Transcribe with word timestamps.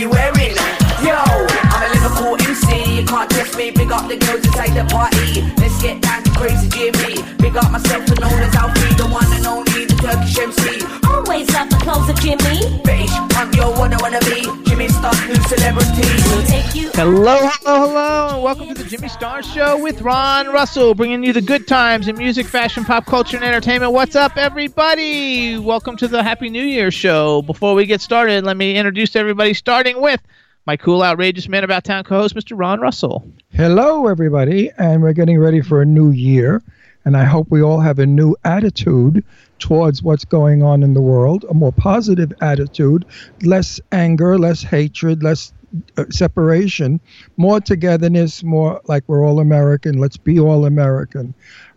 We 0.00 0.06
wearing? 0.06 0.56
Yo, 1.04 1.12
I'm 1.12 1.82
a 1.84 1.88
Liverpool 1.92 2.36
MC, 2.40 3.00
you 3.00 3.04
can't 3.04 3.28
test 3.30 3.56
me. 3.56 3.70
Big 3.70 3.92
up 3.92 4.08
the 4.08 4.16
girls 4.16 4.44
inside 4.46 4.72
the 4.72 4.84
party. 4.88 5.42
Let's 5.60 5.82
get 5.82 6.00
down 6.00 6.22
to 6.22 6.30
crazy 6.30 6.68
Jimmy. 6.68 7.22
Big 7.36 7.56
up 7.56 7.70
myself 7.70 8.08
and 8.08 8.24
as 8.24 8.54
Alfie, 8.54 8.94
the 8.94 9.08
one 9.08 9.30
and 9.32 9.46
only, 9.46 9.89
Turkish 10.00 10.38
MC. 10.38 10.82
Always 11.08 11.52
love 11.52 11.68
the 11.68 11.76
clothes 11.82 12.08
of 12.08 12.16
Jimmy. 12.20 12.80
British, 12.82 13.10
I'm 13.36 13.52
your 13.52 13.70
one 13.78 13.92
I 13.92 13.98
wanna 14.00 14.18
be. 14.20 14.40
Jimmy 14.64 14.88
Star, 14.88 15.12
new 15.28 15.34
celebrity. 15.34 16.08
We'll 16.24 16.42
take 16.46 16.74
you. 16.74 16.90
Hello, 16.94 17.36
hello, 17.42 17.86
hello, 17.86 18.28
and 18.32 18.42
welcome 18.42 18.68
to 18.68 18.74
the 18.74 18.88
Jimmy 18.88 19.08
Star 19.08 19.42
Show 19.42 19.82
with 19.82 20.00
Ron 20.00 20.46
Russell, 20.48 20.94
bringing 20.94 21.22
you 21.22 21.34
the 21.34 21.42
good 21.42 21.68
times 21.68 22.08
in 22.08 22.16
music, 22.16 22.46
fashion, 22.46 22.86
pop 22.86 23.04
culture, 23.04 23.36
and 23.36 23.44
entertainment. 23.44 23.92
What's 23.92 24.16
up, 24.16 24.38
everybody? 24.38 25.58
Welcome 25.58 25.98
to 25.98 26.08
the 26.08 26.22
Happy 26.22 26.48
New 26.48 26.64
Year 26.64 26.90
show. 26.90 27.42
Before 27.42 27.74
we 27.74 27.84
get 27.84 28.00
started, 28.00 28.44
let 28.44 28.56
me 28.56 28.76
introduce 28.76 29.14
everybody, 29.16 29.52
starting 29.52 30.00
with 30.00 30.22
my 30.64 30.78
cool, 30.78 31.02
outrageous 31.02 31.46
man 31.46 31.62
about 31.62 31.84
town 31.84 32.04
co-host, 32.04 32.34
Mr. 32.34 32.58
Ron 32.58 32.80
Russell. 32.80 33.30
Hello, 33.50 34.06
everybody, 34.06 34.70
and 34.78 35.02
we're 35.02 35.12
getting 35.12 35.38
ready 35.38 35.60
for 35.60 35.82
a 35.82 35.86
new 35.86 36.10
year. 36.10 36.62
And 37.04 37.16
I 37.16 37.24
hope 37.24 37.50
we 37.50 37.62
all 37.62 37.80
have 37.80 37.98
a 37.98 38.06
new 38.06 38.34
attitude 38.44 39.24
towards 39.60 40.02
what's 40.02 40.24
going 40.24 40.62
on 40.62 40.82
in 40.82 40.94
the 40.94 41.00
world, 41.00 41.44
a 41.48 41.54
more 41.54 41.72
positive 41.72 42.32
attitude, 42.40 43.04
less 43.42 43.80
anger, 43.92 44.38
less 44.38 44.62
hatred, 44.62 45.22
less 45.22 45.52
uh, 45.96 46.04
separation, 46.10 47.00
more 47.36 47.60
togetherness, 47.60 48.42
more 48.42 48.80
like 48.86 49.04
we're 49.06 49.24
all 49.24 49.38
American. 49.38 49.98
Let's 49.98 50.16
be 50.16 50.40
all 50.40 50.66
American. 50.66 51.34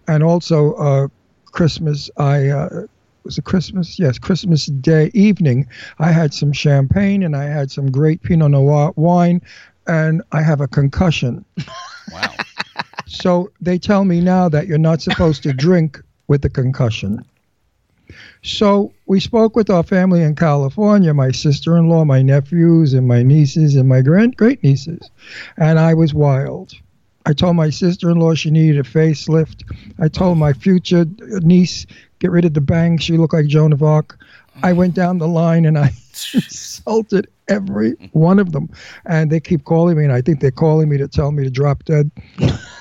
And 0.07 0.23
also, 0.23 0.73
uh, 0.73 1.07
Christmas, 1.45 2.09
I. 2.17 2.49
Uh, 2.49 2.87
was 3.23 3.37
it 3.37 3.45
Christmas? 3.45 3.97
Yes, 3.97 4.19
Christmas 4.19 4.65
Day 4.65 5.09
evening. 5.13 5.65
I 5.99 6.11
had 6.11 6.33
some 6.33 6.51
champagne 6.51 7.23
and 7.23 7.37
I 7.37 7.45
had 7.45 7.71
some 7.71 7.89
great 7.89 8.21
Pinot 8.21 8.51
Noir 8.51 8.91
wine, 8.97 9.41
and 9.87 10.21
I 10.33 10.41
have 10.41 10.59
a 10.59 10.67
concussion. 10.67 11.45
Wow. 12.11 12.33
So 13.05 13.51
they 13.61 13.77
tell 13.77 14.05
me 14.05 14.21
now 14.21 14.49
that 14.49 14.65
you're 14.65 14.77
not 14.79 15.01
supposed 15.01 15.43
to 15.43 15.53
drink 15.53 16.01
with 16.27 16.43
a 16.45 16.49
concussion. 16.49 17.23
So 18.43 18.91
we 19.05 19.21
spoke 19.21 19.55
with 19.55 19.69
our 19.69 19.83
family 19.83 20.21
in 20.21 20.35
California, 20.35 21.13
my 21.13 21.31
sister-in-law, 21.31 22.03
my 22.03 22.21
nephews, 22.21 22.93
and 22.93 23.07
my 23.07 23.23
nieces 23.23 23.75
and 23.75 23.87
my 23.87 24.01
grand 24.01 24.35
great 24.35 24.61
nieces, 24.61 25.09
and 25.57 25.79
I 25.79 25.93
was 25.93 26.13
wild. 26.13 26.73
I 27.25 27.31
told 27.31 27.55
my 27.55 27.69
sister-in-law 27.69 28.35
she 28.35 28.51
needed 28.51 28.79
a 28.79 28.83
facelift. 28.83 29.63
I 29.97 30.09
told 30.09 30.37
my 30.37 30.51
future 30.51 31.05
niece 31.41 31.85
get 32.19 32.31
rid 32.31 32.43
of 32.43 32.53
the 32.53 32.59
bangs. 32.59 33.03
She 33.03 33.17
looked 33.17 33.33
like 33.33 33.47
Joan 33.47 33.71
of 33.71 33.81
Arc. 33.81 34.19
I 34.61 34.73
went 34.73 34.93
down 34.93 35.17
the 35.17 35.27
line 35.27 35.65
and 35.65 35.77
I 35.77 35.91
insulted 36.33 37.27
every 37.47 37.93
one 38.11 38.39
of 38.39 38.51
them, 38.51 38.69
and 39.05 39.31
they 39.31 39.39
keep 39.39 39.65
calling 39.65 39.97
me, 39.97 40.03
and 40.03 40.13
I 40.13 40.21
think 40.21 40.39
they're 40.39 40.51
calling 40.51 40.89
me 40.89 40.97
to 40.97 41.07
tell 41.07 41.31
me 41.31 41.43
to 41.43 41.49
drop 41.49 41.83
dead, 41.85 42.11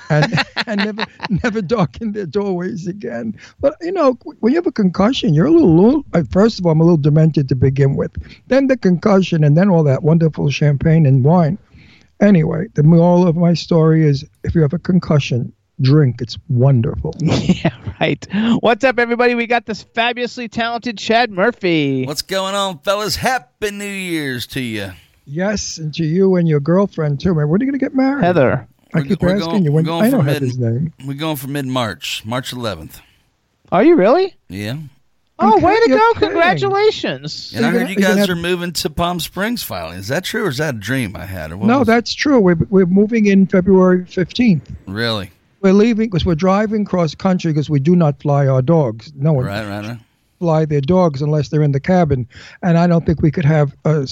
and 0.09 0.33
and 0.67 0.77
never 0.83 1.05
never 1.43 1.61
darken 1.61 2.11
their 2.11 2.25
doorways 2.25 2.87
again. 2.87 3.35
But 3.59 3.75
you 3.81 3.91
know, 3.91 4.17
when 4.39 4.53
you 4.53 4.57
have 4.57 4.67
a 4.67 4.71
concussion, 4.71 5.33
you're 5.33 5.47
a 5.47 5.51
little, 5.51 6.05
uh, 6.13 6.23
first 6.29 6.59
of 6.59 6.65
all, 6.65 6.71
I'm 6.71 6.81
a 6.81 6.83
little 6.83 6.97
demented 6.97 7.49
to 7.49 7.55
begin 7.55 7.95
with, 7.95 8.11
then 8.47 8.67
the 8.67 8.77
concussion, 8.77 9.43
and 9.43 9.57
then 9.57 9.69
all 9.69 9.83
that 9.83 10.03
wonderful 10.03 10.49
champagne 10.49 11.05
and 11.05 11.23
wine. 11.23 11.57
Anyway, 12.21 12.67
the 12.75 12.83
moral 12.83 13.27
of 13.27 13.35
my 13.35 13.53
story 13.53 14.05
is: 14.05 14.23
if 14.43 14.55
you 14.55 14.61
have 14.61 14.73
a 14.73 14.79
concussion, 14.79 15.51
drink. 15.81 16.21
It's 16.21 16.37
wonderful. 16.49 17.13
yeah, 17.19 17.75
right. 17.99 18.25
What's 18.59 18.83
up, 18.83 18.99
everybody? 18.99 19.35
We 19.35 19.47
got 19.47 19.65
this 19.65 19.83
fabulously 19.83 20.47
talented 20.47 20.97
Chad 20.97 21.31
Murphy. 21.31 22.05
What's 22.05 22.21
going 22.21 22.55
on, 22.55 22.79
fellas? 22.79 23.15
Happy 23.15 23.71
New 23.71 23.85
Year's 23.85 24.47
to 24.47 24.61
you. 24.61 24.91
Yes, 25.25 25.77
and 25.77 25.93
to 25.95 26.03
you 26.03 26.35
and 26.35 26.47
your 26.47 26.59
girlfriend 26.59 27.19
too, 27.21 27.33
man. 27.33 27.47
When 27.49 27.61
are 27.61 27.65
you 27.65 27.71
going 27.71 27.79
to 27.79 27.85
get 27.85 27.95
married? 27.95 28.23
Heather. 28.23 28.67
I 28.93 28.97
We're- 28.99 29.07
keep 29.09 29.21
we're 29.21 29.35
asking 29.35 29.49
going- 29.49 29.63
you. 29.65 29.71
we're 29.71 29.75
When, 29.77 29.85
going 29.85 30.03
I 30.05 30.09
know 30.09 30.17
for 30.19 30.23
Heather's 30.29 30.57
name. 30.59 30.93
We're 31.05 31.13
going 31.15 31.37
for 31.37 31.47
mid 31.47 31.65
March, 31.65 32.23
March 32.25 32.51
11th. 32.53 32.99
Are 33.71 33.83
you 33.83 33.95
really? 33.95 34.35
Yeah. 34.49 34.77
Oh, 35.39 35.55
Okay, 35.57 35.65
way 35.65 35.75
to 35.79 35.89
go! 35.89 36.13
kidding. 36.13 36.29
Congratulations. 36.29 37.53
And 37.55 37.65
I 37.65 37.71
you're 37.71 37.79
heard 37.81 37.89
you 37.89 37.95
guys 37.95 38.17
have- 38.17 38.29
are 38.29 38.35
moving 38.35 38.71
to 38.73 38.89
Palm 38.89 39.19
Springs 39.19 39.63
finally. 39.63 39.97
Is 39.97 40.09
that 40.09 40.23
true 40.23 40.45
or 40.45 40.49
is 40.49 40.57
that 40.57 40.75
a 40.75 40.77
dream 40.77 41.15
I 41.15 41.25
had? 41.25 41.51
Or 41.51 41.57
what 41.57 41.65
No, 41.67 41.79
was- 41.79 41.87
that's 41.87 42.13
true. 42.13 42.39
We're, 42.39 42.55
we're 42.69 42.85
moving 42.85 43.25
in 43.25 43.47
February 43.47 44.03
15th. 44.05 44.75
Really? 44.87 45.31
We're 45.63 45.73
leaving 45.73 46.09
because 46.09 46.25
we're 46.25 46.35
driving 46.35 46.83
cross 46.85 47.15
country 47.15 47.53
because 47.53 47.69
we 47.69 47.79
do 47.79 47.95
not 47.95 48.21
fly 48.21 48.47
our 48.47 48.61
dogs. 48.61 49.13
No 49.15 49.31
one 49.33 49.45
Right, 49.45 49.65
right, 49.65 49.85
right. 49.87 49.97
fly 50.39 50.65
their 50.65 50.81
dogs 50.81 51.21
unless 51.21 51.47
they're 51.47 51.63
in 51.63 51.71
the 51.71 51.79
cabin. 51.79 52.27
And 52.61 52.77
I 52.77 52.85
don't 52.85 53.05
think 53.05 53.21
we 53.21 53.31
could 53.31 53.45
have 53.45 53.73
a, 53.85 54.01
a 54.01 54.05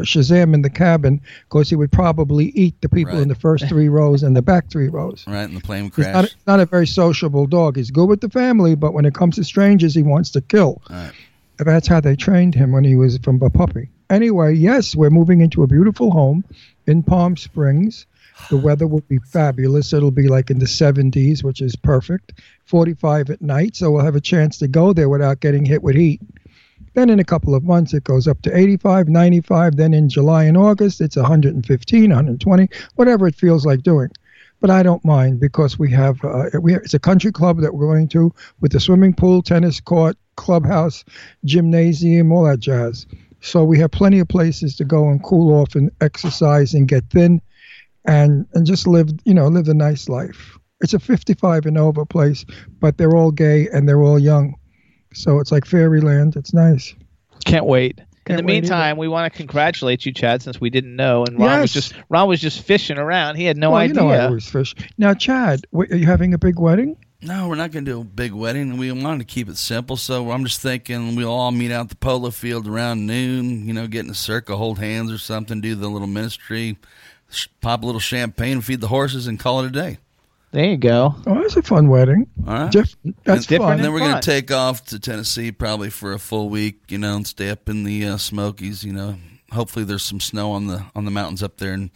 Shazam 0.00 0.54
in 0.54 0.62
the 0.62 0.70
cabin 0.70 1.20
because 1.48 1.68
he 1.68 1.76
would 1.76 1.92
probably 1.92 2.46
eat 2.46 2.80
the 2.80 2.88
people 2.88 3.12
Right. 3.14 3.22
in 3.22 3.28
the 3.28 3.34
first 3.34 3.68
three 3.68 3.88
rows 4.00 4.22
and 4.22 4.34
the 4.34 4.40
back 4.40 4.70
three 4.70 4.88
rows. 4.88 5.24
Right, 5.26 5.42
and 5.42 5.56
the 5.56 5.60
plane 5.60 5.92
He's 5.94 6.06
not, 6.06 6.12
crash. 6.24 6.34
not 6.46 6.60
a 6.60 6.64
very 6.66 6.86
sociable 6.86 7.46
dog. 7.46 7.76
He's 7.76 7.90
good 7.90 8.08
with 8.08 8.22
the 8.22 8.30
family, 8.30 8.74
but 8.74 8.94
when 8.94 9.04
it 9.04 9.12
comes 9.14 9.36
to 9.36 9.44
strangers, 9.44 9.94
he 9.94 10.02
wants 10.02 10.30
to 10.30 10.40
kill. 10.40 10.80
Right. 10.88 11.12
That's 11.58 11.86
how 11.86 12.00
they 12.00 12.16
trained 12.16 12.54
him 12.54 12.72
when 12.72 12.82
he 12.84 12.96
was 12.96 13.18
from 13.18 13.40
a 13.42 13.50
puppy. 13.50 13.90
Anyway, 14.10 14.54
yes, 14.54 14.96
we're 14.96 15.10
moving 15.10 15.40
into 15.42 15.62
a 15.62 15.66
beautiful 15.66 16.10
home 16.10 16.44
in 16.86 17.02
Palm 17.02 17.36
Springs. 17.36 18.06
The 18.50 18.56
weather 18.56 18.86
will 18.86 19.02
be 19.02 19.18
fabulous. 19.18 19.92
It'll 19.92 20.10
be 20.10 20.28
like 20.28 20.50
in 20.50 20.58
the 20.58 20.66
70s, 20.66 21.42
which 21.42 21.60
is 21.60 21.76
perfect. 21.76 22.40
45 22.64 23.30
at 23.30 23.42
night, 23.42 23.76
so 23.76 23.90
we'll 23.90 24.04
have 24.04 24.16
a 24.16 24.20
chance 24.20 24.58
to 24.58 24.68
go 24.68 24.92
there 24.92 25.08
without 25.08 25.40
getting 25.40 25.64
hit 25.64 25.82
with 25.82 25.96
heat. 25.96 26.20
Then 26.94 27.10
in 27.10 27.18
a 27.18 27.24
couple 27.24 27.54
of 27.54 27.64
months, 27.64 27.92
it 27.92 28.04
goes 28.04 28.28
up 28.28 28.42
to 28.42 28.56
85, 28.56 29.08
95. 29.08 29.76
Then 29.76 29.94
in 29.94 30.08
July 30.08 30.44
and 30.44 30.56
August, 30.56 31.00
it's 31.00 31.16
115, 31.16 32.02
120, 32.02 32.68
whatever 32.94 33.26
it 33.26 33.34
feels 33.34 33.66
like 33.66 33.82
doing. 33.82 34.10
But 34.60 34.70
I 34.70 34.82
don't 34.82 35.04
mind 35.04 35.40
because 35.40 35.78
we 35.78 35.90
have, 35.90 36.24
uh, 36.24 36.50
we 36.60 36.72
have 36.72 36.82
it's 36.82 36.94
a 36.94 36.98
country 36.98 37.32
club 37.32 37.60
that 37.60 37.74
we're 37.74 37.86
going 37.86 38.08
to 38.08 38.32
with 38.60 38.74
a 38.74 38.80
swimming 38.80 39.12
pool, 39.12 39.42
tennis 39.42 39.80
court, 39.80 40.16
clubhouse, 40.36 41.04
gymnasium, 41.44 42.32
all 42.32 42.44
that 42.44 42.60
jazz. 42.60 43.06
So 43.40 43.62
we 43.62 43.78
have 43.80 43.90
plenty 43.90 44.20
of 44.20 44.28
places 44.28 44.76
to 44.76 44.84
go 44.84 45.08
and 45.08 45.22
cool 45.22 45.52
off 45.52 45.74
and 45.74 45.90
exercise 46.00 46.72
and 46.72 46.88
get 46.88 47.04
thin 47.10 47.42
and 48.04 48.46
and 48.54 48.66
just 48.66 48.86
live, 48.86 49.10
you 49.24 49.34
know, 49.34 49.48
live 49.48 49.68
a 49.68 49.74
nice 49.74 50.08
life. 50.08 50.58
It's 50.80 50.94
a 50.94 50.98
55 50.98 51.66
and 51.66 51.78
over 51.78 52.04
place, 52.04 52.44
but 52.80 52.98
they're 52.98 53.16
all 53.16 53.30
gay 53.30 53.68
and 53.72 53.88
they're 53.88 54.02
all 54.02 54.18
young. 54.18 54.54
So 55.14 55.38
it's 55.38 55.52
like 55.52 55.64
fairyland. 55.64 56.36
It's 56.36 56.52
nice. 56.52 56.94
Can't 57.44 57.66
wait. 57.66 57.98
In 57.98 58.04
the 58.04 58.42
Can't 58.42 58.46
wait 58.46 58.52
meantime, 58.54 58.96
we 58.96 59.06
want 59.06 59.30
to 59.32 59.36
congratulate 59.36 60.06
you, 60.06 60.12
Chad, 60.12 60.42
since 60.42 60.60
we 60.60 60.70
didn't 60.70 60.96
know, 60.96 61.24
and 61.24 61.38
Ron 61.38 61.60
was 61.60 61.72
just 61.72 61.94
Ron 62.08 62.28
was 62.28 62.40
just 62.40 62.62
fishing 62.62 62.98
around. 62.98 63.36
He 63.36 63.44
had 63.44 63.56
no 63.56 63.70
well, 63.70 63.80
idea. 63.80 64.02
You 64.02 64.08
know 64.08 64.14
I 64.14 64.24
always 64.26 64.48
fish. 64.48 64.74
Now, 64.96 65.12
Chad, 65.14 65.60
w- 65.72 65.92
are 65.92 65.96
you 65.96 66.06
having 66.06 66.32
a 66.32 66.38
big 66.38 66.58
wedding? 66.58 66.96
No, 67.24 67.48
we're 67.48 67.54
not 67.54 67.70
going 67.70 67.86
to 67.86 67.90
do 67.90 68.00
a 68.02 68.04
big 68.04 68.32
wedding, 68.32 68.76
we 68.76 68.92
wanted 68.92 69.26
to 69.26 69.34
keep 69.34 69.48
it 69.48 69.56
simple. 69.56 69.96
So 69.96 70.30
I'm 70.30 70.44
just 70.44 70.60
thinking 70.60 71.16
we'll 71.16 71.32
all 71.32 71.52
meet 71.52 71.70
out 71.70 71.84
at 71.84 71.88
the 71.88 71.96
polo 71.96 72.30
field 72.30 72.68
around 72.68 73.06
noon. 73.06 73.66
You 73.66 73.72
know, 73.72 73.86
get 73.86 74.04
in 74.04 74.10
a 74.10 74.14
circle, 74.14 74.58
hold 74.58 74.78
hands 74.78 75.10
or 75.10 75.16
something, 75.16 75.60
do 75.62 75.74
the 75.74 75.88
little 75.88 76.06
ministry, 76.06 76.76
sh- 76.76 76.86
pop 77.60 77.82
a 77.82 77.86
little 77.86 78.00
champagne, 78.00 78.60
feed 78.60 78.80
the 78.80 78.88
horses, 78.88 79.26
and 79.26 79.38
call 79.38 79.60
it 79.60 79.66
a 79.66 79.70
day. 79.70 79.98
there 80.52 80.66
you 80.66 80.76
go. 80.76 81.14
Oh, 81.26 81.40
that's 81.40 81.56
a 81.56 81.62
fun 81.62 81.88
wedding. 81.88 82.26
All 82.46 82.54
right. 82.54 82.72
Jeff, 82.72 82.94
that's 83.24 83.38
and, 83.38 83.46
different 83.46 83.62
fun. 83.62 83.72
and 83.74 83.84
then 83.84 83.92
we're 83.92 84.00
going 84.00 84.14
to 84.14 84.20
take 84.20 84.50
off 84.50 84.84
to 84.86 84.98
Tennessee 84.98 85.52
probably 85.52 85.90
for 85.90 86.12
a 86.12 86.18
full 86.18 86.48
week. 86.48 86.82
You 86.88 86.98
know, 86.98 87.16
and 87.16 87.26
stay 87.26 87.50
up 87.50 87.68
in 87.68 87.84
the 87.84 88.06
uh, 88.06 88.16
Smokies. 88.16 88.84
You 88.84 88.92
know, 88.92 89.16
hopefully 89.52 89.84
there's 89.84 90.02
some 90.02 90.20
snow 90.20 90.52
on 90.52 90.66
the 90.66 90.84
on 90.94 91.04
the 91.04 91.10
mountains 91.10 91.42
up 91.42 91.58
there, 91.58 91.72
and 91.72 91.90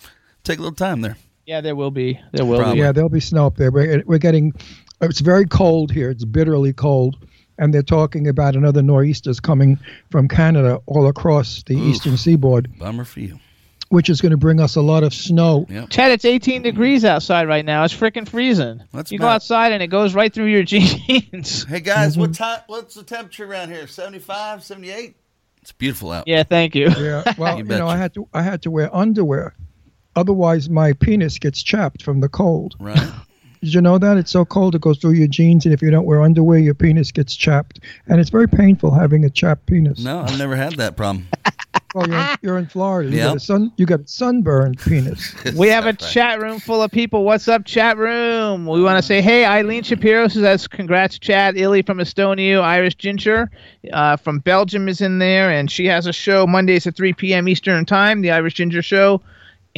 take 0.45 0.59
a 0.59 0.63
little 0.63 0.75
time 0.75 1.01
there. 1.03 1.17
Yeah, 1.47 1.63
there 1.63 1.75
will 1.75 1.91
be. 1.91 2.21
There 2.33 2.45
will 2.45 2.59
Probably. 2.59 2.75
be. 2.75 2.81
Yeah, 2.81 2.93
there'll 2.93 3.09
be 3.09 3.21
snow 3.21 3.47
up 3.47 3.57
there. 3.57 3.71
We're, 3.71 4.03
we're 4.05 4.19
getting, 4.19 4.53
it's 5.01 5.21
very 5.21 5.47
cold 5.47 5.91
here. 5.91 6.11
It's 6.11 6.27
bitterly 6.27 6.75
cold. 6.75 7.17
And 7.57 7.73
they're 7.73 7.83
talking 7.83 8.29
about 8.29 8.55
another 8.55 8.83
nor'easters 8.83 9.41
coming 9.41 9.79
from 10.11 10.29
Canada 10.29 10.79
all 10.85 11.09
across 11.09 11.63
the 11.63 11.75
Oof. 11.75 11.83
eastern 11.83 12.19
seaboard, 12.19 12.79
Bummer 12.79 13.05
for 13.05 13.21
you. 13.21 13.41
Which 13.89 14.09
is 14.11 14.21
going 14.21 14.31
to 14.31 14.37
bring 14.37 14.61
us 14.61 14.77
a 14.77 14.81
lot 14.83 15.03
of 15.03 15.15
snow. 15.15 15.67
Yep. 15.69 15.89
Chad, 15.91 16.11
it's 16.13 16.25
18 16.25 16.63
degrees 16.63 17.05
outside 17.05 17.49
right 17.49 17.65
now. 17.65 17.85
It's 17.85 17.95
freaking 17.95 18.29
freezing. 18.29 18.83
That's 18.93 19.11
you 19.13 19.19
go 19.19 19.27
outside 19.29 19.73
and 19.73 19.83
it 19.83 19.87
goes 19.89 20.15
right 20.15 20.33
through 20.33 20.47
your 20.47 20.63
jeans. 20.65 21.65
Hey 21.65 21.81
guys, 21.81 22.13
Mm-hmm. 22.13 22.21
what 22.21 22.35
time? 22.35 22.61
What's 22.67 22.95
the 22.95 23.03
temperature 23.03 23.45
around 23.47 23.71
here? 23.71 23.87
75, 23.87 24.63
78? 24.63 25.17
It's 25.63 25.73
beautiful 25.73 26.13
out. 26.13 26.29
yeah, 26.29 26.43
thank 26.45 26.75
you. 26.75 26.89
Yeah, 26.91 27.23
well, 27.39 27.53
You 27.57 27.59
you, 27.59 27.65
know, 27.65 27.79
betcha. 27.79 27.85
I 27.87 27.97
had 27.97 28.15
to 28.15 28.29
I 28.33 28.43
had 28.43 28.63
to 28.63 28.71
wear 28.71 28.95
underwear, 28.95 29.55
otherwise 30.17 30.69
my 30.71 30.93
penis 30.95 31.39
gets 31.39 31.63
chapped 31.63 32.03
from 32.03 32.21
the 32.21 32.29
cold. 32.29 32.75
Right. 32.79 32.99
Did 33.61 33.75
you 33.75 33.81
know 33.81 33.99
that 33.99 34.17
it's 34.17 34.31
so 34.31 34.45
cold 34.45 34.75
it 34.75 34.81
goes 34.81 34.99
through 34.99 35.13
your 35.13 35.29
jeans, 35.29 35.65
and 35.65 35.75
if 35.75 35.83
you 35.83 35.91
don't 35.91 36.07
wear 36.07 36.23
underwear, 36.23 36.59
your 36.59 36.75
penis 36.75 37.11
gets 37.13 37.35
chapped, 37.37 37.81
and 38.07 38.21
it's 38.21 38.31
very 38.31 38.49
painful 38.49 38.91
having 38.93 39.25
a 39.25 39.31
chapped 39.31 39.67
penis. 39.67 39.99
No, 40.03 40.21
I've 40.21 40.39
never 40.39 40.57
had 40.57 40.75
that 40.75 40.97
problem. 40.97 41.27
Well, 41.95 42.07
you're 42.07 42.19
in, 42.19 42.39
you're 42.43 42.59
in 42.59 42.67
Florida. 42.67 43.11
You 43.11 43.17
Yeah. 43.17 43.25
got 43.29 43.37
a 43.37 43.41
sun 43.41 43.73
you 43.77 43.87
got 43.87 44.01
a 44.01 44.07
sunburned 44.07 44.79
penis. 44.79 45.35
We 45.57 45.69
have 45.69 45.85
a 45.85 45.89
right. 45.89 45.99
chat 45.99 46.39
room 46.41 46.61
full 46.61 46.83
of 46.83 46.91
people. 46.91 47.25
What's 47.25 47.49
up, 47.49 47.65
chat 47.65 47.97
room? 47.97 48.67
We 48.67 48.83
want 48.83 48.99
to 48.99 49.03
say, 49.03 49.23
hey, 49.23 49.47
Eileen 49.47 49.83
Shapiro 49.83 50.29
says, 50.29 50.69
congrats, 50.69 51.19
Chad. 51.19 51.57
Illy 51.57 51.81
from 51.83 51.99
Estonia, 51.99 52.61
Irish 52.61 52.95
Ginger 52.97 53.51
uh, 53.93 54.17
from 54.17 54.41
Belgium 54.41 54.87
is 54.89 55.01
in 55.01 55.19
there, 55.19 55.51
and 55.51 55.71
she 55.71 55.87
has 55.87 56.07
a 56.07 56.13
show 56.13 56.47
Mondays 56.47 56.87
at 56.87 56.95
3 56.95 57.15
p.m. 57.15 57.49
Eastern 57.49 57.85
Time, 57.87 58.21
the 58.21 58.31
Irish 58.33 58.55
Ginger 58.55 58.83
Show. 58.83 59.23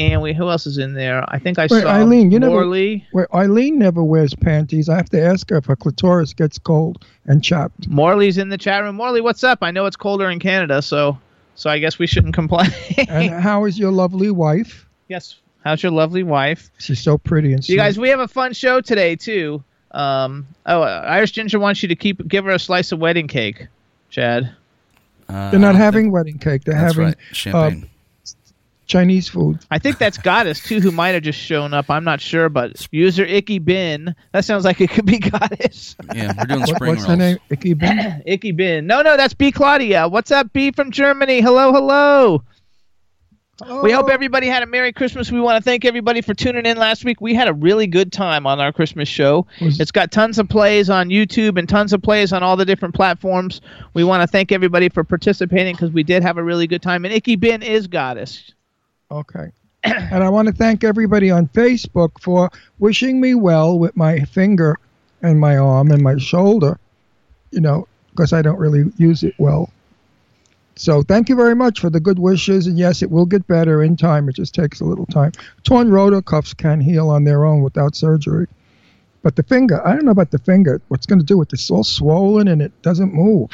And 0.00 0.22
we, 0.22 0.32
who 0.32 0.48
else 0.48 0.66
is 0.66 0.78
in 0.78 0.94
there? 0.94 1.24
I 1.28 1.38
think 1.38 1.58
I 1.58 1.62
Wait, 1.70 1.82
saw 1.82 1.88
Eileen, 1.88 2.30
you 2.30 2.38
never- 2.40 2.52
Morley. 2.52 3.06
Where 3.12 3.34
Eileen 3.36 3.78
never 3.78 4.02
wears 4.02 4.34
panties. 4.34 4.88
I 4.88 4.96
have 4.96 5.10
to 5.10 5.22
ask 5.22 5.50
her 5.50 5.56
if 5.56 5.66
her 5.66 5.76
clitoris 5.76 6.32
gets 6.32 6.58
cold 6.58 7.04
and 7.26 7.44
chapped. 7.44 7.86
Morley's 7.88 8.38
in 8.38 8.48
the 8.48 8.56
chat 8.58 8.82
room. 8.82 8.96
Morley, 8.96 9.20
what's 9.20 9.44
up? 9.44 9.58
I 9.62 9.70
know 9.70 9.84
it's 9.86 9.96
colder 9.96 10.30
in 10.30 10.38
Canada, 10.38 10.80
so 10.80 11.18
so 11.54 11.68
I 11.68 11.78
guess 11.78 11.98
we 11.98 12.06
shouldn't 12.06 12.34
complain. 12.34 12.70
And 13.08 13.30
how 13.42 13.66
is 13.66 13.78
your 13.78 13.92
lovely 13.92 14.30
wife? 14.30 14.86
yes. 15.08 15.36
How's 15.62 15.82
your 15.82 15.92
lovely 15.92 16.22
wife? 16.22 16.70
She's 16.78 17.00
so 17.02 17.18
pretty 17.18 17.52
and 17.52 17.68
You 17.68 17.76
guys, 17.76 17.98
we 17.98 18.08
have 18.08 18.20
a 18.20 18.28
fun 18.28 18.54
show 18.54 18.80
today 18.80 19.14
too. 19.14 19.62
Um, 19.90 20.46
oh, 20.64 20.80
uh, 20.82 21.04
Irish 21.06 21.32
Ginger 21.32 21.58
wants 21.60 21.82
you 21.82 21.88
to 21.90 21.94
keep 21.96 22.26
give 22.26 22.46
her 22.46 22.52
a 22.52 22.58
slice 22.58 22.92
of 22.92 22.98
wedding 22.98 23.28
cake, 23.28 23.66
Chad. 24.08 24.54
Uh, 25.28 25.50
They're 25.50 25.60
not 25.60 25.74
having 25.74 26.04
think- 26.04 26.14
wedding 26.14 26.38
cake. 26.38 26.64
They're 26.64 26.74
That's 26.80 26.94
having 26.94 27.08
right. 27.08 27.16
Champagne. 27.32 27.89
Chinese 28.90 29.28
food. 29.28 29.58
I 29.70 29.78
think 29.78 29.98
that's 29.98 30.18
Goddess 30.18 30.60
too, 30.62 30.80
who 30.80 30.90
might 30.90 31.10
have 31.10 31.22
just 31.22 31.38
shown 31.38 31.72
up. 31.72 31.88
I'm 31.88 32.02
not 32.04 32.20
sure, 32.20 32.48
but 32.48 32.86
user 32.90 33.24
Icky 33.24 33.60
Bin. 33.60 34.14
That 34.32 34.44
sounds 34.44 34.64
like 34.64 34.80
it 34.80 34.90
could 34.90 35.06
be 35.06 35.18
Goddess. 35.30 35.94
yeah, 36.14 36.32
we're 36.36 36.44
doing 36.44 36.60
What, 36.60 36.68
spring 36.76 36.88
what's 36.90 37.02
rolls. 37.02 37.08
her 37.10 37.16
name? 37.16 37.38
Icky 37.50 37.74
Bin? 37.74 38.22
Icky 38.26 38.52
Bin. 38.52 38.86
No, 38.86 39.02
no, 39.02 39.16
that's 39.16 39.32
B 39.34 39.52
Claudia. 39.52 40.08
What's 40.08 40.30
up, 40.32 40.52
B 40.52 40.72
from 40.72 40.90
Germany? 40.90 41.40
Hello, 41.40 41.72
hello. 41.72 42.42
We 43.82 43.92
hope 43.92 44.06
Oh, 44.06 44.08
everybody 44.08 44.46
had 44.46 44.62
a 44.62 44.66
Merry 44.66 44.90
Christmas. 44.90 45.30
We 45.30 45.38
want 45.38 45.58
to 45.58 45.62
thank 45.62 45.84
everybody 45.84 46.22
for 46.22 46.32
tuning 46.32 46.64
in 46.64 46.78
last 46.78 47.04
week. 47.04 47.20
We 47.20 47.34
had 47.34 47.46
a 47.46 47.52
really 47.52 47.86
good 47.86 48.10
time 48.10 48.46
on 48.46 48.58
our 48.58 48.72
Christmas 48.72 49.06
show. 49.06 49.46
Was- 49.60 49.78
It's 49.78 49.90
got 49.90 50.10
tons 50.10 50.38
of 50.38 50.48
plays 50.48 50.88
on 50.88 51.10
YouTube 51.10 51.58
and 51.58 51.68
tons 51.68 51.92
of 51.92 52.00
plays 52.00 52.32
on 52.32 52.42
all 52.42 52.56
the 52.56 52.64
different 52.64 52.94
platforms. 52.94 53.60
We 53.92 54.02
want 54.02 54.22
to 54.22 54.26
thank 54.26 54.50
everybody 54.50 54.88
for 54.88 55.04
participating 55.04 55.74
because 55.76 55.90
we 55.90 56.02
did 56.02 56.22
have 56.22 56.38
a 56.38 56.42
really 56.42 56.66
good 56.66 56.80
time. 56.80 57.04
And 57.04 57.12
Icky 57.12 57.36
Bin 57.36 57.62
is 57.62 57.86
Goddess. 57.86 58.50
Okay. 59.10 59.52
and 59.84 60.22
I 60.22 60.28
want 60.28 60.48
to 60.48 60.54
thank 60.54 60.84
everybody 60.84 61.30
on 61.30 61.48
Facebook 61.48 62.20
for 62.20 62.50
wishing 62.78 63.20
me 63.20 63.34
well 63.34 63.78
with 63.78 63.96
my 63.96 64.20
finger 64.20 64.78
and 65.22 65.40
my 65.40 65.56
arm 65.56 65.90
and 65.90 66.02
my 66.02 66.18
shoulder, 66.18 66.78
you 67.50 67.60
know, 67.60 67.88
because 68.10 68.32
I 68.32 68.42
don't 68.42 68.58
really 68.58 68.92
use 68.98 69.22
it 69.22 69.34
well. 69.38 69.70
So 70.76 71.02
thank 71.02 71.28
you 71.28 71.36
very 71.36 71.54
much 71.54 71.80
for 71.80 71.90
the 71.90 72.00
good 72.00 72.18
wishes. 72.18 72.66
And 72.66 72.78
yes, 72.78 73.02
it 73.02 73.10
will 73.10 73.26
get 73.26 73.46
better 73.46 73.82
in 73.82 73.96
time. 73.96 74.28
It 74.28 74.36
just 74.36 74.54
takes 74.54 74.80
a 74.80 74.84
little 74.84 75.06
time. 75.06 75.32
Torn 75.62 75.90
rotor 75.90 76.22
cuffs 76.22 76.54
can 76.54 76.80
heal 76.80 77.10
on 77.10 77.24
their 77.24 77.44
own 77.44 77.62
without 77.62 77.94
surgery. 77.96 78.46
But 79.22 79.36
the 79.36 79.42
finger, 79.42 79.86
I 79.86 79.94
don't 79.94 80.04
know 80.04 80.10
about 80.12 80.30
the 80.30 80.38
finger. 80.38 80.80
What's 80.88 81.06
going 81.06 81.18
to 81.18 81.24
do 81.24 81.36
with 81.36 81.52
it? 81.52 81.54
It's 81.54 81.70
all 81.70 81.84
swollen 81.84 82.48
and 82.48 82.62
it 82.62 82.72
doesn't 82.82 83.12
move. 83.12 83.50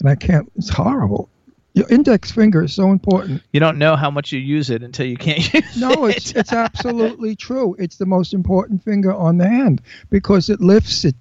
And 0.00 0.08
I 0.08 0.14
can't, 0.14 0.50
it's 0.56 0.68
horrible. 0.68 1.30
Your 1.76 1.86
index 1.90 2.32
finger 2.32 2.64
is 2.64 2.72
so 2.72 2.90
important. 2.90 3.42
You 3.52 3.60
don't 3.60 3.76
know 3.76 3.96
how 3.96 4.10
much 4.10 4.32
you 4.32 4.40
use 4.40 4.70
it 4.70 4.82
until 4.82 5.06
you 5.06 5.16
can't 5.18 5.52
use 5.54 5.76
No, 5.76 6.06
it. 6.06 6.16
it's 6.16 6.32
it's 6.32 6.52
absolutely 6.52 7.36
true. 7.36 7.76
It's 7.78 7.96
the 7.98 8.06
most 8.06 8.32
important 8.34 8.82
finger 8.82 9.12
on 9.14 9.36
the 9.36 9.46
hand 9.46 9.82
because 10.10 10.48
it 10.48 10.60
lifts, 10.60 11.04
it 11.04 11.14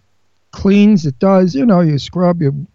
cleans, 0.52 1.06
it 1.06 1.20
does. 1.20 1.54
You 1.54 1.66
know, 1.66 1.82
you 1.82 2.00
scrub, 2.00 2.42
you 2.42 2.66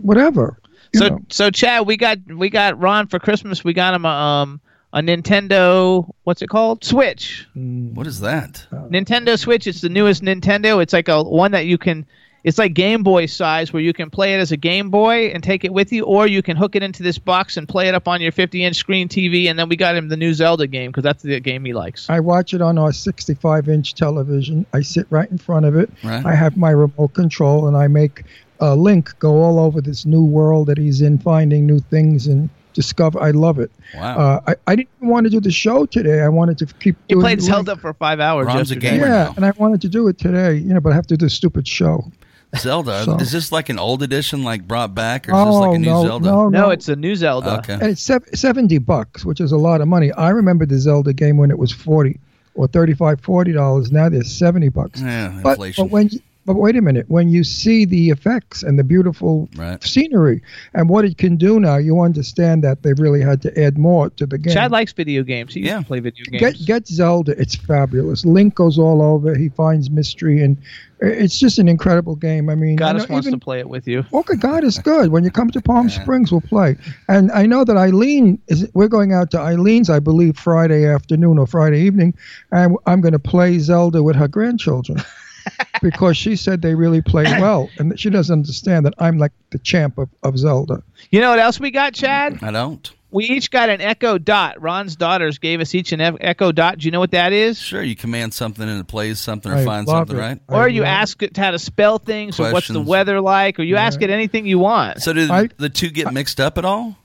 whatever. 0.00 0.58
You 0.94 1.00
so 1.00 1.08
know. 1.08 1.20
so 1.28 1.50
Chad, 1.50 1.86
we 1.86 1.98
got 1.98 2.18
we 2.26 2.48
got 2.48 2.80
Ron 2.80 3.06
for 3.06 3.18
Christmas. 3.18 3.62
We 3.62 3.74
got 3.74 3.92
him 3.94 4.04
a 4.06 4.08
um 4.08 4.60
a 4.94 5.00
Nintendo. 5.00 6.10
What's 6.24 6.40
it 6.40 6.48
called? 6.48 6.82
Switch. 6.84 7.46
What 7.54 8.06
is 8.06 8.20
that? 8.20 8.66
Nintendo 8.72 9.38
Switch. 9.38 9.66
It's 9.66 9.82
the 9.82 9.90
newest 9.90 10.22
Nintendo. 10.22 10.82
It's 10.82 10.94
like 10.94 11.08
a 11.08 11.22
one 11.22 11.52
that 11.52 11.66
you 11.66 11.76
can. 11.76 12.06
It's 12.48 12.56
like 12.56 12.72
Game 12.72 13.02
Boy 13.02 13.26
size, 13.26 13.74
where 13.74 13.82
you 13.82 13.92
can 13.92 14.08
play 14.08 14.34
it 14.34 14.38
as 14.38 14.52
a 14.52 14.56
Game 14.56 14.88
Boy 14.88 15.26
and 15.26 15.42
take 15.42 15.64
it 15.66 15.72
with 15.72 15.92
you, 15.92 16.04
or 16.04 16.26
you 16.26 16.42
can 16.42 16.56
hook 16.56 16.76
it 16.76 16.82
into 16.82 17.02
this 17.02 17.18
box 17.18 17.58
and 17.58 17.68
play 17.68 17.88
it 17.88 17.94
up 17.94 18.08
on 18.08 18.22
your 18.22 18.32
50-inch 18.32 18.74
screen 18.74 19.06
TV. 19.06 19.50
And 19.50 19.58
then 19.58 19.68
we 19.68 19.76
got 19.76 19.94
him 19.94 20.08
the 20.08 20.16
new 20.16 20.32
Zelda 20.32 20.66
game 20.66 20.90
because 20.90 21.04
that's 21.04 21.22
the 21.22 21.40
game 21.40 21.66
he 21.66 21.74
likes. 21.74 22.08
I 22.08 22.20
watch 22.20 22.54
it 22.54 22.62
on 22.62 22.78
our 22.78 22.88
65-inch 22.88 23.92
television. 23.94 24.64
I 24.72 24.80
sit 24.80 25.06
right 25.10 25.30
in 25.30 25.36
front 25.36 25.66
of 25.66 25.76
it. 25.76 25.90
Right. 26.02 26.24
I 26.24 26.34
have 26.34 26.56
my 26.56 26.70
remote 26.70 27.12
control, 27.12 27.68
and 27.68 27.76
I 27.76 27.86
make 27.86 28.24
uh, 28.62 28.74
Link 28.74 29.14
go 29.18 29.42
all 29.42 29.58
over 29.60 29.82
this 29.82 30.06
new 30.06 30.24
world 30.24 30.68
that 30.68 30.78
he's 30.78 31.02
in, 31.02 31.18
finding 31.18 31.66
new 31.66 31.80
things 31.80 32.28
and 32.28 32.48
discover. 32.72 33.20
I 33.20 33.32
love 33.32 33.58
it. 33.58 33.70
Wow. 33.94 34.16
Uh, 34.18 34.40
I, 34.46 34.54
I 34.72 34.76
didn't 34.76 34.88
want 35.00 35.24
to 35.24 35.30
do 35.30 35.40
the 35.40 35.50
show 35.50 35.84
today. 35.84 36.22
I 36.22 36.28
wanted 36.28 36.56
to 36.58 36.66
keep 36.66 36.96
You 37.08 37.16
doing 37.16 37.22
played 37.24 37.38
Link. 37.40 37.50
Zelda 37.50 37.76
for 37.76 37.92
five 37.92 38.20
hours 38.20 38.46
Ron's 38.46 38.70
a 38.70 38.74
yesterday. 38.74 38.96
gamer. 38.98 39.06
Yeah, 39.06 39.24
now. 39.24 39.34
and 39.36 39.44
I 39.44 39.50
wanted 39.50 39.82
to 39.82 39.88
do 39.88 40.08
it 40.08 40.16
today, 40.16 40.54
you 40.54 40.72
know, 40.72 40.80
but 40.80 40.92
I 40.92 40.94
have 40.94 41.06
to 41.08 41.16
do 41.16 41.26
the 41.26 41.30
stupid 41.30 41.68
show. 41.68 42.10
Zelda. 42.56 43.04
So- 43.04 43.16
Is 43.16 43.30
this 43.32 43.52
like 43.52 43.68
an 43.68 43.78
old 43.78 44.02
edition, 44.02 44.42
like 44.42 44.66
brought 44.66 44.94
back, 44.94 45.28
or 45.28 45.32
is 45.32 45.44
this 45.46 45.54
like 45.54 45.74
a 45.76 45.78
new 45.78 45.90
Oh, 45.90 46.02
no, 46.02 46.08
Zelda? 46.08 46.30
no, 46.30 46.48
No, 46.48 46.70
it's 46.70 46.88
a 46.88 46.96
new 46.96 47.14
Zelda. 47.14 47.58
Okay. 47.58 47.74
and 47.74 47.82
it's 47.84 48.00
sev- 48.02 48.24
70 48.34 48.78
bucks 48.78 49.24
which 49.24 49.40
is 49.40 49.52
a 49.52 49.56
lot 49.56 49.80
of 49.80 49.88
money 49.88 50.10
i 50.12 50.30
remember 50.30 50.64
the 50.64 50.78
zelda 50.78 51.12
game 51.12 51.36
when 51.36 51.50
it 51.50 51.58
was 51.58 51.72
40 51.72 52.18
or 52.54 52.66
35 52.68 53.20
40 53.20 53.52
dollars 53.52 53.92
now 53.92 54.08
they're 54.08 54.22
70 54.22 54.68
bucks 54.70 55.00
Yeah, 55.00 55.38
but, 55.42 55.50
inflation. 55.50 55.84
but 55.84 55.90
when 55.92 56.08
you, 56.08 56.20
but 56.46 56.54
wait 56.56 56.76
a 56.76 56.80
minute 56.82 57.04
when 57.08 57.28
you 57.28 57.44
see 57.44 57.84
the 57.84 58.10
effects 58.10 58.62
and 58.62 58.78
the 58.78 58.84
beautiful 58.84 59.48
Right. 59.56 59.82
scenery 59.84 60.40
and 60.74 60.88
what 60.88 61.04
it 61.04 61.18
can 61.18 61.36
do 61.36 61.60
now 61.60 61.76
you 61.76 62.00
understand 62.00 62.64
that 62.64 62.82
they 62.82 62.92
really 62.94 63.20
had 63.20 63.42
to 63.42 63.62
add 63.62 63.76
more 63.78 64.08
to 64.10 64.24
the 64.26 64.38
game 64.38 64.54
Chad 64.54 64.70
likes 64.72 64.92
video 64.92 65.22
games. 65.22 65.52
He 65.54 65.60
used 65.60 65.70
Yeah. 65.70 65.80
to 65.80 65.84
play 65.84 66.00
video 66.00 66.24
games. 66.30 66.40
get 66.40 66.66
get 66.66 66.88
zelda 66.88 67.38
it's 67.40 67.54
fabulous 67.54 68.24
link 68.24 68.54
goes 68.54 68.78
all 68.78 69.02
over 69.02 69.34
he 69.34 69.48
finds 69.50 69.90
mystery 69.90 70.42
and 70.42 70.56
it's 71.00 71.38
just 71.38 71.58
an 71.58 71.68
incredible 71.68 72.16
game 72.16 72.48
i 72.50 72.54
mean 72.54 72.76
Goddess 72.76 73.02
you 73.04 73.08
know, 73.08 73.12
wants 73.14 73.26
even- 73.28 73.38
to 73.38 73.44
play 73.44 73.58
it 73.60 73.68
with 73.68 73.86
you. 73.86 74.04
Okay, 74.12 74.34
God 74.36 74.64
is 74.64 74.78
good. 74.78 75.10
When 75.10 75.24
you 75.24 75.30
come 75.30 75.50
to 75.50 75.60
Palm 75.60 75.88
Yeah. 75.88 76.00
Springs, 76.02 76.32
we'll 76.32 76.40
play. 76.40 76.76
And 77.08 77.30
I 77.32 77.46
know 77.46 77.64
that 77.64 77.76
Eileen 77.76 78.40
is. 78.48 78.68
We're 78.74 78.88
going 78.88 79.12
out 79.12 79.30
to 79.32 79.38
Eileen's, 79.40 79.90
I 79.90 79.98
believe, 80.00 80.36
Friday 80.38 80.86
afternoon 80.86 81.38
or 81.38 81.46
Friday 81.46 81.80
evening, 81.80 82.14
and 82.52 82.76
I'm 82.86 83.00
going 83.00 83.12
to 83.12 83.18
play 83.18 83.58
Zelda 83.58 84.02
with 84.02 84.16
her 84.16 84.28
grandchildren 84.28 85.02
because 85.82 86.16
she 86.16 86.36
said 86.36 86.62
they 86.62 86.74
really 86.74 87.00
play 87.02 87.24
well, 87.40 87.68
and 87.78 87.98
she 87.98 88.10
doesn't 88.10 88.32
understand 88.32 88.86
that 88.86 88.94
I'm 88.98 89.18
like 89.18 89.32
the 89.50 89.58
champ 89.58 89.98
of, 89.98 90.08
of 90.22 90.36
Zelda. 90.38 90.82
You 91.10 91.20
know 91.20 91.30
what 91.30 91.38
else 91.38 91.58
we 91.60 91.70
got, 91.70 91.94
Chad? 91.94 92.38
I 92.42 92.50
don't. 92.50 92.90
We 93.10 93.24
each 93.24 93.50
got 93.50 93.70
an 93.70 93.80
Echo 93.80 94.18
Dot. 94.18 94.60
Ron's 94.60 94.94
daughters 94.94 95.38
gave 95.38 95.60
us 95.60 95.74
each 95.74 95.92
an 95.92 96.00
Echo 96.20 96.52
Dot. 96.52 96.78
Do 96.78 96.84
you 96.84 96.90
know 96.90 97.00
what 97.00 97.12
that 97.12 97.32
is? 97.32 97.58
Sure, 97.58 97.82
you 97.82 97.96
command 97.96 98.34
something 98.34 98.68
and 98.68 98.80
it 98.80 98.86
plays 98.86 99.18
something 99.18 99.50
or 99.50 99.56
I 99.56 99.64
finds 99.64 99.90
something, 99.90 100.16
it. 100.16 100.20
right? 100.20 100.40
I 100.48 100.54
Or 100.54 100.68
you 100.68 100.84
ask 100.84 101.22
it 101.22 101.34
how 101.36 101.50
to 101.52 101.58
spell 101.58 101.98
things, 101.98 102.38
or 102.38 102.52
what's 102.52 102.68
the 102.68 102.80
weather 102.82 103.20
like, 103.20 103.58
or 103.58 103.62
you 103.62 103.76
ask 103.76 104.02
it 104.02 104.10
anything 104.10 104.46
you 104.46 104.58
want. 104.58 105.00
So 105.02 105.12
do 105.14 105.30
I- 105.32 105.48
the 105.56 105.70
two 105.70 105.88
get 105.90 106.12
mixed 106.12 106.38
up 106.38 106.58
at 106.58 106.64
all? 106.66 106.96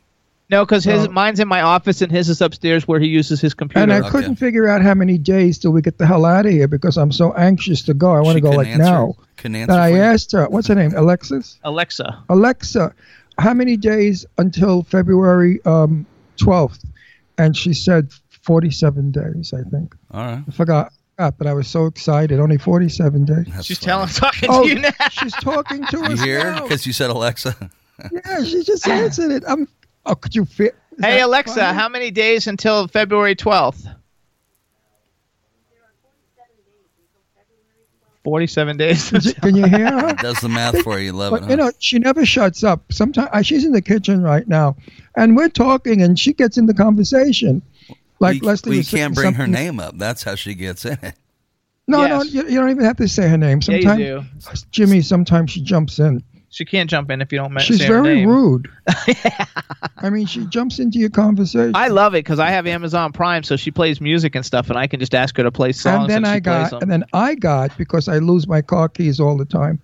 No, 0.50 0.66
because 0.66 0.84
his 0.84 1.06
So- 1.06 1.10
mine's 1.12 1.40
in 1.40 1.48
my 1.48 1.62
office 1.62 2.02
and 2.02 2.12
his 2.12 2.28
is 2.30 2.42
upstairs 2.42 2.86
where 2.86 3.00
he 3.00 3.08
uses 3.08 3.40
his 3.40 3.54
computer. 3.54 3.82
And 3.82 3.94
I 3.94 4.00
Okay. 4.00 4.10
couldn't 4.10 4.36
figure 4.36 4.68
out 4.68 4.82
how 4.82 4.94
many 4.94 5.18
days 5.18 5.58
till 5.58 5.72
we 5.72 5.82
get 5.82 5.98
the 5.98 6.06
hell 6.06 6.26
out 6.26 6.46
of 6.46 6.52
here 6.52 6.68
because 6.68 6.98
I'm 6.98 7.14
so 7.14 7.34
anxious 7.34 7.82
to 7.84 7.94
go. 7.94 8.12
I 8.14 8.20
want 8.20 8.36
to 8.36 8.42
go 8.42 8.50
like 8.52 8.68
answer- 8.68 8.84
now. 8.84 9.16
Couldn't 9.38 9.56
answer. 9.56 9.68
That 9.74 9.80
I 9.82 9.92
for 9.94 9.98
asked 10.04 10.32
her, 10.34 10.46
what's 10.50 10.68
her 10.68 10.76
name? 10.76 10.94
Alexis? 10.96 11.58
Alexa. 11.64 12.20
Alexa, 12.30 12.94
how 13.38 13.54
many 13.54 13.78
days 13.78 14.26
until 14.38 14.84
February 14.84 15.60
um, 15.66 16.06
12th? 16.38 16.84
And 17.38 17.56
she 17.58 17.74
said 17.74 18.12
47 18.44 19.12
days, 19.12 19.54
I 19.54 19.64
think. 19.70 19.96
All 20.12 20.24
right. 20.26 20.44
I 20.48 20.52
forgot, 20.52 20.94
forgot, 21.18 21.38
but 21.38 21.48
I 21.48 21.54
was 21.54 21.68
so 21.68 21.86
excited. 21.88 22.40
Only 22.40 22.58
47 22.58 23.26
days. 23.26 23.46
That's 23.50 23.66
She's 23.66 23.80
funny. 23.80 23.86
telling, 23.88 24.10
talking 24.10 24.50
Oh, 24.52 24.64
to 24.64 24.70
you 24.70 24.76
now. 24.80 24.92
she's 25.12 25.34
talking 25.34 25.84
to 25.88 25.98
You 25.98 26.04
us 26.06 26.22
hear? 26.22 26.44
now. 26.44 26.62
Because 26.62 26.86
you 26.86 26.94
said 26.94 27.10
Alexa. 27.10 27.56
Yeah, 28.12 28.44
she 28.44 28.64
just 28.64 28.88
answered 28.88 29.32
it. 29.32 29.44
I'm. 29.48 29.68
Oh, 30.08 30.16
could 30.16 30.34
you 30.36 30.46
fit? 30.46 30.76
is 30.98 31.06
Hey 31.06 31.22
Alexa, 31.22 31.54
funny? 31.54 31.78
how 31.78 31.88
many 31.88 32.10
days 32.12 32.48
until 32.48 32.88
February 32.88 33.36
twelfth? 33.36 33.86
Forty-seven 38.24 38.78
days. 38.78 39.10
Can 39.42 39.56
you 39.56 39.66
hear 39.68 39.92
her? 39.92 40.14
Does 40.22 40.40
the 40.40 40.48
math 40.50 40.82
for 40.82 40.98
you. 41.00 41.12
Love 41.12 41.32
But 41.32 41.44
it. 41.44 41.50
you 41.50 41.56
know, 41.58 41.72
she 41.80 42.00
never 42.00 42.26
shuts 42.26 42.64
up. 42.64 42.92
Sometimes 42.92 43.30
uh, 43.34 43.42
she's 43.42 43.66
in 43.66 43.74
the 43.74 43.82
kitchen 43.82 44.22
right 44.22 44.48
now, 44.48 44.76
and 45.18 45.36
we're 45.36 45.50
talking, 45.50 46.02
and 46.02 46.18
she 46.18 46.32
gets 46.34 46.58
in 46.58 46.66
the 46.68 46.74
conversation. 46.74 47.62
Like 48.20 48.42
we, 48.42 48.48
Leslie 48.48 48.70
we 48.72 48.78
was 48.78 48.90
can't 48.90 49.14
bring 49.14 49.34
her 49.34 49.48
name 49.48 49.80
up. 49.80 49.98
That's 49.98 50.24
how 50.24 50.36
she 50.36 50.54
gets 50.56 50.86
in 50.86 50.98
it. 51.02 51.16
No, 51.86 52.02
Yes. 52.06 52.10
no, 52.10 52.22
you, 52.44 52.50
you 52.50 52.60
don't 52.60 52.70
even 52.70 52.86
have 52.86 52.96
to 52.98 53.08
say 53.10 53.28
her 53.28 53.38
name. 53.38 53.60
yeah, 53.62 53.66
Sometimes 53.82 54.00
you 54.00 54.06
do. 54.06 54.62
Jimmy, 54.72 55.02
sometimes 55.02 55.52
she 55.52 55.60
jumps 55.62 56.00
in. 56.00 56.24
She 56.54 56.66
can't 56.66 56.88
jump 56.90 57.10
in 57.10 57.20
if 57.22 57.32
you 57.32 57.40
don't 57.40 57.52
men- 57.52 57.64
She's 57.64 57.80
say 57.80 57.86
her 57.88 58.04
very 58.04 58.18
name. 58.18 58.30
rude. 58.30 58.70
I 59.98 60.10
mean, 60.10 60.26
she 60.28 60.46
jumps 60.46 60.80
into 60.80 61.00
your 61.00 61.10
conversation. 61.10 61.72
I 61.76 61.88
love 61.88 62.14
it 62.14 62.20
because 62.20 62.40
I 62.40 62.50
have 62.52 62.68
Amazon 62.68 63.12
Prime, 63.12 63.44
so 63.44 63.56
she 63.56 63.72
plays 63.72 64.00
music 64.00 64.36
and 64.36 64.46
stuff, 64.46 64.70
and 64.70 64.78
I 64.78 64.88
can 64.88 65.00
just 65.00 65.16
ask 65.16 65.36
her 65.38 65.44
to 65.44 65.52
play 65.52 65.72
songs. 65.72 66.14
and 66.14 66.24
then 66.24 66.32
she 66.32 66.38
I 66.38 66.40
plays 66.40 66.44
got, 66.44 66.70
them. 66.72 66.82
and 66.84 66.92
then 66.92 67.04
I 67.14 67.36
got 67.36 67.76
because 67.78 68.08
I 68.08 68.20
lose 68.20 68.48
my 68.48 68.62
car 68.62 68.88
keys 68.90 69.20
all 69.20 69.38
the 69.38 69.46
time. 69.46 69.80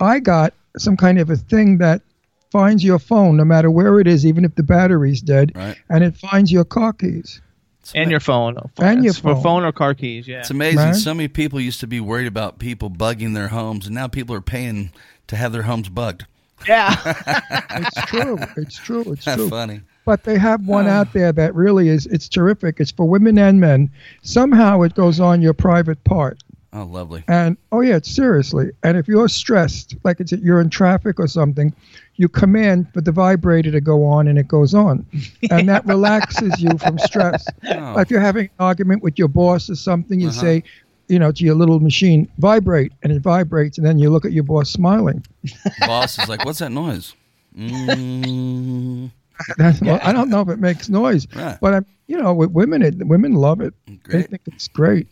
I 0.00 0.18
got 0.18 0.52
some 0.76 0.96
kind 0.96 1.18
of 1.18 1.30
a 1.30 1.36
thing 1.36 1.78
that 1.78 2.02
finds 2.50 2.82
your 2.84 2.98
phone 2.98 3.36
no 3.36 3.44
matter 3.44 3.70
where 3.70 4.00
it 4.00 4.06
is, 4.06 4.26
even 4.26 4.44
if 4.44 4.54
the 4.56 4.62
battery's 4.62 5.20
dead, 5.22 5.52
Right. 5.54 5.76
and 5.88 6.02
it 6.04 6.16
finds 6.16 6.50
your 6.52 6.64
car 6.64 6.92
keys. 6.92 7.40
It's 7.80 7.92
and 7.92 8.02
ama- 8.02 8.10
your 8.10 8.20
phone. 8.20 8.56
And 8.78 9.04
your 9.04 9.14
phone. 9.14 9.42
phone 9.42 9.64
or 9.64 9.72
car 9.72 9.94
keys. 9.94 10.28
Yeah. 10.28 10.40
It's 10.40 10.50
amazing. 10.50 10.76
Man. 10.76 10.94
So 10.94 11.14
many 11.14 11.28
people 11.28 11.60
used 11.60 11.80
to 11.80 11.86
be 11.86 11.98
worried 12.00 12.26
about 12.26 12.58
people 12.58 12.90
bugging 12.90 13.32
their 13.34 13.48
homes, 13.48 13.86
and 13.86 13.94
now 13.94 14.06
people 14.06 14.34
are 14.34 14.42
paying 14.42 14.90
to 15.30 15.36
have 15.36 15.52
their 15.52 15.62
homes 15.62 15.88
bugged. 15.88 16.26
Yeah. 16.68 16.94
It's 17.72 18.04
true. 18.06 18.38
It's 18.56 18.76
true. 18.76 19.04
It's 19.12 19.24
That's 19.24 19.36
true. 19.40 19.48
funny. 19.48 19.80
But 20.04 20.24
they 20.24 20.36
have 20.38 20.66
one 20.66 20.88
out 20.88 21.12
there 21.12 21.32
that 21.32 21.54
really 21.54 21.88
is. 21.88 22.06
It's 22.06 22.28
terrific. 22.28 22.80
It's 22.80 22.90
for 22.90 23.08
women 23.08 23.38
and 23.38 23.60
men. 23.60 23.90
Somehow 24.22 24.82
it 24.82 24.94
goes 24.94 25.20
on 25.20 25.40
your 25.40 25.54
private 25.54 26.02
part. 26.04 26.42
Oh, 26.72 26.84
lovely. 26.84 27.24
And 27.28 27.56
oh 27.72 27.80
yeah, 27.80 27.98
seriously. 28.02 28.70
And 28.84 28.96
if 28.96 29.08
you're 29.08 29.28
stressed, 29.28 29.96
like 30.04 30.20
it's 30.20 30.30
you're 30.32 30.60
in 30.60 30.70
traffic 30.70 31.18
or 31.18 31.26
something, 31.26 31.72
you 32.16 32.28
command 32.28 32.86
for 32.92 33.00
the 33.00 33.10
vibrator 33.12 33.72
to 33.72 33.80
go 33.80 34.04
on, 34.04 34.28
and 34.28 34.38
it 34.38 34.46
goes 34.46 34.72
on, 34.74 35.04
and 35.50 35.68
that 35.68 35.84
relaxes 35.86 36.60
you 36.60 36.76
from 36.78 36.96
stress. 36.98 37.44
Oh. 37.68 37.98
If 37.98 38.10
you're 38.10 38.20
having 38.20 38.44
an 38.46 38.50
argument 38.60 39.02
with 39.02 39.18
your 39.18 39.26
boss 39.28 39.68
or 39.70 39.74
something, 39.74 40.20
you 40.20 40.28
Uh-huh. 40.28 40.40
say, 40.40 40.62
you 41.10 41.18
know, 41.18 41.32
to 41.32 41.44
your 41.44 41.54
little 41.54 41.80
machine, 41.80 42.28
vibrate, 42.38 42.92
and 43.02 43.12
it 43.12 43.20
vibrates, 43.20 43.76
and 43.78 43.86
then 43.86 43.98
you 43.98 44.08
look 44.10 44.24
at 44.24 44.32
your 44.32 44.44
boss 44.44 44.70
smiling. 44.70 45.24
Boss 45.80 46.18
is 46.18 46.28
like, 46.28 46.44
"What's 46.44 46.60
that 46.60 46.70
noise?" 46.72 47.14
Mm, 47.58 49.10
That's, 49.56 49.80
well, 49.82 49.98
I 50.02 50.12
don't 50.12 50.28
know 50.30 50.40
if 50.40 50.48
it 50.48 50.58
makes 50.58 50.88
noise, 50.88 51.26
Right. 51.34 51.58
but 51.60 51.74
I'm, 51.74 51.86
you 52.06 52.20
know, 52.20 52.32
with 52.34 52.50
women, 52.50 52.82
it, 52.82 53.06
women 53.06 53.34
love 53.34 53.60
it. 53.60 53.74
They 54.08 54.22
think 54.22 54.42
it's 54.46 54.68
great. 54.68 55.06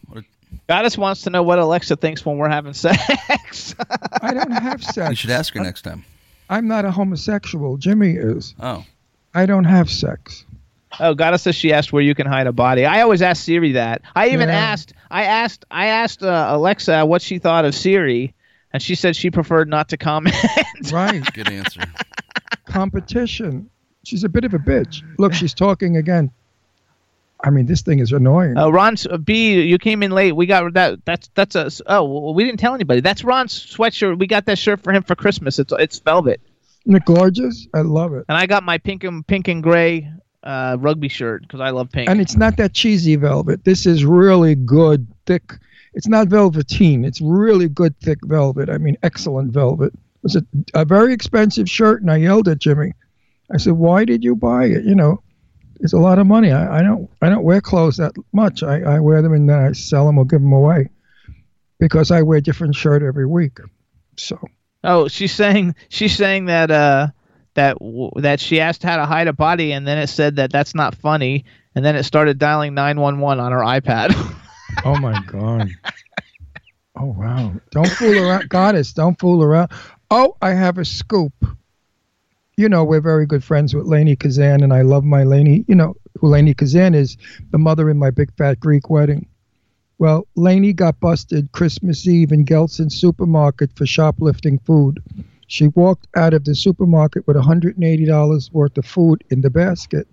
Goddess 0.68 0.96
wants 0.98 1.22
to 1.22 1.30
know 1.30 1.42
what 1.42 1.58
Alexa 1.58 1.96
thinks 1.96 2.24
when 2.24 2.38
we're 2.38 2.48
having 2.48 2.72
sex. 2.74 3.74
I 4.22 4.32
don't 4.34 4.50
have 4.50 4.82
sex. 4.82 5.10
You 5.10 5.16
should 5.16 5.30
ask 5.30 5.52
her 5.54 5.60
next 5.60 5.82
time. 5.82 6.04
I'm 6.50 6.66
not 6.68 6.84
a 6.84 6.90
homosexual. 6.90 7.76
Jimmy 7.76 8.12
is. 8.12 8.54
Oh, 8.60 8.84
I 9.34 9.44
don't 9.46 9.64
have 9.64 9.90
sex. 9.90 10.44
oh, 11.00 11.14
Goddess 11.14 11.42
says 11.42 11.54
she 11.54 11.72
asked 11.72 11.92
where 11.92 12.02
you 12.02 12.14
can 12.14 12.26
hide 12.26 12.46
a 12.46 12.52
body. 12.52 12.86
I 12.86 13.02
always 13.02 13.20
ask 13.22 13.42
Siri 13.44 13.72
that. 13.72 14.00
I 14.16 14.28
even 14.28 14.48
Yeah. 14.48 14.56
asked. 14.56 14.94
I 15.10 15.24
asked. 15.24 15.64
I 15.70 15.86
asked 15.86 16.22
uh, 16.22 16.48
Alexa 16.50 17.04
what 17.06 17.22
she 17.22 17.38
thought 17.38 17.64
of 17.64 17.74
Siri, 17.74 18.34
and 18.72 18.82
she 18.82 18.94
said 18.94 19.16
she 19.16 19.30
preferred 19.30 19.68
not 19.68 19.88
to 19.90 19.96
comment. 19.96 20.36
Right. 20.92 21.22
good 21.34 21.50
answer. 21.50 21.80
Competition. 22.66 23.68
She's 24.04 24.24
a 24.24 24.28
bit 24.28 24.44
of 24.44 24.54
a 24.54 24.58
bitch. 24.58 25.02
Look, 25.18 25.34
she's 25.34 25.54
talking 25.54 25.96
again. 25.96 26.30
I 27.42 27.50
mean, 27.50 27.66
this 27.66 27.82
thing 27.82 27.98
is 28.00 28.12
annoying. 28.12 28.56
Uh, 28.56 28.68
Ron 28.68 28.94
uh, 29.10 29.16
B, 29.16 29.60
you 29.62 29.78
came 29.78 30.02
in 30.02 30.10
late. 30.10 30.32
We 30.32 30.46
got 30.46 30.72
that. 30.74 31.04
That's 31.04 31.28
that's 31.34 31.54
a. 31.56 31.70
Oh, 31.86 32.04
well, 32.04 32.34
we 32.34 32.44
didn't 32.44 32.58
tell 32.60 32.74
anybody. 32.74 33.00
That's 33.00 33.22
Ron's 33.24 33.52
sweatshirt. 33.52 34.18
We 34.18 34.26
got 34.26 34.46
that 34.46 34.58
shirt 34.58 34.80
for 34.82 34.92
him 34.92 35.02
for 35.02 35.14
Christmas. 35.14 35.58
It's 35.58 35.72
it's 35.78 35.98
velvet, 36.00 36.40
Isn't 36.86 36.96
it 36.96 37.04
gorgeous? 37.04 37.66
I 37.74 37.82
love 37.82 38.12
it. 38.14 38.24
and 38.28 38.36
I 38.36 38.46
got 38.46 38.64
my 38.64 38.78
pink 38.78 39.04
and 39.04 39.26
pink 39.26 39.46
and 39.48 39.62
gray 39.62 40.10
uh, 40.42 40.76
rugby 40.78 41.08
shirt 41.08 41.42
because 41.42 41.60
I 41.60 41.70
love 41.70 41.90
pink. 41.90 42.08
And 42.08 42.20
it's 42.20 42.36
not 42.36 42.56
that 42.56 42.74
cheesy 42.74 43.16
velvet. 43.16 43.64
This 43.64 43.86
is 43.86 44.04
really 44.04 44.54
good, 44.54 45.06
thick. 45.26 45.52
It's 45.94 46.08
not 46.08 46.28
velveteen. 46.28 47.04
It's 47.04 47.20
really 47.20 47.68
good, 47.68 47.98
thick 48.00 48.18
velvet. 48.22 48.70
I 48.70 48.78
mean, 48.78 48.96
excellent 49.02 49.52
velvet. 49.52 49.92
It 49.94 50.22
was 50.22 50.36
a, 50.36 50.44
a 50.74 50.84
very 50.84 51.12
expensive 51.12 51.68
shirt, 51.68 52.02
and 52.02 52.10
I 52.10 52.16
yelled 52.16 52.48
at 52.48 52.58
Jimmy. 52.58 52.92
I 53.52 53.56
said, 53.56 53.74
"Why 53.74 54.04
did 54.04 54.22
you 54.22 54.36
buy 54.36 54.66
it? 54.66 54.84
You 54.84 54.94
know, 54.94 55.22
it's 55.80 55.92
a 55.92 55.98
lot 55.98 56.18
of 56.18 56.26
money. 56.26 56.50
I, 56.50 56.78
I 56.78 56.82
don't 56.82 57.10
I 57.22 57.28
don't 57.28 57.44
wear 57.44 57.60
clothes 57.60 57.96
that 57.98 58.12
much. 58.32 58.62
I, 58.62 58.80
I 58.80 59.00
wear 59.00 59.22
them 59.22 59.32
and 59.32 59.48
then 59.48 59.58
I 59.58 59.72
sell 59.72 60.06
them 60.06 60.18
or 60.18 60.24
give 60.24 60.40
them 60.40 60.52
away 60.52 60.90
because 61.78 62.10
I 62.10 62.22
wear 62.22 62.38
a 62.38 62.42
different 62.42 62.74
shirt 62.74 63.02
every 63.02 63.26
week. 63.26 63.58
So 64.16 64.38
oh, 64.84 65.08
she's 65.08 65.34
saying 65.34 65.74
she's 65.88 66.16
saying 66.16 66.46
that 66.46 66.70
uh 66.70 67.08
that 67.58 67.76
that 68.16 68.38
she 68.38 68.60
asked 68.60 68.84
how 68.84 68.96
to 68.96 69.04
hide 69.04 69.26
a 69.26 69.32
body, 69.32 69.72
and 69.72 69.86
then 69.86 69.98
it 69.98 70.06
said 70.06 70.36
that 70.36 70.52
that's 70.52 70.76
not 70.76 70.94
funny, 70.94 71.44
and 71.74 71.84
then 71.84 71.96
it 71.96 72.04
started 72.04 72.38
dialing 72.38 72.72
nine 72.72 73.00
one 73.00 73.18
one 73.18 73.40
on 73.40 73.52
her 73.52 73.60
iPad. 73.60 74.14
Oh 74.84 74.96
my 75.00 75.20
God. 75.26 75.70
Oh 76.94 77.06
wow. 77.06 77.54
Don't 77.70 77.88
fool 77.88 78.16
around. 78.16 78.48
Goddess, 78.48 78.92
don't 78.92 79.18
fool 79.18 79.42
around. 79.42 79.70
Oh, 80.10 80.36
I 80.42 80.50
have 80.50 80.76
a 80.76 80.84
scoop. 80.84 81.32
You 82.56 82.68
know, 82.68 82.84
we're 82.84 83.00
very 83.00 83.24
good 83.24 83.42
friends 83.42 83.74
with 83.74 83.86
Lainie 83.86 84.14
Kazan, 84.14 84.62
and 84.62 84.72
I 84.72 84.82
love 84.82 85.04
my 85.04 85.24
Lainie. 85.24 85.64
You 85.66 85.74
know 85.74 85.96
who 86.20 86.28
Lainie 86.28 86.56
Kazan 86.56 86.94
is, 86.94 87.16
the 87.50 87.58
mother 87.58 87.88
in 87.88 87.98
my 87.98 88.10
big 88.10 88.30
fat 88.36 88.60
Greek 88.60 88.90
wedding. 88.90 89.26
Well, 89.98 90.28
Lainie 90.36 90.76
got 90.76 91.00
busted 91.00 91.50
Christmas 91.52 92.06
Eve 92.06 92.30
in 92.30 92.44
Gelson's 92.44 92.94
supermarket 92.94 93.72
for 93.74 93.86
shoplifting 93.86 94.58
food. 94.60 95.02
She 95.48 95.68
walked 95.68 96.06
out 96.14 96.34
of 96.34 96.44
the 96.44 96.54
supermarket 96.54 97.26
with 97.26 97.36
$180 97.36 98.52
worth 98.52 98.78
of 98.78 98.86
food 98.86 99.24
in 99.30 99.40
the 99.40 99.50
basket. 99.50 100.06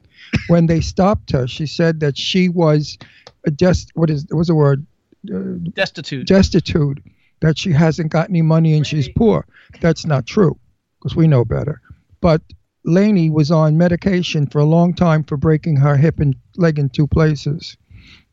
When 0.47 0.65
they 0.65 0.81
stopped 0.81 1.31
her, 1.31 1.45
she 1.45 1.67
said 1.67 1.99
that 1.99 2.17
she 2.17 2.49
was 2.49 2.97
a 3.45 3.51
just 3.51 3.91
what 3.95 4.09
is 4.09 4.25
what 4.29 4.39
was 4.39 4.47
the 4.47 4.55
word 4.55 4.85
uh, 5.31 5.59
Destitute. 5.73 6.25
destitute 6.25 7.03
that 7.41 7.57
she 7.57 7.71
hasn't 7.71 8.11
got 8.11 8.29
any 8.29 8.41
money 8.41 8.75
and 8.75 8.87
she's 8.87 9.09
poor. 9.09 9.45
That's 9.81 10.05
not 10.05 10.25
true 10.25 10.57
because 10.97 11.15
we 11.15 11.27
know 11.27 11.43
better. 11.43 11.81
But 12.21 12.41
Lainie 12.87 13.29
was 13.29 13.51
on 13.51 13.77
medication 13.77 14.47
for 14.47 14.59
a 14.59 14.65
long 14.65 14.93
time 14.93 15.23
for 15.23 15.35
breaking 15.35 15.75
her 15.75 15.97
hip 15.97 16.19
and 16.19 16.35
leg 16.55 16.79
in 16.79 16.89
two 16.89 17.07
places. 17.07 17.75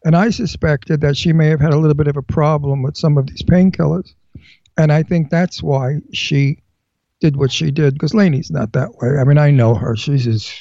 And 0.04 0.14
I 0.14 0.30
suspected 0.30 1.00
that 1.00 1.16
she 1.16 1.32
may 1.32 1.48
have 1.48 1.60
had 1.60 1.74
a 1.74 1.78
little 1.78 1.94
bit 1.94 2.06
of 2.06 2.16
a 2.16 2.22
problem 2.22 2.82
with 2.82 2.96
some 2.96 3.18
of 3.18 3.26
these 3.26 3.42
painkillers. 3.42 4.14
And 4.78 4.92
I 4.92 5.02
think 5.02 5.30
that's 5.30 5.62
why 5.62 5.98
she 6.12 6.61
did 7.22 7.36
what 7.36 7.52
she 7.52 7.70
did 7.70 7.94
because 7.94 8.12
Lainie's 8.14 8.50
not 8.50 8.72
that 8.72 8.96
way. 8.96 9.16
I 9.20 9.22
mean, 9.24 9.38
I 9.38 9.52
know 9.52 9.76
her. 9.76 9.94
She's 9.96 10.26
as 10.26 10.52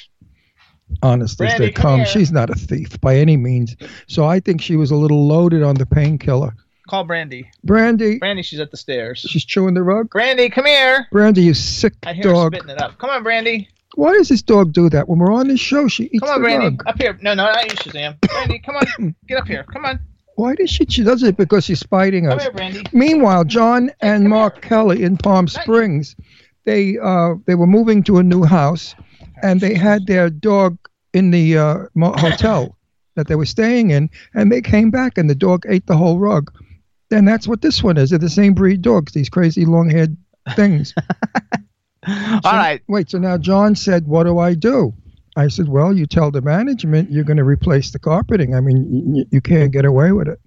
honest 1.02 1.40
as 1.40 1.58
they 1.58 1.70
come 1.72 1.98
come. 2.00 2.06
She's 2.06 2.30
not 2.30 2.50
a 2.50 2.54
thief 2.54 3.00
by 3.00 3.16
any 3.16 3.36
means. 3.36 3.74
So 4.06 4.24
I 4.26 4.38
think 4.40 4.62
she 4.62 4.76
was 4.76 4.90
a 4.92 4.96
little 4.96 5.26
loaded 5.26 5.62
on 5.64 5.74
the 5.74 5.86
painkiller. 5.86 6.54
Call 6.88 7.02
Brandy. 7.04 7.50
Brandy, 7.64 8.18
Brandy, 8.18 8.42
she's 8.42 8.60
at 8.60 8.70
the 8.70 8.76
stairs. 8.76 9.20
she's 9.28 9.44
chewing 9.44 9.74
the 9.74 9.82
rug. 9.82 10.10
Brandy, 10.10 10.48
come 10.50 10.66
here. 10.66 11.06
Brandy, 11.10 11.42
you 11.42 11.54
sick 11.54 11.94
I 12.04 12.12
hear 12.12 12.24
her 12.28 12.32
dog. 12.32 12.54
spitting 12.54 12.70
it 12.70 12.80
up. 12.80 12.98
Come 12.98 13.10
on, 13.10 13.22
Brandy. 13.24 13.68
Why 13.96 14.12
does 14.14 14.28
this 14.28 14.42
dog 14.42 14.72
do 14.72 14.88
that? 14.90 15.08
When 15.08 15.18
we're 15.18 15.32
on 15.32 15.48
this 15.48 15.60
show, 15.60 15.88
she 15.88 16.04
eats 16.04 16.20
Come 16.20 16.28
on, 16.28 16.40
the 16.42 16.44
Brandy. 16.44 16.66
rug. 16.66 16.82
Up 16.86 17.00
here. 17.00 17.18
No, 17.22 17.34
no, 17.34 17.44
not 17.44 17.64
you, 17.64 17.76
Shazam. 17.76 18.20
Brandy, 18.20 18.58
come 18.60 18.76
on. 18.76 19.14
Get 19.28 19.38
up 19.38 19.46
here. 19.48 19.64
Come 19.72 19.84
on. 19.84 19.98
Why 20.36 20.54
does 20.54 20.70
she? 20.70 20.86
She 20.88 21.02
does 21.04 21.22
it 21.22 21.36
because 21.36 21.64
she's 21.64 21.80
spiting 21.80 22.26
Come 22.26 22.38
us. 22.38 22.42
here, 22.44 22.52
Brandy. 22.52 22.82
Meanwhile, 22.92 23.44
John 23.44 23.90
and 24.00 24.28
Mark 24.28 24.62
Kelly 24.62 25.02
in 25.02 25.16
Palm 25.18 25.46
Springs, 25.46 26.16
they 26.64 26.98
uh, 26.98 27.34
they 27.46 27.54
were 27.54 27.66
moving 27.66 28.02
to 28.04 28.18
a 28.18 28.22
new 28.22 28.44
house, 28.44 28.94
and 29.42 29.60
they 29.60 29.74
had 29.74 30.06
their 30.06 30.30
dog 30.30 30.78
in 31.12 31.30
the 31.30 31.58
uh, 31.58 31.78
hotel 32.18 32.76
that 33.14 33.28
they 33.28 33.34
were 33.34 33.46
staying 33.46 33.90
in, 33.90 34.08
and 34.34 34.50
they 34.50 34.60
came 34.60 34.90
back, 34.90 35.18
and 35.18 35.28
the 35.28 35.34
dog 35.34 35.64
ate 35.68 35.86
the 35.86 35.96
whole 35.96 36.18
rug. 36.18 36.52
And 37.10 37.28
that's 37.28 37.46
what 37.46 37.60
this 37.60 37.82
one 37.82 37.98
is. 37.98 38.10
They're 38.10 38.18
the 38.18 38.30
same 38.30 38.54
breed 38.54 38.80
dogs. 38.80 39.12
These 39.12 39.28
crazy 39.28 39.66
long-haired 39.66 40.16
things. 40.56 40.94
All 42.08 42.40
right. 42.44 42.80
Wait. 42.88 43.10
So 43.10 43.18
now 43.18 43.36
John 43.36 43.74
said, 43.74 44.06
"What 44.06 44.24
do 44.24 44.38
I 44.38 44.54
do?" 44.54 44.94
I 45.36 45.48
said, 45.48 45.68
well, 45.68 45.96
you 45.96 46.06
tell 46.06 46.30
the 46.30 46.42
management 46.42 47.10
you're 47.10 47.24
going 47.24 47.38
to 47.38 47.44
replace 47.44 47.90
the 47.90 47.98
carpeting. 47.98 48.54
I 48.54 48.60
mean, 48.60 49.14
you, 49.14 49.24
you 49.30 49.40
can't 49.40 49.72
get 49.72 49.84
away 49.84 50.12
with 50.12 50.28
it. 50.28 50.38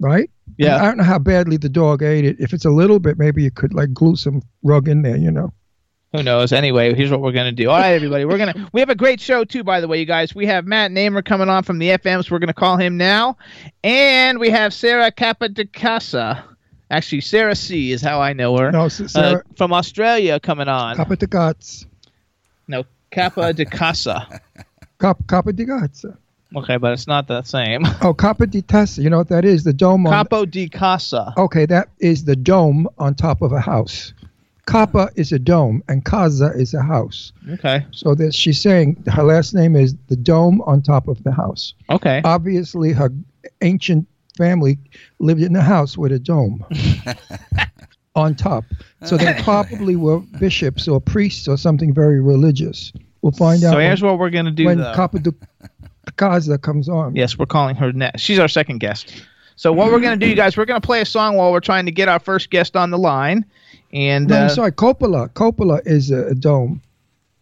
Right? 0.00 0.30
Yeah. 0.58 0.76
I 0.82 0.84
don't 0.86 0.98
know 0.98 1.04
how 1.04 1.18
badly 1.18 1.56
the 1.56 1.68
dog 1.68 2.02
ate 2.02 2.24
it. 2.24 2.36
If 2.38 2.52
it's 2.52 2.64
a 2.64 2.70
little 2.70 2.98
bit, 2.98 3.18
maybe 3.18 3.42
you 3.42 3.50
could 3.50 3.74
like 3.74 3.92
glue 3.92 4.16
some 4.16 4.42
rug 4.62 4.88
in 4.88 5.02
there, 5.02 5.16
you 5.16 5.30
know. 5.30 5.52
Who 6.12 6.22
knows? 6.22 6.52
Anyway, 6.52 6.94
here's 6.94 7.10
what 7.10 7.22
we're 7.22 7.32
gonna 7.32 7.52
do. 7.52 7.70
All 7.70 7.78
right, 7.78 7.92
everybody, 7.94 8.26
we're 8.26 8.36
gonna 8.36 8.68
we 8.72 8.80
have 8.80 8.90
a 8.90 8.94
great 8.94 9.18
show 9.18 9.44
too. 9.44 9.64
By 9.64 9.80
the 9.80 9.88
way, 9.88 9.98
you 9.98 10.04
guys, 10.04 10.34
we 10.34 10.44
have 10.44 10.66
Matt 10.66 10.92
Namer 10.92 11.22
coming 11.22 11.48
on 11.48 11.62
from 11.62 11.78
the 11.78 11.88
FMs. 11.88 12.30
We're 12.30 12.38
gonna 12.38 12.52
call 12.52 12.76
him 12.76 12.98
now, 12.98 13.38
and 13.82 14.38
we 14.38 14.50
have 14.50 14.74
Sarah 14.74 15.10
Capadicasa. 15.10 16.42
Actually, 16.90 17.22
Sarah 17.22 17.54
C 17.54 17.92
is 17.92 18.02
how 18.02 18.20
I 18.20 18.34
know 18.34 18.54
her. 18.58 18.70
No, 18.70 18.88
Sarah- 18.88 19.38
uh, 19.38 19.40
from 19.56 19.72
Australia 19.72 20.38
coming 20.38 20.68
on. 20.68 20.96
Capa 20.96 21.16
de 21.16 21.26
Gats. 21.26 21.86
no, 22.68 22.84
Capa 23.10 23.54
de 23.54 23.64
Casa. 23.64 24.40
Cap, 25.00 25.26
Capa 25.26 25.52
de 25.54 25.64
Gats. 25.64 26.04
Okay, 26.56 26.76
but 26.76 26.92
it's 26.92 27.06
not 27.06 27.26
the 27.28 27.42
same. 27.42 27.84
Oh, 28.02 28.12
Capo 28.14 28.46
di 28.46 28.62
Tessa. 28.62 29.00
You 29.02 29.10
know 29.10 29.18
what 29.18 29.28
that 29.28 29.44
is? 29.44 29.64
The 29.64 29.72
dome 29.72 30.06
on. 30.06 30.12
Capo 30.12 30.44
di 30.44 30.68
Casa. 30.68 31.32
Okay, 31.36 31.66
that 31.66 31.88
is 31.98 32.24
the 32.24 32.36
dome 32.36 32.88
on 32.98 33.14
top 33.14 33.42
of 33.42 33.52
a 33.52 33.60
house. 33.60 34.12
Capa 34.66 35.08
is 35.16 35.32
a 35.32 35.38
dome, 35.38 35.82
and 35.88 36.04
Casa 36.04 36.52
is 36.54 36.72
a 36.74 36.82
house. 36.82 37.32
Okay. 37.50 37.84
So 37.90 38.14
that 38.14 38.32
she's 38.34 38.60
saying 38.60 39.02
her 39.10 39.22
last 39.24 39.54
name 39.54 39.74
is 39.76 39.96
the 40.08 40.14
dome 40.16 40.60
on 40.62 40.82
top 40.82 41.08
of 41.08 41.22
the 41.24 41.32
house. 41.32 41.74
Okay. 41.90 42.20
Obviously, 42.24 42.92
her 42.92 43.10
ancient 43.62 44.06
family 44.36 44.78
lived 45.18 45.42
in 45.42 45.54
a 45.56 45.62
house 45.62 45.98
with 45.98 46.12
a 46.12 46.18
dome 46.18 46.64
on 48.14 48.34
top. 48.34 48.64
So 49.04 49.16
they 49.16 49.34
probably 49.42 49.96
were 49.96 50.20
bishops 50.38 50.86
or 50.86 51.00
priests 51.00 51.48
or 51.48 51.56
something 51.56 51.92
very 51.94 52.20
religious. 52.20 52.92
We'll 53.22 53.32
find 53.32 53.62
out 53.64 53.72
So 53.72 53.78
here's 53.78 54.02
what 54.02 54.18
we're 54.18 54.30
gonna 54.30 54.50
do. 54.50 54.64
when 54.66 54.78
though. 54.78 54.94
Capa 54.94 55.18
de 56.16 56.16
Casa 56.16 56.58
comes 56.58 56.88
on. 56.88 57.14
Yes, 57.16 57.38
we're 57.38 57.46
calling 57.46 57.76
her 57.76 57.92
next. 57.92 58.22
She's 58.22 58.38
our 58.38 58.48
second 58.48 58.78
guest. 58.78 59.22
So 59.56 59.72
what 59.72 59.92
we're 59.92 60.00
gonna 60.00 60.16
do, 60.16 60.26
you 60.26 60.34
guys, 60.34 60.56
we're 60.56 60.64
gonna 60.64 60.80
play 60.80 61.00
a 61.00 61.04
song 61.06 61.36
while 61.36 61.52
we're 61.52 61.60
trying 61.60 61.86
to 61.86 61.92
get 61.92 62.08
our 62.08 62.18
first 62.18 62.50
guest 62.50 62.76
on 62.76 62.90
the 62.90 62.98
line. 62.98 63.44
And 63.92 64.28
No, 64.28 64.36
uh, 64.36 64.40
I'm 64.44 64.48
sorry. 64.48 64.72
Coppola. 64.72 65.28
Coppola 65.30 65.80
is 65.86 66.10
a, 66.10 66.28
a 66.28 66.34
dome. 66.34 66.80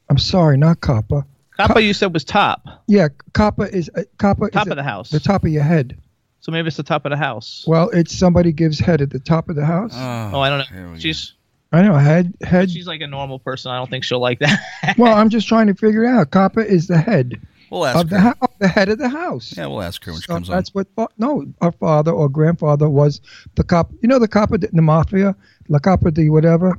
I'm 0.09 0.19
sorry, 0.19 0.57
not 0.57 0.81
Coppa. 0.81 1.25
Capa 1.57 1.83
you 1.83 1.93
said 1.93 2.13
was 2.15 2.25
top, 2.25 2.67
Yeah, 2.89 3.09
Coppa 3.33 3.71
is 3.73 3.91
uh, 3.95 4.03
Coppa 4.19 4.51
top 4.51 4.67
is 4.67 4.71
of 4.73 4.77
the 4.77 4.83
house. 4.83 5.11
the 5.11 5.21
top 5.21 5.45
of 5.45 5.51
your 5.51 5.63
head. 5.63 5.97
So 6.41 6.51
maybe 6.51 6.69
it's 6.69 6.77
the 6.79 6.83
top 6.83 7.05
of 7.05 7.11
the 7.11 7.19
house. 7.19 7.65
Well, 7.69 7.91
it's 7.91 8.17
somebody 8.17 8.51
gives 8.51 8.79
head 8.79 9.03
at 9.03 9.11
the 9.11 9.19
top 9.19 9.51
of 9.51 9.57
the 9.57 9.65
house. 9.67 9.93
Oh, 9.95 10.41
I 10.41 10.49
don't 10.49 10.59
know. 10.73 10.93
we 10.93 11.01
She's 11.01 11.35
I 11.71 11.83
know 11.83 11.95
head 11.95 12.33
head. 12.43 12.71
she's 12.71 12.87
like 12.87 13.03
a 13.03 13.07
normal 13.07 13.39
person. 13.39 13.71
I 13.71 13.77
don't 13.77 13.91
think 13.91 14.05
she'll 14.05 14.21
like 14.21 14.39
that. 14.41 14.59
well, 14.99 15.15
I'm 15.17 15.29
just 15.29 15.47
trying 15.47 15.67
to 15.69 15.75
figure 15.75 16.05
it 16.05 16.09
out. 16.09 16.31
Coppa 16.31 16.65
is 16.65 16.89
the 16.89 16.99
head 16.99 17.41
We'll 17.71 17.85
ask 17.87 18.01
of 18.01 18.09
the 18.11 18.19
her. 18.21 18.35
Ho- 18.61 18.67
of 18.67 18.75
the 18.75 18.81
head 18.81 18.89
of 18.89 18.99
the 18.99 19.09
house. 19.09 19.57
Yeah, 19.57 19.67
we'll 19.67 19.83
ask 19.83 20.05
her 20.05 20.13
when 20.13 20.21
she 20.21 20.27
So 20.27 20.35
comes 20.35 20.51
on. 20.51 20.57
that's 20.57 20.75
what 20.75 20.87
no, 21.19 21.45
our 21.61 21.73
father 21.73 22.13
or 22.13 22.29
grandfather 22.29 22.89
was 22.89 23.21
the 23.55 23.65
cop. 23.65 23.91
You 24.03 24.09
know 24.09 24.19
the 24.19 24.29
coppa 24.29 24.63
in 24.63 24.77
the 24.77 24.83
mafia, 24.83 25.35
la 25.69 25.79
coppa 25.79 26.13
di 26.13 26.29
whatever. 26.29 26.79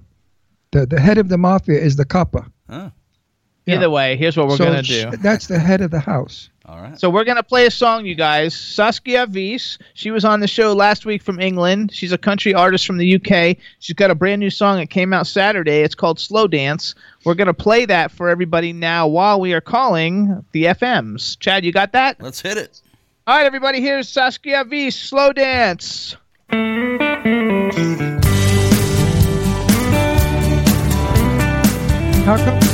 The 0.72 0.86
the 0.86 1.00
head 1.00 1.18
of 1.18 1.28
the 1.30 1.38
mafia 1.38 1.80
is 1.80 1.96
the 1.96 2.06
coppa. 2.06 2.50
Oh, 2.70 2.92
Either 3.68 3.90
way, 3.90 4.16
here's 4.18 4.38
what 4.38 4.48
we're 4.48 4.58
so 4.58 4.66
gonna 4.66 4.84
sh- 4.84 5.04
do. 5.12 5.18
That's 5.18 5.48
the 5.48 5.60
head 5.60 5.82
of 5.82 5.92
the 5.92 6.00
house. 6.00 6.50
All 6.72 6.82
right. 6.82 6.98
So 6.98 7.10
we're 7.10 7.26
gonna 7.26 7.44
play 7.44 7.66
a 7.66 7.72
song, 7.72 8.06
you 8.06 8.16
guys. 8.16 8.56
Saskia 8.56 9.26
Vies. 9.28 9.78
She 9.94 10.10
was 10.10 10.24
on 10.24 10.40
the 10.40 10.48
show 10.48 10.72
last 10.72 11.06
week 11.06 11.22
from 11.22 11.38
England. 11.38 11.92
She's 11.94 12.14
a 12.14 12.18
country 12.18 12.54
artist 12.54 12.88
from 12.88 12.98
the 12.98 13.16
UK. 13.16 13.58
She's 13.80 13.96
got 13.96 14.10
a 14.10 14.16
brand 14.16 14.40
new 14.40 14.50
song 14.50 14.78
that 14.78 14.90
came 14.90 15.12
out 15.12 15.28
Saturday. 15.28 15.82
It's 15.82 15.96
called 15.96 16.18
Slow 16.18 16.48
Dance. 16.48 16.96
We're 17.26 17.36
gonna 17.36 17.54
play 17.54 17.84
that 17.86 18.10
for 18.10 18.30
everybody 18.30 18.72
now 18.72 19.06
while 19.08 19.42
we 19.42 19.54
are 19.54 19.60
calling 19.60 20.46
the 20.54 20.66
FMs. 20.66 21.38
Chad, 21.40 21.66
you 21.66 21.74
got 21.74 21.92
that? 21.92 22.22
Let's 22.22 22.42
hit 22.42 22.58
it. 22.58 22.80
All 23.28 23.36
right, 23.36 23.46
everybody. 23.46 23.82
Here's 23.82 24.08
Saskia 24.08 24.64
Vies. 24.64 24.96
Slow 24.96 25.34
Dance. 25.34 26.16
How 32.24 32.38
come? 32.38 32.71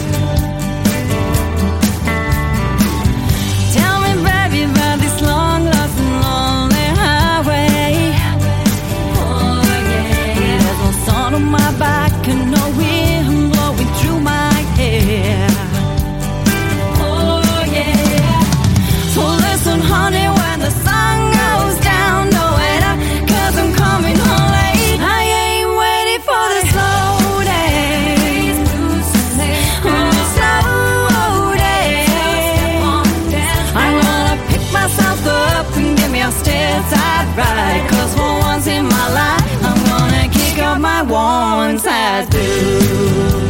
One-size 41.78 42.28
boots. 42.30 43.47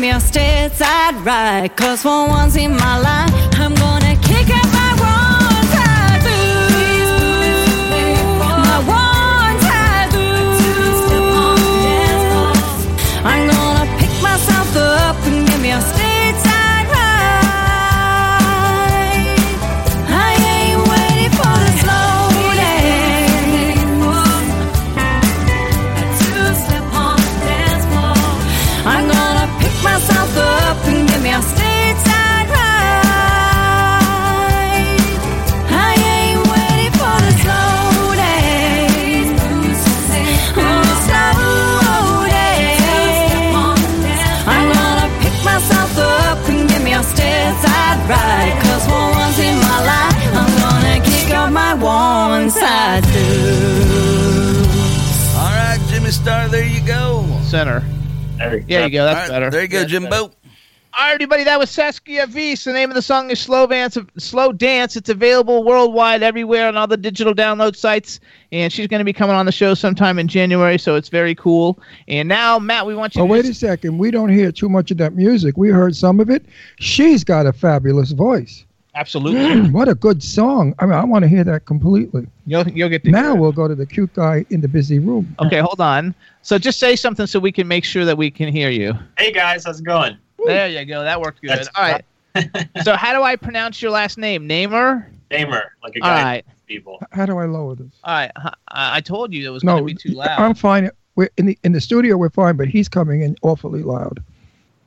Me 0.00 0.10
a 0.10 0.20
side 0.20 1.14
ride. 1.26 1.76
Cause 1.76 2.02
for 2.02 2.26
once 2.26 2.56
in 2.56 2.72
my 2.74 2.98
life, 2.98 3.29
right. 48.10 48.54
Cause 48.62 48.84
for 48.86 49.04
once 49.14 49.38
in 49.38 49.56
my 49.56 49.78
life, 49.86 50.30
I'm 50.34 50.52
gonna 50.58 50.98
kick 51.04 51.30
my 51.50 51.74
one 51.74 52.50
side 52.50 53.04
too. 53.04 54.66
All 55.38 55.54
right, 55.54 55.80
Jimmy 55.88 56.10
Star, 56.10 56.48
there 56.48 56.66
you 56.66 56.84
go. 56.86 57.24
Center. 57.42 57.84
There, 58.36 58.58
yeah, 58.66 58.86
you 58.86 58.90
go. 58.90 59.04
That's 59.04 59.28
right, 59.28 59.36
better. 59.36 59.50
There 59.50 59.62
you 59.62 59.68
go, 59.68 59.84
Jimbo. 59.84 60.28
Better. 60.28 60.39
All 61.00 61.06
right, 61.06 61.14
everybody, 61.14 61.44
that 61.44 61.58
was 61.58 61.70
Saskia 61.70 62.26
Vies. 62.26 62.62
The 62.62 62.74
name 62.74 62.90
of 62.90 62.94
the 62.94 63.00
song 63.00 63.30
is 63.30 63.40
Slow 63.40 63.66
Dance. 63.66 63.96
Slow 64.18 64.52
Dance. 64.52 64.96
It's 64.98 65.08
available 65.08 65.64
worldwide, 65.64 66.22
everywhere, 66.22 66.68
on 66.68 66.76
all 66.76 66.86
the 66.86 66.98
digital 66.98 67.32
download 67.32 67.74
sites. 67.74 68.20
And 68.52 68.70
she's 68.70 68.86
going 68.86 68.98
to 68.98 69.04
be 69.06 69.14
coming 69.14 69.34
on 69.34 69.46
the 69.46 69.50
show 69.52 69.72
sometime 69.72 70.18
in 70.18 70.28
January, 70.28 70.76
so 70.76 70.96
it's 70.96 71.08
very 71.08 71.34
cool. 71.34 71.78
And 72.06 72.28
now, 72.28 72.58
Matt, 72.58 72.84
we 72.84 72.94
want 72.94 73.14
you 73.14 73.22
Oh, 73.22 73.26
to 73.26 73.32
wait 73.32 73.46
a 73.46 73.54
second. 73.54 73.96
We 73.96 74.10
don't 74.10 74.28
hear 74.28 74.52
too 74.52 74.68
much 74.68 74.90
of 74.90 74.98
that 74.98 75.14
music. 75.14 75.56
We 75.56 75.70
heard 75.70 75.96
some 75.96 76.20
of 76.20 76.28
it. 76.28 76.44
She's 76.80 77.24
got 77.24 77.46
a 77.46 77.52
fabulous 77.54 78.10
voice. 78.10 78.66
absolutely. 78.94 79.70
what 79.70 79.88
a 79.88 79.94
good 79.94 80.22
song. 80.22 80.74
I 80.80 80.84
mean, 80.84 80.92
I 80.96 81.04
want 81.04 81.22
to 81.22 81.28
hear 81.30 81.44
that 81.44 81.64
completely. 81.64 82.26
You'll, 82.44 82.68
you'll 82.68 82.90
get 82.90 83.04
to 83.04 83.10
Now 83.10 83.34
we'll 83.34 83.52
go 83.52 83.66
to 83.68 83.74
the 83.74 83.86
cute 83.86 84.12
guy 84.12 84.44
in 84.50 84.60
the 84.60 84.68
busy 84.68 84.98
room. 84.98 85.34
Okay, 85.40 85.60
hold 85.60 85.80
on. 85.80 86.14
So 86.42 86.58
just 86.58 86.78
say 86.78 86.94
something 86.94 87.26
so 87.26 87.40
we 87.40 87.52
can 87.52 87.66
make 87.66 87.84
sure 87.84 88.04
that 88.04 88.18
we 88.18 88.30
can 88.30 88.52
hear 88.52 88.68
you. 88.68 88.92
Hey 89.16 89.32
guys, 89.32 89.64
how's 89.64 89.80
it 89.80 89.84
going? 89.86 90.18
There 90.46 90.68
you 90.68 90.84
go. 90.84 91.02
That 91.02 91.20
worked 91.20 91.40
good. 91.40 91.50
That's- 91.50 91.68
All 91.74 91.82
right. 91.82 92.04
so 92.84 92.94
how 92.94 93.12
do 93.12 93.22
I 93.22 93.34
pronounce 93.36 93.82
your 93.82 93.90
last 93.90 94.16
name? 94.18 94.46
Namer? 94.46 95.10
Namer, 95.32 95.72
like 95.82 95.96
a 95.96 96.00
guy 96.00 96.22
right. 96.22 96.44
people. 96.66 97.00
How 97.12 97.26
do 97.26 97.38
I 97.38 97.44
lower 97.46 97.74
this? 97.74 97.90
All 98.04 98.14
right. 98.14 98.30
H- 98.38 98.52
I 98.68 98.96
I 98.96 99.00
told 99.00 99.32
you 99.32 99.46
it 99.46 99.50
was 99.50 99.64
No, 99.64 99.72
going 99.80 99.86
to 99.88 99.94
be 100.04 100.10
too 100.10 100.16
loud. 100.16 100.38
I'm 100.40 100.54
fine. 100.54 100.90
We're 101.16 101.28
in 101.36 101.46
the 101.46 101.58
in 101.64 101.72
the 101.72 101.80
studio. 101.80 102.16
We're 102.16 102.30
fine, 102.30 102.56
but 102.56 102.68
he's 102.68 102.88
coming 102.88 103.22
in 103.22 103.36
awfully 103.42 103.82
loud. 103.82 104.22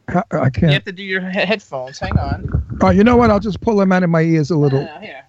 I, 0.10 0.24
I 0.32 0.50
can't. 0.50 0.64
You 0.64 0.70
have 0.70 0.84
to 0.86 0.92
do 0.94 1.04
your 1.04 1.22
he- 1.30 1.40
headphones. 1.40 2.00
Hang 2.00 2.18
on. 2.18 2.78
Oh, 2.82 2.90
you 2.90 3.04
know 3.04 3.16
what? 3.18 3.30
I'll 3.30 3.40
just 3.40 3.60
pull 3.62 3.76
them 3.78 3.92
out 3.92 4.04
of 4.04 4.10
my 4.10 4.22
ears 4.22 4.52
a 4.52 4.58
little. 4.58 4.82
Uh, 4.88 5.00
here. 5.00 5.24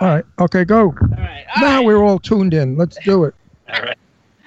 All 0.00 0.08
right. 0.08 0.24
Okay, 0.38 0.64
go. 0.64 0.86
All 0.86 0.92
right. 1.16 1.44
All 1.56 1.62
Now 1.62 1.76
right. 1.78 1.86
we're 1.86 2.02
all 2.04 2.18
tuned 2.18 2.52
in. 2.54 2.76
Let's 2.76 2.98
do 3.04 3.24
it. 3.24 3.34
All 3.72 3.80
right. 3.82 3.96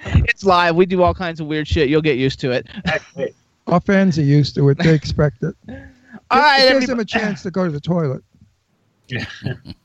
It's 0.05 0.43
live. 0.43 0.75
We 0.75 0.85
do 0.85 1.01
all 1.03 1.13
kinds 1.13 1.39
of 1.39 1.47
weird 1.47 1.67
shit. 1.67 1.89
You'll 1.89 2.01
get 2.01 2.17
used 2.17 2.39
to 2.41 2.51
it. 2.51 2.67
Wait, 3.15 3.35
Our 3.69 3.79
fans 3.82 4.17
are 4.17 4.23
used 4.23 4.55
to 4.55 4.67
it. 4.69 4.79
They 4.79 4.93
expect 4.95 5.43
it. 5.43 5.55
All 6.32 6.39
right, 6.39 6.62
it 6.63 6.73
gives 6.73 6.88
them 6.88 6.99
a 6.99 7.05
chance 7.05 7.43
to 7.43 7.51
go 7.51 7.65
to 7.65 7.71
the 7.71 7.79
toilet. 7.79 8.23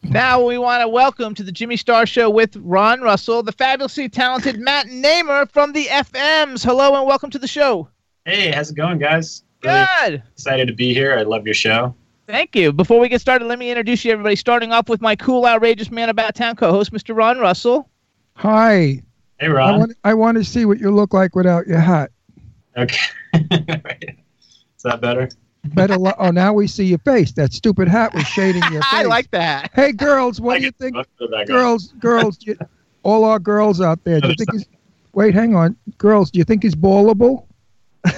Now 0.02 0.44
we 0.44 0.58
want 0.58 0.82
to 0.82 0.88
welcome 0.88 1.34
to 1.34 1.42
the 1.42 1.50
Jimmy 1.50 1.76
Star 1.78 2.04
Show 2.04 2.28
with 2.28 2.56
Ron 2.56 3.00
Russell, 3.00 3.42
the 3.42 3.52
fabulously 3.52 4.06
talented 4.08 4.60
Matt 4.60 4.88
Namer 4.88 5.46
from 5.46 5.72
the 5.72 5.86
FMs. 5.86 6.62
Hello 6.62 6.94
and 6.94 7.06
welcome 7.06 7.30
to 7.30 7.38
the 7.38 7.46
show. 7.46 7.88
Hey, 8.26 8.50
how's 8.50 8.70
it 8.70 8.76
going, 8.76 8.98
guys? 8.98 9.42
Really 9.62 9.86
Good. 10.02 10.22
excited 10.34 10.68
to 10.68 10.74
be 10.74 10.92
here. 10.92 11.18
I 11.18 11.22
love 11.22 11.46
your 11.46 11.54
show. 11.54 11.94
Thank 12.26 12.54
you. 12.54 12.70
Before 12.72 13.00
we 13.00 13.08
get 13.08 13.20
started, 13.22 13.46
let 13.46 13.58
me 13.58 13.70
introduce 13.70 14.04
you, 14.04 14.12
everybody. 14.12 14.36
Starting 14.36 14.72
off 14.72 14.88
with 14.90 15.00
my 15.00 15.16
cool, 15.16 15.46
outrageous 15.46 15.90
man 15.90 16.10
about 16.10 16.34
town 16.34 16.54
co-host, 16.54 16.92
Mr. 16.92 17.16
Ron 17.16 17.38
Russell. 17.38 17.88
Hi. 18.36 19.00
Hey, 19.40 19.46
I 19.46 19.48
Ron. 19.48 19.78
want 19.78 19.92
I 20.04 20.14
want 20.14 20.36
to 20.36 20.44
see 20.44 20.64
what 20.66 20.78
you 20.80 20.90
look 20.90 21.14
like 21.14 21.34
without 21.34 21.66
your 21.66 21.80
hat. 21.80 22.10
Okay. 22.76 22.98
Right. 23.84 24.18
Is 24.76 24.82
that 24.82 25.00
better? 25.00 25.28
Better. 25.64 25.96
Lo- 25.96 26.12
oh, 26.18 26.30
now 26.30 26.52
we 26.52 26.66
see 26.66 26.84
your 26.84 26.98
face. 26.98 27.32
That 27.32 27.52
stupid 27.52 27.88
hat 27.88 28.12
was 28.14 28.26
shading 28.26 28.62
your 28.64 28.82
face. 28.82 28.92
I 28.92 29.02
like 29.04 29.30
that. 29.30 29.70
Hey, 29.74 29.92
girls, 29.92 30.40
what 30.40 30.56
I 30.56 30.58
do 30.58 30.64
you 30.66 30.70
think? 30.72 30.96
let's 30.96 31.08
put 31.18 31.26
it 31.26 31.30
back 31.30 31.40
on. 31.40 31.46
Girls, 31.46 31.92
girls, 31.98 32.38
you, 32.42 32.56
all 33.02 33.24
our 33.24 33.38
girls 33.38 33.80
out 33.80 34.02
there. 34.04 34.20
Do 34.20 34.28
you 34.28 34.34
think 34.34 34.52
he's? 34.52 34.66
Wait, 35.14 35.34
hang 35.34 35.54
on. 35.54 35.76
Girls, 35.96 36.30
do 36.30 36.38
you 36.38 36.44
think 36.44 36.62
he's 36.62 36.74
ballable? 36.74 37.46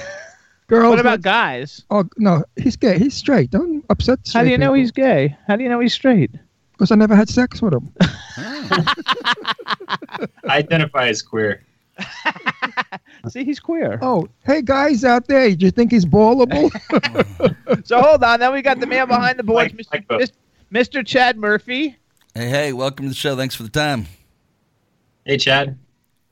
Girls, 0.68 0.90
What 0.90 0.98
about 0.98 1.22
guys? 1.22 1.84
Oh 1.90 2.04
no, 2.16 2.42
he's 2.56 2.74
gay. 2.74 2.98
He's 2.98 3.14
straight. 3.14 3.50
Don't 3.50 3.84
upset. 3.90 4.18
How 4.32 4.42
do 4.42 4.50
you 4.50 4.58
know 4.58 4.72
he's 4.72 4.90
gay? 4.90 5.36
How 5.46 5.54
do 5.54 5.62
you 5.62 5.68
know 5.68 5.78
he's 5.78 5.94
straight? 5.94 6.32
Because 6.72 6.90
I 6.90 6.96
never 6.96 7.14
had 7.14 7.28
sex 7.28 7.62
with 7.62 7.74
him. 7.74 7.92
I 8.00 9.06
identify 10.48 11.08
as 11.08 11.22
queer. 11.22 11.64
See, 13.28 13.44
he's 13.44 13.58
queer. 13.60 13.98
Oh, 14.02 14.28
hey 14.44 14.62
guys 14.62 15.04
out 15.04 15.26
there, 15.26 15.50
do 15.54 15.64
you 15.64 15.70
think 15.70 15.90
he's 15.90 16.04
ballable? 16.06 16.70
So 17.84 18.00
hold 18.00 18.22
on. 18.24 18.40
Then 18.40 18.52
we 18.52 18.62
got 18.62 18.80
the 18.80 18.86
man 18.86 19.06
behind 19.08 19.38
the 19.38 19.42
boards, 19.42 19.74
Like- 19.92 20.06
Mr. 20.08 20.20
like 20.20 20.30
Mr. 20.72 21.04
Chad 21.06 21.36
Murphy. 21.36 21.96
Hey, 22.34 22.48
hey, 22.48 22.72
welcome 22.72 23.06
to 23.06 23.08
the 23.10 23.14
show. 23.14 23.36
Thanks 23.36 23.54
for 23.54 23.62
the 23.64 23.68
time. 23.68 24.06
Hey, 25.24 25.36
Chad. 25.36 25.68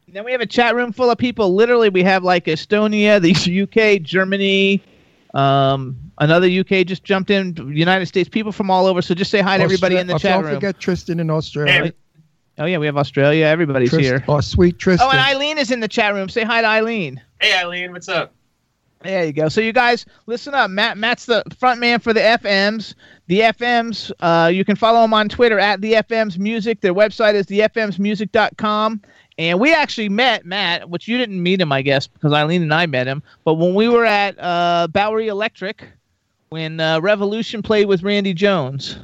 And 0.07 0.14
then 0.16 0.24
we 0.24 0.33
have 0.33 0.40
a 0.40 0.46
chat 0.46 0.74
room 0.74 0.92
full 0.92 1.11
of 1.11 1.18
people. 1.18 1.55
Literally, 1.55 1.88
we 1.88 2.03
have 2.03 2.22
like 2.24 2.44
Estonia, 2.46 3.20
the 3.20 3.62
UK, 3.96 4.03
Germany, 4.03 4.83
um, 5.35 5.96
another 6.18 6.48
UK 6.48 6.87
just 6.87 7.03
jumped 7.05 7.31
in, 7.31 7.55
United 7.74 8.07
States, 8.07 8.29
people 8.29 8.53
from 8.53 8.70
all 8.70 8.87
over. 8.87 9.03
So 9.03 9.14
just 9.14 9.31
say 9.31 9.40
hi 9.40 9.57
to 9.59 9.62
everybody 9.64 9.96
in 9.96 10.07
the 10.07 10.14
Oh, 10.14 10.18
chat 10.18 10.35
Don't 10.37 10.44
room. 10.44 10.55
forget 10.55 10.79
Tristan 10.79 11.20
in 11.20 11.31
Australia. 11.31 11.72
Hey, 11.87 11.92
Oh 12.59 12.67
yeah, 12.67 12.79
we 12.79 12.87
have 12.87 12.97
Australia. 12.97 13.47
Everybody's 13.47 13.90
Trist- 13.90 14.05
here. 14.05 14.25
Oh, 14.29 14.40
sweet 14.40 14.79
Tristan. 14.79 15.09
Oh, 15.09 15.11
and 15.11 15.21
Eileen 15.21 15.59
is 15.59 15.71
in 15.71 15.81
the 15.81 15.88
chat 15.88 16.14
room. 16.14 16.29
Say 16.29 16.45
hi 16.45 16.61
to 16.61 16.67
Eileen. 16.67 17.21
hey, 17.40 17.57
Eileen, 17.59 17.93
what's 17.93 18.09
up? 18.09 18.33
There 19.03 19.25
you 19.27 19.35
go. 19.35 19.51
So 19.51 19.61
you 19.61 19.75
guys, 19.75 20.07
listen 20.27 20.55
up. 20.55 20.71
Matt, 20.71 20.97
Matt's 20.97 21.27
the 21.27 21.45
front 21.59 21.79
man 21.79 22.01
for 22.01 22.14
the 22.14 22.21
FMs. 22.21 22.95
The 23.27 23.40
FMs. 23.40 24.11
Uh, 24.21 24.49
you 24.49 24.64
can 24.64 24.77
follow 24.77 25.03
them 25.03 25.12
on 25.12 25.29
Twitter 25.29 25.59
at 25.59 25.83
the 25.83 25.93
FMs 25.95 26.38
Music. 26.38 26.81
Their 26.81 26.95
website 26.95 27.35
is 27.35 27.45
thefmsmusic.com. 27.47 29.03
And 29.37 29.61
we 29.61 29.75
actually 29.75 30.09
met 30.09 30.47
Matt, 30.47 30.88
which 30.88 31.07
you 31.07 31.19
didn't 31.19 31.43
meet 31.43 31.61
him, 31.61 31.71
I 31.71 31.83
guess, 31.83 32.07
because 32.07 32.33
Eileen 32.33 32.62
and 32.62 32.73
I 32.73 32.87
met 32.87 33.07
him. 33.07 33.23
But 33.45 33.55
when 33.55 33.75
we 33.75 33.88
were 33.88 34.07
at 34.07 34.37
uh, 34.38 34.87
Bowery 34.90 35.29
Electric, 35.29 35.87
when 36.49 36.81
uh, 36.81 37.01
Revolution 37.01 37.61
played 37.61 37.87
with 37.87 38.03
Randy 38.03 38.33
Jones, 38.33 38.97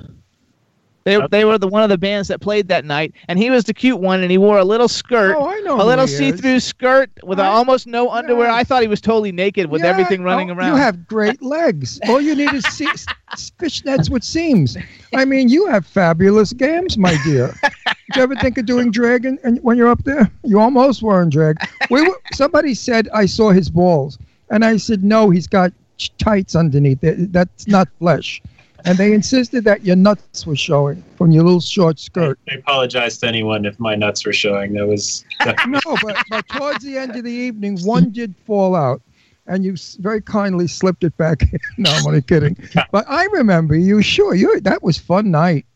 they 1.04 1.18
they 1.30 1.44
were 1.44 1.56
the 1.58 1.68
one 1.68 1.82
of 1.82 1.88
the 1.88 1.96
bands 1.98 2.28
that 2.28 2.40
played 2.40 2.68
that 2.68 2.84
night, 2.84 3.12
and 3.28 3.38
he 3.38 3.48
was 3.50 3.64
the 3.64 3.72
cute 3.74 4.00
one, 4.00 4.20
and 4.20 4.30
he 4.30 4.38
wore 4.38 4.58
a 4.58 4.64
little 4.64 4.88
skirt, 4.88 5.34
Oh, 5.38 5.48
I 5.48 5.58
know 5.60 5.80
a 5.80 5.84
little 5.84 6.06
see-through 6.06 6.60
skirt 6.60 7.10
with 7.22 7.40
I- 7.40 7.46
almost 7.48 7.86
no 7.86 8.10
underwear. 8.10 8.48
Yeah. 8.48 8.54
I 8.54 8.64
thought 8.64 8.82
he 8.82 8.88
was 8.88 9.00
totally 9.00 9.32
naked 9.32 9.70
with 9.70 9.82
Yeah, 9.82 9.88
everything 9.88 10.20
oh, 10.22 10.24
running 10.24 10.50
oh, 10.50 10.54
around. 10.54 10.72
You 10.72 10.76
have 10.78 11.06
great 11.06 11.40
legs. 11.56 11.98
All 12.08 12.20
you 12.20 12.34
need 12.34 12.52
is 12.52 12.64
se- 12.66 12.86
s- 13.32 13.52
fishnets 13.58 14.10
with 14.10 14.22
seams. 14.24 14.76
I 15.14 15.24
mean, 15.24 15.48
you 15.48 15.66
have 15.66 15.86
fabulous 15.86 16.52
gams, 16.52 16.98
my 16.98 17.16
dear. 17.24 17.54
Did 17.62 18.16
you 18.16 18.22
ever 18.22 18.34
think 18.36 18.58
of 18.58 18.66
doing 18.66 18.90
drag 18.90 19.24
and, 19.24 19.38
and 19.44 19.58
when 19.62 19.76
you're 19.76 19.88
up 19.88 20.04
there? 20.04 20.30
You 20.44 20.58
almost 20.60 21.02
were 21.02 21.22
in 21.22 21.30
drag. 21.30 21.56
We 21.90 22.02
were, 22.08 22.20
somebody 22.32 22.74
said 22.74 23.08
I 23.14 23.26
saw 23.26 23.50
his 23.52 23.70
balls, 23.70 24.18
and 24.50 24.64
I 24.64 24.76
said 24.76 25.02
no, 25.04 25.30
he's 25.30 25.46
got 25.46 25.72
tights 26.18 26.54
underneath. 26.56 26.98
That's 27.02 27.66
not 27.68 27.88
flesh. 27.98 28.42
And 28.84 28.98
they 28.98 29.12
insisted 29.12 29.64
that 29.64 29.84
your 29.84 29.96
nuts 29.96 30.46
were 30.46 30.56
showing 30.56 31.02
from 31.16 31.30
your 31.30 31.44
little 31.44 31.60
short 31.60 31.98
skirt. 31.98 32.38
I 32.50 32.54
apologize 32.54 33.18
to 33.18 33.26
anyone 33.26 33.64
if 33.64 33.78
my 33.78 33.94
nuts 33.94 34.24
were 34.24 34.32
showing. 34.32 34.72
That 34.74 34.86
was 34.86 35.24
No, 35.66 35.80
but, 36.02 36.16
but 36.30 36.48
towards 36.48 36.84
the 36.84 36.96
end 36.96 37.16
of 37.16 37.24
the 37.24 37.32
evening, 37.32 37.78
one 37.80 38.10
did 38.10 38.34
fall 38.46 38.74
out, 38.74 39.02
and 39.46 39.64
you 39.64 39.76
very 39.98 40.20
kindly 40.22 40.66
slipped 40.66 41.04
it 41.04 41.16
back 41.16 41.42
in. 41.42 41.58
No, 41.78 41.90
I'm 41.90 42.06
only 42.06 42.22
kidding. 42.22 42.56
But 42.90 43.04
I 43.08 43.24
remember 43.26 43.76
you. 43.76 44.02
Sure, 44.02 44.34
you. 44.34 44.60
That 44.60 44.82
was 44.82 44.98
fun 44.98 45.30
night. 45.30 45.66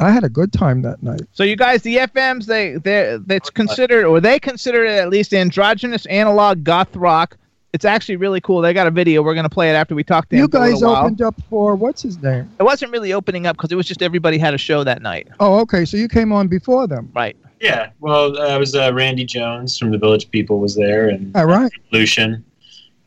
I 0.00 0.10
had 0.10 0.22
a 0.22 0.28
good 0.28 0.52
time 0.52 0.82
that 0.82 1.02
night. 1.02 1.22
So 1.32 1.42
you 1.42 1.56
guys, 1.56 1.82
the 1.82 1.96
FMs, 1.96 2.46
they 2.46 2.76
they 2.76 3.18
that's 3.26 3.50
considered 3.50 4.04
or 4.04 4.20
they 4.20 4.38
consider 4.38 4.84
it 4.84 4.92
at 4.92 5.08
least 5.08 5.34
androgynous 5.34 6.06
analog 6.06 6.62
goth 6.62 6.94
rock. 6.94 7.36
It's 7.72 7.84
actually 7.84 8.16
really 8.16 8.40
cool. 8.40 8.62
They 8.62 8.72
got 8.72 8.86
a 8.86 8.90
video. 8.90 9.22
We're 9.22 9.34
gonna 9.34 9.48
play 9.50 9.68
it 9.70 9.74
after 9.74 9.94
we 9.94 10.02
talk 10.02 10.28
to 10.30 10.36
him. 10.36 10.42
You 10.42 10.48
for 10.48 10.56
a 10.56 10.70
guys 10.70 10.82
opened 10.82 11.20
up 11.20 11.34
for 11.50 11.74
what's 11.76 12.00
his 12.02 12.16
name? 12.22 12.50
It 12.58 12.62
wasn't 12.62 12.92
really 12.92 13.12
opening 13.12 13.46
up 13.46 13.56
because 13.56 13.70
it 13.70 13.74
was 13.74 13.86
just 13.86 14.00
everybody 14.02 14.38
had 14.38 14.54
a 14.54 14.58
show 14.58 14.84
that 14.84 15.02
night. 15.02 15.28
Oh, 15.38 15.58
okay. 15.60 15.84
So 15.84 15.96
you 15.98 16.08
came 16.08 16.32
on 16.32 16.48
before 16.48 16.86
them. 16.86 17.10
Right. 17.14 17.36
yeah. 17.60 17.90
Well, 18.00 18.40
I 18.40 18.56
was 18.56 18.74
uh, 18.74 18.92
Randy 18.94 19.24
Jones 19.26 19.76
from 19.78 19.90
the 19.90 19.98
Village 19.98 20.30
People 20.30 20.60
was 20.60 20.74
there, 20.76 21.08
and 21.10 21.34
All 21.36 21.44
right. 21.46 21.70
Lucian, 21.92 22.42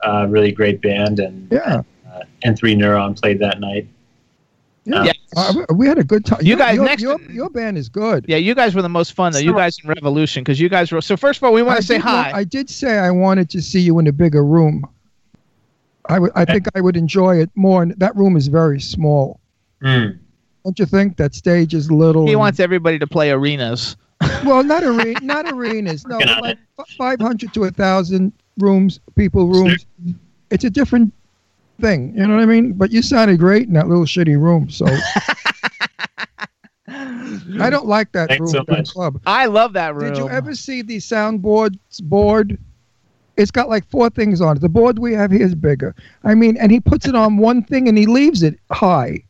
uh, 0.06 0.28
really 0.30 0.52
great 0.52 0.80
band, 0.82 1.20
and 1.20 1.48
Yeah. 1.52 1.82
uh, 2.14 2.22
N3 2.46 2.76
Neuron 2.76 3.20
played 3.20 3.40
that 3.40 3.60
night. 3.60 3.88
Yeah. 4.84 5.04
Yes. 5.04 5.16
Uh, 5.38 5.54
we- 5.70 5.76
we 5.76 5.88
had 5.88 5.98
a 6.00 6.04
good 6.04 6.26
time. 6.26 6.40
You 6.42 6.50
Your- 6.50 6.58
guys 6.58 6.76
your, 6.76 6.86
next- 6.86 7.02
Your, 7.04 7.22
your 7.30 7.50
band 7.50 7.78
is 7.78 7.88
good. 7.88 8.26
Yeah, 8.28 8.38
you 8.38 8.56
guys 8.56 8.74
were 8.74 8.82
the 8.82 8.90
most 8.90 9.14
fun 9.14 9.32
though. 9.34 9.40
You 9.40 9.54
guys 9.54 9.78
in 9.84 9.88
Revolution 9.90 10.42
because 10.44 10.60
you 10.60 10.70
guys 10.70 10.92
were. 10.92 11.02
So 11.02 11.16
first 11.16 11.38
of 11.38 11.44
all, 11.44 11.54
we 11.54 11.62
want 11.62 11.78
to 11.78 11.84
say 11.84 11.98
did 11.98 12.06
want- 12.06 12.28
hi. 12.32 12.40
I 12.40 12.44
did 12.44 12.70
say 12.70 12.98
I 12.98 13.12
wanted 13.12 13.50
to 13.52 13.62
see 13.62 13.80
you 13.80 14.00
in 14.00 14.08
a 14.08 14.12
bigger 14.12 14.44
room. 14.44 14.86
I. 16.10 16.20
I 16.36 16.46
think 16.46 16.66
I 16.76 16.82
would 16.82 16.98
enjoy 16.98 17.38
it 17.40 17.50
more. 17.56 17.84
And 17.84 17.94
that 18.00 18.16
room 18.16 18.36
is 18.36 18.48
very 18.48 18.82
small. 18.82 19.40
Mm. 19.84 20.18
Don't 20.64 20.78
you 20.80 20.86
think 20.86 21.18
that 21.18 21.34
stage 21.36 21.74
is 21.74 21.92
little? 21.92 22.26
he 22.26 22.32
and- 22.34 22.40
wants 22.40 22.60
everybody 22.60 22.98
to 23.00 23.08
play 23.08 23.32
arenas. 23.32 23.98
well, 24.46 24.64
not 24.64 24.84
arena, 24.84 25.20
not 25.22 25.52
arenas. 25.52 26.06
No, 26.06 26.18
Working 26.18 26.30
on 26.30 26.42
like 26.42 26.58
five 26.98 27.20
hundred 27.20 27.54
to 27.56 27.64
a 27.64 27.72
thousand 27.72 28.34
rooms, 28.60 29.00
people 29.16 29.48
rooms. 29.48 29.86
It's 30.52 30.64
a 30.64 30.70
different 30.70 31.12
thing. 31.82 32.14
You 32.16 32.28
know 32.28 32.36
what 32.36 32.44
I 32.44 32.46
mean? 32.46 32.74
But 32.74 32.92
you 32.92 33.02
sounded 33.02 33.40
great 33.40 33.68
in 33.68 33.74
that 33.74 33.88
little 33.88 34.06
shitty 34.06 34.40
room. 34.40 34.70
So 34.70 34.86
I 36.88 37.70
don't 37.70 37.88
like 37.88 38.12
that 38.14 38.30
Thanks 38.30 38.40
room 38.40 38.50
so 38.50 38.64
big 38.64 38.78
much. 38.78 38.90
club. 38.90 39.22
I 39.26 39.48
love 39.48 39.74
that 39.74 39.96
room. 39.96 40.14
Did 40.14 40.18
you 40.18 40.30
ever 40.30 40.56
see 40.56 40.82
the 40.82 40.98
soundboards 40.98 41.78
board? 42.04 42.58
It's 43.38 43.52
got 43.52 43.70
like 43.70 43.90
four 43.90 44.10
things 44.10 44.42
on 44.42 44.58
it. 44.58 44.60
The 44.60 44.70
board 44.70 45.00
we 45.00 45.14
have 45.14 45.32
here 45.32 45.42
is 45.42 45.56
bigger. 45.56 45.96
I 46.24 46.36
mean, 46.36 46.58
and 46.58 46.72
he 46.72 46.80
puts 46.80 47.08
it 47.08 47.16
on 47.16 47.38
one 47.38 47.64
thing 47.64 47.88
and 47.88 47.98
he 47.98 48.06
leaves 48.06 48.44
it 48.44 48.60
high. 48.72 49.24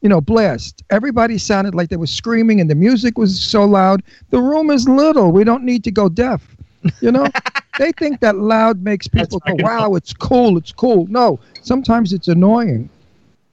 You 0.00 0.08
know, 0.08 0.20
blast. 0.20 0.84
Everybody 0.90 1.38
sounded 1.38 1.74
like 1.74 1.88
they 1.88 1.96
were 1.96 2.06
screaming 2.06 2.60
and 2.60 2.70
the 2.70 2.76
music 2.76 3.18
was 3.18 3.40
so 3.40 3.64
loud. 3.64 4.02
The 4.30 4.40
room 4.40 4.70
is 4.70 4.88
little. 4.88 5.32
We 5.32 5.42
don't 5.42 5.64
need 5.64 5.82
to 5.84 5.90
go 5.90 6.08
deaf. 6.08 6.56
You 7.00 7.10
know? 7.10 7.26
they 7.78 7.92
think 7.92 8.20
that 8.20 8.36
loud 8.36 8.82
makes 8.82 9.08
people 9.08 9.38
go, 9.40 9.54
"Wow, 9.60 9.94
it's 9.94 10.12
cool, 10.12 10.58
it's 10.58 10.72
cool." 10.72 11.06
No, 11.08 11.40
sometimes 11.62 12.12
it's 12.12 12.28
annoying. 12.28 12.90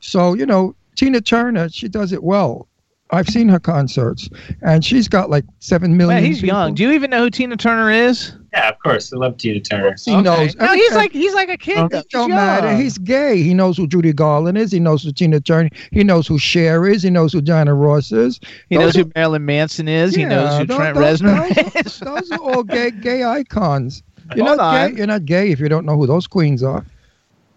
So 0.01 0.33
you 0.33 0.45
know, 0.45 0.75
Tina 0.95 1.21
Turner, 1.21 1.69
she 1.69 1.87
does 1.87 2.11
it 2.11 2.23
well. 2.23 2.67
I've 3.11 3.27
seen 3.29 3.47
her 3.49 3.59
concerts, 3.59 4.27
and 4.63 4.83
she's 4.83 5.07
got 5.07 5.29
like 5.29 5.45
seven 5.59 5.95
million. 5.95 6.23
Man, 6.23 6.25
he's 6.25 6.41
people. 6.41 6.57
young. 6.57 6.73
Do 6.73 6.81
you 6.83 6.91
even 6.91 7.11
know 7.11 7.19
who 7.25 7.29
Tina 7.29 7.55
Turner 7.55 7.91
is? 7.91 8.33
Yeah, 8.51 8.69
of 8.69 8.79
course. 8.79 9.13
I 9.13 9.17
love 9.17 9.37
Tina 9.37 9.59
Turner. 9.59 9.95
He 10.03 10.19
knows. 10.19 10.55
No, 10.55 10.73
he's 10.73 10.87
Okay. 10.87 10.95
like 10.95 11.11
he's 11.11 11.33
like 11.35 11.49
a 11.49 11.57
kid. 11.57 11.93
It 11.93 12.09
don't 12.09 12.29
He's 12.31 12.35
matter. 12.35 12.75
He's 12.75 12.97
gay. 12.97 13.43
He 13.43 13.53
knows 13.53 13.77
who 13.77 13.85
Judy 13.85 14.11
Garland 14.11 14.57
is. 14.57 14.71
He 14.71 14.79
knows 14.79 15.03
who 15.03 15.11
Tina 15.11 15.39
Turner. 15.39 15.69
He 15.91 16.03
knows 16.03 16.25
who 16.25 16.39
Cher 16.39 16.87
is. 16.87 17.03
He 17.03 17.11
knows 17.11 17.31
who 17.31 17.41
Diana 17.41 17.75
Ross 17.75 18.11
is. 18.11 18.39
he 18.71 18.77
knows 18.77 18.95
who 18.95 19.09
Marilyn 19.13 19.45
Manson 19.45 19.87
is. 19.87 20.15
he 20.15 20.25
knows 20.25 20.57
who 20.57 20.65
those- 20.65 20.77
Trent 20.77 20.95
those- 20.97 21.21
Reznor 21.21 21.73
those, 21.73 21.85
is. 21.85 21.99
those 21.99 22.31
are 22.31 22.39
all 22.39 22.63
gay 22.63 22.89
gay 22.89 23.23
icons. 23.23 24.01
You're 24.35 24.45
Hold 24.45 24.57
not 24.57 24.75
on. 24.75 24.91
gay. 24.91 24.97
You're 24.97 25.07
not 25.07 25.25
gay 25.25 25.51
if 25.51 25.59
you 25.59 25.67
don't 25.69 25.85
know 25.85 25.95
who 25.97 26.07
those 26.07 26.25
queens 26.27 26.63
are. 26.63 26.85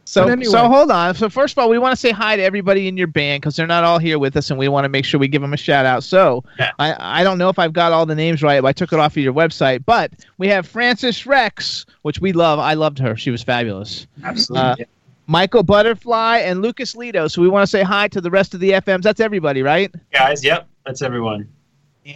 So, 0.05 0.27
anyway. 0.27 0.45
so 0.51 0.69
hold 0.69 0.91
on. 0.91 1.15
So 1.15 1.29
first 1.29 1.53
of 1.53 1.59
all, 1.59 1.69
we 1.69 1.77
want 1.79 1.93
to 1.93 1.97
say 1.97 2.13
hi 2.13 2.35
to 2.37 2.43
everybody 2.43 2.89
in 2.89 2.97
your 2.97 3.07
band 3.09 3.43
because 3.43 3.57
they're 3.57 3.67
not 3.67 3.85
all 3.85 3.99
here 3.99 4.19
with 4.19 4.35
us, 4.39 4.49
and 4.49 4.59
we 4.59 4.67
want 4.67 4.85
to 4.87 4.89
make 4.89 5.05
sure 5.05 5.21
we 5.21 5.29
give 5.29 5.43
them 5.43 5.53
a 5.53 5.57
shout 5.59 5.85
out. 5.85 6.03
So 6.03 6.45
Yeah. 6.59 6.71
I, 6.79 7.21
I 7.21 7.23
don't 7.25 7.37
know 7.37 7.51
if 7.51 7.59
I've 7.59 7.75
got 7.75 7.93
all 7.93 8.07
the 8.07 8.15
names 8.15 8.43
right. 8.43 8.65
I 8.65 8.73
took 8.73 8.91
it 8.95 8.99
off 8.99 9.13
of 9.19 9.23
your 9.23 9.35
website, 9.35 9.85
but 9.85 10.11
we 10.39 10.49
have 10.49 10.67
Francis 10.67 11.27
Rex, 11.27 11.85
which 12.03 12.21
we 12.23 12.33
love. 12.33 12.59
I 12.59 12.73
loved 12.73 12.99
her. 13.01 13.17
She 13.17 13.31
was 13.31 13.43
fabulous. 13.43 14.07
Absolutely. 14.25 14.85
Uh, 14.85 14.87
Michael 15.27 15.63
Butterfly 15.63 16.39
and 16.39 16.63
Lucas 16.63 16.95
Lito. 16.95 17.31
So 17.31 17.43
we 17.43 17.49
want 17.51 17.65
to 17.65 17.67
say 17.71 17.83
hi 17.83 18.09
to 18.09 18.21
the 18.23 18.31
rest 18.31 18.55
of 18.55 18.61
the 18.61 18.71
FMs. 18.71 19.03
That's 19.03 19.21
everybody, 19.21 19.61
right? 19.63 19.95
Guys, 20.11 20.43
yep, 20.43 20.67
that's 20.87 21.03
everyone. 21.03 21.47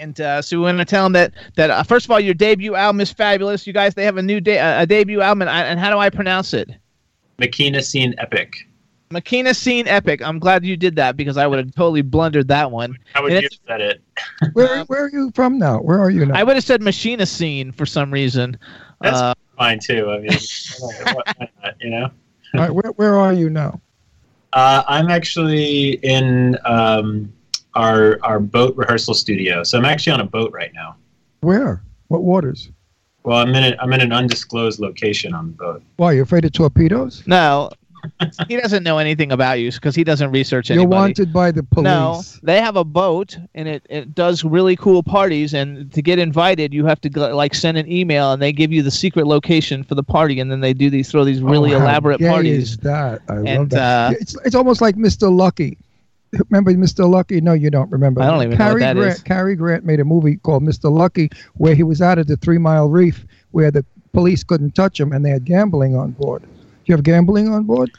And 0.00 0.18
uh, 0.20 0.40
so 0.40 0.56
we 0.56 0.62
want 0.64 0.78
to 0.78 0.84
tell 0.86 1.04
them 1.04 1.12
that 1.12 1.32
that 1.56 1.70
uh, 1.70 1.82
first 1.82 2.06
of 2.06 2.10
all, 2.10 2.20
your 2.20 2.32
debut 2.34 2.74
album 2.74 3.00
is 3.00 3.12
fabulous. 3.12 3.66
You 3.66 3.74
guys, 3.74 3.94
they 3.94 4.04
have 4.04 4.16
a 4.16 4.22
new 4.22 4.40
de- 4.40 4.58
uh, 4.58 4.82
a 4.82 4.86
debut 4.86 5.20
album, 5.20 5.42
and, 5.42 5.50
I, 5.50 5.62
and 5.64 5.78
how 5.78 5.90
do 5.90 5.98
I 5.98 6.08
pronounce 6.08 6.54
it? 6.54 6.70
Makina 7.38 7.82
Scene 7.82 8.14
Epic. 8.16 8.54
Makina 9.10 9.54
Scene 9.54 9.86
Epic. 9.86 10.22
I'm 10.22 10.38
glad 10.38 10.64
you 10.64 10.78
did 10.78 10.96
that 10.96 11.16
because 11.18 11.36
I 11.36 11.46
would 11.46 11.58
have 11.58 11.74
totally 11.74 12.00
blundered 12.00 12.48
that 12.48 12.70
one. 12.70 12.96
How 13.12 13.22
would 13.22 13.32
And 13.34 13.42
you 13.42 13.48
have 13.52 13.58
said 13.68 13.80
it? 13.82 14.02
Where 14.54 14.82
where 14.84 15.04
are 15.04 15.10
you 15.10 15.30
from 15.34 15.58
now? 15.58 15.78
Where 15.80 15.98
are 16.00 16.10
you 16.10 16.24
now? 16.24 16.34
I 16.38 16.42
would 16.42 16.56
have 16.56 16.64
said 16.64 16.80
Machina 16.80 17.26
Scene 17.26 17.70
for 17.72 17.84
some 17.84 18.10
reason. 18.10 18.56
That's 19.02 19.18
Uh, 19.18 19.34
fine 19.58 19.78
too. 19.78 20.10
I 20.10 20.18
mean, 20.20 20.30
why 20.78 21.22
not, 21.62 21.74
you 21.80 21.90
know. 21.90 22.04
All 22.54 22.60
right, 22.60 22.70
where 22.70 22.92
where 22.92 23.16
are 23.18 23.32
you 23.34 23.50
now? 23.50 23.78
Uh, 24.54 24.82
I'm 24.86 25.10
actually 25.10 25.94
in 26.02 26.56
um, 26.64 27.32
our 27.74 28.18
our 28.22 28.40
boat 28.40 28.76
rehearsal 28.76 29.14
studio. 29.14 29.62
So 29.62 29.78
I'm 29.78 29.84
actually 29.84 30.12
on 30.12 30.20
a 30.20 30.26
boat 30.26 30.52
right 30.52 30.72
now. 30.74 30.96
Where? 31.40 31.82
What 32.08 32.22
waters? 32.22 32.70
Well, 33.24 33.38
I'm 33.38 33.54
in 33.54 33.72
a, 33.72 33.76
I'm 33.80 33.92
in 33.92 34.00
an 34.00 34.12
undisclosed 34.12 34.80
location 34.80 35.32
on 35.32 35.46
the 35.48 35.52
boat. 35.52 35.82
Why? 35.96 36.12
You're 36.12 36.24
afraid 36.24 36.44
of 36.44 36.52
torpedoes? 36.52 37.22
no, 37.26 37.70
he 38.48 38.56
doesn't 38.56 38.82
know 38.82 38.98
anything 38.98 39.32
about 39.32 39.60
you 39.60 39.70
because 39.70 39.94
he 39.94 40.04
doesn't 40.04 40.30
research 40.32 40.70
You're 40.70 40.86
wanted 40.86 41.32
by 41.32 41.50
the 41.50 41.62
police. 41.62 41.84
No, 41.84 42.22
they 42.42 42.60
have 42.60 42.76
a 42.76 42.84
boat 42.84 43.38
and 43.54 43.68
it, 43.68 43.86
it 43.88 44.14
does 44.14 44.44
really 44.44 44.76
cool 44.76 45.02
parties. 45.02 45.54
And 45.54 45.92
to 45.92 46.02
get 46.02 46.18
invited, 46.18 46.74
you 46.74 46.84
have 46.86 47.00
to 47.02 47.08
go, 47.08 47.34
like 47.36 47.54
send 47.54 47.78
an 47.78 47.90
email 47.90 48.32
and 48.32 48.42
they 48.42 48.52
give 48.52 48.72
you 48.72 48.82
the 48.82 48.90
secret 48.90 49.26
location 49.26 49.84
for 49.84 49.94
the 49.94 50.02
party. 50.02 50.40
And 50.40 50.50
then 50.50 50.60
they 50.60 50.72
do 50.72 50.90
these 50.90 51.10
throw 51.10 51.24
these 51.24 51.40
really 51.40 51.74
Oh, 51.74 51.78
how 51.78 51.84
elaborate 51.84 52.18
gay 52.18 52.28
parties. 52.28 52.70
Is 52.72 52.76
that 52.78 53.22
I 53.28 53.34
love 53.36 53.70
that. 53.70 54.12
uh, 54.12 54.14
it's 54.20 54.36
it's 54.44 54.54
almost 54.54 54.80
like 54.80 54.96
Mr. 54.96 55.34
Lucky. 55.34 55.78
Remember 56.48 56.72
Mr. 56.72 57.08
Lucky? 57.08 57.40
No, 57.40 57.52
you 57.52 57.70
don't 57.70 57.90
remember. 57.90 58.22
I 58.22 58.26
don't 58.26 58.42
even 58.42 58.50
know 58.58 58.64
what 58.64 58.70
Cary 58.70 58.80
that 58.80 58.96
Grant, 58.96 59.16
is. 59.16 59.22
Cary 59.22 59.54
Grant 59.56 59.84
made 59.84 60.00
a 60.00 60.04
movie 60.04 60.36
called 60.36 60.62
Mr. 60.62 60.90
Lucky 60.90 61.30
where 61.54 61.74
he 61.74 61.82
was 61.82 62.00
out 62.00 62.18
at 62.18 62.26
the 62.26 62.36
Three 62.36 62.58
Mile 62.58 62.88
Reef 62.88 63.26
where 63.50 63.70
the 63.70 63.84
police 64.12 64.42
couldn't 64.42 64.74
touch 64.74 64.98
him 64.98 65.12
and 65.12 65.24
they 65.24 65.30
had 65.30 65.44
gambling 65.44 65.94
on 65.94 66.12
board. 66.12 66.42
Do 66.42 66.48
you 66.86 66.94
have 66.96 67.04
gambling 67.04 67.48
on 67.48 67.64
board? 67.64 67.90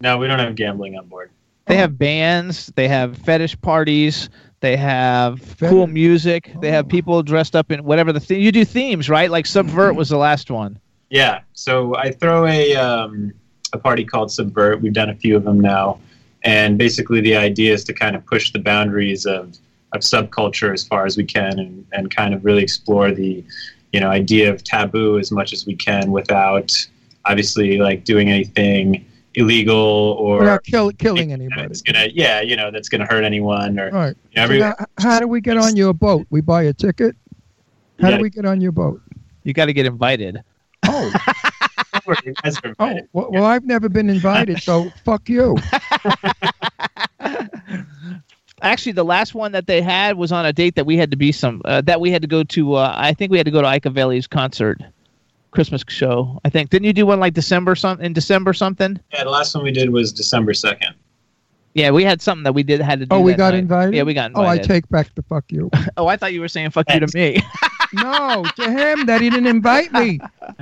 No, 0.00 0.18
we 0.18 0.26
don't 0.26 0.38
have 0.38 0.54
gambling 0.54 0.98
on 0.98 1.06
board. 1.06 1.30
They 1.66 1.76
have 1.76 1.98
bands, 1.98 2.72
they 2.76 2.88
have 2.88 3.16
fetish 3.18 3.60
parties, 3.60 4.30
they 4.60 4.76
have 4.76 5.40
Fetish- 5.40 5.68
cool 5.70 5.86
music, 5.86 6.52
they 6.60 6.70
have 6.70 6.86
Oh. 6.86 6.88
people 6.88 7.22
dressed 7.22 7.54
up 7.56 7.70
in 7.70 7.84
whatever 7.84 8.12
the 8.12 8.20
theme. 8.20 8.40
You 8.40 8.52
do 8.52 8.64
themes, 8.64 9.08
right? 9.10 9.30
Like 9.30 9.44
Subvert 9.46 9.94
was 9.94 10.08
the 10.08 10.16
last 10.18 10.50
one. 10.50 10.78
Yeah. 11.10 11.40
So 11.54 11.94
I 11.96 12.10
throw 12.12 12.46
a 12.46 12.74
um, 12.76 13.32
a 13.72 13.78
party 13.78 14.04
called 14.04 14.30
Subvert. 14.30 14.80
We've 14.80 14.92
done 14.94 15.10
a 15.10 15.14
few 15.14 15.36
of 15.36 15.44
them 15.44 15.60
now, 15.60 15.98
and 16.44 16.78
basically 16.78 17.20
the 17.20 17.36
idea 17.36 17.72
is 17.74 17.84
to 17.84 17.92
kind 17.92 18.14
of 18.16 18.24
push 18.26 18.52
the 18.52 18.58
boundaries 18.58 19.26
of 19.26 19.56
of 19.92 20.02
subculture 20.02 20.72
as 20.72 20.86
far 20.86 21.06
as 21.06 21.16
we 21.16 21.24
can, 21.24 21.58
and 21.58 21.86
and 21.92 22.14
kind 22.14 22.34
of 22.34 22.44
really 22.44 22.62
explore 22.62 23.10
the 23.12 23.44
you 23.92 24.00
know 24.00 24.10
idea 24.10 24.52
of 24.52 24.62
taboo 24.64 25.18
as 25.18 25.30
much 25.32 25.52
as 25.52 25.66
we 25.66 25.74
can 25.74 26.10
without 26.12 26.70
obviously 27.24 27.78
like 27.78 28.04
doing 28.04 28.28
anything 28.30 29.04
illegal 29.34 29.76
or 30.18 30.40
Without 30.40 30.64
kill, 30.64 30.90
killing 30.92 31.32
anybody. 31.32 31.62
It's 31.70 31.82
gonna 31.82 32.08
yeah 32.12 32.40
you 32.40 32.56
know 32.56 32.70
that's 32.70 32.88
gonna 32.88 33.06
hurt 33.06 33.24
anyone 33.24 33.78
or 33.78 33.86
All 33.90 33.98
right. 34.00 34.16
you 34.32 34.42
know, 34.42 34.46
So 34.48 34.58
now, 34.58 34.74
how 34.98 35.20
do 35.20 35.28
we 35.28 35.40
get 35.40 35.56
on 35.56 35.76
your 35.76 35.92
boat? 35.94 36.26
We 36.30 36.40
buy 36.40 36.64
a 36.64 36.72
ticket. 36.72 37.14
How 38.00 38.08
Yeah. 38.10 38.16
do 38.16 38.22
we 38.22 38.30
get 38.30 38.44
on 38.46 38.60
your 38.60 38.72
boat? 38.72 39.00
You 39.44 39.52
got 39.52 39.66
to 39.66 39.72
get 39.72 39.86
invited. 39.86 40.42
Oh, 40.86 41.12
you 42.24 42.34
guys 42.42 42.58
are 42.64 42.74
oh. 42.78 43.00
Well, 43.12 43.30
well, 43.30 43.44
I've 43.44 43.64
never 43.64 43.88
been 43.88 44.10
invited, 44.10 44.62
so 44.62 44.90
fuck 45.04 45.28
you. 45.28 45.56
Actually, 48.60 48.92
the 48.92 49.04
last 49.04 49.34
one 49.34 49.52
that 49.52 49.66
they 49.66 49.80
had 49.80 50.16
was 50.16 50.32
on 50.32 50.44
a 50.44 50.52
date 50.52 50.74
that 50.74 50.84
we 50.84 50.96
had 50.96 51.10
to 51.12 51.16
be 51.16 51.30
some 51.30 51.62
uh, 51.64 51.80
that 51.82 52.00
we 52.00 52.10
had 52.10 52.22
to 52.22 52.28
go 52.28 52.42
to. 52.42 52.74
Uh, 52.74 52.92
I 52.96 53.12
think 53.14 53.30
we 53.30 53.36
had 53.36 53.44
to 53.46 53.52
go 53.52 53.62
to 53.62 53.68
Ike 53.68 53.84
Valley's 53.84 54.26
concert, 54.26 54.80
Christmas 55.52 55.84
show. 55.88 56.40
I 56.44 56.50
think 56.50 56.70
didn't 56.70 56.86
you 56.86 56.92
do 56.92 57.06
one 57.06 57.20
like 57.20 57.34
December 57.34 57.76
some 57.76 58.00
in 58.00 58.12
December 58.12 58.52
something? 58.52 58.98
yeah 59.12 59.22
the 59.22 59.30
last 59.30 59.54
one 59.54 59.62
we 59.62 59.70
did 59.70 59.90
was 59.90 60.12
December 60.12 60.54
second. 60.54 60.94
Yeah, 61.74 61.92
we 61.92 62.02
had 62.02 62.20
something 62.20 62.42
that 62.42 62.54
we 62.54 62.64
did 62.64 62.80
had 62.80 62.98
to 62.98 63.06
do. 63.06 63.14
Oh, 63.14 63.20
we 63.20 63.32
that 63.32 63.38
got 63.38 63.52
night. 63.52 63.60
invited. 63.60 63.94
Yeah, 63.94 64.02
we 64.02 64.12
got 64.12 64.32
Oh, 64.34 64.42
I 64.44 64.58
take 64.58 64.88
back 64.88 65.14
the 65.14 65.22
fuck 65.22 65.44
you. 65.52 65.70
Oh, 65.96 66.08
I 66.08 66.16
thought 66.16 66.32
you 66.32 66.40
were 66.40 66.48
saying 66.48 66.70
fuck 66.70 66.92
you 66.92 66.98
to 66.98 67.16
me. 67.16 67.40
no, 67.92 68.44
to 68.56 68.70
him 68.70 69.06
that 69.06 69.20
he 69.20 69.30
didn't 69.30 69.46
invite 69.46 69.92
me. 69.92 70.20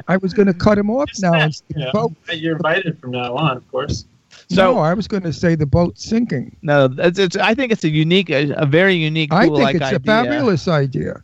I 0.08 0.16
was 0.18 0.32
going 0.34 0.46
to 0.46 0.54
cut 0.54 0.78
him 0.78 0.90
off 0.90 1.10
now 1.20 1.34
and 1.34 1.54
say 1.54 1.64
You 1.68 1.84
know, 1.84 1.92
boat. 1.92 2.12
you're 2.32 2.56
invited 2.56 2.98
from 3.00 3.12
now 3.12 3.34
on, 3.34 3.56
of 3.56 3.70
course. 3.70 4.04
So- 4.48 4.74
no, 4.74 4.78
I 4.78 4.94
was 4.94 5.08
going 5.08 5.22
to 5.24 5.32
say 5.32 5.54
the 5.54 5.66
boat's 5.66 6.04
sinking. 6.04 6.56
no, 6.62 6.88
it's, 6.98 7.18
it's. 7.18 7.36
I 7.36 7.54
think 7.54 7.72
it's 7.72 7.84
a 7.84 7.88
unique, 7.88 8.30
a, 8.30 8.50
a 8.52 8.66
very 8.66 8.94
unique, 8.94 9.30
cool 9.30 9.38
I 9.58 9.72
think 9.72 9.74
it's 9.76 9.84
idea. 9.86 9.96
a 9.96 10.00
fabulous 10.00 10.68
idea. 10.68 11.22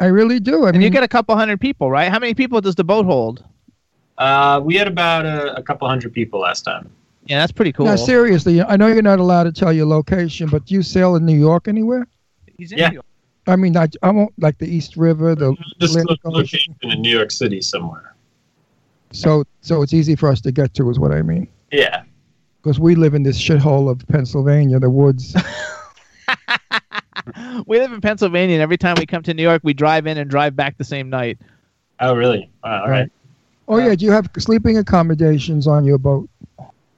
I 0.00 0.06
really 0.06 0.40
do. 0.40 0.64
I 0.64 0.68
And 0.70 0.78
mean, 0.78 0.82
you 0.84 0.90
get 0.90 1.02
a 1.02 1.08
couple 1.08 1.36
hundred 1.36 1.60
people, 1.60 1.90
right? 1.90 2.10
How 2.10 2.18
many 2.18 2.34
people 2.34 2.60
does 2.60 2.74
the 2.74 2.84
boat 2.84 3.04
hold? 3.04 3.44
Uh, 4.16 4.60
we 4.64 4.74
had 4.74 4.88
about 4.88 5.24
a, 5.26 5.56
a 5.56 5.62
couple 5.62 5.86
hundred 5.88 6.12
people 6.12 6.40
last 6.40 6.62
time. 6.62 6.90
Yeah, 7.26 7.38
that's 7.40 7.52
pretty 7.52 7.72
cool. 7.72 7.86
now 7.86 7.96
seriously, 7.96 8.62
I 8.62 8.76
know 8.76 8.86
you're 8.88 9.02
not 9.02 9.18
allowed 9.20 9.44
to 9.44 9.52
tell 9.52 9.72
your 9.72 9.86
location, 9.86 10.48
but 10.48 10.64
do 10.64 10.74
you 10.74 10.82
sail 10.82 11.14
in 11.16 11.26
New 11.26 11.36
York 11.38 11.68
anywhere? 11.68 12.06
He's 12.56 12.72
in 12.72 12.78
Yeah. 12.78 12.88
New 12.88 12.94
York. 12.94 13.06
I 13.48 13.56
mean, 13.56 13.76
I, 13.76 13.88
I 14.02 14.10
won't 14.10 14.32
like 14.38 14.58
the 14.58 14.68
East 14.68 14.96
River, 14.96 15.34
the 15.34 15.56
Just 15.80 15.96
Atlantic 15.96 16.24
lo- 16.24 16.40
Ocean. 16.40 16.76
in 16.82 17.02
New 17.02 17.10
York 17.10 17.30
City 17.30 17.60
somewhere. 17.60 18.14
So, 19.10 19.44
so 19.62 19.82
it's 19.82 19.94
easy 19.94 20.14
for 20.14 20.28
us 20.28 20.40
to 20.42 20.52
get 20.52 20.74
to, 20.74 20.90
is 20.90 20.98
what 20.98 21.12
I 21.12 21.22
mean. 21.22 21.48
Yeah. 21.72 22.02
Because 22.62 22.78
we 22.78 22.94
live 22.94 23.14
in 23.14 23.22
this 23.22 23.40
shithole 23.40 23.90
of 23.90 24.06
Pennsylvania, 24.08 24.78
the 24.78 24.90
woods. 24.90 25.34
We 27.66 27.78
live 27.78 27.92
in 27.92 28.00
Pennsylvania, 28.00 28.54
and 28.54 28.62
every 28.62 28.78
time 28.78 28.96
we 28.98 29.04
come 29.04 29.22
to 29.24 29.34
New 29.34 29.42
York, 29.42 29.60
we 29.62 29.74
drive 29.74 30.06
in 30.06 30.16
and 30.16 30.30
drive 30.30 30.56
back 30.56 30.78
the 30.78 30.84
same 30.84 31.10
night. 31.10 31.38
Oh, 32.00 32.14
really? 32.14 32.48
Wow, 32.64 32.84
all 32.84 32.90
right. 32.90 33.10
Oh 33.66 33.76
yeah, 33.76 33.94
do 33.94 34.06
you 34.06 34.12
have 34.12 34.30
sleeping 34.38 34.78
accommodations 34.78 35.66
on 35.66 35.84
your 35.84 35.98
boat? 35.98 36.28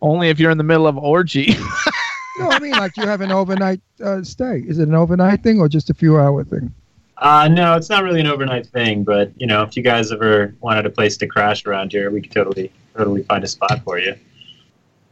Only 0.01 0.29
if 0.29 0.39
you're 0.39 0.53
in 0.53 0.59
the 0.59 0.65
middle 0.65 0.87
of 0.87 0.97
orgy. 0.97 1.57
No, 2.41 2.51
I 2.51 2.59
mean 2.59 2.73
like 2.73 2.97
you 2.97 3.07
have 3.07 3.21
an 3.21 3.33
overnight 3.33 3.81
uh, 4.03 4.23
stay. 4.23 4.65
Is 4.67 4.79
it 4.79 4.89
an 4.89 4.95
overnight 4.95 5.43
thing 5.43 5.61
or 5.61 5.69
just 5.69 5.91
a 5.91 5.95
few 5.95 6.19
hour 6.19 6.43
thing? 6.45 6.73
Uh, 7.19 7.49
no, 7.49 7.75
it's 7.75 7.91
not 7.91 8.03
really 8.03 8.21
an 8.21 8.27
overnight 8.27 8.67
thing, 8.67 9.05
but 9.05 9.31
you 9.37 9.47
know, 9.47 9.63
if 9.63 9.77
you 9.77 9.83
guys 9.83 10.11
ever 10.11 10.55
wanted 10.61 10.87
a 10.87 10.91
place 10.91 11.19
to 11.19 11.27
crash 11.27 11.67
around 11.67 11.93
here, 11.93 12.11
we 12.11 12.23
could 12.23 12.33
totally, 12.33 12.73
totally 12.97 13.23
find 13.25 13.45
a 13.45 13.47
spot 13.47 13.83
for 13.85 13.99
you. 13.99 14.17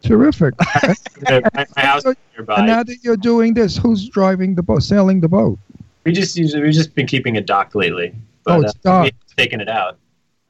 Terrific. 0.03 0.55
my, 1.23 1.43
my 1.55 1.67
house 1.77 2.05
is 2.05 2.07
and 2.07 2.17
nearby. 2.37 2.65
now 2.65 2.83
that 2.83 2.99
you're 3.03 3.17
doing 3.17 3.53
this, 3.53 3.77
who's 3.77 4.09
driving 4.09 4.55
the 4.55 4.63
boat, 4.63 4.83
sailing 4.83 5.21
the 5.21 5.29
boat? 5.29 5.59
We 6.05 6.13
just 6.13 6.37
usually 6.37 6.63
we've 6.63 6.73
just 6.73 6.95
been 6.95 7.07
keeping 7.07 7.37
it 7.37 7.45
docked 7.45 7.75
lately. 7.75 8.15
Oh, 8.47 8.61
But, 8.61 8.65
it's 8.65 8.73
uh, 8.73 8.79
docked. 8.85 9.05
we've 9.05 9.37
taken 9.37 9.61
it 9.61 9.69
out. 9.69 9.99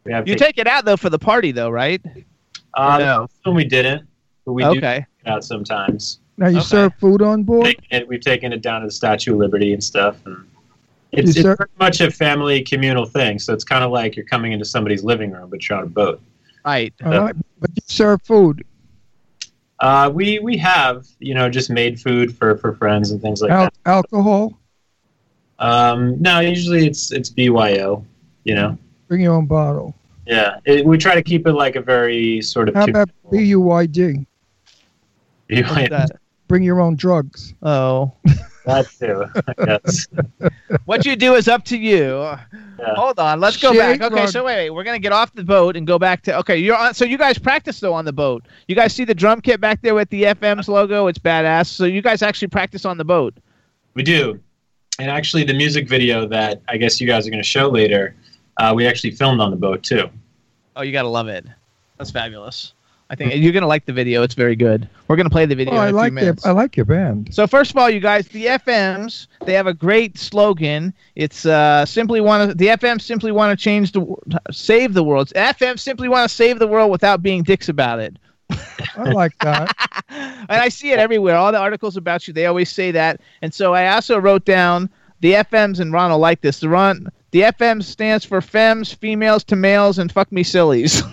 We 0.05 0.13
have 0.13 0.29
you 0.29 0.35
taken, 0.35 0.47
take 0.47 0.59
it 0.59 0.67
out 0.69 0.85
though 0.85 0.97
for 0.97 1.11
the 1.11 1.19
party, 1.19 1.51
though, 1.51 1.71
right? 1.71 2.01
uh, 2.75 2.99
no. 2.99 3.23
this 3.23 3.31
one 3.43 3.57
we 3.57 3.65
didn't, 3.65 4.07
but 4.45 4.53
we 4.53 4.63
do 4.63 4.75
take 4.75 4.85
okay. 4.85 5.07
it 5.25 5.29
out 5.29 5.45
sometimes. 5.45 6.21
Now 6.39 6.47
you 6.49 6.59
Okay. 6.59 6.65
serve 6.67 6.95
food 7.01 7.21
on 7.21 7.43
board. 7.43 7.67
Taken 7.67 7.85
it, 7.91 8.09
we've 8.09 8.21
taken 8.21 8.53
it 8.53 8.63
down 8.63 8.81
to 8.83 8.87
the 8.87 8.93
Statue 8.93 9.33
of 9.33 9.39
Liberty 9.39 9.73
and 9.73 9.83
stuff. 9.83 10.17
And 10.25 10.47
it's, 11.13 11.31
it's 11.31 11.41
ser- 11.43 11.57
very 11.57 11.69
much 11.81 12.01
a 12.01 12.11
family 12.11 12.63
communal 12.63 13.05
thing. 13.05 13.39
So 13.41 13.53
it's 13.53 13.65
kind 13.65 13.83
of 13.85 13.91
like 13.91 14.15
you're 14.17 14.25
coming 14.27 14.53
into 14.53 14.65
somebody's 14.65 15.03
living 15.05 15.33
room, 15.33 15.51
but 15.51 15.69
you're 15.69 15.77
on 15.79 15.85
a 15.85 15.89
boat. 15.89 16.21
Right. 16.65 16.95
All 17.05 17.11
right, 17.11 17.35
but 17.61 17.71
you 17.75 17.83
serve 17.87 18.23
food. 18.23 18.65
Uh, 19.81 20.11
we 20.13 20.39
we 20.41 20.57
have 20.57 21.07
you 21.21 21.35
know 21.35 21.49
just 21.49 21.71
made 21.71 22.01
food 22.01 22.37
for, 22.37 22.57
for 22.59 22.75
friends 22.75 23.11
and 23.13 23.21
things 23.23 23.41
like 23.43 23.51
Al- 23.53 23.65
that. 23.65 23.75
alcohol. 23.87 24.59
Um, 25.61 26.21
no, 26.21 26.41
usually 26.41 26.87
it's 26.87 27.11
it's 27.13 27.31
BYO. 27.31 28.05
You 28.45 28.55
know. 28.55 28.79
Bring 29.09 29.23
your 29.23 29.35
own 29.35 29.47
bottle. 29.47 29.95
Yeah, 30.27 30.59
it, 30.67 30.85
we 30.85 30.99
try 30.99 31.15
to 31.15 31.23
keep 31.23 31.47
it 31.47 31.53
like 31.55 31.77
a 31.77 31.81
very 31.81 32.43
sort 32.43 32.69
of. 32.69 32.75
How 32.75 32.85
about 32.85 33.09
BUYD? 33.33 34.27
What's 35.49 35.89
that? 35.89 36.11
Bring 36.49 36.63
your 36.63 36.81
own 36.81 36.97
drugs. 36.97 37.55
Oh. 37.63 38.13
that 38.65 38.89
too. 38.99 39.25
Yes. 39.67 40.09
what 40.85 41.07
you 41.07 41.17
do 41.17 41.35
is 41.35 41.47
up 41.49 41.65
to 41.67 41.79
you. 41.79 42.35
Hold 42.97 43.19
on, 43.19 43.41
let's 43.41 43.57
go 43.57 43.73
Shade 43.73 43.79
back. 43.79 44.03
Okay, 44.03 44.23
rug. 44.23 44.29
so 44.29 44.45
wait, 44.45 44.57
wait, 44.57 44.71
we're 44.71 44.85
gonna 44.85 44.99
get 44.99 45.13
off 45.13 45.33
the 45.35 45.45
boat 45.45 45.77
and 45.77 45.87
go 45.87 45.99
back 45.99 46.23
to. 46.23 46.39
Okay, 46.39 46.57
you're 46.57 46.77
on. 46.77 46.95
So 46.95 47.05
you 47.05 47.19
guys 47.19 47.39
practice 47.39 47.81
though 47.81 47.95
on 47.95 48.05
the 48.05 48.13
boat. 48.13 48.47
You 48.67 48.75
guys 48.75 48.95
see 48.95 49.05
the 49.05 49.15
drum 49.15 49.41
kit 49.41 49.61
back 49.61 49.83
there 49.83 49.95
with 49.95 50.11
the 50.11 50.25
FM's 50.25 50.69
logo. 50.69 51.07
It's 51.07 51.19
badass. 51.19 51.67
So 51.67 51.85
you 51.85 52.03
guys 52.03 52.23
actually 52.23 52.49
practice 52.49 52.85
on 52.85 52.99
the 52.99 53.05
boat. 53.05 53.35
We 53.95 54.03
do. 54.03 54.41
And 54.99 55.11
actually, 55.11 55.45
the 55.45 55.55
music 55.55 55.89
video 55.89 56.27
that 56.27 56.61
I 56.69 56.77
guess 56.77 57.01
you 57.01 57.07
guys 57.07 57.27
are 57.27 57.31
going 57.31 57.43
to 57.43 57.49
show 57.49 57.69
later, 57.69 58.17
uh, 58.57 58.73
we 58.75 58.87
actually 58.87 59.13
filmed 59.13 59.41
on 59.41 59.51
the 59.51 59.57
boat 59.57 59.83
too. 59.83 60.11
Oh, 60.75 60.83
you 60.83 60.93
gotta 60.93 61.09
love 61.09 61.29
it. 61.29 61.47
That's 61.99 62.11
fabulous. 62.11 62.75
I 63.11 63.15
think 63.15 63.35
you're 63.37 63.53
gonna 63.53 63.67
like 63.67 63.87
the 63.87 63.93
video. 63.93 64.23
It's 64.23 64.35
very 64.35 64.55
good. 64.55 64.89
We're 65.09 65.17
gonna 65.17 65.31
play 65.31 65.47
the 65.47 65.55
video. 65.55 65.75
Oh, 65.75 65.77
in 65.77 65.83
I 65.83 65.87
a 65.87 65.89
few 65.89 65.97
like 65.97 66.13
your. 66.13 66.37
I 66.45 66.51
like 66.51 66.77
your 66.77 66.85
band. 66.85 67.35
So 67.35 67.47
first 67.47 67.71
of 67.71 67.79
all, 67.79 67.89
you 67.89 68.01
guys, 68.01 68.29
the 68.29 68.47
FMs 68.47 69.29
they 69.47 69.55
have 69.55 69.67
a 69.67 69.73
great 69.73 70.19
slogan. 70.19 70.93
It's 71.17 71.47
uh, 71.47 71.87
simply 71.87 72.21
want 72.21 72.51
to 72.51 72.55
the 72.55 72.67
FMs 72.67 73.03
simply 73.03 73.33
want 73.33 73.59
to 73.59 73.63
change 73.63 73.93
the 73.93 74.05
save 74.51 74.93
the 74.93 75.03
world. 75.03 75.33
FMs 75.35 75.81
simply 75.81 76.09
want 76.09 76.29
to 76.29 76.35
save 76.35 76.59
the 76.59 76.67
world 76.67 76.91
without 76.91 77.23
being 77.23 77.43
dicks 77.43 77.69
about 77.71 77.99
it. 77.99 78.17
I 78.51 79.11
like 79.13 79.37
that. 79.39 79.75
And 80.11 80.63
I 80.63 80.71
see 80.71 80.93
it 80.93 80.99
everywhere. 80.99 81.37
All 81.37 81.53
the 81.53 81.59
articles 81.59 81.99
about 81.99 82.27
you, 82.27 82.33
they 82.33 82.47
always 82.47 82.71
say 82.71 82.91
that. 82.93 83.21
And 83.43 83.53
so 83.53 83.75
I 83.75 83.89
also 83.89 84.19
wrote 84.19 84.47
down 84.47 84.89
the 85.21 85.35
FMs, 85.35 85.81
and 85.81 85.93
Ron 85.93 86.11
will 86.11 86.19
like 86.19 86.41
this. 86.41 86.61
The 86.61 86.71
Ron, 86.71 87.09
the 87.33 87.43
FM 87.43 87.83
stands 87.83 88.25
for 88.25 88.41
femmes, 88.41 88.91
females 88.91 89.45
to 89.45 89.57
males, 89.57 89.99
and 89.99 90.11
fuck 90.11 90.33
me 90.33 90.43
sillies. 90.43 91.03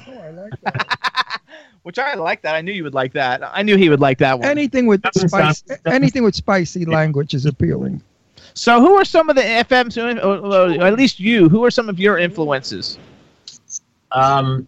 Which 1.85 1.99
I 1.99 2.15
like 2.15 2.41
that. 2.41 2.55
I 2.55 2.61
knew 2.61 2.71
you 2.71 2.83
would 2.83 2.95
like 2.95 3.13
that. 3.13 3.41
I 3.43 3.61
knew 3.61 3.77
he 3.77 3.89
would 3.89 3.99
like 3.99 4.17
that 4.17 4.39
one. 4.39 4.47
Anything 4.49 4.87
with 4.87 5.03
Doesn't 5.03 5.29
spice, 5.29 5.63
sound- 5.67 5.79
anything 5.85 6.23
with 6.23 6.33
spicy 6.33 6.83
language 6.83 7.35
is 7.35 7.45
appealing. 7.45 8.01
So, 8.55 8.79
who 8.81 8.95
are 8.95 9.05
some 9.05 9.29
of 9.29 9.35
the 9.35 9.43
FMs, 9.43 9.95
or, 10.01 10.17
or 10.19 10.83
at 10.83 10.95
least 10.95 11.19
you? 11.19 11.47
Who 11.47 11.63
are 11.63 11.69
some 11.69 11.87
of 11.87 11.99
your 11.99 12.17
influences? 12.17 12.97
Um, 14.13 14.65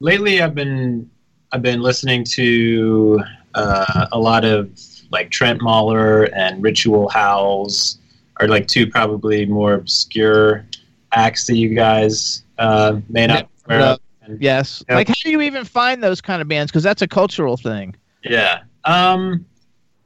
lately, 0.00 0.42
I've 0.42 0.56
been 0.56 1.08
I've 1.52 1.62
been 1.62 1.80
listening 1.80 2.24
to 2.32 3.20
uh, 3.54 4.06
a 4.10 4.18
lot 4.18 4.44
of 4.44 4.76
like 5.12 5.30
Trent 5.30 5.62
Mahler 5.62 6.24
and 6.34 6.60
Ritual 6.60 7.08
Howls 7.10 7.98
are 8.40 8.48
like 8.48 8.66
two 8.66 8.88
probably 8.88 9.46
more 9.46 9.74
obscure 9.74 10.66
acts 11.12 11.46
that 11.46 11.54
you 11.54 11.76
guys 11.76 12.42
uh, 12.58 12.98
may 13.08 13.28
not 13.28 13.42
be 13.42 13.72
aware 13.72 13.80
of. 13.82 13.90
And- 13.92 14.00
Yes. 14.38 14.82
Like, 14.88 15.08
how 15.08 15.14
do 15.22 15.30
you 15.30 15.40
even 15.40 15.64
find 15.64 16.02
those 16.02 16.20
kind 16.20 16.40
of 16.40 16.48
bands? 16.48 16.70
Because 16.70 16.82
that's 16.82 17.02
a 17.02 17.08
cultural 17.08 17.56
thing. 17.56 17.94
Yeah. 18.22 18.62
Um, 18.84 19.44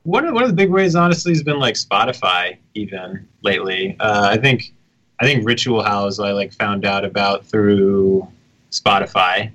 one 0.05 0.25
of 0.25 0.35
one 0.35 0.43
of 0.43 0.49
the 0.49 0.57
big 0.57 0.71
ways, 0.71 0.95
honestly, 0.95 1.33
has 1.33 1.43
been 1.43 1.59
like 1.59 1.75
Spotify. 1.75 2.57
Even 2.75 3.27
lately, 3.43 3.97
uh, 4.01 4.29
I 4.31 4.37
think 4.39 4.73
I 5.21 5.25
think 5.25 5.47
Ritual 5.47 5.83
Howls 5.83 6.21
I 6.21 6.33
like 6.33 6.53
found 6.53 6.85
out 6.85 7.05
about 7.05 7.45
through 7.45 8.27
Spotify, 8.71 9.51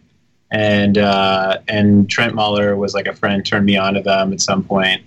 and 0.52 0.98
uh, 0.98 1.60
and 1.68 2.10
Trent 2.10 2.36
Mahler 2.36 2.76
was 2.76 2.94
like 2.94 3.08
a 3.08 3.14
friend 3.14 3.46
turned 3.46 3.66
me 3.66 3.78
on 3.78 3.96
to 3.96 4.02
them 4.02 4.34
at 4.34 4.42
some 4.42 4.64
point. 4.64 5.04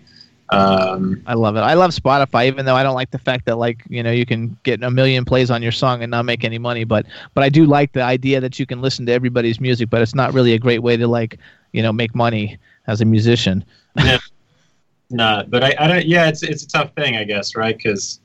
Um, 0.50 1.22
I 1.26 1.34
love 1.34 1.56
it. 1.56 1.60
I 1.60 1.74
love 1.74 1.90
Spotify, 1.90 2.46
even 2.46 2.64
though 2.66 2.76
I 2.76 2.82
don't 2.82 2.94
like 2.94 3.10
the 3.10 3.18
fact 3.18 3.46
that 3.46 3.56
like 3.56 3.82
you 3.88 4.02
know 4.02 4.12
you 4.12 4.24
can 4.24 4.56
get 4.62 4.82
a 4.82 4.90
million 4.90 5.24
plays 5.24 5.50
on 5.50 5.62
your 5.62 5.72
song 5.72 6.02
and 6.02 6.10
not 6.10 6.24
make 6.24 6.44
any 6.44 6.58
money. 6.58 6.84
But 6.84 7.06
but 7.34 7.42
I 7.42 7.48
do 7.48 7.66
like 7.66 7.92
the 7.92 8.02
idea 8.02 8.40
that 8.40 8.58
you 8.58 8.66
can 8.66 8.80
listen 8.80 9.06
to 9.06 9.12
everybody's 9.12 9.60
music, 9.60 9.90
but 9.90 10.02
it's 10.02 10.14
not 10.14 10.32
really 10.34 10.52
a 10.52 10.58
great 10.58 10.82
way 10.82 10.96
to 10.96 11.08
like 11.08 11.38
you 11.72 11.82
know 11.82 11.92
make 11.92 12.14
money 12.14 12.58
as 12.86 13.00
a 13.00 13.04
musician. 13.04 13.64
not, 15.10 15.50
but 15.50 15.64
I, 15.64 15.74
I 15.78 15.86
don't. 15.88 16.06
Yeah, 16.06 16.28
it's 16.28 16.42
it's 16.42 16.62
a 16.62 16.68
tough 16.68 16.94
thing, 16.94 17.16
I 17.16 17.24
guess, 17.24 17.56
right? 17.56 17.76
Because 17.76 18.20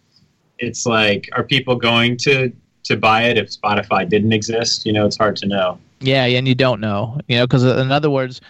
it's 0.60 0.86
like, 0.86 1.28
are 1.34 1.44
people 1.44 1.76
going 1.76 2.18
to 2.18 2.52
to 2.84 2.98
buy 2.98 3.24
it 3.24 3.38
if 3.38 3.50
Spotify 3.50 4.08
didn't 4.08 4.34
exist? 4.34 4.86
You 4.86 4.94
know, 4.94 5.06
it's 5.06 5.18
hard 5.18 5.36
to 5.38 5.48
know. 5.48 5.80
Yeah, 6.00 6.26
and 6.26 6.48
you 6.48 6.56
don't 6.56 6.82
know, 6.82 7.20
you 7.28 7.38
know, 7.38 7.46
because 7.46 7.64
in 7.64 7.92
other 7.92 8.10
words, 8.10 8.42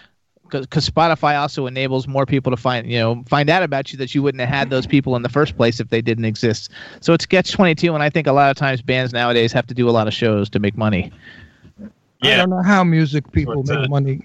because 0.60 0.88
Spotify 0.88 1.38
also 1.40 1.66
enables 1.66 2.06
more 2.06 2.26
people 2.26 2.50
to 2.50 2.56
find, 2.56 2.86
you 2.90 2.98
know, 2.98 3.24
find 3.26 3.50
out 3.50 3.62
about 3.62 3.92
you 3.92 3.98
that 3.98 4.14
you 4.14 4.22
wouldn't 4.22 4.40
have 4.40 4.48
had 4.50 4.70
those 4.70 4.86
people 4.86 5.16
in 5.16 5.22
the 5.22 5.28
first 5.28 5.56
place 5.56 5.80
if 5.80 5.88
they 5.88 6.00
didn't 6.00 6.24
exist. 6.24 6.70
So 7.00 7.12
it's 7.12 7.26
catch 7.26 7.50
twenty 7.52 7.74
two, 7.74 7.94
and 7.94 8.02
I 8.02 8.10
think 8.10 8.26
a 8.26 8.32
lot 8.32 8.50
of 8.50 8.56
times 8.56 8.82
bands 8.82 9.12
nowadays 9.12 9.52
have 9.52 9.66
to 9.66 9.74
do 9.74 9.88
a 9.88 9.92
lot 9.92 10.06
of 10.06 10.14
shows 10.14 10.48
to 10.50 10.58
make 10.58 10.76
money. 10.76 11.10
I 12.24 12.36
don't 12.36 12.50
know 12.50 12.62
how 12.62 12.84
music 12.84 13.30
people 13.32 13.56
What's 13.56 13.70
make 13.70 13.80
that? 13.82 13.90
money. 13.90 14.20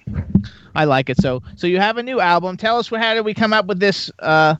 I 0.75 0.85
like 0.85 1.09
it. 1.09 1.19
So 1.19 1.41
so 1.55 1.65
you 1.65 1.79
have 1.79 1.97
a 1.97 2.03
new 2.03 2.19
album. 2.19 2.55
Tell 2.55 2.77
us 2.77 2.87
how 2.89 3.13
did 3.15 3.25
we 3.25 3.33
come 3.33 3.53
up 3.53 3.65
with 3.65 3.79
this 3.79 4.11
uh, 4.19 4.55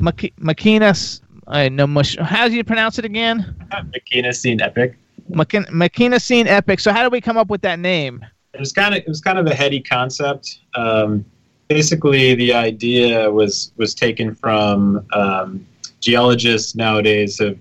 Maki- 0.00 0.32
Makina? 0.40 0.90
s- 0.90 1.20
I 1.48 1.68
know 1.68 1.86
mush. 1.86 2.16
How 2.18 2.46
do 2.48 2.54
you 2.54 2.62
pronounce 2.62 2.98
it 2.98 3.04
again? 3.04 3.56
Makina 3.72 4.34
Scene 4.34 4.60
Epic. 4.60 4.96
Makin- 5.28 5.64
Makina 5.64 6.20
Scene 6.20 6.46
Epic. 6.46 6.78
So 6.78 6.92
how 6.92 7.02
did 7.02 7.10
we 7.10 7.20
come 7.20 7.36
up 7.36 7.48
with 7.48 7.62
that 7.62 7.78
name? 7.80 8.24
It 8.56 8.60
was 8.60 8.72
kind 8.72 8.94
of 8.94 9.00
it 9.00 9.08
was 9.08 9.20
kind 9.20 9.38
of 9.38 9.46
a 9.46 9.54
heady 9.54 9.80
concept. 9.80 10.60
Um, 10.74 11.24
basically, 11.68 12.34
the 12.34 12.54
idea 12.54 13.30
was 13.30 13.72
was 13.76 13.94
taken 13.94 14.34
from 14.34 15.06
um, 15.12 15.66
geologists 16.00 16.74
nowadays. 16.74 17.38
Have 17.38 17.58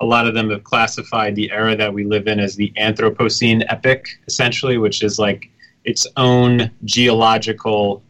a 0.00 0.06
lot 0.06 0.26
of 0.26 0.34
them 0.34 0.50
have 0.50 0.64
classified 0.64 1.36
the 1.36 1.50
era 1.50 1.76
that 1.76 1.92
we 1.92 2.04
live 2.04 2.26
in 2.26 2.40
as 2.40 2.56
the 2.56 2.72
Anthropocene 2.78 3.62
epoch, 3.68 4.06
essentially, 4.26 4.78
which 4.78 5.02
is 5.02 5.18
like 5.18 5.50
its 5.84 6.06
own 6.16 6.70
geological 6.84 8.02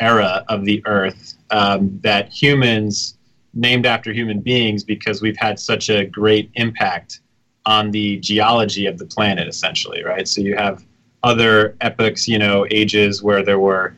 era 0.00 0.44
of 0.48 0.64
the 0.66 0.82
Earth 0.86 1.34
um, 1.50 1.98
that 2.02 2.28
humans 2.28 3.16
named 3.54 3.86
after 3.86 4.12
human 4.12 4.40
beings 4.40 4.84
because 4.84 5.22
we've 5.22 5.36
had 5.38 5.58
such 5.58 5.88
a 5.88 6.04
great 6.04 6.50
impact 6.54 7.20
on 7.66 7.90
the 7.90 8.18
geology 8.18 8.86
of 8.86 8.98
the 8.98 9.06
planet, 9.06 9.48
essentially, 9.48 10.04
right? 10.04 10.28
So 10.28 10.40
you 10.40 10.56
have 10.56 10.84
other 11.22 11.76
epochs, 11.80 12.26
you 12.26 12.38
know, 12.38 12.66
ages 12.70 13.22
where 13.22 13.44
there 13.44 13.58
were 13.58 13.94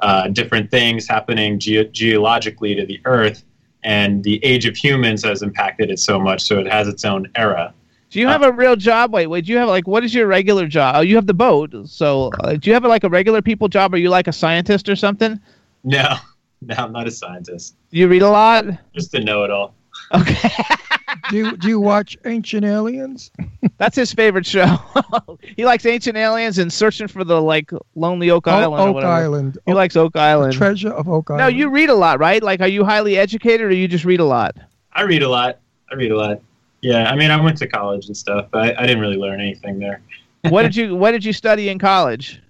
uh, 0.00 0.28
different 0.28 0.70
things 0.70 1.08
happening 1.08 1.58
ge- 1.58 1.90
geologically 1.92 2.74
to 2.74 2.84
the 2.84 3.00
Earth, 3.04 3.44
and 3.82 4.22
the 4.24 4.44
age 4.44 4.66
of 4.66 4.76
humans 4.76 5.24
has 5.24 5.42
impacted 5.42 5.90
it 5.90 5.98
so 5.98 6.18
much, 6.18 6.42
so 6.42 6.58
it 6.58 6.66
has 6.66 6.88
its 6.88 7.04
own 7.04 7.30
era. 7.34 7.72
Do 8.10 8.20
you 8.20 8.28
have 8.28 8.42
a 8.42 8.52
real 8.52 8.76
job? 8.76 9.12
Wait, 9.12 9.26
wait. 9.26 9.44
Do 9.44 9.52
you 9.52 9.58
have 9.58 9.68
like 9.68 9.86
what 9.86 10.04
is 10.04 10.14
your 10.14 10.26
regular 10.26 10.66
job? 10.66 10.94
Oh, 10.96 11.00
you 11.00 11.16
have 11.16 11.26
the 11.26 11.34
boat. 11.34 11.74
So 11.86 12.30
uh, 12.40 12.54
do 12.54 12.70
you 12.70 12.74
have 12.74 12.84
like 12.84 13.04
a 13.04 13.08
regular 13.08 13.42
people 13.42 13.68
job? 13.68 13.92
Are 13.94 13.98
you 13.98 14.10
like 14.10 14.28
a 14.28 14.32
scientist 14.32 14.88
or 14.88 14.96
something? 14.96 15.40
No, 15.84 16.16
no, 16.62 16.74
I'm 16.78 16.92
not 16.92 17.06
a 17.06 17.10
scientist. 17.10 17.74
You 17.90 18.08
read 18.08 18.22
a 18.22 18.30
lot. 18.30 18.64
Just 18.94 19.10
to 19.12 19.20
know 19.22 19.44
it 19.44 19.50
all. 19.50 19.74
Okay, 20.14 20.50
Do 21.30 21.36
you, 21.36 21.56
do 21.56 21.68
you 21.68 21.80
watch 21.80 22.16
Ancient 22.24 22.64
Aliens? 22.64 23.30
that's 23.78 23.96
his 23.96 24.12
favorite 24.12 24.46
show. 24.46 24.76
he 25.56 25.64
likes 25.64 25.86
Ancient 25.86 26.16
Aliens 26.16 26.58
and 26.58 26.72
searching 26.72 27.08
for 27.08 27.24
the 27.24 27.40
like 27.40 27.70
Lonely 27.94 28.30
Oak 28.30 28.48
Island. 28.48 28.80
or 28.80 28.88
Oak 28.88 28.94
whatever. 28.94 29.12
Island. 29.12 29.58
He 29.66 29.72
likes 29.72 29.96
Oak 29.96 30.16
Island. 30.16 30.52
Treasure 30.52 30.92
of 30.92 31.08
Oak 31.08 31.30
Island. 31.30 31.40
No, 31.40 31.48
you 31.48 31.68
read 31.68 31.90
a 31.90 31.94
lot, 31.94 32.18
right? 32.18 32.42
Like, 32.42 32.60
are 32.60 32.68
you 32.68 32.84
highly 32.84 33.16
educated 33.16 33.66
or 33.66 33.72
you 33.72 33.88
just 33.88 34.04
read 34.04 34.20
a 34.20 34.24
lot? 34.24 34.56
I 34.92 35.02
read 35.02 35.22
a 35.22 35.28
lot. 35.28 35.58
I 35.90 35.94
read 35.94 36.10
a 36.10 36.16
lot. 36.16 36.40
Yeah, 36.80 37.10
I 37.10 37.16
mean, 37.16 37.30
I 37.30 37.40
went 37.40 37.58
to 37.58 37.66
college 37.66 38.06
and 38.06 38.16
stuff, 38.16 38.48
but 38.50 38.62
I, 38.62 38.82
I 38.82 38.86
didn't 38.86 39.00
really 39.00 39.16
learn 39.16 39.40
anything 39.40 39.78
there. 39.78 40.00
what 40.48 40.62
did 40.62 40.76
you 40.76 40.94
What 40.94 41.10
did 41.12 41.24
you 41.24 41.32
study 41.32 41.68
in 41.68 41.78
college? 41.78 42.40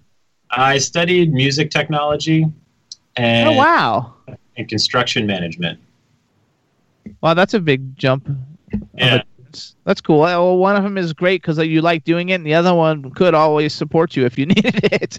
I 0.51 0.77
studied 0.77 1.33
music 1.33 1.71
technology 1.71 2.45
and, 3.15 3.49
Oh 3.49 3.53
wow, 3.53 4.13
and 4.55 4.69
construction 4.69 5.25
management. 5.25 5.79
wow, 7.21 7.33
that's 7.33 7.53
a 7.53 7.59
big 7.59 7.97
jump. 7.97 8.29
Yeah. 8.93 9.23
That's 9.85 10.01
cool. 10.01 10.19
Well, 10.19 10.57
one 10.57 10.75
of 10.75 10.83
them 10.83 10.97
is 10.97 11.13
great 11.13 11.41
because 11.41 11.57
uh, 11.57 11.63
you 11.63 11.81
like 11.81 12.03
doing 12.03 12.29
it, 12.29 12.35
and 12.35 12.45
the 12.45 12.53
other 12.53 12.73
one 12.73 13.09
could 13.11 13.33
always 13.33 13.73
support 13.73 14.15
you 14.15 14.25
if 14.25 14.37
you 14.37 14.45
needed 14.47 14.79
it. 14.83 15.17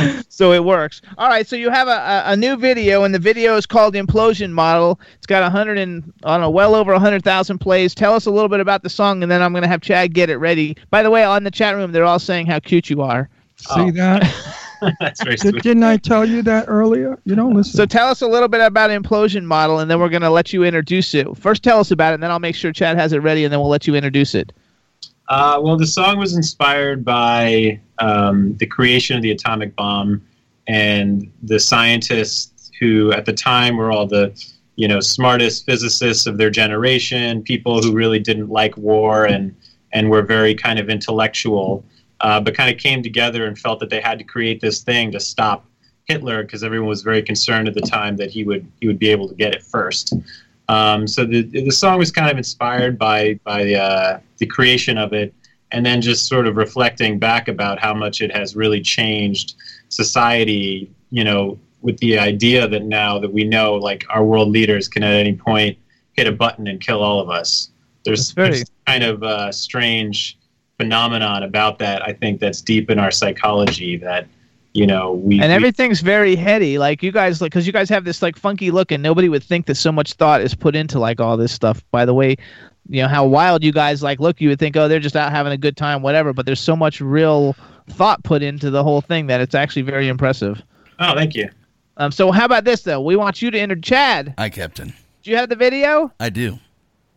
so 0.28 0.52
it 0.52 0.64
works. 0.64 1.02
All 1.18 1.28
right. 1.28 1.46
So 1.46 1.56
you 1.56 1.70
have 1.70 1.88
a, 1.88 1.90
a, 1.90 2.22
a 2.32 2.36
new 2.36 2.56
video, 2.56 3.04
and 3.04 3.14
the 3.14 3.18
video 3.18 3.56
is 3.56 3.66
called 3.66 3.94
Implosion 3.94 4.50
Model. 4.50 4.98
It's 5.16 5.26
got 5.26 5.42
a 5.42 5.50
hundred 5.50 5.78
and 5.78 6.12
I 6.24 6.32
don't 6.32 6.40
know, 6.40 6.50
well 6.50 6.74
over 6.74 6.92
a 6.92 6.98
hundred 6.98 7.24
thousand 7.24 7.58
plays. 7.58 7.94
Tell 7.94 8.14
us 8.14 8.26
a 8.26 8.30
little 8.30 8.48
bit 8.48 8.60
about 8.60 8.82
the 8.82 8.90
song, 8.90 9.22
and 9.22 9.30
then 9.30 9.42
I'm 9.42 9.52
gonna 9.52 9.68
have 9.68 9.82
Chad 9.82 10.14
get 10.14 10.30
it 10.30 10.36
ready. 10.36 10.76
By 10.90 11.02
the 11.02 11.10
way, 11.10 11.24
on 11.24 11.44
the 11.44 11.50
chat 11.50 11.76
room, 11.76 11.92
they're 11.92 12.04
all 12.04 12.18
saying 12.18 12.46
how 12.46 12.60
cute 12.60 12.90
you 12.90 13.02
are. 13.02 13.28
See 13.56 13.80
oh. 13.80 13.90
that? 13.92 14.58
That's 15.00 15.22
very 15.22 15.36
Did, 15.36 15.50
sweet. 15.50 15.62
didn't 15.62 15.84
I 15.84 15.96
tell 15.96 16.24
you 16.24 16.42
that 16.42 16.66
earlier? 16.68 17.18
You 17.24 17.34
don't 17.34 17.54
listen. 17.54 17.76
So 17.76 17.86
tell 17.86 18.08
us 18.08 18.22
a 18.22 18.26
little 18.26 18.48
bit 18.48 18.60
about 18.60 18.90
Implosion 18.90 19.44
Model, 19.44 19.78
and 19.78 19.90
then 19.90 20.00
we're 20.00 20.08
gonna 20.08 20.30
let 20.30 20.52
you 20.52 20.64
introduce 20.64 21.14
it. 21.14 21.36
First, 21.36 21.62
tell 21.62 21.80
us 21.80 21.90
about 21.90 22.12
it, 22.12 22.14
and 22.14 22.22
then 22.22 22.30
I'll 22.30 22.38
make 22.38 22.56
sure 22.56 22.72
Chad 22.72 22.96
has 22.96 23.12
it 23.12 23.18
ready, 23.18 23.44
and 23.44 23.52
then 23.52 23.60
we'll 23.60 23.68
let 23.68 23.86
you 23.86 23.94
introduce 23.94 24.34
it. 24.34 24.52
Uh, 25.28 25.60
well, 25.62 25.76
the 25.76 25.86
song 25.86 26.18
was 26.18 26.36
inspired 26.36 27.04
by 27.04 27.80
um, 27.98 28.56
the 28.58 28.66
creation 28.66 29.16
of 29.16 29.22
the 29.22 29.30
atomic 29.30 29.74
bomb 29.76 30.22
and 30.66 31.30
the 31.42 31.58
scientists 31.58 32.70
who, 32.78 33.12
at 33.12 33.24
the 33.24 33.32
time, 33.32 33.76
were 33.76 33.90
all 33.90 34.06
the 34.06 34.32
you 34.76 34.88
know 34.88 35.00
smartest 35.00 35.64
physicists 35.66 36.26
of 36.26 36.38
their 36.38 36.50
generation, 36.50 37.42
people 37.42 37.82
who 37.82 37.92
really 37.92 38.18
didn't 38.18 38.48
like 38.48 38.76
war 38.76 39.26
and 39.26 39.54
and 39.92 40.10
were 40.10 40.22
very 40.22 40.54
kind 40.54 40.78
of 40.78 40.88
intellectual. 40.88 41.84
Uh, 42.22 42.40
but 42.40 42.54
kind 42.54 42.74
of 42.74 42.80
came 42.80 43.02
together 43.02 43.46
and 43.46 43.58
felt 43.58 43.80
that 43.80 43.90
they 43.90 44.00
had 44.00 44.18
to 44.18 44.24
create 44.24 44.60
this 44.60 44.82
thing 44.82 45.12
to 45.12 45.20
stop 45.20 45.66
Hitler 46.04 46.42
because 46.42 46.64
everyone 46.64 46.88
was 46.88 47.02
very 47.02 47.22
concerned 47.22 47.68
at 47.68 47.74
the 47.74 47.80
time 47.80 48.16
that 48.16 48.30
he 48.30 48.44
would 48.44 48.66
he 48.80 48.86
would 48.86 48.98
be 48.98 49.10
able 49.10 49.28
to 49.28 49.34
get 49.34 49.54
it 49.54 49.62
first. 49.62 50.14
Um, 50.68 51.06
so 51.06 51.24
the 51.24 51.42
the 51.42 51.70
song 51.70 51.98
was 51.98 52.10
kind 52.10 52.30
of 52.30 52.36
inspired 52.36 52.98
by 52.98 53.34
by 53.44 53.74
uh, 53.74 54.20
the 54.38 54.46
creation 54.46 54.98
of 54.98 55.12
it, 55.12 55.34
and 55.70 55.84
then 55.84 56.00
just 56.00 56.26
sort 56.26 56.46
of 56.46 56.56
reflecting 56.56 57.18
back 57.18 57.48
about 57.48 57.78
how 57.78 57.94
much 57.94 58.20
it 58.20 58.34
has 58.34 58.56
really 58.56 58.80
changed 58.80 59.54
society. 59.88 60.90
You 61.10 61.24
know, 61.24 61.58
with 61.82 61.98
the 61.98 62.18
idea 62.18 62.66
that 62.68 62.84
now 62.84 63.18
that 63.18 63.32
we 63.32 63.44
know, 63.44 63.74
like 63.74 64.04
our 64.10 64.24
world 64.24 64.48
leaders 64.48 64.88
can 64.88 65.02
at 65.02 65.12
any 65.14 65.34
point 65.34 65.76
hit 66.14 66.26
a 66.26 66.32
button 66.32 66.66
and 66.68 66.80
kill 66.80 67.02
all 67.02 67.20
of 67.20 67.30
us. 67.30 67.70
There's, 68.04 68.32
very- 68.32 68.50
there's 68.50 68.70
kind 68.86 69.02
of 69.04 69.22
a 69.22 69.52
strange 69.52 70.36
phenomenon 70.82 71.42
about 71.44 71.78
that. 71.78 72.02
I 72.06 72.12
think 72.12 72.40
that's 72.40 72.60
deep 72.60 72.90
in 72.90 72.98
our 72.98 73.10
psychology 73.10 73.96
that 73.98 74.26
you 74.74 74.86
know 74.86 75.12
we 75.12 75.40
and 75.40 75.50
we- 75.50 75.54
everything's 75.54 76.00
very 76.00 76.34
heady. 76.34 76.78
Like 76.78 77.02
you 77.02 77.12
guys, 77.12 77.40
like 77.40 77.52
because 77.52 77.66
you 77.66 77.72
guys 77.72 77.88
have 77.88 78.04
this 78.04 78.20
like 78.22 78.36
funky 78.36 78.70
look, 78.70 78.90
and 78.90 79.02
nobody 79.02 79.28
would 79.28 79.42
think 79.44 79.66
that 79.66 79.76
so 79.76 79.92
much 79.92 80.14
thought 80.14 80.40
is 80.40 80.54
put 80.54 80.74
into 80.74 80.98
like 80.98 81.20
all 81.20 81.36
this 81.36 81.52
stuff. 81.52 81.82
By 81.90 82.04
the 82.04 82.14
way, 82.14 82.36
you 82.88 83.00
know 83.02 83.08
how 83.08 83.24
wild 83.24 83.62
you 83.62 83.72
guys 83.72 84.02
like 84.02 84.18
look. 84.18 84.40
You 84.40 84.48
would 84.48 84.58
think, 84.58 84.76
oh, 84.76 84.88
they're 84.88 84.98
just 85.00 85.16
out 85.16 85.30
having 85.30 85.52
a 85.52 85.58
good 85.58 85.76
time, 85.76 86.02
whatever. 86.02 86.32
But 86.32 86.46
there's 86.46 86.60
so 86.60 86.74
much 86.74 87.00
real 87.00 87.54
thought 87.90 88.22
put 88.24 88.42
into 88.42 88.70
the 88.70 88.82
whole 88.82 89.00
thing 89.00 89.26
that 89.28 89.40
it's 89.40 89.54
actually 89.54 89.82
very 89.82 90.08
impressive. 90.08 90.60
Oh, 90.98 91.14
thank 91.14 91.34
you. 91.34 91.48
Um, 91.96 92.10
so 92.10 92.30
how 92.32 92.46
about 92.46 92.64
this 92.64 92.82
though? 92.82 93.00
We 93.00 93.16
want 93.16 93.40
you 93.42 93.50
to 93.50 93.58
enter 93.58 93.76
Chad. 93.76 94.34
Hi, 94.38 94.48
Captain. 94.48 94.92
Do 95.22 95.30
you 95.30 95.36
have 95.36 95.48
the 95.48 95.56
video? 95.56 96.10
I 96.18 96.30
do. 96.30 96.58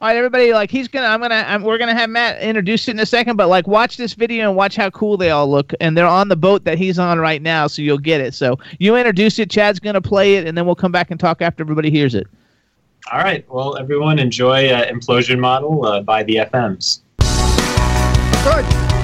All 0.05 0.11
right, 0.11 0.17
everybody. 0.17 0.53
Like 0.53 0.69
he's 0.69 0.87
gonna, 0.87 1.07
I'm 1.07 1.19
gonna, 1.19 1.43
I'm, 1.47 1.63
we're 1.63 1.79
gonna 1.79 1.95
have 1.95 2.11
Matt 2.11 2.39
introduce 2.39 2.87
it 2.87 2.91
in 2.91 2.99
a 2.99 3.07
second. 3.07 3.37
But 3.37 3.47
like, 3.47 3.65
watch 3.65 3.97
this 3.97 4.13
video 4.13 4.47
and 4.47 4.55
watch 4.55 4.75
how 4.75 4.91
cool 4.91 5.17
they 5.17 5.31
all 5.31 5.49
look. 5.49 5.73
And 5.81 5.97
they're 5.97 6.05
on 6.05 6.27
the 6.27 6.35
boat 6.35 6.63
that 6.65 6.77
he's 6.77 6.99
on 6.99 7.17
right 7.17 7.41
now, 7.41 7.65
so 7.65 7.81
you'll 7.81 7.97
get 7.97 8.21
it. 8.21 8.35
So 8.35 8.59
you 8.77 8.95
introduce 8.95 9.39
it. 9.39 9.49
Chad's 9.49 9.79
gonna 9.79 10.01
play 10.01 10.35
it, 10.35 10.45
and 10.45 10.55
then 10.55 10.67
we'll 10.67 10.75
come 10.75 10.91
back 10.91 11.09
and 11.09 11.19
talk 11.19 11.41
after 11.41 11.63
everybody 11.63 11.89
hears 11.89 12.13
it. 12.13 12.27
All 13.11 13.17
right. 13.17 13.49
Well, 13.49 13.77
everyone 13.77 14.19
enjoy 14.19 14.69
uh, 14.69 14.85
Implosion 14.85 15.39
Model 15.39 15.83
uh, 15.83 16.01
by 16.01 16.21
the 16.21 16.35
FMs. 16.35 16.99
Good. 18.43 18.94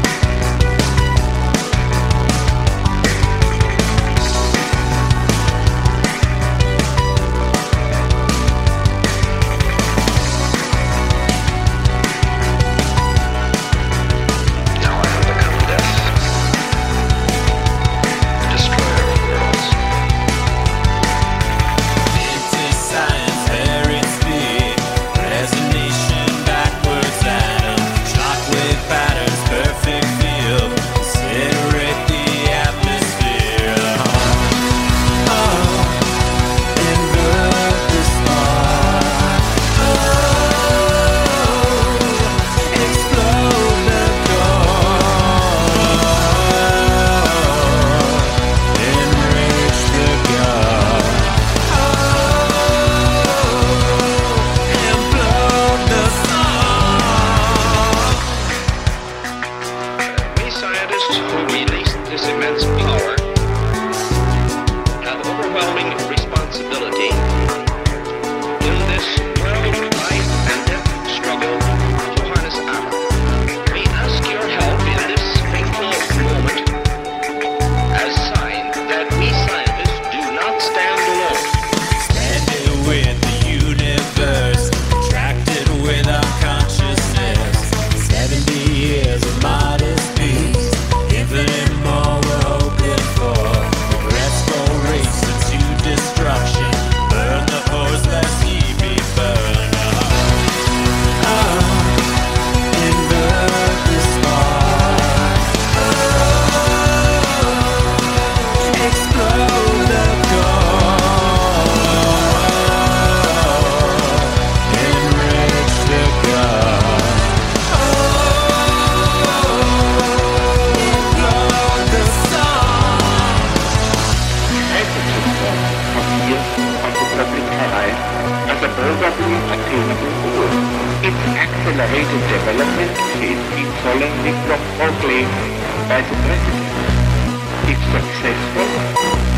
Successful, 138.22 138.70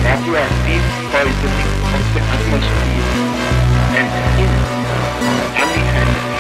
radioactive 0.03 0.83
poisoning 1.07 1.71
of 1.95 2.03
the 2.13 2.21
atmosphere 2.35 3.07
and 3.95 4.11
in 4.43 4.51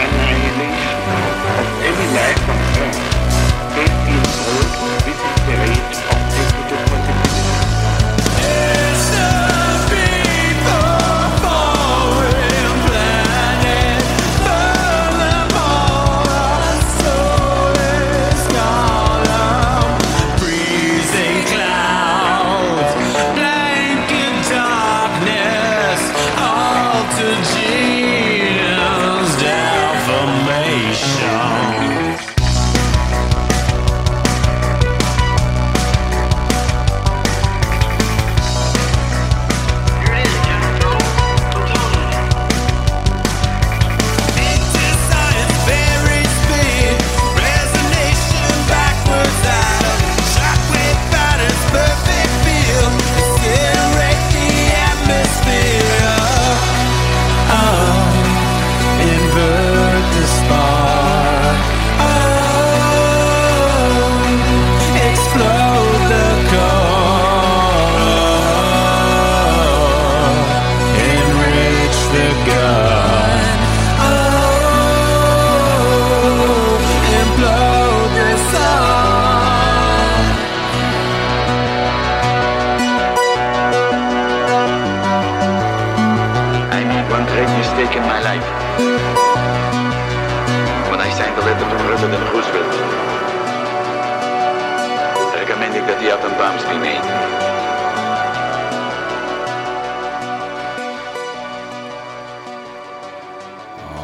annihilation 0.03 0.99
of 1.55 1.67
any 1.87 2.07
life 2.11 2.43
on 2.51 2.59
Earth. 2.83 2.99
May 3.75 3.87
be 4.03 4.42
that 96.43 96.59
the 96.59 96.63
atom 96.63 96.63
bombs 96.63 96.63
be 96.63 96.77
made. 96.79 97.01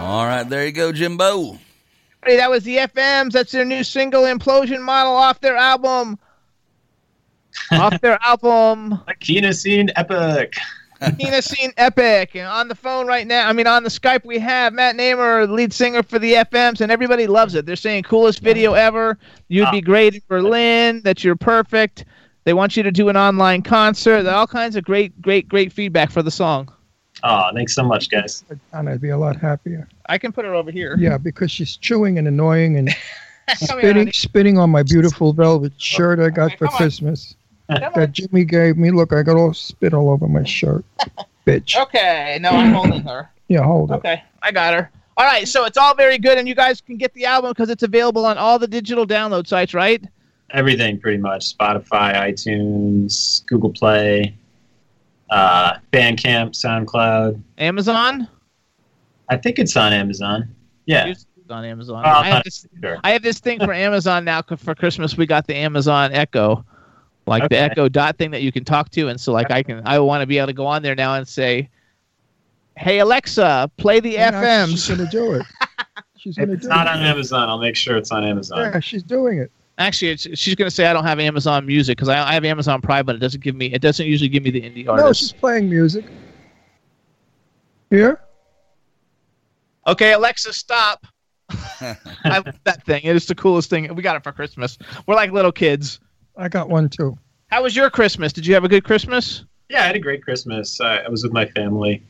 All 0.01 0.25
right, 0.25 0.47
there 0.47 0.65
you 0.65 0.71
go, 0.71 0.91
Jimbo. 0.91 1.59
Hey, 2.25 2.37
that 2.37 2.49
was 2.49 2.63
the 2.63 2.77
FMs. 2.77 3.31
That's 3.31 3.51
their 3.51 3.65
new 3.65 3.83
single 3.83 4.23
"Implosion 4.23 4.81
Model" 4.81 5.13
off 5.13 5.39
their 5.39 5.55
album. 5.55 6.17
off 7.71 7.99
their 8.01 8.19
album, 8.25 9.01
Kina 9.19 9.53
Scene 9.53 9.89
Epic. 9.95 10.55
Kina 11.17 11.41
Scene 11.41 11.71
Epic. 11.77 12.35
And 12.35 12.45
on 12.45 12.67
the 12.67 12.75
phone 12.75 13.07
right 13.07 13.25
now, 13.25 13.47
I 13.47 13.53
mean, 13.53 13.67
on 13.67 13.83
the 13.83 13.89
Skype, 13.89 14.25
we 14.25 14.37
have 14.39 14.73
Matt 14.73 14.95
Namer, 14.95 15.47
lead 15.47 15.71
singer 15.73 16.03
for 16.03 16.19
the 16.19 16.33
FMs, 16.33 16.81
and 16.81 16.91
everybody 16.91 17.27
loves 17.27 17.55
it. 17.55 17.65
They're 17.65 17.75
saying 17.75 18.03
coolest 18.03 18.41
video 18.41 18.73
ever. 18.73 19.17
You'd 19.47 19.71
be 19.71 19.77
ah. 19.77 19.81
great 19.81 20.15
in 20.15 20.21
Berlin. 20.27 21.01
That 21.03 21.23
you're 21.23 21.35
perfect. 21.35 22.05
They 22.49 22.53
want 22.53 22.75
you 22.75 22.81
to 22.81 22.89
do 22.89 23.09
an 23.09 23.15
online 23.15 23.61
concert. 23.61 24.25
All 24.25 24.47
kinds 24.47 24.75
of 24.75 24.83
great, 24.83 25.21
great, 25.21 25.47
great 25.47 25.71
feedback 25.71 26.09
for 26.09 26.23
the 26.23 26.31
song. 26.31 26.73
Oh, 27.21 27.51
thanks 27.53 27.75
so 27.75 27.83
much, 27.83 28.09
guys. 28.09 28.43
And 28.73 28.89
I'd 28.89 29.01
be 29.01 29.09
a 29.09 29.17
lot 29.19 29.35
happier. 29.35 29.87
I 30.07 30.17
can 30.17 30.31
put 30.31 30.45
her 30.45 30.55
over 30.55 30.71
here. 30.71 30.97
Yeah, 30.97 31.19
because 31.19 31.51
she's 31.51 31.77
chewing 31.77 32.17
and 32.17 32.27
annoying 32.27 32.77
and 32.77 32.89
spitting, 33.55 33.95
honey. 33.95 34.11
spitting 34.13 34.57
on 34.57 34.71
my 34.71 34.81
beautiful 34.81 35.31
velvet 35.31 35.73
shirt 35.79 36.19
I 36.19 36.31
got 36.31 36.57
for 36.57 36.65
Christmas. 36.69 37.35
That 37.67 38.13
Jimmy 38.13 38.45
gave 38.45 38.77
me. 38.77 38.89
Look, 38.89 39.13
I 39.13 39.21
got 39.21 39.37
all 39.37 39.53
spit 39.53 39.93
all 39.93 40.09
over 40.09 40.27
my 40.27 40.43
shirt. 40.43 40.83
Bitch. 41.45 41.79
Okay, 41.79 42.39
no, 42.41 42.49
I'm 42.49 42.73
holding 42.73 43.03
her. 43.03 43.29
Yeah, 43.47 43.61
hold 43.61 43.91
it. 43.91 43.97
Okay, 43.97 44.23
I 44.41 44.51
got 44.51 44.73
her. 44.73 44.89
All 45.17 45.25
right, 45.27 45.47
so 45.47 45.65
it's 45.65 45.77
all 45.77 45.93
very 45.93 46.17
good, 46.17 46.39
and 46.39 46.47
you 46.47 46.55
guys 46.55 46.81
can 46.81 46.97
get 46.97 47.13
the 47.13 47.25
album 47.25 47.51
because 47.51 47.69
it's 47.69 47.83
available 47.83 48.25
on 48.25 48.39
all 48.39 48.57
the 48.57 48.67
digital 48.67 49.05
download 49.05 49.45
sites, 49.45 49.75
right? 49.75 50.03
Everything 50.51 50.99
pretty 50.99 51.17
much. 51.17 51.55
Spotify, 51.55 52.15
iTunes, 52.15 53.45
Google 53.45 53.71
Play, 53.71 54.35
uh, 55.29 55.77
Bandcamp, 55.91 56.51
SoundCloud. 56.51 57.41
Amazon. 57.57 58.27
I 59.29 59.37
think 59.37 59.59
it's 59.59 59.77
on 59.77 59.93
Amazon. 59.93 60.53
Yeah. 60.85 61.07
It's 61.07 61.25
on 61.49 61.65
Amazon. 61.65 62.03
Oh, 62.05 62.09
I, 62.09 62.27
have 62.27 62.43
this, 62.43 62.65
sure. 62.81 62.97
I 63.03 63.11
have 63.11 63.21
this 63.21 63.39
thing 63.39 63.59
for 63.59 63.73
Amazon 63.73 64.25
now. 64.25 64.41
For 64.41 64.73
Christmas, 64.75 65.17
we 65.17 65.25
got 65.25 65.45
the 65.47 65.55
Amazon 65.55 66.11
Echo, 66.13 66.65
like 67.27 67.47
the 67.49 67.57
Echo 67.57 67.89
Dot 67.89 68.17
thing 68.17 68.31
that 68.31 68.41
you 68.41 68.51
can 68.51 68.63
talk 68.63 68.89
to, 68.91 69.07
and 69.07 69.19
so 69.19 69.31
like 69.31 69.51
I 69.51 69.63
can, 69.63 69.81
I 69.85 69.99
want 69.99 70.21
to 70.21 70.27
be 70.27 70.37
able 70.37 70.47
to 70.47 70.53
go 70.53 70.65
on 70.65 70.81
there 70.81 70.95
now 70.95 71.15
and 71.15 71.27
say, 71.27 71.69
"Hey 72.75 72.99
Alexa, 72.99 73.69
play 73.77 73.99
the 73.99 74.11
Yeah, 74.11 74.31
FMs." 74.31 74.69
She's 74.71 74.87
gonna 74.89 75.09
do 75.09 75.33
it. 75.33 75.45
She's 76.17 76.37
gonna 76.37 76.53
it's 76.53 76.63
do 76.63 76.69
not 76.69 76.87
it. 76.87 76.89
on 76.91 77.01
Amazon, 77.01 77.49
I'll 77.49 77.59
make 77.59 77.75
sure 77.75 77.97
it's 77.97 78.11
on 78.11 78.23
Amazon. 78.23 78.59
Yeah, 78.59 78.79
she's 78.79 79.03
doing 79.03 79.39
it. 79.39 79.51
Actually, 79.79 80.11
it's, 80.11 80.27
she's 80.37 80.55
going 80.55 80.69
to 80.69 80.75
say 80.75 80.85
I 80.85 80.93
don't 80.93 81.05
have 81.05 81.19
Amazon 81.19 81.65
Music 81.65 81.97
because 81.97 82.09
I, 82.09 82.29
I 82.29 82.33
have 82.33 82.43
Amazon 82.43 82.81
Prime, 82.81 83.05
but 83.05 83.15
it 83.15 83.19
doesn't 83.19 83.41
give 83.41 83.55
me. 83.55 83.67
It 83.67 83.81
doesn't 83.81 84.05
usually 84.05 84.27
give 84.27 84.43
me 84.43 84.51
the 84.51 84.61
indie 84.61 84.87
artists. 84.87 85.05
No, 85.05 85.13
she's 85.13 85.31
playing 85.31 85.69
music. 85.69 86.05
Here? 87.89 88.19
Okay, 89.87 90.13
Alexa, 90.13 90.53
stop. 90.53 91.07
I 91.49 91.95
love 92.25 92.59
that 92.65 92.85
thing. 92.85 93.01
It 93.03 93.15
is 93.15 93.25
the 93.25 93.35
coolest 93.35 93.69
thing. 93.69 93.93
We 93.95 94.03
got 94.03 94.17
it 94.17 94.23
for 94.23 94.33
Christmas. 94.33 94.77
We're 95.07 95.15
like 95.15 95.31
little 95.31 95.51
kids. 95.51 95.99
I 96.35 96.49
got 96.49 96.69
one 96.69 96.89
too. 96.89 97.17
How 97.47 97.63
was 97.63 97.75
your 97.75 97.89
Christmas? 97.89 98.33
Did 98.33 98.45
you 98.45 98.53
have 98.53 98.65
a 98.65 98.69
good 98.69 98.83
Christmas? 98.83 99.45
Yeah, 99.69 99.83
I 99.83 99.87
had 99.87 99.95
a 99.95 99.99
great 99.99 100.23
Christmas. 100.23 100.79
I, 100.81 100.97
I 100.97 101.09
was 101.09 101.23
with 101.23 101.31
my 101.31 101.45
family, 101.45 102.03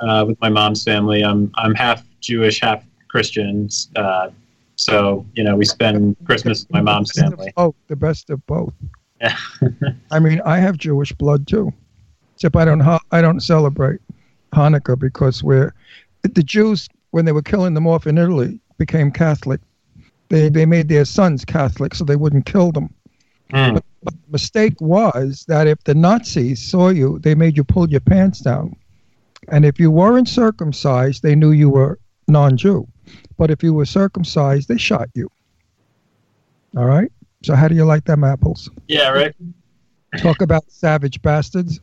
uh, 0.00 0.24
with 0.26 0.40
my 0.40 0.48
mom's 0.48 0.82
family. 0.82 1.22
I'm 1.22 1.52
I'm 1.54 1.74
half 1.74 2.02
Jewish, 2.20 2.60
half 2.60 2.84
Christian. 3.08 3.68
Uh, 3.94 4.30
so 4.82 5.24
you 5.34 5.44
know, 5.44 5.56
we 5.56 5.64
spend 5.64 6.16
Christmas 6.24 6.62
with 6.62 6.70
my 6.72 6.80
mom's 6.80 7.12
family. 7.12 7.52
Oh, 7.56 7.74
the 7.88 7.96
best 7.96 8.30
of 8.30 8.44
both. 8.46 8.74
Yeah. 9.20 9.36
I 10.10 10.18
mean, 10.18 10.40
I 10.44 10.58
have 10.58 10.76
Jewish 10.76 11.12
blood 11.12 11.46
too, 11.46 11.72
except 12.34 12.56
I 12.56 12.64
don't. 12.64 12.82
I 12.82 13.22
don't 13.22 13.40
celebrate 13.40 14.00
Hanukkah 14.52 14.98
because 14.98 15.42
we're 15.42 15.72
the 16.22 16.42
Jews 16.42 16.88
when 17.10 17.24
they 17.24 17.32
were 17.32 17.42
killing 17.42 17.74
them 17.74 17.86
off 17.86 18.06
in 18.06 18.18
Italy 18.18 18.60
became 18.78 19.10
Catholic. 19.12 19.60
They 20.28 20.48
they 20.48 20.66
made 20.66 20.88
their 20.88 21.04
sons 21.04 21.44
Catholic 21.44 21.94
so 21.94 22.04
they 22.04 22.16
wouldn't 22.16 22.46
kill 22.46 22.72
them. 22.72 22.92
Hmm. 23.50 23.74
But, 23.74 23.84
but 24.02 24.14
the 24.14 24.32
mistake 24.32 24.80
was 24.80 25.44
that 25.46 25.68
if 25.68 25.84
the 25.84 25.94
Nazis 25.94 26.60
saw 26.60 26.88
you, 26.88 27.20
they 27.20 27.34
made 27.34 27.56
you 27.56 27.62
pull 27.62 27.88
your 27.88 28.00
pants 28.00 28.40
down, 28.40 28.74
and 29.48 29.64
if 29.64 29.78
you 29.78 29.90
weren't 29.90 30.28
circumcised, 30.28 31.22
they 31.22 31.36
knew 31.36 31.52
you 31.52 31.70
were 31.70 32.00
non-Jew. 32.26 32.88
But 33.36 33.50
if 33.50 33.62
you 33.62 33.74
were 33.74 33.86
circumcised, 33.86 34.68
they 34.68 34.78
shot 34.78 35.08
you. 35.14 35.30
All 36.76 36.86
right. 36.86 37.10
So 37.42 37.54
how 37.54 37.68
do 37.68 37.74
you 37.74 37.84
like 37.84 38.04
them 38.04 38.24
apples? 38.24 38.70
Yeah, 38.88 39.08
right. 39.08 39.34
Talk 40.18 40.42
about 40.42 40.70
savage 40.70 41.20
bastards. 41.22 41.80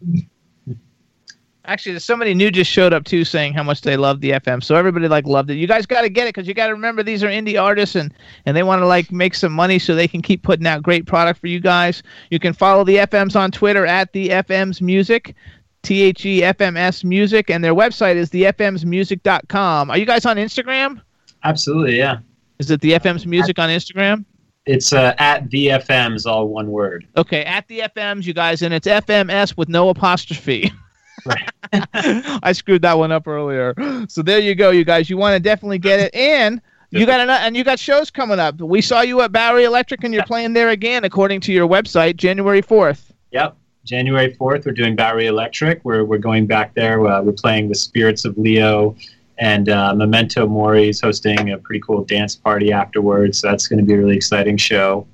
Actually, 1.66 1.92
there's 1.92 2.06
somebody 2.06 2.34
new 2.34 2.50
just 2.50 2.72
showed 2.72 2.94
up 2.94 3.04
too, 3.04 3.24
saying 3.24 3.54
how 3.54 3.62
much 3.62 3.82
they 3.82 3.96
love 3.96 4.22
the 4.22 4.32
FM. 4.32 4.64
So 4.64 4.76
everybody 4.76 5.08
like 5.08 5.28
loved 5.28 5.52
it. 5.52 5.56
You 5.56 5.68
guys 5.68 5.86
got 5.86 6.02
to 6.02 6.10
get 6.10 6.24
it 6.26 6.34
because 6.34 6.48
you 6.48 6.54
got 6.54 6.68
to 6.68 6.74
remember 6.74 7.04
these 7.04 7.24
are 7.24 7.28
indie 7.28 7.62
artists 7.62 7.96
and 7.96 8.12
and 8.46 8.58
they 8.58 8.64
want 8.64 8.82
to 8.82 8.88
like 8.88 9.12
make 9.12 9.36
some 9.36 9.52
money 9.52 9.78
so 9.78 9.94
they 9.94 10.08
can 10.08 10.22
keep 10.22 10.42
putting 10.42 10.66
out 10.66 10.82
great 10.82 11.06
product 11.06 11.40
for 11.40 11.48
you 11.48 11.60
guys. 11.60 12.02
You 12.32 12.40
can 12.40 12.54
follow 12.54 12.84
the 12.84 12.96
FMs 12.98 13.36
on 13.36 13.52
Twitter 13.52 13.86
at 13.86 14.14
the 14.14 14.30
FMs 14.30 14.82
Music. 14.82 15.36
T 15.82 16.02
H 16.02 16.26
E 16.26 16.44
F 16.44 16.60
M 16.60 16.76
S 16.76 17.06
Music, 17.06 17.50
and 17.50 17.64
their 17.64 17.74
website 17.74 18.16
is 18.16 18.30
thefmsmusic.com. 18.32 19.90
Are 19.90 19.98
you 19.98 20.06
guys 20.06 20.26
on 20.26 20.36
Instagram? 20.36 21.02
Absolutely, 21.44 21.98
yeah. 21.98 22.20
Is 22.60 22.72
it 22.72 22.82
the 22.82 22.92
FMs 22.92 23.26
Music 23.26 23.58
on 23.60 23.70
Instagram? 23.70 24.26
It's 24.66 24.94
uh, 24.94 25.16
at 25.18 25.50
the 25.50 25.68
FM's 25.68 26.26
all 26.26 26.48
one 26.48 26.70
word. 26.70 27.08
Okay, 27.18 27.44
at 27.44 27.68
the 27.68 27.80
FMs, 27.80 28.26
you 28.26 28.34
guys, 28.34 28.62
and 28.62 28.74
it's 28.74 28.88
FMS 28.88 29.58
with 29.58 29.70
no 29.70 29.90
apostrophe. 29.90 30.72
I 31.94 32.54
screwed 32.54 32.82
that 32.84 32.98
one 32.98 33.12
up 33.12 33.28
earlier. 33.28 33.74
So 34.08 34.22
there 34.22 34.40
you 34.40 34.56
go, 34.56 34.72
you 34.72 34.86
guys. 34.86 35.10
You 35.10 35.18
want 35.18 35.34
to 35.34 35.40
definitely 35.40 35.80
get 35.80 36.00
it, 36.00 36.14
and 36.16 36.62
you 36.92 37.06
got 37.06 37.20
an, 37.20 37.30
and 37.30 37.58
you 37.58 37.64
got 37.64 37.80
shows 37.80 38.10
coming 38.10 38.40
up. 38.40 38.60
We 38.62 38.82
saw 38.82 39.02
you 39.02 39.22
at 39.22 39.32
Bowery 39.32 39.66
Electric, 39.66 40.04
and 40.04 40.14
you're 40.14 40.24
playing 40.24 40.54
there 40.54 40.70
again, 40.70 41.04
according 41.04 41.42
to 41.42 41.54
your 41.54 41.68
website, 41.68 42.16
January 42.16 42.62
fourth. 42.62 43.14
Yep. 43.32 43.56
January 43.86 44.36
4th, 44.36 44.66
we're 44.66 44.72
doing 44.72 44.96
Bowery 44.96 45.26
Electric. 45.28 45.84
We're, 45.84 46.04
we're 46.04 46.20
going 46.20 46.46
back 46.46 46.76
there. 46.76 47.06
Uh, 47.08 47.24
we're 47.24 47.32
playing 47.32 47.70
with 47.70 47.78
Spirits 47.78 48.24
of 48.24 48.38
Leo, 48.38 48.96
and 49.40 49.70
uh, 49.70 49.96
Memento 49.96 50.46
Mori 50.48 50.90
is 50.90 51.00
hosting 51.00 51.52
a 51.52 51.58
pretty 51.58 51.80
cool 51.80 52.04
dance 52.04 52.36
party 52.36 52.72
afterwards. 52.72 53.40
So 53.40 53.48
that's 53.48 53.68
going 53.68 53.80
to 53.80 53.86
be 53.86 53.94
a 53.94 53.98
really 53.98 54.16
exciting 54.16 54.58
show. 54.58 55.08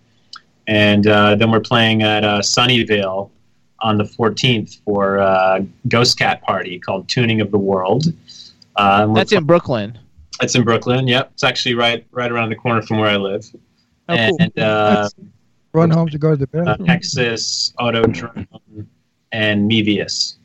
And 0.67 1.05
uh, 1.05 1.35
then 1.35 1.51
we're 1.51 1.59
playing 1.59 2.01
at 2.01 2.23
uh, 2.23 2.39
Sunnyvale 2.39 3.29
on 3.81 3.97
the 3.97 4.03
14th 4.03 4.81
for 4.83 5.19
uh, 5.19 5.61
Ghost 5.87 6.17
Cat 6.17 6.41
Party 6.41 6.79
called 6.79 7.07
Tuning 7.07 7.39
of 7.39 7.51
the 7.51 7.59
World. 7.59 8.07
Uh, 8.75 8.99
and 9.01 9.11
we're 9.11 9.17
That's 9.17 9.31
in 9.31 9.43
Brooklyn. 9.43 9.99
It's 10.41 10.55
in 10.55 10.63
Brooklyn. 10.63 11.07
Yep, 11.07 11.31
it's 11.33 11.43
actually 11.43 11.75
right 11.75 12.05
right 12.11 12.29
around 12.29 12.49
the 12.49 12.57
corner 12.57 12.81
from 12.81 12.97
where 12.97 13.09
I 13.09 13.15
live. 13.15 13.45
Oh, 14.09 14.15
cool. 14.15 14.37
and 14.39 14.59
uh, 14.59 15.09
Run 15.71 15.89
home 15.89 16.09
to 16.09 16.17
go 16.17 16.35
to 16.35 16.45
the 16.45 16.59
uh, 16.59 16.65
bathroom. 16.65 16.87
Texas, 16.87 17.73
Autodrome, 17.79 18.47
and 19.31 19.69
Mevius. 19.69 20.35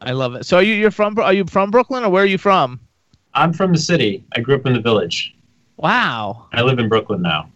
I 0.00 0.12
love 0.12 0.34
it. 0.34 0.44
So 0.44 0.58
are 0.58 0.62
you 0.62 0.74
you're 0.74 0.90
from 0.90 1.18
are 1.18 1.32
you 1.32 1.44
from 1.44 1.70
Brooklyn 1.70 2.04
or 2.04 2.10
where 2.10 2.22
are 2.22 2.26
you 2.26 2.38
from? 2.38 2.80
I'm 3.34 3.52
from 3.52 3.72
the 3.72 3.78
city. 3.78 4.24
I 4.34 4.40
grew 4.40 4.54
up 4.56 4.66
in 4.66 4.72
the 4.74 4.80
village. 4.80 5.34
Wow, 5.76 6.46
I 6.52 6.62
live 6.62 6.78
in 6.78 6.88
Brooklyn 6.88 7.22
now. 7.22 7.50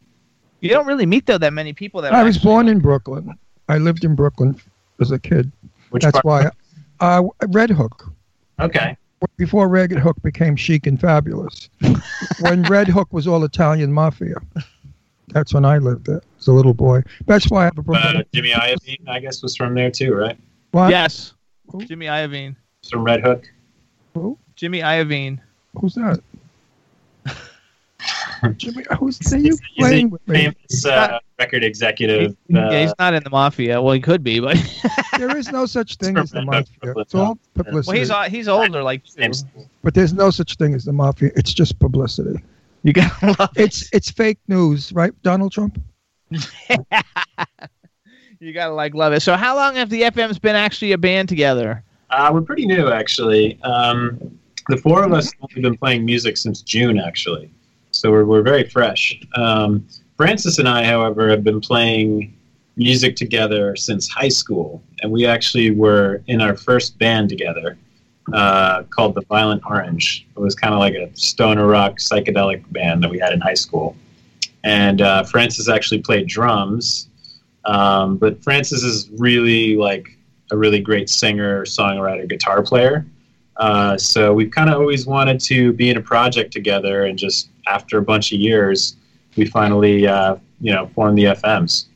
you 0.61 0.71
don't 0.71 0.87
really 0.87 1.07
meet 1.07 1.27
though 1.27 1.39
that 1.39 1.53
many 1.53 1.73
people 1.73 2.01
that. 2.03 2.15
I 2.15 2.21
are 2.23 2.25
was 2.25 2.37
actually- 2.37 2.49
born 2.51 2.69
in 2.69 2.79
Brooklyn. 2.79 3.39
I 3.69 3.79
lived 3.79 4.05
in 4.05 4.15
Brooklyn 4.15 4.61
as 5.01 5.11
a 5.11 5.19
kid. 5.19 5.51
Which 5.91 6.03
That's 6.03 6.21
part? 6.21 6.25
why. 6.25 6.51
Uh, 7.01 7.23
Red 7.49 7.71
Hook. 7.71 8.13
Okay. 8.61 8.97
Before 9.37 9.69
Red 9.69 9.91
Hook 9.93 10.17
became 10.23 10.55
chic 10.55 10.87
and 10.87 11.01
fabulous. 11.01 11.71
when 12.41 12.63
Red 12.65 12.89
Hook 12.89 13.11
was 13.13 13.27
all 13.27 13.43
Italian 13.45 13.93
mafia. 13.93 14.37
That's 15.29 15.55
when 15.55 15.65
I 15.65 15.79
lived 15.79 16.07
there 16.07 16.21
as 16.39 16.47
a 16.47 16.53
little 16.53 16.75
boy. 16.75 17.03
That's 17.27 17.51
why 17.51 17.63
I 17.63 17.65
have 17.65 17.79
a 17.79 17.83
Brooklyn. 17.83 18.17
Uh, 18.19 18.23
Jimmy 18.35 18.51
Iovine, 18.51 19.09
I 19.09 19.19
guess, 19.21 19.43
was 19.43 19.57
from 19.57 19.75
there 19.75 19.91
too, 19.91 20.15
right? 20.15 20.37
What? 20.73 20.91
Yes, 20.91 21.33
Jimmy 21.87 22.07
Iovine. 22.07 22.55
From 22.91 23.03
Red 23.03 23.23
Hook. 23.23 23.45
Jimmy 24.57 24.81
Iovine. 24.81 25.41
Who's 25.81 25.95
that? 25.95 26.21
Jimmy, 28.59 28.85
who's 28.99 29.33
are 29.33 29.39
you 29.39 29.45
He's 29.53 29.61
playing 29.79 30.07
a 30.07 30.11
with 30.11 30.29
me? 30.29 30.37
famous 30.45 30.85
uh, 30.87 31.19
record 31.39 31.65
executive. 31.65 32.37
yeah, 32.49 32.69
Uh, 32.69 32.81
he's 32.83 32.93
not 32.99 33.15
in 33.15 33.23
the 33.25 33.31
mafia. 33.31 33.81
Well, 33.81 33.95
he 33.95 34.01
could 34.01 34.23
be, 34.23 34.41
but 34.41 34.57
There 35.19 35.35
is 35.37 35.51
no 35.51 35.65
such 35.65 35.97
thing 36.01 36.19
as 36.19 36.31
the 36.31 36.43
mafia. 36.43 36.67
It's 36.97 37.15
all 37.15 37.39
publicity. 37.55 37.89
well, 37.89 37.97
he's 37.99 38.11
uh, 38.11 38.23
he's 38.25 38.49
older, 38.49 38.83
like 38.83 39.03
you. 39.17 39.31
But 39.83 39.95
there's 39.95 40.13
no 40.13 40.29
such 40.31 40.57
thing 40.57 40.75
as 40.75 40.85
the 40.85 40.93
mafia. 40.93 41.31
It's 41.37 41.55
just 41.55 41.79
publicity. 41.79 42.43
You 42.83 42.93
gotta 42.93 43.35
love 43.39 43.51
it. 43.57 43.63
It's 43.63 43.89
it's 43.95 44.11
fake 44.11 44.39
news, 44.49 44.93
right, 44.93 45.13
Donald 45.23 45.53
Trump? 45.53 45.81
You 48.41 48.53
gotta 48.53 48.75
like 48.75 48.95
love 48.95 49.15
it. 49.15 49.21
So, 49.21 49.37
how 49.37 49.57
long 49.57 49.77
have 49.77 49.89
the 49.89 50.03
FMs 50.03 50.39
been 50.41 50.57
actually 50.57 50.93
a 50.93 50.99
band 50.99 51.29
together? 51.31 51.83
Uh, 52.11 52.31
we're 52.33 52.43
pretty 52.43 52.67
new, 52.67 52.89
actually. 52.89 53.59
Um, 53.63 54.39
the 54.69 54.77
four 54.79 55.05
of 55.05 55.13
us 55.13 55.31
have 55.41 55.63
been 55.63 55.77
playing 55.77 56.05
music 56.05 56.37
since 56.37 56.63
June, 56.63 56.99
actually. 56.99 57.51
So 57.91 58.11
we're, 58.11 58.25
we're 58.25 58.43
very 58.43 58.69
fresh. 58.69 59.19
Um, 59.37 59.87
Francis 60.17 60.59
and 60.59 60.69
I, 60.69 60.85
however, 60.85 61.29
have 61.29 61.45
been 61.45 61.61
playing 61.61 62.35
music 62.77 63.17
together 63.17 63.77
since 63.77 64.09
high 64.09 64.29
school. 64.29 64.83
And 65.03 65.13
we 65.13 65.27
actually 65.27 65.71
were 65.71 66.23
in 66.27 66.41
our 66.41 66.57
first 66.57 66.99
band 66.99 67.29
together 67.29 67.79
uh, 68.33 68.85
called 68.85 69.15
The 69.15 69.23
Violent 69.23 69.63
Orange. 69.67 70.27
It 70.37 70.41
was 70.41 70.55
kind 70.55 70.73
of 70.73 70.81
like 70.81 70.95
a 70.95 71.15
stoner 71.15 71.67
rock 71.67 71.99
psychedelic 71.99 72.65
band 72.73 73.03
that 73.05 73.11
we 73.11 73.19
had 73.19 73.33
in 73.33 73.41
high 73.41 73.55
school. 73.55 73.97
And 74.65 75.03
uh, 75.03 75.25
Francis 75.25 75.69
actually 75.69 76.01
played 76.01 76.27
drums. 76.27 77.09
Um, 77.65 78.17
but 78.17 78.43
Francis 78.43 78.83
is 78.83 79.11
really 79.19 79.77
like 79.77 80.07
a 80.51 80.57
really 80.57 80.81
great 80.81 81.09
singer, 81.09 81.65
songwriter, 81.65 82.29
guitar 82.29 82.63
player. 82.63 83.07
Uh, 83.57 83.97
so 83.97 84.33
we've 84.33 84.51
kind 84.51 84.69
of 84.69 84.77
always 84.77 85.07
wanted 85.07 85.41
to 85.41 85.73
be 85.73 85.91
in 85.91 85.97
a 85.97 86.01
project 86.01 86.53
together, 86.53 87.05
and 87.05 87.19
just 87.19 87.51
after 87.67 87.99
a 87.99 88.03
bunch 88.03 88.33
of 88.33 88.41
years, 88.41 88.97
we 89.37 89.47
finally, 89.47 90.07
uh, 90.07 90.37
you 90.61 90.73
know, 90.73 90.87
formed 90.89 91.19
the 91.19 91.25
FMs. 91.25 91.87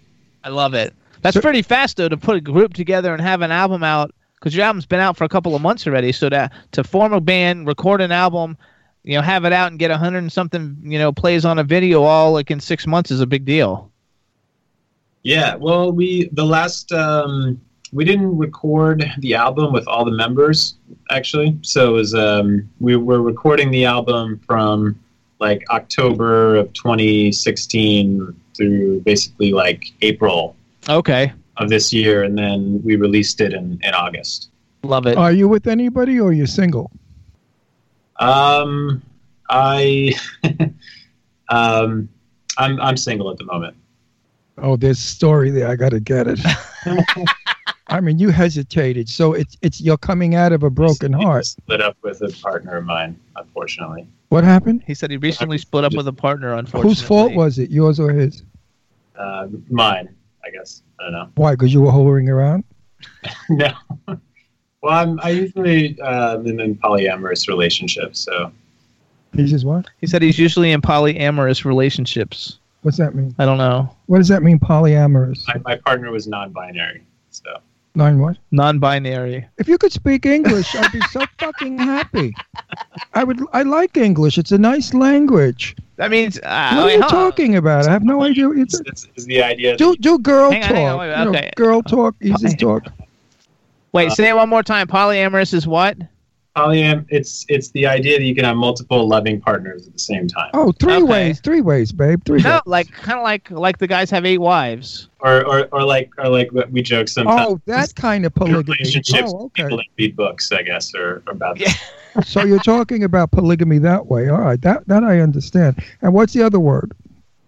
I 0.45 0.51
love 0.51 0.75
it. 0.75 0.95
That's 1.23 1.37
pretty 1.37 1.63
fast 1.63 1.97
though 1.97 2.09
to 2.09 2.17
put 2.17 2.37
a 2.37 2.41
group 2.41 2.75
together 2.75 3.13
and 3.13 3.21
have 3.21 3.43
an 3.43 3.51
album 3.51 3.83
out 3.83 4.15
because 4.35 4.55
your 4.55 4.65
album's 4.65 4.87
been 4.87 5.01
out 5.01 5.17
for 5.17 5.25
a 5.25 5.29
couple 5.29 5.55
of 5.55 5.63
months 5.63 5.87
already. 5.87 6.13
So 6.13 6.29
to 6.29 6.51
to 6.73 6.85
form 6.85 7.13
a 7.13 7.21
band, 7.21 7.67
record 7.67 8.01
an 8.01 8.13
album, 8.13 8.57
you 9.03 9.15
know, 9.15 9.23
have 9.23 9.45
it 9.45 9.53
out 9.53 9.71
and 9.71 9.79
get 9.79 9.91
a 9.91 9.99
hundred 9.99 10.19
and 10.19 10.33
something, 10.33 10.77
you 10.83 10.99
know, 10.99 11.13
plays 11.13 11.45
on 11.45 11.59
a 11.59 11.65
video 11.65 12.03
all 12.03 12.33
like 12.33 12.51
in 12.51 12.61
six 12.61 12.87
months 12.87 13.11
is 13.11 13.21
a 13.21 13.27
big 13.27 13.45
deal. 13.45 13.91
Yeah, 15.23 15.57
well, 15.57 15.91
we 15.91 16.29
the 16.33 16.47
last 16.47 16.93
um, 16.93 17.61
we 17.93 18.05
didn't 18.05 18.37
record 18.37 19.05
the 19.19 19.35
album 19.35 19.73
with 19.73 19.87
all 19.89 20.05
the 20.05 20.11
members 20.11 20.77
actually, 21.11 21.59
so 21.63 21.91
it 21.91 21.93
was 21.93 22.15
um, 22.15 22.69
we 22.81 22.97
were 22.97 23.23
recording 23.23 23.71
the 23.71 23.85
album 23.85 24.41
from 24.47 24.99
like 25.41 25.65
October 25.71 26.57
of 26.57 26.73
2016 26.73 28.35
through 28.57 29.01
basically 29.03 29.53
like 29.53 29.93
April 30.03 30.57
Okay, 30.89 31.33
of 31.57 31.69
this 31.69 31.93
year, 31.93 32.25
and 32.25 32.37
then 32.37 32.81
we 32.85 32.97
released 32.97 33.41
it 33.41 33.53
in, 33.53 33.79
in 33.83 33.95
August. 33.95 34.51
love 34.83 35.07
it. 35.07 35.17
Are 35.17 35.33
you 35.33 35.49
with 35.49 35.67
anybody 35.67 36.21
or 36.21 36.31
are 36.31 36.33
you 36.33 36.47
single? 36.47 36.91
Um, 38.17 39.03
I 39.49 40.15
um, 41.49 42.09
I'm 42.59 42.81
I'm 42.81 42.97
single 42.97 43.31
at 43.31 43.39
the 43.39 43.45
moment. 43.45 43.77
Oh, 44.61 44.77
there's 44.77 44.99
a 44.99 45.03
story 45.03 45.51
there. 45.51 45.69
I 45.69 45.77
got 45.77 45.91
to 45.91 46.01
get 46.01 46.27
it. 46.27 46.41
I 47.91 48.01
mean, 48.01 48.19
you 48.19 48.29
hesitated, 48.29 49.09
so 49.09 49.33
it's 49.33 49.57
it's 49.63 49.81
you're 49.81 49.97
coming 49.97 50.35
out 50.35 50.53
of 50.53 50.63
a 50.63 50.71
broken 50.71 51.13
heart. 51.13 51.47
Split 51.47 51.81
up 51.81 51.97
with 52.03 52.21
a 52.23 52.29
partner 52.43 52.77
of 52.77 52.85
mine, 52.85 53.19
unfortunately. 53.37 54.07
What 54.29 54.45
happened? 54.45 54.83
He 54.87 54.93
said 54.95 55.11
he 55.11 55.17
recently 55.17 55.57
split 55.57 55.85
up 55.85 55.95
with 55.95 56.07
a 56.07 56.13
partner. 56.13 56.53
Unfortunately, 56.53 56.91
Whose 56.91 57.03
fault 57.03 57.33
was 57.33 57.59
it? 57.59 57.71
Yours 57.71 57.99
or 57.99 58.13
his? 58.13 58.43
Uh, 59.17 59.49
mine, 59.71 60.15
I 60.45 60.51
guess. 60.51 60.83
I 61.01 61.05
don't 61.05 61.13
know. 61.13 61.31
Why? 61.37 61.53
Because 61.53 61.73
you 61.73 61.81
were 61.81 61.91
hovering 61.91 62.29
around. 62.29 62.65
no. 63.49 63.73
Well, 64.07 64.19
I'm, 64.93 65.19
I 65.23 65.31
usually 65.31 65.99
uh, 66.01 66.35
am 66.35 66.47
in 66.47 66.77
polyamorous 66.77 67.49
relationships, 67.49 68.21
so 68.21 68.53
He 69.33 69.49
says 69.49 69.65
what? 69.65 69.89
He 70.01 70.07
said 70.07 70.23
he's 70.23 70.39
usually 70.39 70.73
in 70.73 70.83
polyamorous 70.83 71.65
relationships. 71.65 72.59
What's 72.83 72.99
that 72.99 73.15
mean? 73.15 73.35
I 73.39 73.45
don't 73.45 73.59
know. 73.59 73.95
What 74.07 74.19
does 74.19 74.29
that 74.29 74.43
mean? 74.43 74.59
Polyamorous. 74.59 75.43
my, 75.49 75.61
my 75.65 75.77
partner 75.77 76.13
was 76.13 76.29
non-binary. 76.29 77.03
So 77.31 77.59
Nine 77.99 78.21
what? 78.21 78.37
Non-binary. 78.53 79.45
If 79.59 79.67
you 79.67 79.77
could 79.77 79.91
speak 79.91 80.25
English, 80.25 80.73
I'd 80.77 80.93
be 80.93 81.01
so 81.11 81.25
fucking 81.41 81.79
happy. 81.79 82.33
I 83.15 83.25
would. 83.25 83.41
I 83.53 83.65
like 83.65 83.97
English. 83.97 84.39
It's 84.39 84.53
a 84.53 84.57
nice 84.57 84.95
language. 84.95 85.75
That 85.97 86.13
means. 86.13 86.39
Uh, 86.39 86.75
what 86.75 86.87
wait, 86.87 86.93
are 86.93 86.97
you 86.99 87.03
hold 87.03 87.13
on. 87.13 87.31
talking 87.31 87.57
about? 87.57 87.89
I 87.89 87.91
have 87.91 88.05
no 88.05 88.23
idea. 88.23 88.47
What 88.47 88.57
you're 88.57 88.67
this 88.67 89.09
is 89.17 89.27
the 89.27 89.43
idea. 89.43 89.77
do 89.77 89.97
do 89.97 90.17
girl 90.21 90.53
Hang 90.53 90.63
on, 90.63 90.69
talk. 90.69 90.77
hang 90.77 90.87
on, 90.87 90.99
wait, 91.01 91.19
you 91.19 91.43
know, 91.43 91.51
girl 91.57 91.83
talk. 91.83 92.15
Easy 92.23 92.55
talk. 92.55 92.85
Wait, 93.91 94.13
say 94.13 94.29
it 94.29 94.37
one 94.37 94.49
more 94.49 94.63
time. 94.63 94.87
Polyamorous 94.87 95.53
is 95.53 95.67
what? 95.67 95.97
Polyam, 96.57 97.07
it's 97.09 97.45
it's 97.49 97.71
the 97.71 97.87
idea 97.87 98.19
that 98.19 98.25
you 98.25 98.35
can 98.35 98.45
have 98.45 98.57
multiple 98.57 99.07
loving 99.07 99.41
partners 99.41 99.87
at 99.87 99.93
the 99.93 99.99
same 99.99 100.27
time, 100.29 100.51
Oh, 100.55 100.73
three 100.73 100.95
Okay. 100.95 101.05
ways. 101.05 101.41
Three 101.41 101.61
ways, 101.61 101.93
babe. 101.93 102.21
Three 102.25 102.43
No, 102.43 102.55
ways. 102.55 102.61
like 102.67 102.91
kind 102.93 103.19
of 103.19 103.25
like 103.25 103.51
like 103.51 103.79
the 103.79 103.87
guys 103.87 104.11
have 104.11 104.25
eight 104.27 104.39
wives. 104.39 105.09
or, 105.21 105.45
or 105.47 105.69
or 105.73 105.85
like 105.85 106.11
or 106.19 106.29
like 106.29 106.51
what 106.53 106.71
we 106.71 106.83
joke 106.83 107.09
sometimes. 107.09 107.47
Oh, 107.49 107.61
that 107.67 107.95
kind 107.95 108.25
of 108.27 108.35
polygamy. 108.35 108.77
relationships 108.79 109.33
Oh, 109.35 109.45
with 109.45 109.53
people 109.55 109.77
that 109.79 109.87
read 109.99 110.17
books, 110.17 110.51
I 110.53 110.63
guess, 110.63 110.95
or, 110.95 111.23
or 111.27 111.33
about 111.33 111.61
Yeah. 111.61 111.73
So 112.25 112.45
you're 112.45 112.59
talking 112.59 113.05
about 113.05 113.31
polygamy 113.31 113.79
that 113.79 114.07
way. 114.07 114.29
All 114.29 114.41
right, 114.41 114.61
that 114.63 114.89
that 114.89 115.05
I 115.05 115.21
understand. 115.21 115.85
And 116.03 116.13
what's 116.13 116.33
the 116.33 116.43
other 116.43 116.59
word 116.59 116.93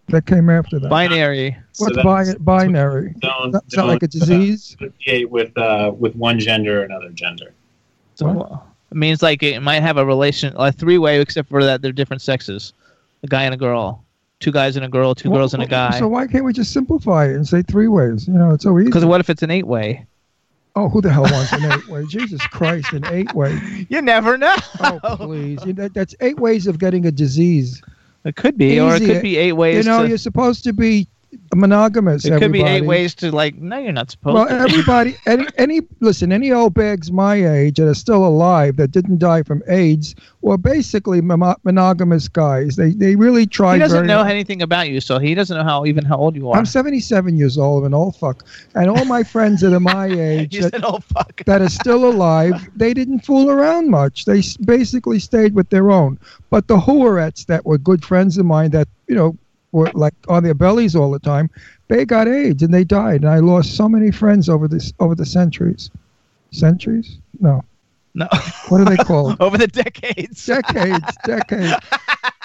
that 0.09 0.26
came 0.26 0.48
after 0.48 0.78
that? 0.78 0.88
Binary. 0.88 1.57
What's 1.78 1.96
So 1.96 2.03
bi- 2.05 2.34
binary? 2.40 3.14
don't 3.18 3.51
That's 3.51 3.76
not 3.76 3.86
like 3.86 4.03
a 4.05 4.07
don't, 4.07 4.22
uh, 4.22 4.26
disease. 4.26 4.76
with 5.28 5.57
uh, 5.59 5.92
with 5.98 6.14
one 6.14 6.38
gender 6.38 6.82
or 6.82 6.84
another 6.84 7.09
gender. 7.11 7.53
So 8.14 8.28
it 8.30 8.69
means 8.93 9.22
like 9.22 9.43
it 9.43 9.61
might 9.61 9.80
have 9.80 9.97
a 9.97 10.05
relation, 10.05 10.53
a 10.57 10.72
three-way, 10.72 11.20
except 11.20 11.49
for 11.49 11.64
that 11.64 11.82
they're 11.82 11.93
different 11.93 12.22
sexes, 12.22 12.72
a 13.22 13.26
guy 13.26 13.45
and 13.45 13.55
a 13.55 13.57
girl, 13.57 14.05
two 14.41 14.53
guys 14.53 14.76
and 14.76 14.84
a 14.84 14.88
girl, 14.88 15.14
two 15.14 15.30
girls 15.30 15.55
and 15.55 15.62
a 15.62 15.66
guy. 15.66 15.99
So 15.99 16.09
why 16.09 16.26
can't 16.26 16.45
we 16.45 16.53
just 16.53 16.72
simplify 16.72 17.26
it 17.26 17.34
and 17.34 17.47
say 17.47 17.62
three 17.62 17.88
ways? 17.88 18.26
You 18.26 18.34
know, 18.34 18.51
it's 18.53 18.64
so 18.64 18.78
easy. 18.78 18.86
Because 18.86 19.05
what 19.05 19.20
if 19.20 19.30
it's 19.30 19.43
an 19.43 19.51
eight-way? 19.51 20.07
Oh, 20.76 20.88
who 20.88 21.01
the 21.01 21.12
hell 21.12 21.24
wants 21.24 21.53
an 21.53 21.64
eight 21.64 21.88
way? 21.88 22.05
Jesus 22.09 22.41
Christ, 22.47 22.93
an 22.93 23.05
eight 23.07 23.34
way. 23.34 23.59
You 23.88 24.01
never 24.01 24.38
know. 24.38 24.55
Oh, 24.80 25.16
please. 25.16 25.64
You 25.66 25.72
know, 25.72 25.88
that's 25.88 26.14
eight 26.20 26.38
ways 26.38 26.66
of 26.66 26.78
getting 26.78 27.07
a 27.07 27.11
disease. 27.11 27.82
It 28.24 28.36
could 28.36 28.57
be, 28.57 28.78
or 28.78 28.95
it 28.95 29.01
could 29.01 29.22
be 29.22 29.36
eight 29.36 29.53
ways. 29.53 29.84
You 29.84 29.91
know, 29.91 30.03
to, 30.03 30.09
you're 30.09 30.18
supposed 30.18 30.62
to 30.64 30.72
be 30.72 31.09
monogamous. 31.55 32.24
it 32.24 32.39
could 32.39 32.53
be 32.53 32.62
eight 32.62 32.85
ways 32.85 33.14
to 33.16 33.31
like. 33.33 33.57
No, 33.57 33.78
you're 33.78 33.93
not 33.93 34.11
supposed. 34.11 34.35
Well, 34.35 34.47
to. 34.47 34.53
everybody, 34.70 35.16
any, 35.26 35.47
any, 35.59 35.81
listen, 36.01 36.33
any 36.33 36.53
old 36.53 36.74
bags 36.74 37.11
my 37.11 37.35
age 37.35 37.76
that 37.76 37.89
are 37.89 37.95
still 37.95 38.24
alive 38.24 38.76
that 38.76 38.91
didn't 38.91 39.18
die 39.18 39.43
from 39.43 39.62
AIDS 39.68 40.14
were 40.43 40.57
basically 40.57 41.20
monogamous 41.20 42.28
guys. 42.28 42.76
They, 42.76 42.91
they 42.91 43.16
really 43.16 43.47
tried. 43.47 43.74
he 43.74 43.78
doesn't 43.81 44.07
know 44.07 44.18
hard. 44.18 44.31
anything 44.31 44.62
about 44.62 44.89
you, 44.89 45.01
so 45.01 45.18
he 45.18 45.35
doesn't 45.35 45.57
know 45.57 45.64
how 45.64 45.85
even 45.87 46.05
how 46.05 46.16
old 46.16 46.37
you 46.37 46.51
are. 46.51 46.57
I'm 46.57 46.66
77 46.66 47.37
years 47.37 47.59
old, 47.59 47.85
an 47.85 47.95
old 47.95 48.16
fuck, 48.16 48.47
and 48.74 48.89
all 48.89 49.05
my 49.05 49.22
friends 49.22 49.61
that 49.61 49.72
are 49.72 49.81
my 49.81 50.07
age 50.11 50.59
that, 50.61 50.74
an 50.74 50.85
old 50.85 51.05
fuck. 51.05 51.43
that 51.45 51.61
are 51.61 51.68
still 51.68 52.09
alive, 52.09 52.68
they 52.76 52.95
didn't 52.95 53.20
fool 53.20 53.51
around 53.51 53.91
much. 53.91 54.24
They 54.24 54.43
basically 54.64 55.18
stayed 55.18 55.55
with 55.55 55.70
their 55.70 55.91
own. 55.91 56.18
But 56.51 56.68
the 56.68 56.78
Hoorettes 56.78 57.47
that 57.47 57.64
were 57.64 57.78
good 57.78 58.05
friends 58.05 58.39
of 58.39 58.47
mine 58.47 58.70
that 58.70 58.89
you 59.07 59.14
know 59.14 59.37
were 59.72 59.90
like 59.94 60.14
on 60.28 60.42
their 60.42 60.54
bellies 60.54 60.94
all 60.94 61.10
the 61.10 61.18
time, 61.18 61.50
they 61.88 62.04
got 62.04 62.28
AIDS 62.28 62.62
and 62.62 62.72
they 62.72 62.84
died. 62.84 63.22
And 63.22 63.30
I 63.30 63.38
lost 63.38 63.76
so 63.76 63.88
many 63.88 64.10
friends 64.10 64.48
over 64.48 64.68
this 64.68 64.92
over 65.00 65.14
the 65.14 65.26
centuries. 65.26 65.90
Centuries? 66.50 67.18
No. 67.40 67.62
No. 68.14 68.26
What 68.68 68.80
are 68.80 68.84
they 68.84 68.96
called? 68.96 69.36
Over 69.40 69.56
the 69.56 69.68
decades. 69.68 70.44
decades, 70.44 71.16
decades. 71.24 71.74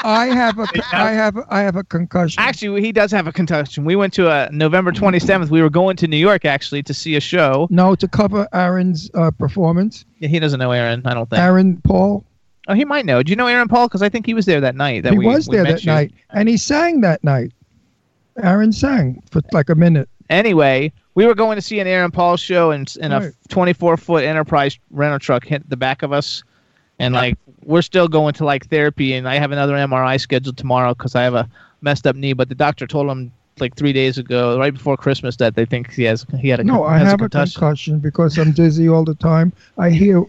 I 0.03 0.27
have 0.27 0.59
a, 0.59 0.67
I 0.93 1.11
have, 1.11 1.37
I 1.49 1.61
have 1.61 1.75
a 1.75 1.83
concussion. 1.83 2.39
Actually, 2.39 2.81
he 2.81 2.91
does 2.91 3.11
have 3.11 3.25
a 3.25 3.31
concussion. 3.31 3.83
We 3.83 3.95
went 3.95 4.13
to 4.13 4.29
a 4.29 4.51
November 4.51 4.91
27th. 4.91 5.49
We 5.49 5.63
were 5.63 5.71
going 5.71 5.97
to 5.97 6.07
New 6.07 6.17
York 6.17 6.45
actually 6.45 6.83
to 6.83 6.93
see 6.93 7.15
a 7.15 7.19
show. 7.19 7.67
No, 7.71 7.95
to 7.95 8.07
cover 8.07 8.47
Aaron's 8.53 9.09
uh, 9.15 9.31
performance. 9.31 10.05
Yeah, 10.19 10.27
he 10.27 10.39
doesn't 10.39 10.59
know 10.59 10.71
Aaron. 10.71 11.01
I 11.05 11.15
don't 11.15 11.27
think. 11.27 11.41
Aaron 11.41 11.77
Paul. 11.77 12.23
Oh, 12.67 12.73
he 12.73 12.85
might 12.85 13.05
know. 13.05 13.21
Do 13.21 13.29
you 13.29 13.35
know 13.35 13.47
Aaron 13.47 13.67
Paul? 13.67 13.87
Because 13.87 14.01
I 14.01 14.09
think 14.09 14.25
he 14.25 14.33
was 14.33 14.45
there 14.45 14.59
that 14.61 14.75
night. 14.75 15.03
That 15.03 15.13
he 15.13 15.19
we, 15.19 15.25
was 15.27 15.45
there 15.47 15.63
met 15.63 15.71
that 15.71 15.83
you. 15.85 15.91
night, 15.91 16.13
and 16.31 16.49
he 16.49 16.57
sang 16.57 17.01
that 17.01 17.23
night. 17.23 17.51
Aaron 18.41 18.71
sang 18.73 19.21
for 19.31 19.41
like 19.51 19.69
a 19.69 19.75
minute. 19.75 20.09
Anyway, 20.29 20.91
we 21.13 21.25
were 21.25 21.35
going 21.35 21.55
to 21.55 21.61
see 21.61 21.79
an 21.79 21.87
Aaron 21.87 22.11
Paul 22.11 22.37
show, 22.37 22.71
and 22.71 22.93
and 23.01 23.13
a 23.13 23.31
24 23.49 23.97
foot 23.97 24.23
Enterprise 24.23 24.77
rental 24.91 25.19
truck 25.19 25.45
hit 25.45 25.69
the 25.69 25.77
back 25.77 26.01
of 26.01 26.11
us, 26.11 26.43
and 26.99 27.13
like 27.13 27.37
we're 27.63 27.81
still 27.83 28.07
going 28.07 28.33
to 28.33 28.45
like 28.45 28.67
therapy, 28.67 29.13
and 29.13 29.27
I 29.29 29.35
have 29.35 29.51
another 29.51 29.73
MRI 29.75 30.19
scheduled 30.19 30.57
tomorrow 30.57 30.93
because 30.93 31.15
I 31.15 31.23
have 31.23 31.35
a 31.35 31.47
messed 31.81 32.07
up 32.07 32.15
knee. 32.15 32.33
But 32.33 32.49
the 32.49 32.55
doctor 32.55 32.87
told 32.87 33.09
him 33.09 33.31
like 33.59 33.75
three 33.75 33.93
days 33.93 34.17
ago, 34.17 34.57
right 34.59 34.73
before 34.73 34.97
Christmas, 34.97 35.37
that 35.37 35.55
they 35.55 35.65
think 35.65 35.93
he 35.93 36.03
has 36.03 36.25
he 36.39 36.49
had 36.49 36.59
a 36.59 36.63
No, 36.63 36.83
I 36.83 36.97
has 36.97 37.11
have 37.11 37.21
a 37.21 37.25
a 37.25 37.29
concussion. 37.29 37.59
concussion 37.59 37.99
because 37.99 38.37
I'm 38.37 38.51
dizzy 38.51 38.89
all 38.89 39.05
the 39.05 39.15
time. 39.15 39.53
I 39.77 39.91
hear 39.91 40.25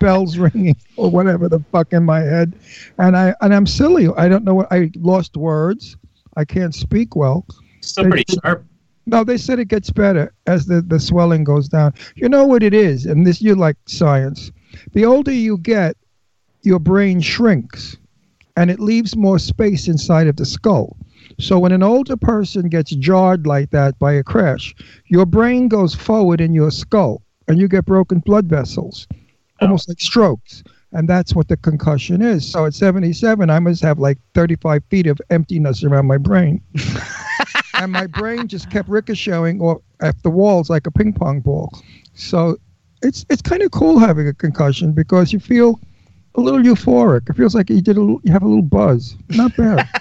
bells 0.00 0.38
ringing 0.38 0.76
or 0.96 1.10
whatever 1.10 1.48
the 1.48 1.60
fuck 1.72 1.92
in 1.92 2.04
my 2.04 2.20
head, 2.20 2.54
and 2.98 3.16
I 3.16 3.34
and 3.40 3.54
I'm 3.54 3.66
silly. 3.66 4.08
I 4.16 4.28
don't 4.28 4.44
know 4.44 4.54
what 4.54 4.68
I 4.72 4.90
lost 4.96 5.36
words. 5.36 5.96
I 6.36 6.44
can't 6.44 6.74
speak 6.74 7.14
well. 7.16 7.46
Still 7.80 8.04
They- 8.04 8.10
pretty 8.10 8.34
sharp. 8.42 8.64
No, 9.04 9.24
they 9.24 9.36
said 9.36 9.58
it 9.58 9.66
gets 9.66 9.90
better 9.90 10.32
as 10.46 10.66
the, 10.66 10.80
the 10.80 11.00
swelling 11.00 11.42
goes 11.42 11.68
down. 11.68 11.92
You 12.14 12.28
know 12.28 12.46
what 12.46 12.62
it 12.62 12.72
is, 12.72 13.04
and 13.04 13.26
this 13.26 13.42
you 13.42 13.56
like 13.56 13.76
science. 13.86 14.52
The 14.92 15.04
older 15.04 15.32
you 15.32 15.58
get, 15.58 15.96
your 16.62 16.78
brain 16.78 17.20
shrinks, 17.20 17.96
and 18.56 18.70
it 18.70 18.78
leaves 18.78 19.16
more 19.16 19.40
space 19.40 19.88
inside 19.88 20.28
of 20.28 20.36
the 20.36 20.44
skull. 20.46 20.96
So 21.40 21.58
when 21.58 21.72
an 21.72 21.82
older 21.82 22.16
person 22.16 22.68
gets 22.68 22.92
jarred 22.92 23.44
like 23.44 23.70
that 23.70 23.98
by 23.98 24.12
a 24.12 24.22
crash, 24.22 24.72
your 25.06 25.26
brain 25.26 25.66
goes 25.66 25.96
forward 25.96 26.40
in 26.40 26.52
your 26.54 26.70
skull, 26.70 27.22
and 27.48 27.58
you 27.58 27.66
get 27.66 27.84
broken 27.86 28.20
blood 28.20 28.46
vessels, 28.46 29.08
almost 29.62 29.88
like 29.88 30.00
strokes. 30.00 30.62
And 30.92 31.08
that's 31.08 31.34
what 31.34 31.48
the 31.48 31.56
concussion 31.56 32.20
is. 32.20 32.50
So 32.50 32.66
at 32.66 32.74
77, 32.74 33.48
I 33.48 33.58
must 33.58 33.82
have 33.82 33.98
like 33.98 34.18
35 34.34 34.82
feet 34.90 35.06
of 35.06 35.20
emptiness 35.30 35.82
around 35.82 36.06
my 36.06 36.18
brain. 36.18 36.60
and 37.74 37.90
my 37.92 38.06
brain 38.06 38.46
just 38.46 38.70
kept 38.70 38.88
ricocheting 38.88 39.60
off, 39.62 39.80
at 40.00 40.22
the 40.22 40.30
walls 40.30 40.68
like 40.68 40.86
a 40.86 40.90
ping 40.90 41.14
pong 41.14 41.40
ball. 41.40 41.72
So 42.14 42.58
it's 43.02 43.24
it's 43.30 43.42
kind 43.42 43.62
of 43.62 43.70
cool 43.70 43.98
having 43.98 44.28
a 44.28 44.34
concussion 44.34 44.92
because 44.92 45.32
you 45.32 45.40
feel 45.40 45.80
a 46.34 46.40
little 46.40 46.60
euphoric. 46.60 47.28
It 47.28 47.36
feels 47.36 47.54
like 47.54 47.70
you 47.70 47.80
did 47.80 47.96
a 47.96 48.00
little, 48.00 48.20
you 48.24 48.32
have 48.32 48.42
a 48.42 48.48
little 48.48 48.62
buzz. 48.62 49.16
Not 49.30 49.56
bad. 49.56 49.88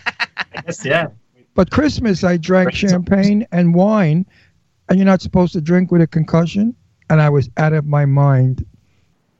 Yes, 0.65 0.85
yeah. 0.85 1.07
But 1.55 1.71
Christmas, 1.71 2.23
I 2.23 2.37
drank 2.37 2.73
champagne 2.73 3.47
and 3.51 3.73
wine, 3.73 4.25
and 4.89 4.99
you're 4.99 5.05
not 5.05 5.21
supposed 5.21 5.53
to 5.53 5.61
drink 5.61 5.91
with 5.91 6.01
a 6.01 6.07
concussion. 6.07 6.75
And 7.09 7.21
I 7.21 7.29
was 7.29 7.49
out 7.57 7.73
of 7.73 7.85
my 7.85 8.05
mind. 8.05 8.65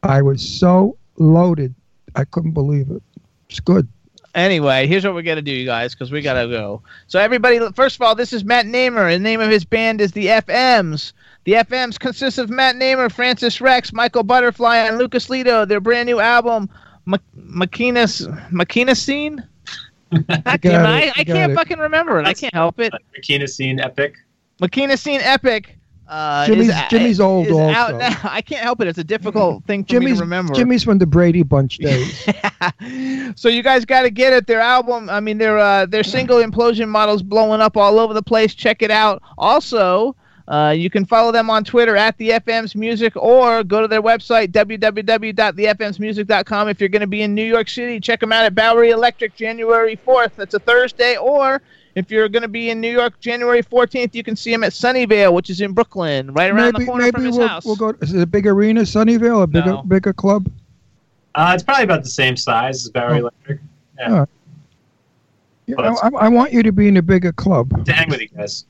I 0.04 0.22
was 0.22 0.42
so 0.48 0.98
loaded, 1.18 1.74
I 2.16 2.26
couldn't 2.26 2.52
believe 2.52 2.90
it. 2.90 3.02
It's 3.50 3.60
good. 3.60 3.88
Anyway, 4.34 4.88
here's 4.88 5.04
what 5.04 5.14
we're 5.14 5.22
gonna 5.24 5.42
do, 5.42 5.52
you 5.52 5.66
guys, 5.66 5.94
because 5.94 6.12
we 6.12 6.22
gotta 6.22 6.48
go. 6.48 6.82
So 7.08 7.20
everybody, 7.20 7.60
first 7.74 7.98
of 7.98 8.02
all, 8.02 8.16
this 8.16 8.32
is 8.32 8.46
Matt 8.46 8.66
Namer. 8.66 9.12
The 9.12 9.20
name 9.20 9.42
of 9.42 9.50
his 9.50 9.66
band 9.66 10.00
is 10.00 10.14
the 10.14 10.28
FMs. 10.28 11.12
The 11.44 11.54
FMs 11.54 12.00
consists 12.00 12.38
of 12.38 12.50
Matt 12.50 12.78
Namer, 12.78 13.10
Francis 13.10 13.60
Rex, 13.60 13.92
Michael 13.92 14.24
Butterfly, 14.24 14.78
and 14.78 14.98
Lucas 14.98 15.28
Lito. 15.28 15.68
Their 15.68 15.82
brand 15.82 16.08
new 16.08 16.20
album, 16.20 16.70
Machinas 17.36 18.26
Machina 18.52 18.96
Scene. 18.96 19.44
I, 20.12 20.60
it, 20.62 20.66
I, 20.66 21.12
I 21.16 21.24
can't 21.24 21.52
it. 21.52 21.56
fucking 21.56 21.80
remember 21.80 22.20
it. 22.20 22.28
I 22.28 22.34
can't 22.34 22.54
help 22.54 22.80
it. 22.80 22.94
Makina 23.18 23.50
scene 23.50 23.80
epic. 23.80 24.16
Makina 24.62 24.98
Scene 24.98 25.22
Epic. 25.22 25.78
Uh, 26.12 26.46
Jimmy's- 26.46 26.68
is, 26.68 26.76
Jimmy's 26.90 27.20
old 27.22 27.48
is 27.48 27.54
out 27.58 27.94
also. 27.94 27.98
now. 27.98 28.20
I 28.24 28.42
can't 28.42 28.62
help 28.62 28.82
it. 28.82 28.88
It's 28.88 28.98
a 28.98 29.04
difficult 29.04 29.64
thing 29.66 29.86
for 29.86 29.94
me 29.94 30.00
Jimmy's 30.00 30.18
to 30.18 30.24
remember. 30.24 30.54
Jimmy's 30.54 30.84
from 30.84 30.98
the 30.98 31.06
Brady 31.08 31.44
Bunch 31.44 31.78
days. 31.78 32.28
So 33.36 33.48
you 33.48 33.64
guys 33.64 33.86
got 33.86 34.02
to 34.02 34.10
get 34.10 34.34
it. 34.34 34.46
Their 34.46 34.60
album, 34.60 35.10
I 35.10 35.22
mean, 35.22 35.38
their 35.38 35.58
uh, 35.58 35.86
their 35.86 36.04
single 36.04 36.40
"Implosion" 36.40 36.90
models 36.90 37.24
blowing 37.24 37.62
up 37.62 37.78
all 37.78 37.98
over 37.98 38.14
the 38.14 38.22
place. 38.22 38.54
Check 38.54 38.82
it 38.82 38.92
out. 38.92 39.24
Also, 39.38 40.18
uh, 40.50 40.76
you 40.78 40.90
can 40.90 41.06
follow 41.06 41.32
them 41.32 41.50
on 41.50 41.64
Twitter 41.64 41.96
at 41.96 42.18
the 42.18 42.32
FM's 42.32 42.76
Music 42.76 43.16
or 43.16 43.64
go 43.64 43.80
to 43.82 43.88
their 43.88 44.02
website 44.02 44.50
www.thefmsmusic.com. 44.52 46.68
If 46.68 46.82
you're 46.82 46.90
going 46.90 47.00
to 47.02 47.08
be 47.08 47.22
in 47.22 47.34
New 47.34 47.46
York 47.46 47.70
City, 47.70 48.02
check 48.02 48.20
them 48.20 48.34
out 48.34 48.44
at 48.44 48.54
Bowery 48.54 48.90
Electric 48.90 49.34
January 49.36 49.96
4th. 49.96 50.32
That's 50.36 50.54
a 50.54 50.60
Thursday. 50.60 51.16
Or 51.16 51.62
if 51.96 52.10
you're 52.12 52.30
going 52.30 52.42
to 52.44 52.48
be 52.48 52.70
in 52.70 52.80
New 52.82 52.92
York 52.92 53.20
January 53.20 53.62
14th, 53.64 54.14
you 54.16 54.24
can 54.24 54.36
see 54.36 54.52
them 54.52 54.64
at 54.64 54.72
Sunnyvale, 54.72 55.34
which 55.34 55.50
is 55.50 55.62
in 55.62 55.74
Brooklyn, 55.74 56.34
right 56.34 56.52
around 56.52 56.74
maybe 56.74 56.80
the 56.80 56.86
corner 56.86 57.04
maybe 57.04 57.12
from 57.16 57.26
his 57.26 57.38
we'll, 57.38 57.48
house. 57.48 57.66
we'll 57.66 57.76
go. 57.76 57.94
Is 58.02 58.14
it 58.14 58.22
a 58.22 58.26
big 58.26 58.48
arena, 58.48 58.82
Sunnyvale? 58.82 59.44
A 59.44 59.48
bigger 59.48 59.72
No. 59.72 59.84
bigger 59.84 60.14
club? 60.14 60.50
Uh, 61.36 61.52
it's 61.54 61.64
probably 61.64 61.84
about 61.86 62.04
the 62.04 62.10
same 62.10 62.36
size 62.36 62.86
as 62.86 62.92
Bowery 62.92 63.16
Oh. 63.18 63.20
Electric. 63.22 63.60
Yeah. 63.98 64.10
All 64.12 64.20
right. 64.20 64.30
You 65.68 65.76
know, 65.76 65.98
I, 66.04 66.10
I 66.26 66.28
want 66.28 66.52
you 66.52 66.64
to 66.64 66.72
be 66.72 66.88
in 66.88 66.98
a 66.98 67.02
bigger 67.02 67.32
club. 67.32 67.86
To 67.86 67.94
hang 67.94 68.10
with 68.10 68.20
you 68.20 68.28
guys. 68.30 68.66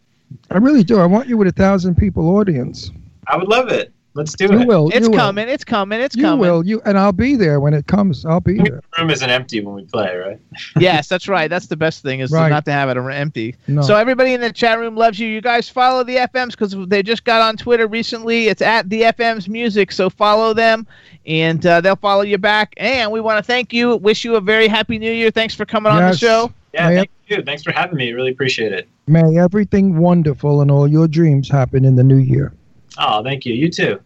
I 0.51 0.57
really 0.57 0.84
do. 0.84 0.99
I 0.99 1.05
want 1.05 1.28
you 1.28 1.38
with 1.38 1.47
a 1.47 1.51
thousand 1.53 1.95
people 1.95 2.36
audience. 2.36 2.91
I 3.28 3.38
would 3.38 3.47
love 3.47 3.69
it. 3.69 3.91
Let's 4.14 4.34
do 4.36 4.45
You 4.51 4.59
it. 4.62 4.68
will. 4.68 4.89
it's 4.89 5.05
you 5.05 5.12
will. 5.12 5.18
coming. 5.18 5.47
It's 5.47 5.64
coming. 5.64 6.01
It's 6.01 6.16
You 6.18 6.24
coming. 6.24 6.39
will. 6.39 6.66
You 6.66 6.82
and 6.86 6.97
I'll 6.97 7.14
be 7.14 7.36
there 7.38 7.62
when 7.62 7.74
it 7.74 7.88
comes. 7.88 8.26
I'll 8.26 8.41
be 8.41 8.57
there. 8.57 8.82
The 8.95 9.01
room 9.01 9.09
isn't 9.09 9.30
empty 9.30 9.62
when 9.62 9.74
we 9.76 9.84
play, 9.86 10.16
right? 10.18 10.39
yes, 10.80 11.07
that's 11.07 11.30
right. 11.30 11.49
That's 11.49 11.68
the 11.68 11.78
best 11.78 12.03
thing 12.03 12.20
is 12.20 12.30
to 12.32 12.36
Right. 12.36 12.49
not 12.49 12.66
to 12.66 12.74
have 12.74 12.89
it 12.89 12.97
empty. 12.97 13.55
No. 13.70 13.82
So 13.82 13.95
everybody 13.95 14.34
in 14.34 14.41
the 14.41 14.51
chat 14.51 14.80
room 14.80 14.97
loves 14.97 15.18
you. 15.18 15.28
You 15.30 15.39
guys 15.39 15.70
follow 15.70 16.03
the 16.03 16.18
FMs 16.18 16.51
because 16.51 16.76
they 16.88 17.01
just 17.01 17.24
got 17.24 17.41
on 17.41 17.55
Twitter 17.55 17.88
recently. 17.88 18.47
It's 18.49 18.62
at 18.62 18.89
the 18.89 19.03
FMs 19.03 19.47
Music, 19.47 19.91
so 19.93 20.09
follow 20.09 20.53
them, 20.53 20.86
and 21.26 21.66
uh, 21.66 21.80
they'll 21.80 21.95
follow 21.95 22.24
you 22.24 22.38
back. 22.38 22.74
And 22.78 23.12
we 23.12 23.22
want 23.22 23.38
to 23.38 23.43
thank 23.43 23.72
you. 23.72 23.95
Wish 23.95 24.26
you 24.26 24.36
a 24.36 24.41
very 24.41 24.68
happy 24.68 24.97
New 24.99 25.12
Year. 25.12 25.32
Thanks 25.32 25.55
for 25.55 25.66
coming 25.66 25.91
on 25.91 26.01
the 26.12 26.18
show. 26.18 26.51
Yeah, 26.74 26.89
May- 26.89 26.95
thank 26.97 27.12
you. 27.28 27.41
Thanks 27.43 27.64
for 27.64 27.72
having 27.72 27.95
me. 27.95 28.12
Really 28.12 28.32
appreciate 28.32 28.74
it. 28.74 28.89
May 29.07 29.38
everything 29.38 29.97
wonderful 29.97 30.62
and 30.62 30.70
all 30.70 30.88
your 30.88 31.07
dreams 31.07 31.49
happen 31.49 31.86
in 31.86 31.95
the 31.95 32.03
new 32.03 32.18
year. 32.18 32.53
Oh, 32.97 33.23
thank 33.23 33.45
you. 33.45 33.53
You 33.53 33.69
too. 33.69 33.99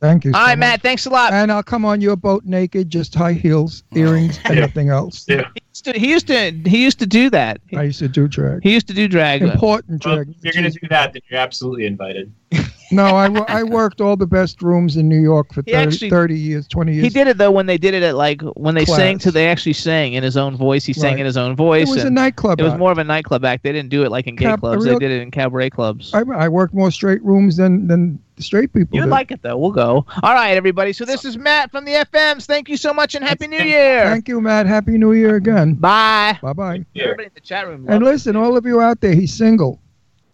Thank 0.00 0.24
you. 0.24 0.32
All 0.32 0.40
so 0.40 0.46
right, 0.46 0.50
much. 0.50 0.58
Matt. 0.58 0.82
Thanks 0.82 1.06
a 1.06 1.10
lot. 1.10 1.32
And 1.32 1.50
I'll 1.50 1.62
come 1.62 1.84
on 1.84 2.00
your 2.02 2.16
boat 2.16 2.44
naked, 2.44 2.90
just 2.90 3.14
high 3.14 3.32
heels, 3.32 3.84
oh. 3.94 3.98
earrings, 3.98 4.38
and 4.44 4.54
Yeah. 4.56 4.60
nothing 4.66 4.90
else. 4.90 5.24
Yeah. 5.28 5.48
He 5.94 6.08
used 6.10 6.26
to. 6.28 6.50
He 6.50 6.82
used 6.84 6.98
to 6.98 7.06
do 7.06 7.30
that. 7.30 7.60
I 7.74 7.84
used 7.84 7.98
to 8.00 8.08
do 8.08 8.28
drag. 8.28 8.62
He 8.62 8.72
used 8.72 8.86
to 8.88 8.94
do 8.94 9.08
drag. 9.08 9.42
Important 9.42 10.04
Well, 10.04 10.16
drag. 10.16 10.28
if 10.30 10.36
you're 10.44 10.52
going 10.52 10.70
to 10.70 10.78
do 10.78 10.88
that, 10.88 11.12
then 11.14 11.22
you're 11.28 11.40
absolutely 11.40 11.86
invited. 11.86 12.32
No, 12.94 13.04
I, 13.16 13.26
I 13.48 13.62
worked 13.62 14.00
all 14.00 14.16
the 14.16 14.26
best 14.26 14.62
rooms 14.62 14.96
in 14.96 15.08
New 15.08 15.20
York 15.20 15.52
for 15.52 15.62
He 15.66 15.72
30, 15.72 15.86
actually- 15.86 16.10
30 16.10 16.38
years, 16.38 16.68
20 16.68 16.92
years. 16.94 17.02
He 17.04 17.08
did 17.10 17.26
it 17.28 17.38
though 17.38 17.50
when 17.50 17.66
they 17.66 17.78
did 17.78 17.94
it 17.94 18.02
at 18.02 18.14
like 18.16 18.40
when 18.56 18.74
they 18.74 18.84
sang 18.84 19.16
Class. 19.18 19.22
to 19.24 19.30
they 19.30 19.48
actually 19.48 19.72
sang 19.72 20.12
in 20.14 20.22
his 20.22 20.36
own 20.36 20.56
voice. 20.56 20.84
He 20.84 20.92
sang 20.92 21.12
Right. 21.14 21.20
in 21.20 21.26
his 21.26 21.36
own 21.36 21.56
voice. 21.56 21.88
It 21.88 21.94
was 21.94 22.04
a 22.04 22.10
nightclub 22.10 22.60
It 22.60 22.64
was 22.64 22.74
more 22.74 22.92
of 22.92 22.98
a 22.98 23.04
nightclub 23.04 23.44
act. 23.44 23.62
They 23.62 23.72
didn't 23.72 23.90
do 23.90 24.04
it 24.04 24.10
like 24.10 24.26
in 24.26 24.36
gay 24.36 24.44
Cap- 24.46 24.60
clubs. 24.60 24.84
real- 24.84 24.98
They 24.98 25.06
did 25.08 25.12
it 25.18 25.22
in 25.22 25.30
cabaret 25.30 25.70
clubs. 25.70 26.12
I, 26.14 26.20
I 26.20 26.48
worked 26.48 26.74
more 26.74 26.90
straight 26.90 27.22
rooms 27.24 27.56
than, 27.56 27.86
than 27.86 28.18
straight 28.38 28.72
people. 28.72 28.96
You'd 28.96 29.04
did. 29.04 29.10
like 29.10 29.30
it 29.30 29.42
though. 29.42 29.56
We'll 29.56 29.70
go. 29.72 30.04
All 30.22 30.34
right, 30.34 30.56
everybody. 30.56 30.92
So 30.92 31.04
this 31.04 31.24
is 31.24 31.36
Matt 31.38 31.70
from 31.70 31.84
the 31.84 31.92
FMs. 31.92 32.46
Thank 32.46 32.68
you 32.68 32.76
so 32.76 32.92
much 32.92 33.14
and 33.14 33.24
happy 33.24 33.46
New 33.46 33.58
Year. 33.62 34.04
Thank 34.04 34.28
you, 34.28 34.40
Matt. 34.40 34.66
Happy 34.66 34.98
New 34.98 35.12
Year 35.12 35.36
again. 35.36 35.74
Bye. 35.74 36.38
Bye 36.42 36.52
bye. 36.52 36.84
Everybody 36.96 37.24
in 37.26 37.30
the 37.34 37.40
chat 37.40 37.66
room. 37.66 37.84
And 37.88 38.02
loved 38.02 38.04
listen, 38.04 38.36
all 38.36 38.56
of 38.56 38.66
you 38.66 38.80
out 38.80 39.00
there, 39.00 39.14
he's 39.14 39.32
single. 39.32 39.80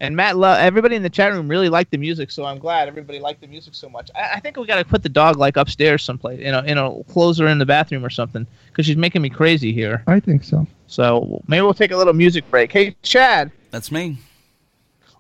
And 0.01 0.16
Matt, 0.16 0.38
lo- 0.38 0.55
everybody 0.55 0.96
in 0.96 1.03
the 1.03 1.11
chat 1.11 1.30
room 1.30 1.46
really 1.46 1.68
liked 1.68 1.90
the 1.90 1.98
music, 1.98 2.30
so 2.30 2.46
I'm 2.46 2.59
glad 2.59 2.88
everybody 2.88 3.20
liked 3.20 3.42
the 3.42 3.46
music 3.46 3.74
so 3.74 3.86
much. 3.88 4.11
I, 4.16 4.36
I 4.36 4.40
think 4.40 4.57
we 4.57 4.66
got 4.66 4.76
to 4.76 4.84
put 4.84 5.03
the 5.03 5.11
dog 5.11 5.36
like 5.36 5.59
upstairs 5.59 6.03
someplace, 6.03 6.40
you 6.40 6.51
know, 6.51 6.61
in 6.61 6.78
a 6.78 7.05
closer 7.05 7.46
in 7.46 7.59
the 7.59 7.66
bathroom 7.66 8.03
or 8.03 8.09
something, 8.09 8.46
because 8.68 8.86
she's 8.86 8.96
making 8.96 9.20
me 9.20 9.28
crazy 9.28 9.74
here. 9.74 10.03
I 10.07 10.18
think 10.18 10.42
so. 10.42 10.66
So 10.86 11.42
maybe 11.46 11.61
we'll 11.61 11.74
take 11.74 11.90
a 11.90 11.96
little 11.98 12.14
music 12.14 12.51
break. 12.51 12.72
Hey, 12.72 12.96
Chad, 13.03 13.53
That's 13.70 13.92
me. 13.92 14.16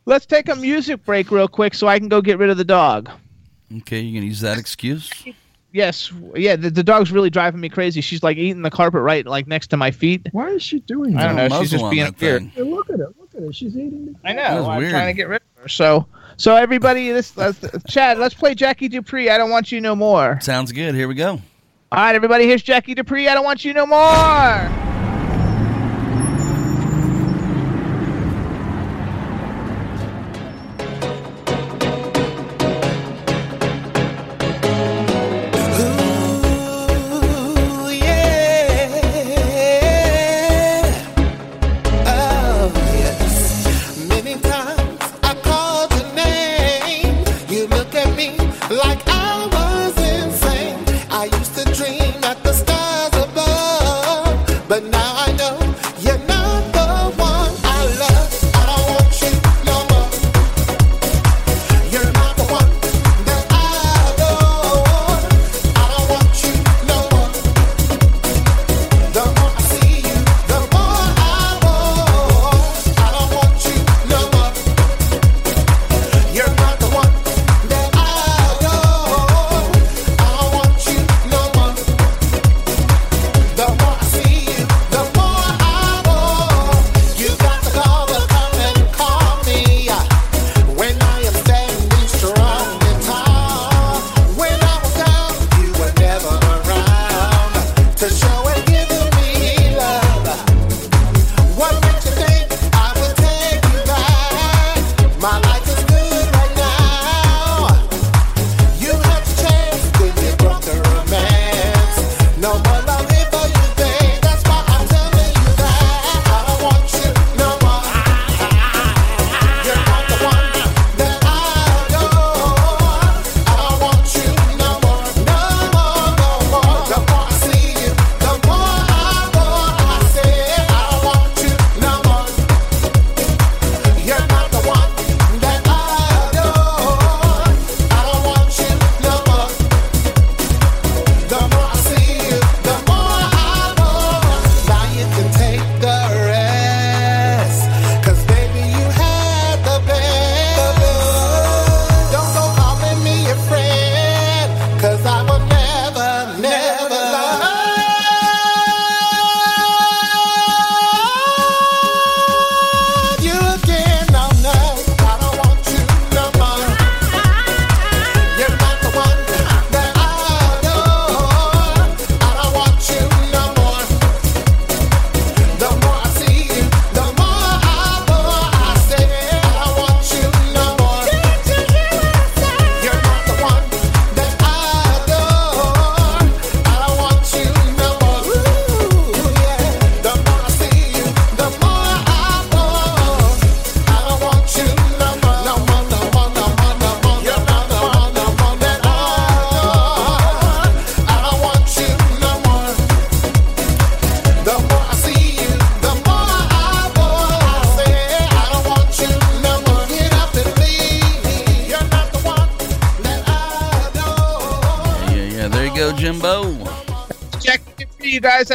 let's 0.06 0.24
take 0.24 0.48
a 0.48 0.56
music 0.56 1.04
break 1.04 1.30
real 1.30 1.46
quick 1.46 1.74
so 1.74 1.86
I 1.86 1.98
can 1.98 2.08
go 2.08 2.22
get 2.22 2.38
rid 2.38 2.48
of 2.48 2.56
the 2.56 2.64
dog. 2.64 3.10
Okay, 3.76 4.00
you're 4.00 4.18
gonna 4.18 4.26
use 4.28 4.40
that 4.40 4.58
excuse? 4.58 5.12
Yes, 5.72 6.12
yeah, 6.34 6.56
the, 6.56 6.70
the 6.70 6.82
dog's 6.82 7.12
really 7.12 7.30
driving 7.30 7.60
me 7.60 7.68
crazy. 7.68 8.00
She's 8.00 8.22
like 8.22 8.36
eating 8.36 8.62
the 8.62 8.70
carpet 8.70 9.02
right 9.02 9.24
like 9.24 9.46
next 9.46 9.68
to 9.68 9.76
my 9.76 9.90
feet. 9.92 10.26
Why 10.32 10.48
is 10.48 10.62
she 10.62 10.80
doing 10.80 11.12
that? 11.12 11.28
I 11.28 11.36
don't 11.36 11.50
know. 11.50 11.60
She's 11.60 11.70
just 11.70 11.88
being 11.90 12.04
that 12.04 12.20
weird. 12.20 12.40
thing. 12.40 12.48
Hey, 12.50 12.62
look 12.62 12.90
at 12.90 12.98
it. 12.98 13.06
Look 13.20 13.29
at 13.29 13.29
her. 13.46 13.52
She's 13.52 13.76
eating. 13.76 14.16
The- 14.22 14.28
I 14.28 14.32
know. 14.32 14.68
I'm 14.68 14.78
weird. 14.78 14.90
trying 14.90 15.08
to 15.08 15.12
get 15.12 15.28
rid 15.28 15.42
of 15.56 15.62
her. 15.62 15.68
So, 15.68 16.06
so 16.36 16.56
everybody, 16.56 17.10
this 17.10 17.36
let's, 17.36 17.60
Chad, 17.88 18.18
let's 18.18 18.34
play 18.34 18.54
Jackie 18.54 18.88
Dupree. 18.88 19.30
I 19.30 19.38
don't 19.38 19.50
want 19.50 19.70
you 19.72 19.80
no 19.80 19.94
more. 19.96 20.38
Sounds 20.40 20.72
good. 20.72 20.94
Here 20.94 21.08
we 21.08 21.14
go. 21.14 21.40
All 21.92 21.98
right, 21.98 22.14
everybody, 22.14 22.46
here's 22.46 22.62
Jackie 22.62 22.94
Dupree. 22.94 23.28
I 23.28 23.34
don't 23.34 23.44
want 23.44 23.64
you 23.64 23.74
no 23.74 23.84
more. 23.86 24.89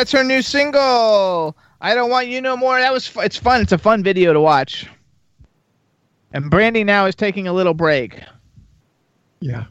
That's 0.05 0.11
her 0.11 0.23
new 0.23 0.43
single. 0.43 1.57
I 1.81 1.95
don't 1.95 2.11
want 2.11 2.27
you 2.27 2.39
no 2.39 2.55
more. 2.55 2.79
That 2.79 2.93
was 2.93 3.11
it's 3.15 3.37
fun. 3.37 3.61
It's 3.61 3.71
a 3.71 3.77
fun 3.79 4.03
video 4.03 4.33
to 4.33 4.39
watch. 4.39 4.87
And 6.31 6.51
Brandy 6.51 6.83
now 6.83 7.07
is 7.07 7.15
taking 7.15 7.47
a 7.47 7.53
little 7.53 7.73
break. 7.73 8.21
Yeah. 9.39 9.63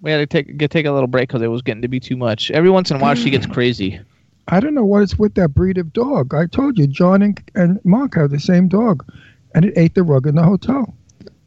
We 0.00 0.10
had 0.10 0.16
to 0.18 0.26
take 0.26 0.56
get 0.56 0.72
take 0.72 0.84
a 0.84 0.90
little 0.90 1.06
break 1.06 1.28
because 1.28 1.42
it 1.42 1.46
was 1.46 1.62
getting 1.62 1.82
to 1.82 1.86
be 1.86 2.00
too 2.00 2.16
much. 2.16 2.50
Every 2.50 2.70
once 2.70 2.90
in 2.90 2.96
a 2.96 3.00
while, 3.00 3.14
she 3.14 3.30
gets 3.30 3.46
crazy. 3.54 4.00
I 4.48 4.58
don't 4.58 4.74
know 4.74 4.84
what 4.84 5.04
it's 5.04 5.16
with 5.16 5.34
that 5.34 5.50
breed 5.50 5.78
of 5.78 5.92
dog. 5.92 6.34
I 6.34 6.46
told 6.46 6.76
you, 6.76 6.88
John 6.88 7.22
and, 7.22 7.40
and 7.54 7.78
Mark 7.84 8.16
have 8.16 8.30
the 8.30 8.40
same 8.40 8.66
dog, 8.66 9.08
and 9.54 9.64
it 9.64 9.74
ate 9.76 9.94
the 9.94 10.02
rug 10.02 10.26
in 10.26 10.34
the 10.34 10.42
hotel. 10.42 10.92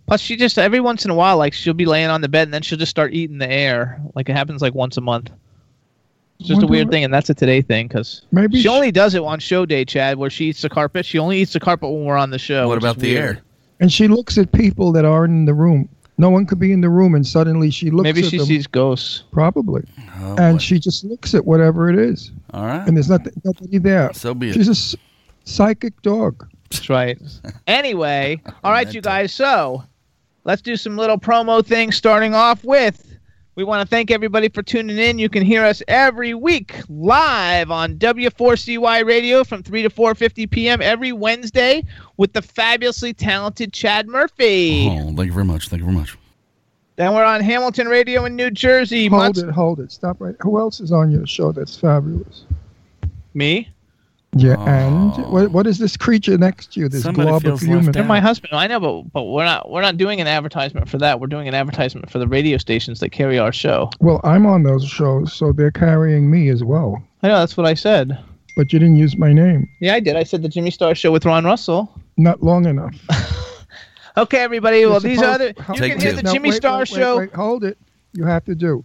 Plus, 0.08 0.22
she 0.22 0.38
just 0.38 0.58
every 0.58 0.80
once 0.80 1.04
in 1.04 1.12
a 1.12 1.16
while, 1.16 1.36
like 1.36 1.52
she'll 1.52 1.74
be 1.74 1.86
laying 1.86 2.10
on 2.10 2.22
the 2.22 2.30
bed 2.30 2.48
and 2.48 2.54
then 2.54 2.62
she'll 2.62 2.80
just 2.80 2.92
start 2.92 3.14
eating 3.14 3.40
the 3.40 3.52
air. 3.52 4.02
Like 4.16 4.30
it 4.30 4.38
happens 4.38 4.62
like 4.62 4.74
once 4.74 4.96
a 4.96 5.02
month. 5.02 5.32
It's 6.42 6.50
just 6.50 6.64
a 6.64 6.68
weird 6.68 6.90
thing, 6.92 7.04
and 7.04 7.14
that's 7.14 7.30
a 7.30 7.34
today 7.34 7.62
thing 7.62 7.88
because 7.88 8.24
Maybe 8.32 8.58
she 8.58 8.64
she- 8.64 8.68
only 8.68 8.92
does 8.92 9.16
it 9.16 9.22
on 9.24 9.40
show 9.40 9.66
day, 9.66 9.86
Chad, 9.86 10.18
where 10.18 10.30
she 10.30 10.46
eats 10.50 10.62
the 10.62 10.70
carpet. 10.70 11.06
She 11.06 11.18
only 11.18 11.40
eats 11.40 11.54
the 11.54 11.60
carpet 11.60 11.90
when 11.90 12.04
we're 12.06 12.18
on 12.18 12.32
the 12.32 12.40
show. 12.40 12.68
What 12.68 12.78
about 12.78 12.98
the 12.98 13.14
weird. 13.16 13.38
air? 13.38 13.42
And 13.80 13.92
she 13.92 14.08
looks 14.08 14.38
at 14.38 14.52
people 14.52 14.92
that 14.92 15.06
aren't 15.06 15.32
in 15.32 15.46
the 15.46 15.54
room. 15.54 15.88
No 16.18 16.30
one 16.30 16.46
could 16.46 16.60
be 16.60 16.72
in 16.72 16.82
the 16.82 16.90
room, 16.90 17.16
and 17.16 17.26
suddenly 17.26 17.72
she 17.72 17.90
looks 17.90 18.04
Maybe 18.04 18.22
at 18.24 18.30
she 18.30 18.38
them. 18.38 18.46
sees 18.46 18.68
ghosts. 18.68 19.24
Probably. 19.32 19.84
Oh, 20.20 20.36
and 20.38 20.58
boy. 20.58 20.62
she 20.62 20.78
just 20.80 21.04
looks 21.04 21.34
at 21.34 21.46
whatever 21.46 21.90
it 21.90 21.98
is. 21.98 22.32
All 22.54 22.66
right. 22.66 22.86
And 22.88 22.96
there's 22.98 23.10
nothing, 23.10 23.34
nobody 23.44 23.78
there. 23.80 24.12
So 24.14 24.34
be 24.36 24.50
it. 24.50 24.54
She's 24.54 24.96
a 24.96 24.98
psychic 25.46 26.00
dog. 26.02 26.48
That's 26.70 26.90
right. 26.90 27.20
anyway, 27.68 28.42
all 28.64 28.72
right, 28.72 28.94
you 28.94 29.02
guys. 29.02 29.34
So 29.34 29.84
let's 30.44 30.62
do 30.62 30.76
some 30.76 30.96
little 30.98 31.18
promo 31.18 31.66
things. 31.66 31.96
Starting 31.98 32.34
off 32.36 32.64
with, 32.64 33.11
we 33.56 33.64
want 33.64 33.82
to 33.82 33.88
thank 33.88 34.12
everybody 34.12 34.50
for 34.50 34.64
tuning 34.64 34.98
in. 34.98 35.20
You 35.20 35.30
can 35.30 35.44
hear 35.44 35.64
us 35.66 35.84
every 35.88 36.34
week 36.34 36.76
live 36.90 37.70
on 37.70 37.96
W4CY 37.96 39.06
Radio 39.06 39.44
from 39.44 39.62
3 39.64 39.84
to 39.84 39.90
4:50 39.90 40.50
p.m. 40.50 40.82
every 40.82 41.12
Wednesday 41.12 41.84
with 42.18 42.34
the 42.34 42.42
fabulously 42.42 43.14
talented 43.14 43.74
Chad 43.74 44.08
Murphy. 44.08 44.88
Oh, 44.90 45.14
thank 45.16 45.28
you 45.28 45.34
very 45.34 45.46
much. 45.46 45.68
Thank 45.70 45.82
you 45.82 45.86
very 45.86 45.98
much. 45.98 46.18
Then 46.96 47.14
we're 47.14 47.26
on 47.26 47.42
Hamilton 47.42 47.88
Radio 47.88 48.26
in 48.26 48.36
New 48.36 48.52
Jersey. 48.52 49.08
Hold 49.08 49.22
Months- 49.22 49.40
it, 49.40 49.50
hold 49.50 49.80
it. 49.80 49.92
Stop 49.92 50.18
right. 50.20 50.36
Who 50.42 50.60
else 50.60 50.80
is 50.80 50.92
on 50.92 51.12
your 51.12 51.26
show 51.26 51.52
that's 51.52 51.78
fabulous? 51.78 52.46
Me? 53.34 53.70
Yeah, 54.34 54.56
oh. 54.58 54.66
and 54.66 55.32
what, 55.32 55.52
what 55.52 55.68
is 55.68 55.78
this 55.78 55.98
creature 55.98 56.38
next 56.38 56.74
to 56.74 56.80
you? 56.80 56.88
This 56.88 57.04
Somebody 57.04 57.28
glob 57.30 57.46
of 57.46 57.60
human. 57.60 57.86
left 57.88 57.98
And 57.98 58.08
my 58.08 58.20
husband. 58.22 58.54
I 58.54 58.66
know, 58.68 58.80
but 58.80 59.02
but 59.12 59.24
we're 59.24 59.44
not 59.44 59.70
we're 59.70 59.82
not 59.82 59.98
doing 59.98 60.22
an 60.22 60.28
advertisement 60.28 60.88
for 60.88 60.98
that. 61.00 61.20
We're 61.20 61.28
doing 61.28 61.50
an 61.50 61.54
advertisement 61.54 62.10
for 62.10 62.18
the 62.20 62.28
radio 62.28 62.58
stations 62.58 63.02
that 63.02 63.10
carry 63.10 63.38
our 63.38 63.52
show. 63.52 63.90
Well, 64.00 64.22
I'm 64.24 64.46
on 64.46 64.64
those 64.64 64.88
shows, 64.88 65.34
so 65.34 65.52
they're 65.52 65.70
carrying 65.72 66.32
me 66.32 66.48
as 66.50 66.64
well. 66.64 67.04
I 67.24 67.28
know 67.28 67.40
that's 67.40 67.58
what 67.58 67.66
I 67.66 67.74
said. 67.74 68.18
But 68.56 68.72
you 68.72 68.80
didn't 68.80 68.98
use 68.98 69.18
my 69.18 69.34
name. 69.34 69.68
Yeah, 69.82 69.96
I 69.96 70.00
did. 70.00 70.16
I 70.16 70.24
said 70.24 70.42
the 70.44 70.50
Jimmy 70.50 70.72
Star 70.72 70.96
Show 70.96 71.12
with 71.12 71.26
Ron 71.26 71.44
Russell. 71.46 71.92
Not 72.18 72.42
long 72.44 72.66
enough. 72.66 72.96
Okay, 74.18 74.40
everybody. 74.40 74.82
Well, 74.86 74.96
You're 74.96 75.00
these 75.00 75.20
supposed- 75.20 75.36
other 75.36 75.48
you 75.56 75.64
Hold- 75.64 75.80
Take 75.80 75.92
can 75.94 76.02
hear 76.02 76.10
two. 76.12 76.18
the 76.18 76.24
No, 76.24 76.34
Jimmy 76.34 76.50
wait, 76.50 76.56
Star 76.58 76.80
wait, 76.80 76.88
Show. 76.90 77.18
Wait, 77.20 77.30
wait, 77.32 77.34
hold 77.34 77.64
it. 77.64 77.78
You 78.12 78.26
have 78.26 78.44
to 78.44 78.56
do. 78.56 78.84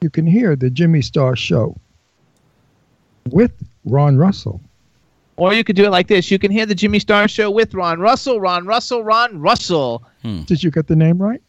You 0.00 0.10
can 0.10 0.28
hear 0.28 0.54
the 0.54 0.70
Jimmy 0.70 1.02
Star 1.02 1.34
Show 1.34 1.76
with 3.30 3.50
Ron 3.84 4.16
Russell. 4.16 4.60
Or 5.40 5.54
you 5.54 5.64
could 5.64 5.74
do 5.74 5.86
it 5.86 5.90
like 5.90 6.06
this. 6.06 6.30
You 6.30 6.38
can 6.38 6.50
hear 6.50 6.66
the 6.66 6.74
Jimmy 6.74 6.98
Star 6.98 7.26
Show 7.26 7.50
with 7.50 7.72
Ron 7.72 7.98
Russell, 7.98 8.40
Ron 8.40 8.66
Russell, 8.66 9.02
Ron 9.02 9.40
Russell 9.40 10.04
hmm. 10.22 10.42
Did 10.42 10.62
you 10.62 10.70
get 10.70 10.86
the 10.86 10.96
name 10.96 11.16
right? 11.16 11.40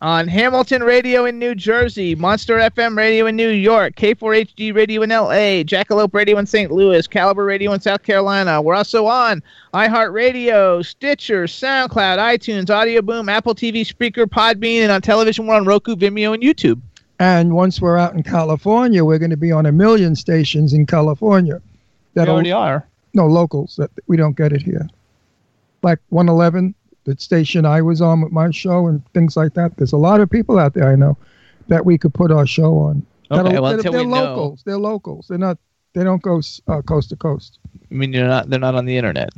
on 0.00 0.28
Hamilton 0.28 0.82
Radio 0.82 1.24
in 1.24 1.38
New 1.38 1.54
Jersey, 1.54 2.14
Monster 2.14 2.58
FM 2.58 2.96
Radio 2.96 3.26
in 3.26 3.34
New 3.34 3.50
York, 3.50 3.96
K4HD 3.96 4.74
Radio 4.74 5.02
in 5.02 5.10
LA, 5.10 5.64
Jackalope 5.64 6.14
Radio 6.14 6.38
in 6.38 6.46
St. 6.46 6.70
Louis, 6.70 7.06
Caliber 7.06 7.44
Radio 7.44 7.72
in 7.72 7.80
South 7.80 8.02
Carolina. 8.02 8.62
We're 8.62 8.74
also 8.74 9.06
on 9.06 9.42
iHeartRadio, 9.74 10.86
Stitcher, 10.86 11.44
SoundCloud, 11.44 12.18
iTunes, 12.18 12.70
Audio 12.70 13.02
Boom, 13.02 13.28
Apple 13.28 13.54
TV, 13.54 13.80
Spreaker, 13.80 14.26
Podbean, 14.26 14.82
and 14.82 14.92
on 14.92 15.02
television 15.02 15.46
we're 15.46 15.56
on 15.56 15.64
Roku, 15.64 15.96
Vimeo, 15.96 16.32
and 16.32 16.42
YouTube. 16.42 16.80
And 17.18 17.54
once 17.54 17.80
we're 17.80 17.98
out 17.98 18.14
in 18.14 18.22
California, 18.22 19.04
we're 19.04 19.18
going 19.18 19.30
to 19.30 19.36
be 19.36 19.50
on 19.50 19.66
a 19.66 19.72
million 19.72 20.14
stations 20.14 20.72
in 20.72 20.86
California. 20.86 21.60
That'll, 22.14 22.34
already 22.34 22.52
are. 22.52 22.86
No 23.18 23.26
locals 23.26 23.76
that 23.76 23.90
we 24.06 24.16
don't 24.16 24.36
get 24.36 24.52
it 24.52 24.62
here. 24.62 24.88
Like 25.82 25.98
111, 26.08 26.74
the 27.04 27.16
station 27.18 27.66
I 27.66 27.82
was 27.82 28.00
on 28.00 28.22
with 28.22 28.32
my 28.32 28.50
show 28.50 28.86
and 28.86 29.02
things 29.12 29.36
like 29.36 29.54
that. 29.54 29.76
There's 29.76 29.92
a 29.92 29.96
lot 29.98 30.20
of 30.20 30.30
people 30.30 30.58
out 30.58 30.72
there 30.74 30.88
I 30.88 30.96
know 30.96 31.16
that 31.68 31.84
we 31.84 31.98
could 31.98 32.14
put 32.14 32.30
our 32.32 32.46
show 32.46 32.78
on. 32.78 33.04
Okay, 33.30 33.42
That'll- 33.42 33.52
well, 33.62 33.70
they're, 33.70 33.78
until 33.78 33.92
they're 33.92 34.00
we 34.04 34.06
know. 34.06 34.24
locals. 34.24 34.62
They're 34.64 34.78
locals. 34.78 35.26
They're 35.28 35.38
not. 35.38 35.58
They 35.94 36.04
don't 36.04 36.22
go 36.22 36.40
uh, 36.68 36.82
coast 36.82 37.10
to 37.10 37.16
coast. 37.16 37.58
I 37.90 37.94
mean, 37.94 38.10
they're 38.12 38.28
not. 38.28 38.48
They're 38.48 38.58
not 38.60 38.74
on 38.74 38.86
the 38.86 38.96
internet. 38.96 39.30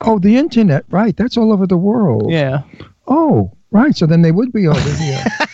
Oh, 0.00 0.18
the 0.18 0.36
internet, 0.36 0.84
right? 0.90 1.16
That's 1.16 1.36
all 1.36 1.52
over 1.52 1.66
the 1.66 1.76
world. 1.76 2.30
Yeah. 2.30 2.62
Oh, 3.06 3.52
right. 3.70 3.94
So 3.96 4.04
then 4.06 4.22
they 4.22 4.32
would 4.32 4.52
be 4.52 4.66
over 4.66 4.90
here. 4.94 5.24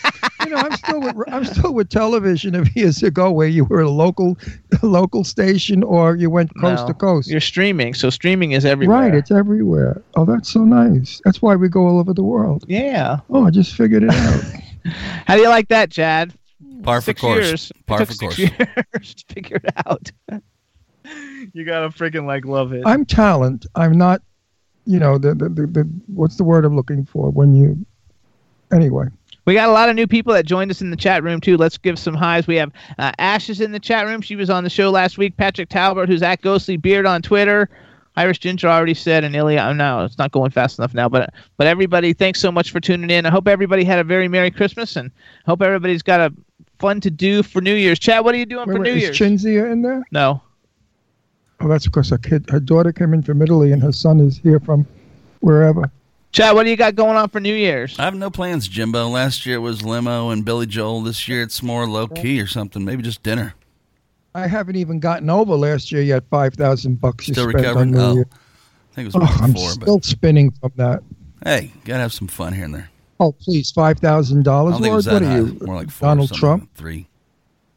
you 0.49 0.55
know, 0.55 0.61
I'm 0.61 0.75
still 0.77 0.99
with, 1.01 1.15
I'm 1.27 1.45
still 1.45 1.73
with 1.73 1.89
television 1.89 2.55
of 2.55 2.75
years 2.75 3.03
ago, 3.03 3.31
where 3.31 3.47
you 3.47 3.65
were 3.65 3.81
a 3.81 3.89
local, 3.89 4.37
a 4.81 4.85
local 4.85 5.23
station, 5.23 5.83
or 5.83 6.15
you 6.15 6.29
went 6.29 6.49
coast 6.59 6.81
No. 6.83 6.87
to 6.87 6.93
coast. 6.95 7.29
You're 7.29 7.39
streaming, 7.39 7.93
so 7.93 8.09
streaming 8.09 8.53
is 8.53 8.65
everywhere. 8.65 8.99
Right, 9.01 9.13
it's 9.15 9.29
everywhere. 9.31 10.01
Oh, 10.15 10.25
that's 10.25 10.49
so 10.49 10.63
nice. 10.65 11.21
That's 11.23 11.41
why 11.41 11.55
we 11.55 11.69
go 11.69 11.85
all 11.87 11.99
over 11.99 12.13
the 12.13 12.23
world. 12.23 12.65
yeah. 12.67 13.19
Oh, 13.29 13.45
I 13.45 13.51
just 13.51 13.75
figured 13.75 14.03
it 14.03 14.09
out. 14.11 14.43
How 15.27 15.35
do 15.35 15.41
you 15.41 15.49
like 15.49 15.67
that, 15.67 15.91
Chad? 15.91 16.33
Par 16.81 17.01
for 17.01 17.05
six 17.05 17.21
course. 17.21 17.45
years. 17.45 17.71
It 17.71 17.85
Par 17.85 17.97
took 17.99 18.07
for 18.07 18.13
six 18.13 18.19
course. 18.37 18.39
years 18.39 19.13
to 19.15 19.33
figure 19.33 19.57
it 19.63 19.73
out. 19.85 20.09
you 21.53 21.63
gotta 21.65 21.89
freaking 21.89 22.25
like 22.25 22.45
love 22.45 22.73
it. 22.73 22.83
I'm 22.85 23.05
talent. 23.05 23.65
I'm 23.75 23.97
not, 23.97 24.21
you 24.85 24.97
know, 24.97 25.17
the, 25.17 25.35
the 25.35 25.49
the 25.49 25.67
the 25.67 25.89
what's 26.07 26.37
the 26.37 26.43
word 26.43 26.65
I'm 26.65 26.75
looking 26.75 27.05
for 27.05 27.29
when 27.29 27.53
you. 27.53 27.85
Anyway, 28.71 29.07
We 29.45 29.53
got 29.53 29.69
a 29.69 29.71
lot 29.71 29.89
of 29.89 29.95
new 29.95 30.07
people 30.07 30.33
that 30.33 30.45
joined 30.45 30.69
us 30.69 30.81
in 30.81 30.91
the 30.91 30.97
chat 30.97 31.23
room 31.23 31.41
too. 31.41 31.57
Let's 31.57 31.77
give 31.77 31.97
some 31.97 32.13
highs. 32.13 32.45
We 32.45 32.55
have 32.57 32.71
uh, 32.97 33.11
Ash 33.17 33.49
is 33.49 33.61
in 33.61 33.71
the 33.71 33.79
chat 33.79 34.05
room. 34.05 34.21
She 34.21 34.35
was 34.35 34.49
on 34.49 34.63
the 34.63 34.69
show 34.69 34.91
last 34.91 35.17
week. 35.17 35.37
Patrick 35.37 35.69
Talbert, 35.69 36.07
who's 36.07 36.21
at 36.21 36.41
Ghostly 36.41 36.77
Beard 36.77 37.05
on 37.05 37.21
Twitter. 37.21 37.69
Irish 38.15 38.39
Ginger 38.39 38.67
already 38.67 38.93
said, 38.93 39.23
and 39.23 39.33
Ilya. 39.35 39.61
Oh, 39.69 39.73
no, 39.73 40.03
it's 40.03 40.17
not 40.17 40.31
going 40.31 40.51
fast 40.51 40.77
enough 40.77 40.93
now. 40.93 41.07
But 41.07 41.33
but 41.57 41.67
everybody, 41.67 42.13
thanks 42.13 42.41
so 42.41 42.51
much 42.51 42.71
for 42.71 42.79
tuning 42.79 43.09
in. 43.09 43.25
I 43.25 43.29
hope 43.29 43.47
everybody 43.47 43.83
had 43.83 43.99
a 43.99 44.03
very 44.03 44.27
merry 44.27 44.51
Christmas, 44.51 44.95
and 44.95 45.09
hope 45.45 45.61
everybody's 45.61 46.01
got 46.01 46.19
a 46.19 46.33
fun 46.79 46.99
to 47.01 47.09
do 47.09 47.43
for 47.43 47.61
New 47.61 47.75
Year's. 47.75 47.97
Chad, 47.97 48.25
what 48.25 48.35
are 48.35 48.37
you 48.37 48.45
doing 48.45 48.67
wait, 48.67 48.75
for 48.75 48.81
wait, 48.81 48.89
New 48.89 48.97
is 48.97 49.03
Year's? 49.03 49.17
Cinzia 49.19 49.71
in 49.71 49.81
there? 49.81 50.03
no. 50.11 50.41
Oh, 51.61 51.67
that's 51.67 51.85
because 51.85 52.09
her 52.09 52.17
kid, 52.17 52.49
her 52.49 52.59
daughter 52.59 52.93
came 52.93 53.13
in 53.13 53.21
from 53.21 53.41
Italy, 53.41 53.73
and 53.73 53.81
her 53.81 53.91
son 53.91 54.19
is 54.21 54.37
here 54.37 54.59
from 54.61 54.87
wherever. 55.41 55.91
Chad, 56.31 56.53
what 56.55 56.63
do 56.63 56.69
you 56.69 56.75
got 56.75 56.95
going 56.95 57.17
on 57.17 57.29
for 57.29 57.39
New 57.39 57.53
Year's? 57.55 57.97
I 57.97 58.03
have 58.03 58.13
no 58.15 58.29
plans, 58.29 58.67
Jimbo. 58.67 59.07
Last 59.07 59.45
year 59.45 59.55
it 59.55 59.59
was 59.59 59.83
limo 59.83 60.29
and 60.29 60.45
Billy 60.45 60.67
Joel. 60.67 61.01
This 61.01 61.27
year 61.27 61.41
it's 61.41 61.63
more 61.63 61.87
low 61.87 62.07
key 62.07 62.39
or 62.39 62.45
something. 62.47 62.85
Maybe 62.85 63.01
just 63.01 63.23
dinner. 63.23 63.55
I 64.35 64.45
haven't 64.47 64.75
even 64.75 64.99
gotten 64.99 65.29
over 65.29 65.55
last 65.55 65.91
year 65.91 66.03
yet. 66.03 66.23
Five 66.29 66.53
thousand 66.53 67.01
bucks 67.01 67.27
you 67.27 67.33
Still 67.33 67.45
spent 67.49 67.65
recovering? 67.65 67.89
on 67.89 67.91
New 67.91 67.99
Oh, 67.99 68.13
Year. 68.13 68.27
I 68.31 68.95
think 68.95 69.05
it 69.07 69.13
was 69.13 69.15
Oh, 69.15 69.19
week 69.19 69.41
I'm 69.41 69.55
still 69.57 69.97
but 69.97 70.05
spinning 70.05 70.51
from 70.51 70.71
that. 70.75 71.01
hey, 71.43 71.71
gotta 71.83 72.01
have 72.01 72.13
some 72.13 72.27
fun 72.27 72.53
here 72.53 72.65
and 72.65 72.75
there. 72.75 72.89
Oh, 73.19 73.31
please, 73.31 73.71
five 73.71 73.97
thousand 73.99 74.43
dollars. 74.43 74.73
don't 74.73 74.83
think 74.83 74.91
it 74.93 74.95
was 74.95 75.07
What 75.07 75.19
that 75.23 75.23
are 75.23 75.37
you, 75.37 75.57
More 75.65 75.75
like 75.77 75.89
four 75.89 76.09
Donald 76.09 76.29
something, 76.29 76.39
Trump? 76.39 76.69
Three. 76.75 77.07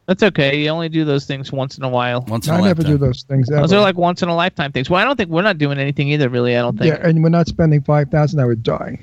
That's 0.05 0.21
okay. 0.21 0.61
You 0.61 0.69
only 0.69 0.89
do 0.89 1.05
those 1.05 1.25
things 1.25 1.51
once 1.51 1.77
in 1.77 1.83
a 1.83 1.89
while. 1.89 2.25
Once 2.27 2.47
in 2.47 2.53
I 2.53 2.59
a 2.59 2.61
never 2.61 2.83
do 2.83 2.97
those 2.97 3.23
things 3.23 3.49
ever. 3.49 3.61
Those 3.61 3.71
are 3.73 3.79
like 3.81 3.95
once 3.95 4.21
in 4.21 4.27
a 4.29 4.35
lifetime 4.35 4.71
things. 4.73 4.89
Well, 4.89 5.01
I 5.01 5.05
don't 5.05 5.15
think 5.15 5.29
we're 5.29 5.41
not 5.43 5.57
doing 5.57 5.77
anything 5.77 6.09
either, 6.09 6.27
really. 6.27 6.57
I 6.57 6.61
don't 6.61 6.77
think. 6.77 6.93
yeah, 6.93 7.07
and 7.07 7.23
we're 7.23 7.29
not 7.29 7.47
spending 7.47 7.81
five 7.81 8.09
thousand. 8.09 8.39
I 8.41 8.45
would 8.45 8.63
die. 8.63 8.99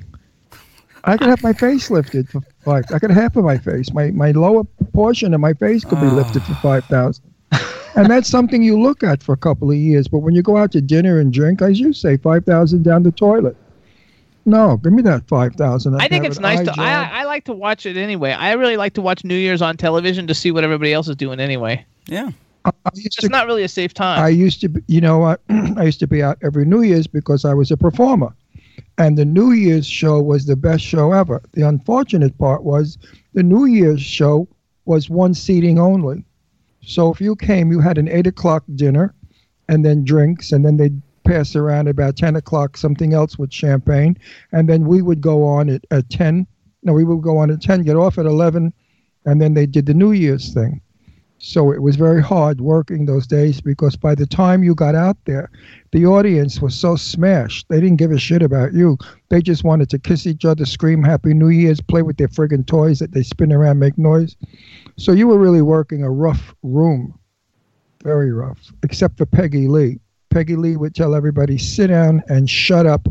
I 1.03 1.17
could 1.17 1.27
have 1.29 1.41
my 1.41 1.53
face 1.53 1.89
lifted 1.89 2.29
for 2.29 2.41
five. 2.63 2.83
I 2.93 2.99
could 2.99 3.09
have 3.09 3.21
half 3.23 3.35
of 3.35 3.43
my 3.43 3.57
face. 3.57 3.91
My 3.91 4.11
my 4.11 4.29
lower 4.31 4.63
portion 4.93 5.33
of 5.33 5.39
my 5.41 5.53
face 5.53 5.83
could 5.83 5.99
be 5.99 6.05
Ah. 6.07 6.13
lifted 6.13 6.43
for 6.43 6.53
five 6.55 6.85
thousand. 6.85 7.23
and 7.95 8.07
that's 8.09 8.29
something 8.29 8.61
you 8.61 8.79
look 8.79 9.01
at 9.03 9.23
for 9.23 9.33
a 9.33 9.37
couple 9.37 9.71
of 9.71 9.77
years. 9.77 10.07
But 10.07 10.19
when 10.19 10.35
you 10.35 10.43
go 10.43 10.57
out 10.57 10.71
to 10.73 10.81
dinner 10.81 11.19
and 11.19 11.33
drink, 11.33 11.63
as 11.63 11.79
you 11.79 11.93
say, 11.93 12.17
five 12.17 12.45
thousand 12.45 12.83
down 12.83 13.01
the 13.03 13.11
toilet. 13.11 13.57
No, 14.45 14.77
give 14.77 14.93
me 14.93 15.01
that 15.03 15.27
five 15.27 15.55
thousand. 15.55 16.01
I 16.01 16.07
think 16.07 16.25
it's 16.25 16.39
nice 16.39 16.65
to. 16.65 16.73
I, 16.77 17.21
I 17.21 17.23
like 17.25 17.45
to 17.45 17.53
watch 17.53 17.85
it 17.85 17.97
anyway. 17.97 18.31
I 18.31 18.53
really 18.53 18.77
like 18.77 18.93
to 18.95 19.01
watch 19.01 19.23
New 19.23 19.35
Year's 19.35 19.61
on 19.61 19.77
television 19.77 20.27
to 20.27 20.33
see 20.33 20.51
what 20.51 20.63
everybody 20.63 20.93
else 20.93 21.07
is 21.07 21.15
doing 21.15 21.39
anyway. 21.39 21.85
Yeah. 22.07 22.31
It's 22.93 23.15
just 23.15 23.31
not 23.31 23.47
really 23.47 23.63
a 23.63 23.67
safe 23.67 23.93
time. 23.93 24.23
I 24.23 24.29
used 24.29 24.61
to, 24.61 24.69
be, 24.69 24.81
you 24.87 25.01
know 25.01 25.17
what? 25.17 25.41
I 25.49 25.83
used 25.83 25.99
to 25.99 26.07
be 26.07 26.21
out 26.21 26.37
every 26.43 26.65
New 26.65 26.81
Year's 26.81 27.07
because 27.07 27.43
I 27.43 27.53
was 27.53 27.71
a 27.71 27.77
performer. 27.77 28.35
And 28.97 29.17
the 29.17 29.25
New 29.25 29.51
Year's 29.51 29.87
show 29.87 30.21
was 30.21 30.45
the 30.45 30.55
best 30.55 30.83
show 30.83 31.11
ever. 31.11 31.41
The 31.53 31.67
unfortunate 31.67 32.37
part 32.37 32.63
was 32.63 32.97
the 33.33 33.41
New 33.41 33.65
Year's 33.65 34.01
show 34.01 34.47
was 34.85 35.09
one 35.09 35.33
seating 35.33 35.79
only. 35.79 36.23
So 36.83 37.11
if 37.11 37.21
you 37.21 37.35
came, 37.35 37.71
you 37.71 37.79
had 37.79 37.97
an 37.97 38.07
8 38.07 38.27
o'clock 38.27 38.63
dinner 38.75 39.13
and 39.67 39.85
then 39.85 40.03
drinks, 40.03 40.51
and 40.51 40.65
then 40.65 40.77
they'd 40.77 41.01
pass 41.23 41.55
around 41.55 41.87
about 41.87 42.17
10 42.17 42.35
o'clock 42.35 42.77
something 42.77 43.13
else 43.13 43.37
with 43.37 43.53
champagne. 43.53 44.17
And 44.51 44.67
then 44.67 44.85
we 44.85 45.01
would 45.01 45.21
go 45.21 45.43
on 45.43 45.69
at, 45.69 45.85
at 45.91 46.09
10. 46.09 46.47
No, 46.83 46.93
we 46.93 47.03
would 47.03 47.21
go 47.21 47.37
on 47.37 47.51
at 47.51 47.61
10, 47.61 47.83
get 47.83 47.95
off 47.95 48.17
at 48.17 48.25
11, 48.25 48.73
and 49.25 49.41
then 49.41 49.53
they 49.53 49.65
did 49.65 49.85
the 49.85 49.93
New 49.93 50.11
Year's 50.11 50.53
thing. 50.53 50.81
So 51.43 51.71
it 51.71 51.81
was 51.81 51.95
very 51.95 52.21
hard 52.21 52.61
working 52.61 53.05
those 53.05 53.25
days 53.25 53.61
because 53.61 53.95
by 53.95 54.13
the 54.13 54.27
time 54.27 54.63
you 54.63 54.75
got 54.75 54.93
out 54.93 55.17
there, 55.25 55.49
the 55.91 56.05
audience 56.05 56.61
was 56.61 56.75
so 56.75 56.95
smashed. 56.95 57.65
They 57.67 57.81
didn't 57.81 57.97
give 57.97 58.11
a 58.11 58.19
shit 58.19 58.43
about 58.43 58.73
you. 58.73 58.99
They 59.29 59.41
just 59.41 59.63
wanted 59.63 59.89
to 59.89 59.97
kiss 59.97 60.27
each 60.27 60.45
other, 60.45 60.65
scream 60.65 61.03
Happy 61.03 61.33
New 61.33 61.49
Year's, 61.49 61.81
play 61.81 62.03
with 62.03 62.17
their 62.17 62.27
friggin' 62.27 62.67
toys 62.67 62.99
that 62.99 63.13
they 63.13 63.23
spin 63.23 63.51
around, 63.51 63.79
make 63.79 63.97
noise. 63.97 64.35
So 64.97 65.13
you 65.13 65.27
were 65.27 65.39
really 65.39 65.63
working 65.63 66.03
a 66.03 66.11
rough 66.11 66.53
room. 66.61 67.17
Very 68.03 68.31
rough. 68.31 68.71
Except 68.83 69.17
for 69.17 69.25
Peggy 69.25 69.67
Lee. 69.67 69.99
Peggy 70.31 70.55
Lee 70.55 70.75
would 70.75 70.95
tell 70.95 71.13
everybody, 71.13 71.57
sit 71.57 71.87
down 71.87 72.23
and 72.27 72.49
shut 72.49 72.87
up. 72.87 73.07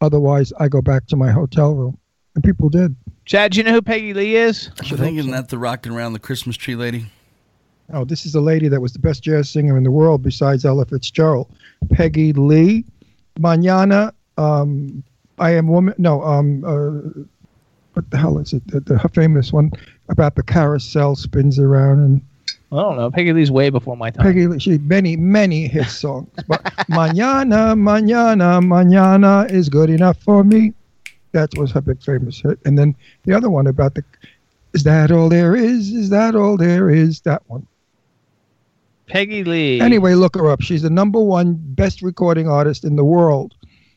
Otherwise, 0.00 0.52
I 0.58 0.68
go 0.68 0.82
back 0.82 1.06
to 1.06 1.16
my 1.16 1.30
hotel 1.30 1.74
room. 1.74 1.98
And 2.34 2.44
people 2.44 2.68
did. 2.68 2.94
Chad, 3.24 3.52
do 3.52 3.58
you 3.58 3.64
know 3.64 3.72
who 3.72 3.80
Peggy 3.80 4.12
Lee 4.12 4.36
is? 4.36 4.68
I 4.80 4.84
think 4.96 5.18
isn't 5.18 5.30
that 5.30 5.48
the 5.48 5.56
rocking 5.56 5.92
around 5.92 6.12
the 6.12 6.18
Christmas 6.18 6.56
tree 6.56 6.76
lady? 6.76 7.06
Oh, 7.92 8.04
this 8.04 8.26
is 8.26 8.34
a 8.34 8.40
lady 8.40 8.68
that 8.68 8.80
was 8.80 8.92
the 8.92 8.98
best 8.98 9.22
jazz 9.22 9.48
singer 9.48 9.76
in 9.76 9.84
the 9.84 9.90
world 9.90 10.22
besides 10.22 10.64
Ella 10.64 10.84
Fitzgerald. 10.84 11.50
Peggy 11.92 12.32
Lee. 12.32 12.84
Manana, 13.38 14.12
um, 14.36 15.02
I 15.38 15.52
Am 15.52 15.68
Woman. 15.68 15.94
No, 15.98 16.22
um, 16.22 16.64
uh, 16.64 17.24
what 17.94 18.10
the 18.10 18.16
hell 18.16 18.38
is 18.38 18.52
it? 18.52 18.66
The, 18.66 18.80
the 18.80 18.98
famous 19.10 19.52
one 19.52 19.72
about 20.08 20.34
the 20.34 20.42
carousel 20.42 21.16
spins 21.16 21.58
around 21.58 22.00
and 22.00 22.20
I 22.72 22.76
don't 22.76 22.96
know. 22.96 23.10
Peggy 23.10 23.32
Lee's 23.32 23.50
way 23.50 23.70
before 23.70 23.96
my 23.96 24.10
time. 24.10 24.24
Peggy 24.24 24.46
Lee, 24.46 24.58
she 24.58 24.78
many, 24.78 25.16
many 25.16 25.68
hit 25.68 25.86
songs. 25.86 26.28
But 26.48 26.64
Mañana, 26.90 27.78
Mañana, 27.78 28.62
Mañana 28.64 29.50
is 29.50 29.68
good 29.68 29.90
enough 29.90 30.18
for 30.18 30.42
me. 30.42 30.72
That 31.32 31.56
was 31.56 31.70
her 31.72 31.80
big 31.80 32.02
famous 32.02 32.40
hit. 32.40 32.58
And 32.64 32.78
then 32.78 32.96
the 33.24 33.34
other 33.34 33.50
one 33.50 33.66
about 33.66 33.94
the, 33.94 34.04
is 34.72 34.82
that 34.84 35.10
all 35.10 35.28
there 35.28 35.54
is? 35.54 35.92
Is 35.92 36.10
that 36.10 36.34
all 36.34 36.56
there 36.56 36.90
is? 36.90 37.20
That 37.20 37.42
one. 37.48 37.66
Peggy 39.06 39.44
Lee. 39.44 39.80
Anyway, 39.80 40.14
look 40.14 40.34
her 40.34 40.50
up. 40.50 40.62
She's 40.62 40.82
the 40.82 40.90
number 40.90 41.20
one 41.20 41.54
best 41.54 42.02
recording 42.02 42.48
artist 42.48 42.84
in 42.84 42.96
the 42.96 43.04
world. 43.04 43.54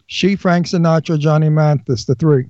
She, 0.08 0.36
Frank 0.36 0.68
Sinatra, 0.68 1.18
Johnny 1.18 1.50
Mathis, 1.50 2.06
the 2.06 2.16
three. 2.16 2.50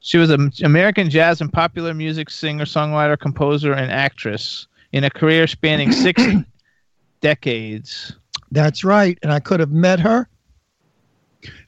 She 0.00 0.18
was 0.18 0.30
an 0.30 0.52
American 0.62 1.08
jazz 1.08 1.40
and 1.40 1.52
popular 1.52 1.94
music 1.94 2.28
singer, 2.28 2.66
songwriter, 2.66 3.18
composer, 3.18 3.72
and 3.72 3.90
actress 3.90 4.66
in 4.94 5.02
a 5.02 5.10
career 5.10 5.46
spanning 5.48 5.90
six 6.06 6.22
decades. 7.20 8.14
That's 8.52 8.84
right. 8.84 9.18
And 9.22 9.32
I 9.32 9.40
could 9.40 9.58
have 9.58 9.72
met 9.72 9.98
her. 10.00 10.28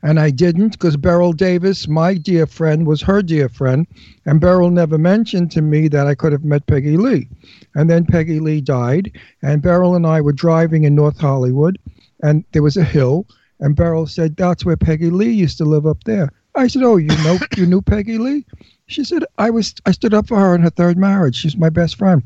And 0.03 0.18
I 0.20 0.31
didn't 0.31 0.70
because 0.70 0.97
Beryl 0.97 1.33
Davis, 1.33 1.89
my 1.89 2.14
dear 2.14 2.47
friend, 2.47 2.87
was 2.87 3.03
her 3.03 3.20
dear 3.22 3.49
friend. 3.49 3.87
And 4.24 4.41
Beryl 4.41 4.70
never 4.70 4.97
mentioned 4.97 5.51
to 5.51 5.61
me 5.61 5.89
that 5.89 6.07
I 6.07 6.14
could 6.14 6.33
have 6.33 6.45
met 6.45 6.66
Peggy 6.66 6.97
Lee. 6.97 7.29
And 7.74 7.91
then 7.91 8.07
Peggy 8.07 8.39
Lee 8.39 8.61
died. 8.61 9.11
And 9.43 9.61
Beryl 9.61 9.97
and 9.97 10.07
I 10.07 10.20
were 10.20 10.33
driving 10.33 10.85
in 10.85 10.95
North 10.95 11.18
Hollywood. 11.18 11.79
And 12.22 12.45
there 12.53 12.62
was 12.62 12.77
a 12.77 12.85
hill. 12.85 13.27
And 13.59 13.74
Beryl 13.74 14.07
said, 14.07 14.37
That's 14.37 14.64
where 14.64 14.77
Peggy 14.77 15.11
Lee 15.11 15.33
used 15.33 15.59
to 15.59 15.64
live 15.64 15.87
up 15.87 16.05
there. 16.05 16.31
I 16.55 16.68
said, 16.68 16.85
Oh, 16.85 16.97
you 16.97 17.09
know 17.24 17.39
you 17.57 17.66
knew 17.66 17.83
Peggy 17.83 18.18
Lee? 18.18 18.47
She 18.87 19.03
said, 19.03 19.24
I 19.37 19.51
was 19.51 19.74
I 19.85 19.91
stood 19.91 20.14
up 20.14 20.29
for 20.29 20.39
her 20.39 20.55
in 20.55 20.62
her 20.62 20.70
third 20.70 20.97
marriage. 20.97 21.35
She's 21.35 21.57
my 21.57 21.70
best 21.70 21.97
friend. 21.97 22.22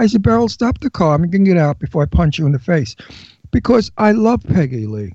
I 0.00 0.06
said, 0.06 0.22
Beryl, 0.22 0.48
stop 0.48 0.80
the 0.80 0.90
car. 0.90 1.14
I'm 1.14 1.30
gonna 1.30 1.44
get 1.44 1.58
out 1.58 1.78
before 1.78 2.02
I 2.02 2.06
punch 2.06 2.38
you 2.38 2.46
in 2.46 2.52
the 2.52 2.58
face. 2.58 2.96
Because 3.50 3.90
I 3.98 4.12
love 4.12 4.42
Peggy 4.44 4.86
Lee. 4.86 5.12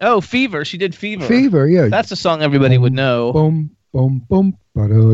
Oh, 0.00 0.20
Fever. 0.20 0.64
She 0.64 0.78
did 0.78 0.94
Fever. 0.94 1.26
Fever, 1.26 1.68
yeah. 1.68 1.88
That's 1.88 2.10
a 2.10 2.16
song 2.16 2.42
everybody 2.42 2.78
would 2.78 2.94
know. 2.94 3.32
Boom, 3.32 3.76
boom, 3.92 4.24
boom. 4.28 4.56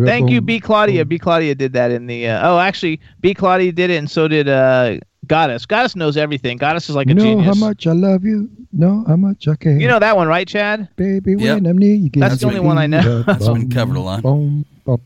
Thank 0.07 0.31
you, 0.31 0.41
boom. 0.41 0.47
B. 0.47 0.61
Claudia. 0.61 1.05
B. 1.05 1.19
Claudia 1.19 1.57
did 1.57 1.73
that 1.73 1.91
in 1.91 2.07
the. 2.07 2.29
Uh, 2.29 2.51
oh, 2.51 2.59
actually, 2.59 3.01
B. 3.21 3.35
Claudia 3.35 3.73
did 3.73 3.91
it, 3.91 3.97
and 3.97 4.09
so 4.09 4.29
did 4.29 4.49
uh, 4.49 4.99
Goddess. 5.27 5.67
Goddess 5.67 5.97
knows 5.97 6.17
everything. 6.17 6.57
Goddess 6.57 6.89
is 6.89 6.95
like 6.97 7.07
a 7.07 7.11
You 7.11 7.15
know 7.17 7.23
genius. 7.23 7.47
how 7.47 7.55
much 7.67 7.87
I 7.87 7.93
love 7.93 8.25
you. 8.25 8.49
Know 8.73 9.05
how 9.09 9.17
much 9.17 9.49
I 9.49 9.57
care. 9.57 9.79
You 9.79 9.89
know 9.89 9.99
that 9.99 10.17
one, 10.17 10.29
right, 10.29 10.47
Chad? 10.47 10.89
baby, 10.97 11.33
Yep. 11.39 11.55
when 11.55 11.67
I'm 11.67 11.79
near 11.79 11.95
you. 11.95 12.11
That's 12.15 12.35
give 12.35 12.41
the 12.41 12.47
only 12.47 12.61
one 12.61 12.79
I 12.79 12.87
know. 12.87 13.23
that 13.23 13.27
That's 13.39 13.49
been 13.49 13.69
covered 13.71 13.97
a 13.97 14.01
lot. 14.01 14.23
bum, 14.23 14.65
bum, 14.85 15.01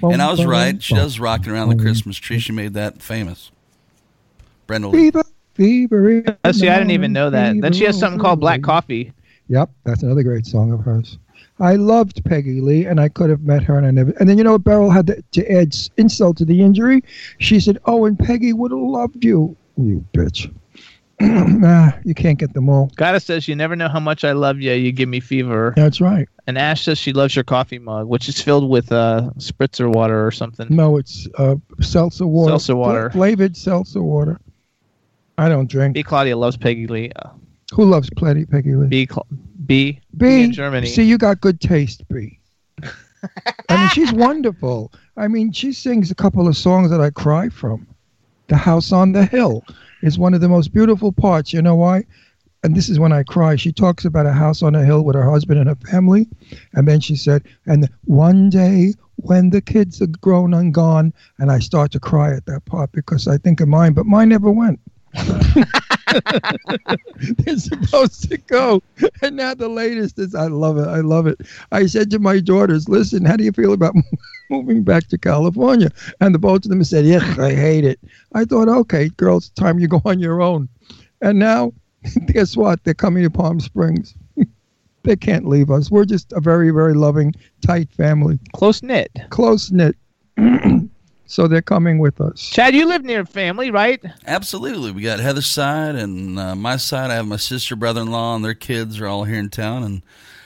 bum, 0.00 0.12
And 0.12 0.20
I 0.20 0.30
was 0.30 0.40
bum, 0.40 0.48
right. 0.48 0.82
She 0.82 0.94
bum. 0.94 1.02
does 1.04 1.18
rocking 1.20 1.52
around 1.52 1.70
the 1.70 1.76
Christmas 1.76 2.16
tree. 2.18 2.38
She 2.38 2.52
made 2.52 2.74
that 2.74 3.00
famous. 3.00 3.50
Brenda 4.66 4.88
Lee. 4.88 4.98
Fever, 5.10 5.22
fever. 5.54 6.10
in 6.10 6.36
Oh, 6.44 6.52
see, 6.52 6.68
I 6.68 6.76
didn't 6.78 6.90
even 6.92 7.12
know 7.12 7.30
that. 7.30 7.58
Then 7.60 7.72
she 7.72 7.84
has 7.84 7.98
something 7.98 8.20
called 8.20 8.40
Black. 8.40 8.62
Coffee. 8.62 9.12
Yep, 9.48 9.70
that's 9.84 10.02
another 10.02 10.22
great 10.22 10.46
song 10.46 10.72
of 10.72 10.80
hers. 10.80 11.18
I 11.62 11.76
loved 11.76 12.24
Peggy 12.24 12.60
Lee, 12.60 12.84
and 12.84 13.00
I 13.00 13.08
could 13.08 13.30
have 13.30 13.42
met 13.42 13.62
her, 13.62 13.78
and 13.78 13.86
I 13.86 13.90
never. 13.92 14.10
And 14.18 14.28
then 14.28 14.36
you 14.36 14.44
know 14.44 14.52
what? 14.52 14.64
Beryl 14.64 14.90
had 14.90 15.06
to, 15.06 15.22
to 15.32 15.52
add 15.52 15.74
insult 15.96 16.36
to 16.38 16.44
the 16.44 16.60
injury. 16.60 17.02
She 17.38 17.60
said, 17.60 17.78
"Oh, 17.86 18.04
and 18.04 18.18
Peggy 18.18 18.52
would 18.52 18.72
have 18.72 18.80
loved 18.80 19.24
you, 19.24 19.56
you 19.76 20.04
bitch." 20.12 20.52
nah, 21.20 21.92
you 22.04 22.14
can't 22.14 22.38
get 22.38 22.52
them 22.54 22.68
all. 22.68 22.90
Goddess 22.96 23.24
says, 23.24 23.48
You 23.48 23.54
never 23.54 23.76
know 23.76 23.88
how 23.88 24.00
much 24.00 24.24
I 24.24 24.32
love 24.32 24.60
you. 24.60 24.72
You 24.72 24.92
give 24.92 25.08
me 25.08 25.20
fever. 25.20 25.72
That's 25.76 26.00
right. 26.00 26.28
And 26.46 26.58
Ash 26.58 26.82
says 26.82 26.98
she 26.98 27.12
loves 27.12 27.36
your 27.36 27.44
coffee 27.44 27.78
mug, 27.78 28.08
which 28.08 28.28
is 28.28 28.40
filled 28.40 28.68
with 28.68 28.90
uh, 28.90 29.30
spritzer 29.36 29.92
water 29.92 30.26
or 30.26 30.30
something. 30.30 30.66
No, 30.70 30.96
it's 30.96 31.28
uh, 31.38 31.56
seltzer 31.80 32.26
water. 32.26 32.50
Seltzer 32.50 32.76
water. 32.76 33.10
Fla- 33.10 33.18
flavored 33.18 33.56
seltzer 33.56 34.02
water. 34.02 34.40
I 35.38 35.48
don't 35.48 35.70
drink. 35.70 35.94
B. 35.94 36.02
Claudia 36.02 36.36
loves 36.36 36.56
Peggy 36.56 36.86
Lee. 36.86 37.12
Who 37.72 37.84
loves 37.84 38.10
plenty 38.10 38.44
Peggy 38.44 38.74
Lee? 38.74 38.88
B. 38.88 39.06
Cl- 39.06 39.26
B. 39.66 40.00
B. 40.16 40.44
in 40.44 40.52
Germany. 40.52 40.88
See, 40.88 41.04
you 41.04 41.18
got 41.18 41.40
good 41.40 41.60
taste, 41.60 42.06
B. 42.08 42.38
I 43.68 43.76
mean, 43.76 43.88
she's 43.90 44.12
wonderful. 44.26 44.92
I 45.16 45.28
mean, 45.28 45.52
she 45.52 45.72
sings 45.72 46.10
a 46.10 46.14
couple 46.14 46.48
of 46.48 46.56
songs 46.56 46.90
that 46.90 47.00
I 47.00 47.10
cry 47.10 47.48
from. 47.48 47.86
The 48.48 48.56
House 48.56 48.92
on 48.92 49.12
the 49.12 49.24
Hill 49.24 49.64
is 50.02 50.18
one 50.18 50.34
of 50.34 50.40
the 50.40 50.48
most 50.48 50.72
beautiful 50.72 51.12
parts. 51.12 51.52
You 51.52 51.62
know 51.62 51.76
why? 51.76 52.04
And 52.64 52.76
this 52.76 52.88
is 52.88 52.98
when 52.98 53.12
I 53.12 53.22
cry. 53.22 53.56
She 53.56 53.72
talks 53.72 54.04
about 54.04 54.26
a 54.26 54.32
house 54.32 54.62
on 54.62 54.74
a 54.74 54.84
hill 54.84 55.02
with 55.02 55.16
her 55.16 55.28
husband 55.28 55.58
and 55.58 55.68
her 55.68 55.90
family. 55.90 56.28
And 56.74 56.86
then 56.86 57.00
she 57.00 57.16
said, 57.16 57.42
and 57.66 57.88
one 58.04 58.50
day 58.50 58.94
when 59.16 59.50
the 59.50 59.60
kids 59.60 60.00
are 60.00 60.06
grown 60.06 60.54
and 60.54 60.72
gone, 60.72 61.12
and 61.38 61.50
I 61.50 61.58
start 61.58 61.90
to 61.92 62.00
cry 62.00 62.32
at 62.34 62.46
that 62.46 62.64
part 62.64 62.92
because 62.92 63.26
I 63.26 63.38
think 63.38 63.60
of 63.60 63.68
mine, 63.68 63.94
but 63.94 64.06
mine 64.06 64.28
never 64.28 64.50
went. 64.50 64.78
They're 67.38 67.56
supposed 67.56 68.28
to 68.30 68.36
go. 68.38 68.82
And 69.22 69.36
now 69.36 69.54
the 69.54 69.68
latest 69.68 70.18
is 70.18 70.34
I 70.34 70.46
love 70.46 70.78
it. 70.78 70.86
I 70.86 71.00
love 71.00 71.26
it. 71.26 71.40
I 71.70 71.86
said 71.86 72.10
to 72.10 72.18
my 72.18 72.40
daughters, 72.40 72.88
listen, 72.88 73.24
how 73.24 73.36
do 73.36 73.44
you 73.44 73.52
feel 73.52 73.72
about 73.72 73.94
moving 74.50 74.82
back 74.82 75.08
to 75.08 75.18
California? 75.18 75.90
And 76.20 76.34
the 76.34 76.38
both 76.38 76.64
of 76.64 76.70
them 76.70 76.84
said, 76.84 77.04
yeah, 77.04 77.34
I 77.38 77.54
hate 77.54 77.84
it. 77.84 77.98
I 78.34 78.44
thought, 78.44 78.68
okay, 78.68 79.08
girls, 79.10 79.50
time 79.50 79.78
you 79.78 79.88
go 79.88 80.02
on 80.04 80.18
your 80.18 80.42
own. 80.42 80.68
And 81.20 81.38
now, 81.38 81.72
guess 82.26 82.56
what? 82.56 82.82
They're 82.84 82.94
coming 82.94 83.22
to 83.22 83.30
Palm 83.30 83.60
Springs. 83.60 84.14
they 85.02 85.16
can't 85.16 85.48
leave 85.48 85.70
us. 85.70 85.90
We're 85.90 86.04
just 86.04 86.32
a 86.32 86.40
very, 86.40 86.70
very 86.70 86.94
loving, 86.94 87.34
tight 87.60 87.90
family. 87.92 88.38
Close 88.54 88.82
knit. 88.82 89.10
Close 89.30 89.70
knit. 89.70 89.96
so 91.26 91.46
they're 91.48 91.62
coming 91.62 91.98
with 91.98 92.20
us. 92.20 92.40
Chad, 92.50 92.74
you 92.74 92.86
live 92.86 93.04
near 93.04 93.24
family, 93.24 93.70
right? 93.70 94.02
Absolutely. 94.26 94.90
We 94.92 95.02
got 95.02 95.18
Heather's 95.20 95.46
side 95.46 95.94
and 95.94 96.38
uh, 96.38 96.54
my 96.54 96.76
side. 96.76 97.10
I 97.10 97.14
have 97.14 97.26
my 97.26 97.36
sister, 97.36 97.74
brother-in-law, 97.76 98.36
and 98.36 98.44
their 98.44 98.54
kids 98.54 99.00
are 99.00 99.06
all 99.06 99.24
here 99.24 99.38
in 99.38 99.48
town. 99.50 99.82
And 99.82 100.02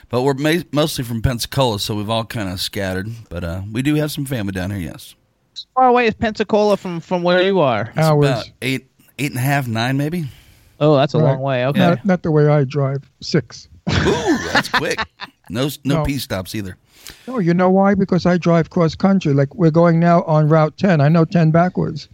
but 0.09 0.21
we're 0.21 0.33
ma- 0.35 0.63
mostly 0.71 1.03
from 1.03 1.21
Pensacola, 1.21 1.79
so 1.79 1.95
we've 1.95 2.09
all 2.09 2.23
kind 2.25 2.49
of 2.49 2.61
scattered. 2.61 3.09
But 3.29 3.43
uh, 3.43 3.61
we 3.71 3.81
do 3.81 3.95
have 3.95 4.11
some 4.11 4.25
family 4.25 4.53
down 4.53 4.71
here. 4.71 4.79
Yes, 4.79 5.15
How 5.75 5.81
far 5.81 5.87
away 5.89 6.07
is 6.07 6.13
Pensacola 6.13 6.77
from, 6.77 6.99
from 7.01 7.23
where 7.23 7.41
you 7.41 7.59
are? 7.59 7.91
it's 7.95 8.07
about 8.07 8.49
eight, 8.61 8.89
eight 9.19 9.31
and 9.31 9.37
a 9.39 9.43
half, 9.43 9.67
nine, 9.67 9.97
maybe. 9.97 10.29
Oh, 10.79 10.95
that's 10.95 11.13
a 11.13 11.17
Right. 11.17 11.31
long 11.31 11.39
way. 11.41 11.65
Okay. 11.65 11.79
Not, 11.79 12.05
not 12.05 12.23
the 12.23 12.31
way 12.31 12.47
I 12.47 12.63
drive. 12.63 13.09
Six. 13.19 13.67
Ooh, 13.89 14.37
that's 14.53 14.69
quick. 14.69 14.99
No, 15.49 15.63
no, 15.65 15.69
No. 15.99 16.03
P 16.05 16.17
stops 16.19 16.53
either. 16.55 16.77
No, 17.27 17.39
you 17.39 17.53
know 17.53 17.69
why? 17.69 17.93
Because 17.95 18.25
I 18.25 18.37
drive 18.37 18.69
cross 18.69 18.95
country. 18.95 19.33
Like 19.33 19.53
we're 19.55 19.71
going 19.71 19.99
now 19.99 20.23
on 20.23 20.47
Route 20.47 20.77
10. 20.77 21.01
I 21.01 21.09
know 21.09 21.25
10 21.25 21.51
backwards. 21.51 22.09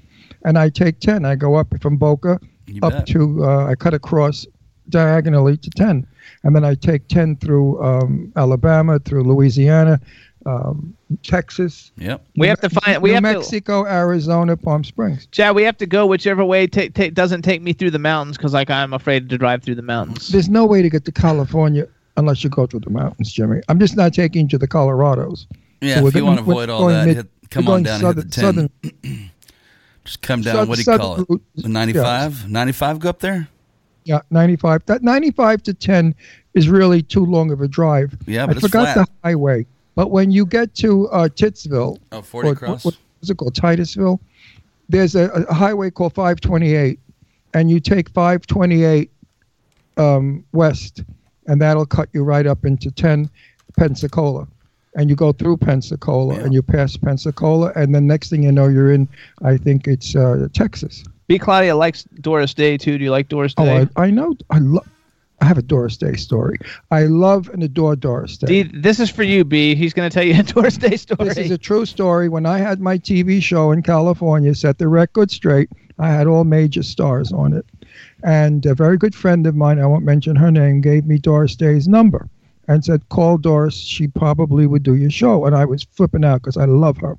And 0.45 0.57
I 0.57 0.69
take 0.69 0.99
10. 0.99 1.25
I 1.25 1.35
go 1.35 1.55
up 1.55 1.67
from 1.81 1.97
Boca 1.97 2.39
You 2.67 2.79
up 2.83 2.93
bet. 2.93 3.07
to, 3.07 3.45
uh, 3.45 3.65
I 3.67 3.75
cut 3.75 3.93
across 3.93 4.45
diagonally 4.89 5.57
to 5.57 5.69
10. 5.71 6.05
And 6.43 6.55
then 6.55 6.65
I 6.65 6.75
take 6.75 7.07
10 7.07 7.37
through 7.37 7.81
um, 7.83 8.31
Alabama, 8.35 8.99
through 8.99 9.23
Louisiana, 9.23 9.99
um, 10.45 10.93
Texas. 11.23 11.91
Yep. 11.97 12.25
We 12.35 12.47
have 12.47 12.59
to 12.61 12.69
find. 12.69 13.01
We 13.01 13.09
New 13.11 13.13
have 13.15 13.23
to. 13.23 13.33
Mexico, 13.39 13.85
Arizona, 13.85 14.57
Palm 14.57 14.83
Springs. 14.83 15.27
Chad, 15.31 15.55
we 15.55 15.63
have 15.63 15.77
to 15.77 15.85
go 15.85 16.05
whichever 16.05 16.43
way 16.43 16.67
ta- 16.67 16.89
ta- 16.93 17.11
doesn't 17.13 17.43
take 17.43 17.61
me 17.61 17.71
through 17.71 17.91
the 17.91 17.99
mountains 17.99 18.35
because 18.35 18.53
like 18.53 18.69
I'm 18.69 18.93
afraid 18.93 19.29
to 19.29 19.37
drive 19.37 19.63
through 19.63 19.75
the 19.75 19.81
mountains. 19.81 20.29
There's 20.29 20.49
no 20.49 20.65
way 20.65 20.81
to 20.81 20.89
get 20.89 21.05
to 21.05 21.11
California 21.13 21.87
unless 22.18 22.43
you 22.43 22.49
go 22.49 22.66
through 22.68 22.82
the 22.82 22.89
mountains, 22.89 23.32
Jimmy. 23.32 23.61
I'm 23.70 23.80
just 23.80 23.95
not 23.97 24.14
taking 24.14 24.43
you 24.43 24.47
to 24.49 24.57
the 24.57 24.68
Colorados. 24.68 25.45
Yeah, 25.82 26.01
we're 26.01 26.09
if 26.09 26.16
you 26.16 26.26
want 26.26 26.38
to 26.39 26.43
avoid 26.43 26.70
all 26.70 26.88
that, 26.88 27.05
mid- 27.07 27.16
hit, 27.18 27.28
come 27.49 27.68
on 27.68 27.84
down 27.84 28.03
and 28.05 28.16
hit 28.16 28.26
the 28.26 28.32
10. 28.32 28.43
southern- 28.43 28.70
Just 30.05 30.22
come 30.22 30.41
down. 30.41 30.55
South- 30.55 30.68
what 30.68 30.76
do 30.76 30.80
you 30.82 30.84
southern 30.86 31.26
call 31.26 31.36
it? 31.36 31.41
The 31.55 31.70
95? 31.70 32.49
95 32.49 32.99
go 32.99 33.09
up 33.09 33.20
there? 33.20 33.47
Yeah, 34.05 34.20
95. 34.32 34.86
That 34.88 35.01
95 35.01 35.64
to 35.64 35.74
10 35.74 36.14
is 36.53 36.68
really 36.70 37.01
too 37.01 37.26
long 37.26 37.51
of 37.51 37.61
a 37.61 37.68
drive. 37.68 38.16
Yeah, 38.28 38.43
I 38.43 38.47
but 38.47 38.57
it's 38.57 38.66
forgot 38.66 38.93
flat. 38.93 39.07
the 39.07 39.28
highway. 39.30 39.66
But 39.95 40.11
when 40.11 40.30
you 40.32 40.45
get 40.45 40.76
to 40.76 41.07
uh, 41.09 41.30
Titsville, 41.30 41.99
Oh, 42.11 42.22
40 42.22 42.49
or 42.49 42.51
across? 42.53 42.84
What, 42.86 42.97
what's 43.20 43.30
it 43.30 43.38
called? 43.38 43.55
Titusville. 43.55 44.20
there's 44.89 45.16
a, 45.16 45.30
a 45.47 45.53
highway 45.53 45.89
called 45.89 46.14
528, 46.16 46.99
and 47.53 47.70
you 47.72 47.80
take 47.80 48.09
528 48.09 49.09
um, 49.97 50.43
west, 50.51 51.03
and 51.47 51.61
that'll 51.61 51.85
cut 51.85 52.09
you 52.13 52.23
right 52.23 52.45
up 52.45 52.65
into 52.65 52.91
10 52.91 53.29
Pensacola. 53.77 54.47
And 54.95 55.09
you 55.09 55.15
go 55.15 55.31
through 55.31 55.57
Pensacola, 55.57 56.35
and 56.35 56.53
you 56.53 56.61
pass 56.61 56.95
Pensacola, 56.97 57.71
and 57.75 57.95
then 57.95 58.05
next 58.05 58.29
thing 58.29 58.43
you 58.43 58.51
know, 58.51 58.67
you're 58.67 58.91
in, 58.91 59.07
I 59.41 59.57
think 59.57 59.87
it's 59.87 60.15
uh, 60.15 60.47
Texas. 60.53 61.03
B. 61.25 61.39
Claudia 61.39 61.75
likes 61.75 62.03
Doris 62.21 62.53
Day 62.53 62.77
too. 62.77 62.99
Do 62.99 63.03
you 63.03 63.09
like 63.09 63.27
Doris 63.27 63.55
Oh, 63.57 63.65
Day? 63.65 63.87
I, 63.95 64.03
I 64.03 64.09
know. 64.11 64.35
I 64.51 64.59
love. 64.59 64.87
I 65.41 65.45
have 65.45 65.57
a 65.57 65.61
Doris 65.63 65.97
Day 65.97 66.13
story. 66.13 66.57
I 66.91 67.03
love 67.03 67.49
and 67.49 67.63
adore 67.63 67.95
Doris 67.95 68.37
Day. 68.37 68.63
D, 68.63 68.71
this 68.79 68.99
is 68.99 69.09
for 69.09 69.23
you, 69.23 69.43
B. 69.43 69.73
He's 69.75 69.93
going 69.93 70.09
to 70.09 70.13
tell 70.13 70.23
you 70.23 70.39
a 70.39 70.43
Doris 70.53 70.77
Day 70.77 70.95
story. 70.95 71.27
This 71.27 71.37
is 71.39 71.51
a 71.51 71.57
true 71.57 71.85
story. 71.87 72.29
When 72.29 72.45
I 72.45 72.59
had 72.59 72.79
my 72.79 72.97
TV 72.99 73.41
show 73.41 73.71
in 73.71 73.81
California, 73.81 74.53
Set 74.53 74.77
the 74.77 74.87
Record 74.87 75.31
Straight, 75.31 75.69
I 75.97 76.09
had 76.09 76.27
all 76.27 76.43
major 76.43 76.83
stars 76.83 77.33
on 77.33 77.51
it. 77.53 77.65
And 78.24 78.65
a 78.65 78.74
very 78.74 78.97
good 78.97 79.13
friend 79.13 79.45
of 79.45 79.55
mine, 79.55 79.80
I 79.80 79.86
won't 79.86 80.05
mention 80.05 80.36
her 80.38 80.51
name, 80.51 80.82
gave 80.82 81.05
me 81.05 81.17
Doris 81.17 81.55
Day's 81.55 81.88
number 81.88 82.30
and 82.67 82.84
said, 82.84 83.07
Call 83.09 83.38
Doris. 83.38 83.76
She 83.76 84.07
probably 84.07 84.67
would 84.67 84.84
do 84.84 84.95
your 84.95 85.09
show. 85.09 85.45
And 85.45 85.55
I 85.55 85.65
was 85.65 85.84
flipping 85.84 86.24
out 86.24 86.41
because 86.41 86.57
I 86.57 86.65
love 86.65 86.97
her. 86.97 87.17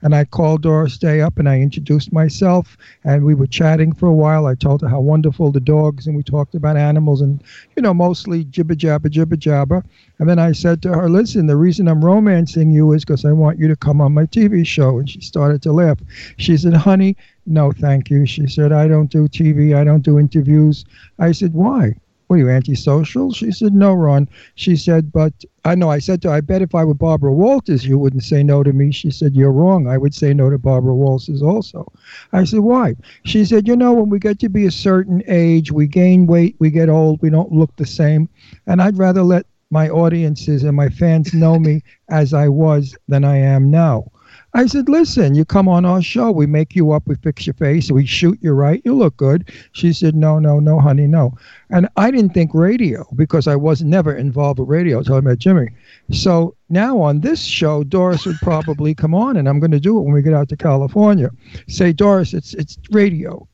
And 0.00 0.14
I 0.14 0.24
called 0.24 0.62
Doris 0.62 0.96
Day 0.96 1.20
up 1.20 1.38
and 1.38 1.48
I 1.48 1.60
introduced 1.60 2.10
myself 2.10 2.78
and 3.04 3.26
we 3.26 3.34
were 3.34 3.46
chatting 3.46 3.92
for 3.92 4.06
a 4.06 4.14
while. 4.14 4.46
I 4.46 4.54
told 4.54 4.80
her 4.80 4.88
how 4.88 5.00
wonderful 5.00 5.52
the 5.52 5.60
dogs 5.60 6.06
and 6.06 6.16
we 6.16 6.22
talked 6.22 6.54
about 6.54 6.78
animals 6.78 7.20
and, 7.20 7.42
you 7.76 7.82
know, 7.82 7.92
mostly 7.92 8.44
jibber 8.44 8.74
jabber, 8.74 9.10
jibber 9.10 9.36
jabber. 9.36 9.84
And 10.18 10.30
then 10.30 10.38
I 10.38 10.52
said 10.52 10.80
to 10.82 10.94
her, 10.94 11.10
Listen, 11.10 11.46
the 11.46 11.56
reason 11.56 11.88
I'm 11.88 12.02
romancing 12.02 12.70
you 12.70 12.92
is 12.92 13.04
because 13.04 13.26
I 13.26 13.32
want 13.32 13.58
you 13.58 13.68
to 13.68 13.76
come 13.76 14.00
on 14.00 14.14
my 14.14 14.24
TV 14.24 14.66
show. 14.66 14.98
And 14.98 15.10
she 15.10 15.20
started 15.20 15.60
to 15.62 15.72
laugh. 15.72 15.98
She 16.38 16.56
said, 16.56 16.72
Honey, 16.72 17.16
no, 17.46 17.72
thank 17.72 18.10
you. 18.10 18.26
She 18.26 18.46
said, 18.46 18.72
I 18.72 18.88
don't 18.88 19.10
do 19.10 19.28
TV. 19.28 19.76
I 19.76 19.84
don't 19.84 20.02
do 20.02 20.18
interviews. 20.18 20.84
I 21.18 21.32
said, 21.32 21.54
Why? 21.54 21.94
What 22.26 22.36
are 22.36 22.38
you, 22.40 22.48
antisocial? 22.48 23.32
She 23.32 23.52
said, 23.52 23.72
No, 23.72 23.94
Ron. 23.94 24.28
She 24.56 24.74
said, 24.74 25.12
But 25.12 25.32
I 25.64 25.76
know. 25.76 25.90
I 25.90 26.00
said 26.00 26.22
to 26.22 26.28
her, 26.28 26.34
I 26.34 26.40
bet 26.40 26.60
if 26.60 26.74
I 26.74 26.82
were 26.82 26.94
Barbara 26.94 27.32
Walters, 27.32 27.86
you 27.86 27.98
wouldn't 27.98 28.24
say 28.24 28.42
no 28.42 28.64
to 28.64 28.72
me. 28.72 28.90
She 28.90 29.12
said, 29.12 29.36
You're 29.36 29.52
wrong. 29.52 29.86
I 29.86 29.96
would 29.96 30.12
say 30.12 30.34
no 30.34 30.50
to 30.50 30.58
Barbara 30.58 30.94
Walters 30.94 31.40
also. 31.40 31.86
I 32.32 32.42
said, 32.42 32.60
Why? 32.60 32.96
She 33.24 33.44
said, 33.44 33.68
You 33.68 33.76
know, 33.76 33.92
when 33.92 34.10
we 34.10 34.18
get 34.18 34.40
to 34.40 34.48
be 34.48 34.66
a 34.66 34.72
certain 34.72 35.22
age, 35.28 35.70
we 35.70 35.86
gain 35.86 36.26
weight, 36.26 36.56
we 36.58 36.70
get 36.70 36.88
old, 36.88 37.22
we 37.22 37.30
don't 37.30 37.52
look 37.52 37.74
the 37.76 37.86
same. 37.86 38.28
And 38.66 38.82
I'd 38.82 38.98
rather 38.98 39.22
let 39.22 39.46
my 39.70 39.88
audiences 39.88 40.64
and 40.64 40.76
my 40.76 40.88
fans 40.88 41.32
know 41.32 41.58
me 41.58 41.82
as 42.08 42.34
I 42.34 42.48
was 42.48 42.96
than 43.08 43.24
I 43.24 43.36
am 43.38 43.70
now. 43.70 44.10
I 44.56 44.64
said, 44.64 44.88
listen, 44.88 45.34
you 45.34 45.44
come 45.44 45.68
on 45.68 45.84
our 45.84 46.00
show, 46.00 46.30
we 46.30 46.46
make 46.46 46.74
you 46.74 46.92
up, 46.92 47.06
we 47.06 47.14
fix 47.16 47.46
your 47.46 47.52
face, 47.52 47.90
we 47.90 48.06
shoot 48.06 48.38
you 48.40 48.52
right, 48.52 48.80
you 48.86 48.94
look 48.94 49.14
good. 49.18 49.52
She 49.72 49.92
said, 49.92 50.14
no, 50.14 50.38
no, 50.38 50.60
no, 50.60 50.80
honey, 50.80 51.06
no. 51.06 51.36
And 51.68 51.90
I 51.98 52.10
didn't 52.10 52.32
think 52.32 52.54
radio 52.54 53.06
because 53.16 53.46
I 53.46 53.54
was 53.54 53.82
never 53.82 54.16
involved 54.16 54.58
with 54.58 54.70
radio 54.70 55.00
until 55.00 55.16
I 55.16 55.20
met 55.20 55.40
Jimmy. 55.40 55.68
So 56.10 56.56
now 56.70 56.98
on 56.98 57.20
this 57.20 57.44
show, 57.44 57.84
Doris 57.84 58.24
would 58.24 58.38
probably 58.38 58.94
come 58.94 59.14
on, 59.14 59.36
and 59.36 59.46
I'm 59.46 59.60
going 59.60 59.72
to 59.72 59.78
do 59.78 59.98
it 59.98 60.02
when 60.02 60.14
we 60.14 60.22
get 60.22 60.32
out 60.32 60.48
to 60.48 60.56
California. 60.56 61.28
Say, 61.68 61.92
Doris, 61.92 62.32
it's 62.32 62.54
it's 62.54 62.78
radio 62.90 63.46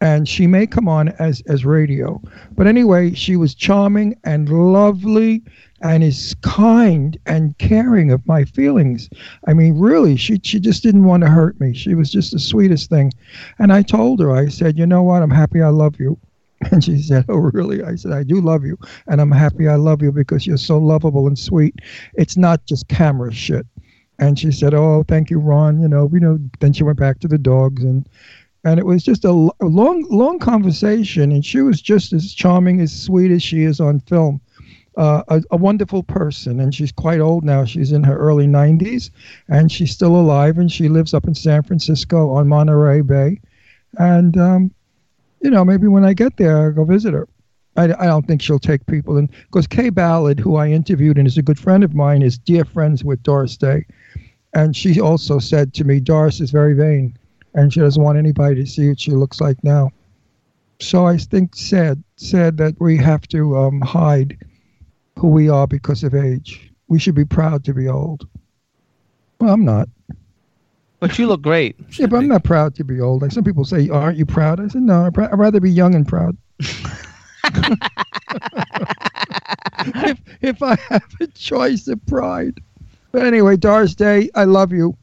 and 0.00 0.28
she 0.28 0.46
may 0.46 0.66
come 0.66 0.88
on 0.88 1.08
as 1.18 1.42
as 1.48 1.64
radio 1.64 2.20
but 2.54 2.66
anyway 2.66 3.14
she 3.14 3.34
was 3.34 3.54
charming 3.54 4.14
and 4.24 4.48
lovely 4.50 5.42
and 5.82 6.02
is 6.02 6.34
kind 6.42 7.18
and 7.26 7.56
caring 7.58 8.10
of 8.10 8.26
my 8.26 8.44
feelings. 8.44 9.08
I 9.46 9.52
mean 9.52 9.78
really 9.78 10.16
she 10.16 10.40
she 10.42 10.58
just 10.60 10.82
didn't 10.82 11.04
want 11.04 11.22
to 11.22 11.30
hurt 11.30 11.60
me. 11.60 11.74
She 11.74 11.94
was 11.94 12.10
just 12.10 12.32
the 12.32 12.38
sweetest 12.38 12.90
thing. 12.90 13.12
And 13.58 13.72
i 13.72 13.82
told 13.82 14.20
her 14.20 14.32
i 14.32 14.48
said 14.48 14.78
you 14.78 14.86
know 14.86 15.02
what? 15.02 15.22
I'm 15.22 15.30
happy 15.30 15.62
i 15.62 15.68
love 15.68 15.98
you. 15.98 16.18
And 16.72 16.82
she 16.82 17.02
said 17.02 17.26
oh 17.28 17.36
really? 17.36 17.82
I 17.82 17.96
said 17.96 18.12
i 18.12 18.22
do 18.22 18.40
love 18.40 18.64
you 18.64 18.78
and 19.06 19.20
i'm 19.20 19.30
happy 19.30 19.68
i 19.68 19.76
love 19.76 20.02
you 20.02 20.12
because 20.12 20.46
you're 20.46 20.56
so 20.56 20.78
lovable 20.78 21.26
and 21.26 21.38
sweet. 21.38 21.74
It's 22.14 22.36
not 22.36 22.64
just 22.66 22.88
camera 22.88 23.32
shit. 23.32 23.66
And 24.18 24.38
she 24.38 24.50
said 24.50 24.72
oh 24.72 25.04
thank 25.06 25.30
you 25.30 25.38
ron. 25.38 25.80
You 25.82 25.88
know 25.88 26.08
you 26.12 26.20
know 26.20 26.38
then 26.60 26.72
she 26.72 26.84
went 26.84 26.98
back 26.98 27.20
to 27.20 27.28
the 27.28 27.38
dogs 27.38 27.82
and 27.82 28.08
and 28.66 28.80
it 28.80 28.84
was 28.86 29.04
just 29.04 29.24
a, 29.24 29.30
long, 29.30 30.04
long 30.10 30.40
conversation. 30.40 31.30
And 31.30 31.46
she 31.46 31.60
was 31.60 31.80
just 31.80 32.12
as 32.12 32.34
charming, 32.34 32.80
as 32.80 32.92
sweet 32.92 33.30
as 33.30 33.40
she 33.40 33.62
is 33.62 33.78
on 33.78 34.00
film. 34.00 34.40
Uh, 34.96 35.22
a, 35.28 35.42
a 35.50 35.56
wonderful 35.58 36.02
person, 36.02 36.58
and 36.58 36.74
she's 36.74 36.90
quite 36.90 37.20
old 37.20 37.44
now. 37.44 37.66
She's 37.66 37.92
in 37.92 38.02
her 38.04 38.16
early 38.16 38.46
90s, 38.46 39.10
and 39.48 39.70
she's 39.70 39.90
still 39.90 40.16
alive, 40.16 40.56
and 40.56 40.72
she 40.72 40.88
lives 40.88 41.12
up 41.12 41.26
in 41.26 41.34
San 41.34 41.62
Francisco 41.62 42.30
on 42.30 42.48
Monterey 42.48 43.02
Bay. 43.02 43.38
And 43.98 44.38
um, 44.38 44.70
you 45.42 45.50
know, 45.50 45.64
maybe 45.64 45.86
when 45.86 46.04
I 46.04 46.14
get 46.14 46.38
there, 46.38 46.56
I'll 46.56 46.72
go 46.72 46.84
visit 46.84 47.12
her. 47.12 47.28
I, 47.76 47.84
I 47.84 48.06
don't 48.06 48.26
think 48.26 48.40
she'll 48.40 48.58
take 48.58 48.86
people 48.86 49.18
in 49.18 49.26
because 49.42 49.66
Kaye 49.66 49.90
Ballard, 49.90 50.40
who 50.40 50.56
I 50.56 50.68
interviewed 50.68 51.18
and 51.18 51.26
is 51.26 51.36
a 51.36 51.42
good 51.42 51.58
friend 51.58 51.84
of 51.84 51.94
mine, 51.94 52.22
is 52.22 52.38
dear 52.38 52.64
friends 52.64 53.04
with 53.04 53.22
Doris 53.22 53.58
Day, 53.58 53.84
and 54.54 54.74
she 54.74 54.98
also 54.98 55.38
said 55.38 55.74
to 55.74 55.84
me, 55.84 56.00
Doris 56.00 56.40
is 56.40 56.50
very 56.50 56.72
vain 56.72 57.14
and 57.56 57.72
she 57.72 57.80
doesn't 57.80 58.02
want 58.02 58.18
anybody 58.18 58.54
to 58.54 58.66
see 58.66 58.88
what 58.88 59.00
she 59.00 59.12
looks 59.12 59.40
like 59.40 59.62
now. 59.64 59.90
So 60.78 61.06
I 61.06 61.16
think 61.16 61.56
sad, 61.56 62.02
sad 62.16 62.58
that 62.58 62.78
we 62.78 62.98
have 62.98 63.26
to 63.28 63.56
um, 63.56 63.80
hide 63.80 64.36
who 65.18 65.28
we 65.28 65.48
are 65.48 65.66
because 65.66 66.04
of 66.04 66.14
age. 66.14 66.70
We 66.88 66.98
should 66.98 67.14
be 67.14 67.24
proud 67.24 67.64
to 67.64 67.74
be 67.74 67.88
old. 67.88 68.28
Well, 69.40 69.52
I'm 69.52 69.64
not. 69.64 69.88
But 71.00 71.18
you 71.18 71.26
look 71.26 71.42
great. 71.42 71.76
Yeah, 71.98 72.06
but 72.06 72.18
I'm 72.18 72.28
not 72.28 72.44
proud 72.44 72.74
to 72.76 72.84
be 72.84 73.00
old. 73.00 73.22
Like 73.22 73.32
some 73.32 73.44
people 73.44 73.64
say, 73.64 73.88
"Aren't 73.88 74.16
you 74.16 74.24
proud?" 74.24 74.60
I 74.60 74.68
said, 74.68 74.82
"No, 74.82 75.04
I'd 75.04 75.16
rather 75.38 75.60
be 75.60 75.70
young 75.70 75.94
and 75.94 76.08
proud." 76.08 76.36
if 79.94 80.18
if 80.40 80.62
I 80.62 80.76
have 80.88 81.04
a 81.20 81.26
choice 81.28 81.86
of 81.88 82.04
pride. 82.06 82.60
But 83.12 83.26
anyway, 83.26 83.56
Doris 83.56 83.94
Day, 83.94 84.30
I 84.34 84.44
love 84.44 84.72
you. 84.72 84.96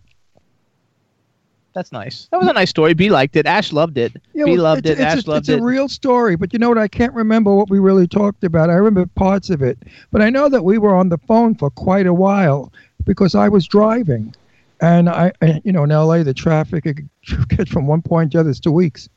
That's 1.74 1.92
nice. 1.92 2.28
That 2.32 2.40
was 2.40 2.48
a 2.48 2.54
nice 2.54 2.70
story. 2.70 2.94
B 2.94 3.10
liked 3.10 3.36
it. 3.36 3.46
Ash 3.46 3.74
loved 3.74 3.98
it. 3.98 4.14
Yeah, 4.34 4.46
B 4.46 4.58
loved 4.58 4.86
it. 4.86 4.92
It's, 4.92 5.02
Ash 5.02 5.26
a, 5.26 5.30
loved 5.30 5.40
it's 5.42 5.50
it. 5.50 5.54
It's 5.54 5.62
a 5.62 5.64
real 5.64 5.90
story, 5.90 6.36
but 6.36 6.54
you 6.54 6.60
know 6.60 6.70
what? 6.70 6.78
I 6.78 6.88
can't 6.88 7.14
remember 7.14 7.54
what 7.56 7.70
we 7.70 7.80
really 7.80 8.08
talked 8.08 8.44
about. 8.44 8.70
I 8.70 8.74
remember 8.74 9.06
parts 9.16 9.50
of 9.50 9.62
it, 9.62 9.80
but 10.12 10.22
I 10.22 10.30
know 10.30 10.50
that 10.50 10.64
we 10.64 10.78
were 10.78 10.96
on 10.96 11.10
the 11.10 11.18
phone 11.18 11.56
for 11.56 11.70
quite 11.72 12.06
a 12.06 12.14
while 12.14 12.72
because 13.06 13.34
I 13.34 13.50
was 13.50 13.68
driving, 13.68 14.36
and 14.82 15.10
I, 15.10 15.32
I 15.42 15.62
you 15.64 15.72
know, 15.72 15.84
in 15.84 15.92
L.A. 15.92 16.24
the 16.24 16.34
traffic 16.34 16.86
it 16.86 16.96
could 16.96 17.10
get 17.50 17.70
from 17.70 17.88
one 17.88 18.02
point 18.02 18.32
to 18.32 18.38
the 18.38 18.42
other 18.42 18.50
is 18.52 18.60
two 18.60 18.72
weeks, 18.72 19.10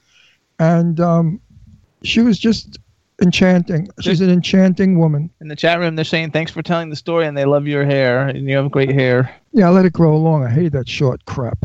and 0.59 0.99
um, 0.99 1.41
she 2.03 2.20
was 2.20 2.39
just 2.39 2.78
enchanting. 3.20 3.89
She's 4.01 4.20
an 4.20 4.31
enchanting 4.31 4.99
woman. 4.99 5.31
In 5.41 5.49
the 5.49 5.57
chat 5.57 5.78
room, 5.78 5.97
they're 5.97 6.05
saying 6.05 6.31
thanks 6.31 6.53
for 6.53 6.62
telling 6.62 6.89
the 6.89 6.97
story, 6.97 7.27
and 7.27 7.37
they 7.37 7.45
love 7.45 7.66
your 7.66 7.85
hair, 7.85 8.28
and 8.28 8.49
you 8.49 8.57
have 8.57 8.70
great 8.70 8.93
hair. 8.93 9.35
Yeah, 9.53 9.69
I 9.69 9.70
let 9.70 9.85
it 9.85 9.93
grow 9.93 10.16
long. 10.16 10.43
I 10.43 10.51
hate 10.51 10.73
that 10.73 10.89
short 10.89 11.24
crap. 11.27 11.59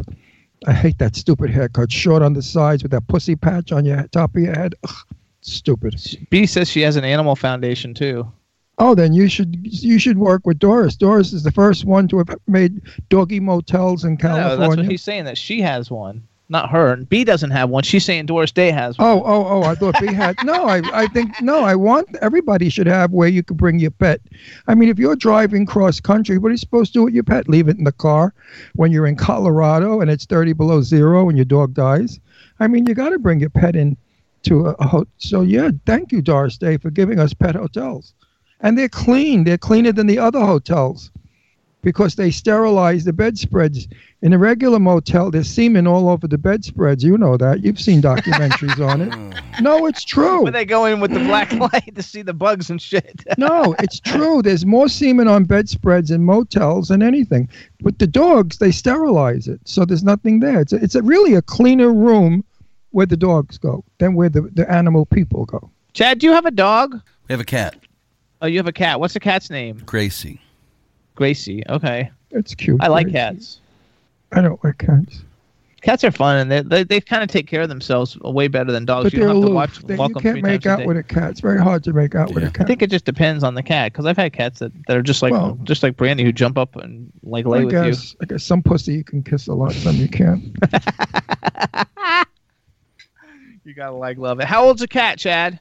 I 0.67 0.73
hate 0.73 0.99
that 0.99 1.15
stupid 1.15 1.49
haircut, 1.49 1.91
short 1.91 2.21
on 2.21 2.33
the 2.33 2.41
sides 2.41 2.83
with 2.83 2.91
that 2.91 3.07
pussy 3.07 3.35
patch 3.35 3.71
on 3.71 3.85
your 3.85 4.07
top 4.07 4.35
of 4.35 4.41
your 4.41 4.53
head. 4.53 4.75
Ugh, 4.87 4.95
stupid. 5.41 5.99
B 6.29 6.45
says 6.45 6.69
she 6.69 6.81
has 6.81 6.95
an 6.95 7.03
animal 7.03 7.35
foundation 7.35 7.93
too. 7.93 8.31
Oh, 8.77 8.95
then 8.95 9.13
you 9.13 9.27
should 9.27 9.59
you 9.61 9.99
should 9.99 10.17
work 10.17 10.45
with 10.45 10.59
Doris. 10.59 10.95
Doris 10.95 11.33
is 11.33 11.43
the 11.43 11.51
first 11.51 11.85
one 11.85 12.07
to 12.07 12.17
have 12.19 12.35
made 12.47 12.81
doggy 13.09 13.39
motels 13.39 14.03
in 14.03 14.17
California. 14.17 14.55
No, 14.55 14.57
that's 14.57 14.77
what 14.77 14.85
he's 14.85 15.03
saying. 15.03 15.25
That 15.25 15.37
she 15.37 15.61
has 15.61 15.91
one, 15.91 16.23
not 16.51 16.69
her. 16.69 16.93
And 16.93 17.07
B 17.07 17.23
doesn't 17.23 17.51
have 17.51 17.69
one. 17.69 17.83
She's 17.83 18.05
saying 18.05 18.27
Doris 18.27 18.51
Day 18.51 18.69
has 18.71 18.97
one. 18.97 19.07
Oh, 19.07 19.23
oh, 19.25 19.45
oh! 19.47 19.63
I 19.63 19.73
thought 19.73 19.99
B 19.99 20.13
had 20.13 20.35
no. 20.43 20.65
I, 20.67 20.81
I 20.93 21.07
think 21.07 21.41
no. 21.41 21.63
I 21.63 21.75
want 21.75 22.15
everybody 22.21 22.69
should 22.69 22.87
have 22.87 23.11
where 23.11 23.29
you 23.29 23.41
could 23.41 23.57
bring 23.57 23.79
your 23.79 23.91
pet. 23.91 24.21
I 24.67 24.75
mean, 24.75 24.89
if 24.89 24.99
you're 24.99 25.15
driving 25.15 25.65
cross 25.65 25.99
country, 25.99 26.37
what 26.37 26.49
are 26.49 26.51
you 26.51 26.57
supposed 26.57 26.93
to 26.93 26.99
do 26.99 27.03
with 27.05 27.13
your 27.13 27.23
pet? 27.23 27.47
Leave 27.49 27.67
it 27.67 27.77
in 27.77 27.85
the 27.85 27.91
car 27.91 28.33
when 28.75 28.91
you're 28.91 29.07
in 29.07 29.15
Colorado 29.15 30.01
and 30.01 30.11
it's 30.11 30.25
30 30.25 30.53
below 30.53 30.81
zero 30.81 31.29
and 31.29 31.37
your 31.37 31.45
dog 31.45 31.73
dies. 31.73 32.19
I 32.59 32.67
mean, 32.67 32.85
you 32.85 32.93
got 32.93 33.09
to 33.09 33.19
bring 33.19 33.39
your 33.39 33.49
pet 33.49 33.75
in 33.75 33.97
to 34.43 34.67
a, 34.67 34.75
a 34.79 34.87
hotel. 34.87 35.11
So 35.17 35.41
yeah, 35.41 35.71
thank 35.85 36.11
you, 36.11 36.21
Doris 36.21 36.57
Day, 36.57 36.77
for 36.77 36.91
giving 36.91 37.19
us 37.19 37.33
pet 37.33 37.55
hotels, 37.55 38.13
and 38.59 38.77
they're 38.77 38.89
clean. 38.89 39.45
They're 39.45 39.57
cleaner 39.57 39.91
than 39.93 40.07
the 40.07 40.19
other 40.19 40.41
hotels 40.41 41.11
because 41.81 42.15
they 42.15 42.31
sterilize 42.31 43.03
the 43.05 43.13
bedspreads. 43.13 43.87
In 44.21 44.33
a 44.33 44.37
regular 44.37 44.79
motel, 44.79 45.31
there's 45.31 45.49
semen 45.49 45.87
all 45.87 46.07
over 46.09 46.27
the 46.27 46.37
bedspreads. 46.37 47.03
You 47.03 47.17
know 47.17 47.37
that. 47.37 47.63
You've 47.63 47.79
seen 47.79 48.01
documentaries 48.01 48.79
on 48.85 49.01
it. 49.01 49.37
No, 49.61 49.85
it's 49.85 50.03
true. 50.03 50.43
But 50.43 50.53
they 50.53 50.65
go 50.65 50.85
in 50.85 51.01
with 51.01 51.11
the 51.11 51.19
black 51.19 51.51
light 51.73 51.93
to 51.93 52.01
see 52.01 52.21
the 52.23 52.33
bugs 52.33 52.69
and 52.71 52.81
shit. 52.81 53.21
No, 53.37 53.75
it's 53.79 53.99
true. 53.99 54.41
There's 54.41 54.65
more 54.65 54.87
semen 54.89 55.27
on 55.27 55.43
bedspreads 55.43 56.09
in 56.09 56.23
motels 56.23 56.87
than 56.87 57.03
anything. 57.03 57.47
With 57.81 57.99
the 57.99 58.07
dogs, 58.07 58.57
they 58.57 58.71
sterilize 58.71 59.47
it, 59.47 59.59
so 59.65 59.85
there's 59.85 60.03
nothing 60.03 60.39
there. 60.39 60.61
It's 60.61 60.73
a, 60.73 60.77
it's 60.77 60.95
a 60.95 61.03
really 61.03 61.35
a 61.35 61.41
cleaner 61.43 61.93
room 61.93 62.43
where 62.91 63.05
the 63.05 63.17
dogs 63.17 63.57
go 63.59 63.83
than 63.99 64.15
where 64.15 64.29
the, 64.29 64.41
the 64.53 64.71
animal 64.71 65.05
people 65.05 65.45
go. 65.45 65.69
Chad, 65.93 66.19
do 66.19 66.25
you 66.27 66.33
have 66.33 66.45
a 66.45 66.51
dog? 66.51 66.93
We 67.27 67.33
have 67.33 67.41
a 67.41 67.45
cat, 67.45 67.75
Oh, 68.41 68.47
you 68.47 68.57
have 68.57 68.67
a 68.67 68.73
cat. 68.73 68.99
What's 68.99 69.13
the 69.13 69.19
cat's 69.19 69.49
name? 69.51 69.83
Gracie. 69.85 70.41
Gracie. 71.15 71.63
Okay. 71.69 72.11
It's 72.31 72.55
cute. 72.55 72.81
I 72.81 72.87
like 72.87 73.05
Gracie. 73.07 73.17
cats. 73.17 73.61
I 74.31 74.41
don't 74.41 74.63
like 74.63 74.77
cats. 74.77 75.23
Cats 75.81 76.03
are 76.03 76.11
fun, 76.11 76.37
and 76.37 76.51
they 76.51 76.61
they, 76.61 76.83
they 76.83 77.01
kind 77.01 77.23
of 77.23 77.29
take 77.29 77.47
care 77.47 77.61
of 77.63 77.67
themselves 77.69 78.15
way 78.19 78.47
better 78.47 78.71
than 78.71 78.85
dogs. 78.85 79.05
But 79.05 79.13
you 79.13 79.19
they're 79.19 79.29
don't 79.29 79.41
have 79.41 79.49
to 79.49 79.53
watch 79.55 79.79
They- 79.79 79.95
you 79.95 80.09
can't 80.13 80.21
three 80.21 80.41
make 80.43 80.61
times 80.61 80.79
a 80.79 80.83
out 80.83 80.85
with 80.87 80.97
a 80.97 81.01
cat. 81.03 81.31
It's 81.31 81.39
very 81.39 81.59
hard 81.59 81.83
to 81.85 81.91
make 81.93 82.13
out 82.13 82.31
with 82.33 82.43
a 82.43 82.47
I 82.47 82.49
cat. 82.51 82.65
I 82.65 82.67
think 82.67 82.83
it 82.83 82.91
just 82.91 83.03
depends 83.03 83.43
on 83.43 83.55
the 83.55 83.63
cat 83.63 83.91
because 83.91 84.05
I've 84.05 84.15
had 84.15 84.31
cats 84.31 84.59
that, 84.59 84.71
that 84.87 84.95
are 84.95 85.01
just 85.01 85.23
like 85.23 85.31
Well- 85.31 85.57
just 85.63 85.81
like 85.81 85.97
Brandy 85.97 86.23
who 86.23 86.31
jump 86.31 86.55
up 86.59 86.75
and 86.75 87.11
like 87.23 87.47
lay 87.47 87.61
I 87.61 87.63
with 87.65 87.71
guess. 87.73 88.15
I 88.21 88.25
guess 88.25 88.43
some 88.43 88.61
pussy 88.61 88.93
you 88.93 89.03
can 89.03 89.23
kiss 89.23 89.47
a 89.47 89.53
lot, 89.53 89.71
some 89.73 89.95
you 89.95 90.07
can't. 90.07 90.43
you. 90.43 90.53
You 93.63 93.75
gotta 93.75 93.95
like 93.95 94.17
love 94.17 94.39
it. 94.39 94.47
How 94.47 94.65
old's 94.65 94.81
a 94.81 94.87
cat, 94.87 95.19
Chad? 95.19 95.59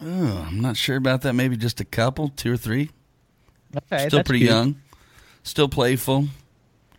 Oh, 0.00 0.46
I'm 0.48 0.60
not 0.60 0.76
sure 0.76 0.96
about 0.96 1.22
that. 1.22 1.32
Maybe 1.32 1.56
just 1.56 1.80
a 1.80 1.84
couple, 1.84 2.28
two 2.28 2.52
or 2.52 2.56
three. 2.56 2.90
Okay, 3.76 4.06
Still 4.08 4.18
that's 4.18 4.26
pretty 4.28 4.40
cute. 4.40 4.50
young. 4.50 4.76
Still 5.42 5.68
playful. 5.68 6.26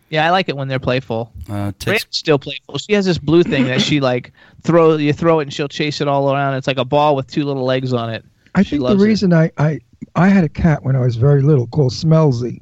Yeah, 0.08 0.26
I 0.26 0.30
like 0.30 0.48
it 0.48 0.56
when 0.56 0.66
they're 0.68 0.78
playful. 0.80 1.32
Uh, 1.48 1.66
takes 1.72 1.84
Brandy's 1.84 2.06
still 2.10 2.38
playful. 2.38 2.78
She 2.78 2.92
has 2.94 3.04
this 3.04 3.18
blue 3.18 3.42
thing 3.44 3.64
that 3.64 3.80
she 3.80 4.00
like 4.00 4.32
throw 4.62 4.96
you 4.96 5.12
throw 5.12 5.38
it 5.38 5.44
and 5.44 5.52
she'll 5.52 5.68
chase 5.68 6.00
it 6.00 6.08
all 6.08 6.32
around. 6.32 6.54
It's 6.54 6.66
like 6.66 6.78
a 6.78 6.84
ball 6.84 7.14
with 7.14 7.28
two 7.28 7.44
little 7.44 7.64
legs 7.64 7.92
on 7.92 8.10
it. 8.10 8.24
I 8.54 8.62
She 8.62 8.70
think 8.70 8.80
the 8.80 8.84
loves 8.88 9.02
it. 9.02 9.06
reason 9.06 9.32
I, 9.32 9.52
I 9.58 9.78
I 10.16 10.28
had 10.28 10.42
a 10.42 10.48
cat 10.48 10.82
when 10.82 10.96
I 10.96 11.00
was 11.00 11.14
very 11.16 11.42
little 11.42 11.68
called 11.68 11.92
Smellsy 11.92 12.60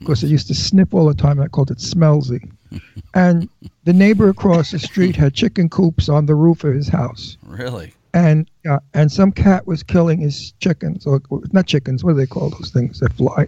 because 0.00 0.22
it 0.22 0.28
used 0.28 0.48
to 0.48 0.54
sniff 0.54 0.92
all 0.92 1.06
the 1.06 1.14
time. 1.14 1.38
and 1.38 1.42
I 1.44 1.48
called 1.48 1.70
it 1.70 1.78
Smellsy. 1.78 2.50
And 3.14 3.50
the 3.84 3.92
neighbor 3.92 4.30
across 4.30 4.70
the 4.70 4.78
street 4.78 5.14
had 5.16 5.34
chicken 5.34 5.68
coops 5.68 6.08
on 6.08 6.24
the 6.24 6.34
roof 6.34 6.64
of 6.64 6.74
his 6.74 6.88
house. 6.88 7.36
really. 7.46 7.92
And 8.14 8.50
uh, 8.68 8.78
and 8.94 9.10
some 9.10 9.32
cat 9.32 9.66
was 9.66 9.82
killing 9.82 10.20
his 10.20 10.52
chickens 10.60 11.06
or 11.06 11.20
not 11.52 11.66
chickens. 11.66 12.04
What 12.04 12.12
do 12.12 12.18
they 12.18 12.26
call 12.26 12.50
those 12.50 12.70
things 12.70 13.00
that 13.00 13.12
fly? 13.14 13.46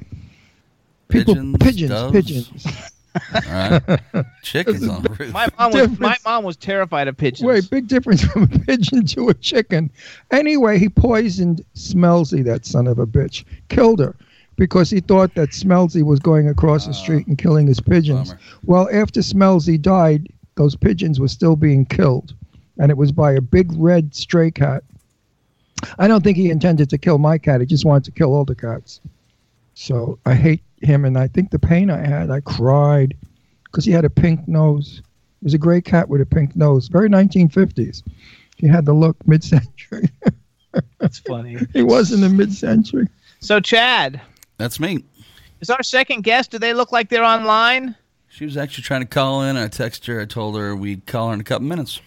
People, 1.09 1.35
Pigeons, 1.35 1.57
pigeons, 1.61 1.91
doves? 1.91 2.13
pigeons. 2.13 2.67
All 3.35 3.41
right. 3.53 4.01
Chickens 4.43 4.89
on 4.89 5.03
roof. 5.03 5.33
My 5.33 5.49
mom 5.59 5.73
was 5.73 6.01
my 6.01 6.17
mom 6.25 6.45
was 6.45 6.57
terrified 6.57 7.09
of 7.09 7.17
pigeons. 7.17 7.47
Wait, 7.47 7.71
big 7.71 7.87
difference 7.87 8.25
from 8.25 8.45
a 8.45 8.49
pigeon 8.49 9.07
to 9.07 9.29
a 9.29 9.35
chicken. 9.35 9.91
Anyway, 10.31 10.79
he 10.79 10.89
poisoned 10.89 11.65
Smelzy, 11.77 12.43
that 12.45 12.67
son 12.67 12.87
of 12.87 12.99
a 12.99 13.07
bitch. 13.07 13.45
Killed 13.69 14.01
her 14.01 14.17
because 14.57 14.91
he 14.91 15.01
thought 15.01 15.35
that 15.35 15.51
Smelzy 15.51 16.03
was 16.03 16.21
going 16.21 16.49
across 16.49 16.87
the 16.87 16.95
street 16.95 17.27
and 17.27 17.39
killing 17.39 17.67
his 17.67 17.81
pigeons. 17.81 18.31
bummer. 18.31 18.41
Well, 18.65 18.89
after 18.93 19.21
Smelzy 19.21 19.81
died, 19.81 20.29
those 20.57 20.75
pigeons 20.77 21.21
were 21.21 21.29
still 21.29 21.57
being 21.57 21.85
killed. 21.85 22.35
And 22.79 22.91
it 22.91 22.97
was 22.97 23.13
by 23.13 23.33
a 23.33 23.41
big 23.41 23.71
red 23.75 24.15
stray 24.15 24.51
cat. 24.51 24.83
I 25.99 26.09
don't 26.09 26.25
think 26.25 26.37
he 26.37 26.51
intended 26.51 26.91
to 26.91 26.99
kill 26.99 27.19
my 27.19 27.39
cat. 27.39 27.61
He 27.61 27.67
just 27.67 27.85
wanted 27.85 28.05
to 28.05 28.11
kill 28.11 28.35
all 28.35 28.45
the 28.45 28.55
cats. 28.55 29.01
So 29.75 30.19
I 30.25 30.35
hate 30.35 30.63
him. 30.81 31.05
And 31.05 31.19
I 31.19 31.29
think 31.29 31.51
the 31.51 31.59
pain 31.59 31.91
I 31.91 32.05
had, 32.07 32.31
I 32.31 32.41
cried 32.41 33.17
because 33.65 33.85
he 33.85 33.93
had 33.93 34.05
a 34.05 34.11
pink 34.11 34.47
nose. 34.49 35.03
He 35.41 35.45
was 35.45 35.55
a 35.55 35.59
gray 35.59 35.81
cat 35.81 36.09
with 36.09 36.21
a 36.21 36.27
pink 36.27 36.57
nose, 36.57 36.89
very 36.89 37.09
1950s. 37.09 38.03
He 38.57 38.67
had 38.67 38.87
the 38.87 38.93
look 38.93 39.17
mid-century. 39.27 40.09
That's 40.99 41.19
funny. 41.19 41.59
he 41.73 41.83
was 41.83 42.13
in 42.13 42.21
the 42.21 42.29
mid-century. 42.29 43.09
So 43.41 43.61
Chad, 43.61 44.21
That's 44.59 44.81
me. 44.81 45.05
is 45.61 45.71
our 45.71 45.83
second 45.83 46.23
guest? 46.23 46.51
Do 46.53 46.59
they 46.59 46.73
look 46.73 46.93
like 46.93 47.09
they're 47.09 47.25
online? 47.25 47.95
She 48.29 48.45
was 48.45 48.57
actually 48.57 48.85
trying 48.85 49.03
to 49.03 49.07
call 49.07 49.43
in. 49.43 49.57
I 49.57 49.69
texted 49.69 50.07
her. 50.07 50.21
I 50.21 50.25
told 50.25 50.57
her 50.57 50.75
we'd 50.75 51.07
call 51.07 51.29
her 51.29 51.35
in 51.35 51.41
a 51.41 51.45
couple 51.45 51.67
minutes. 51.67 52.01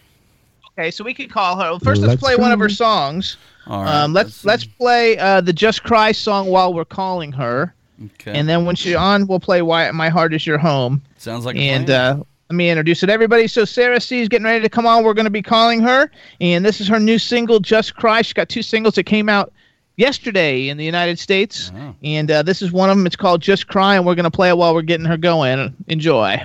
Okay, 0.78 0.92
so 0.92 1.02
we 1.02 1.12
could 1.12 1.28
call 1.30 1.56
her. 1.56 1.70
Well, 1.70 1.78
first, 1.80 2.00
let's, 2.00 2.10
Let's 2.10 2.22
play 2.22 2.36
one 2.36 2.52
of 2.52 2.60
her 2.60 2.68
songs. 2.68 3.36
All 3.66 3.82
right. 3.82 4.02
Um, 4.04 4.12
let's 4.12 4.44
let's 4.44 4.64
play 4.64 5.18
uh, 5.18 5.40
the 5.40 5.52
Just 5.52 5.82
Cry 5.82 6.12
song 6.12 6.46
while 6.46 6.72
we're 6.72 6.84
calling 6.84 7.32
her, 7.32 7.74
Okay. 8.04 8.32
and 8.32 8.48
then 8.48 8.64
when 8.64 8.76
she's 8.76 8.94
on, 8.94 9.26
we'll 9.26 9.40
play 9.40 9.60
"Why 9.60 9.90
My 9.90 10.08
Heart 10.08 10.34
Is 10.34 10.46
Your 10.46 10.56
Home." 10.58 11.02
Sounds 11.16 11.44
like 11.44 11.56
and 11.56 11.86
plan. 11.86 12.18
uh, 12.20 12.22
let 12.48 12.54
me 12.56 12.70
introduce 12.70 13.02
it, 13.02 13.10
everybody. 13.10 13.48
So 13.48 13.64
Sarah 13.64 14.00
C 14.00 14.20
is 14.20 14.28
getting 14.28 14.44
ready 14.44 14.62
to 14.62 14.68
come 14.68 14.86
on. 14.86 15.02
We're 15.02 15.14
going 15.14 15.24
to 15.24 15.30
be 15.30 15.42
calling 15.42 15.80
her, 15.80 16.10
and 16.40 16.64
this 16.64 16.80
is 16.80 16.86
her 16.86 17.00
new 17.00 17.18
single, 17.18 17.58
"Just 17.58 17.96
Cry." 17.96 18.22
She's 18.22 18.32
got 18.32 18.48
two 18.48 18.62
singles 18.62 18.94
that 18.94 19.04
came 19.04 19.28
out 19.28 19.52
yesterday 19.96 20.68
in 20.68 20.76
the 20.76 20.84
United 20.84 21.18
States, 21.18 21.72
Oh. 21.76 21.94
and 22.04 22.30
uh, 22.30 22.42
this 22.44 22.62
is 22.62 22.70
one 22.70 22.88
of 22.88 22.96
them. 22.96 23.04
It's 23.04 23.16
called 23.16 23.42
"Just 23.42 23.66
Cry," 23.66 23.96
and 23.96 24.06
we're 24.06 24.14
going 24.14 24.24
to 24.24 24.30
play 24.30 24.48
it 24.48 24.56
while 24.56 24.74
we're 24.74 24.82
getting 24.82 25.06
her 25.06 25.16
going. 25.16 25.74
Enjoy. 25.88 26.40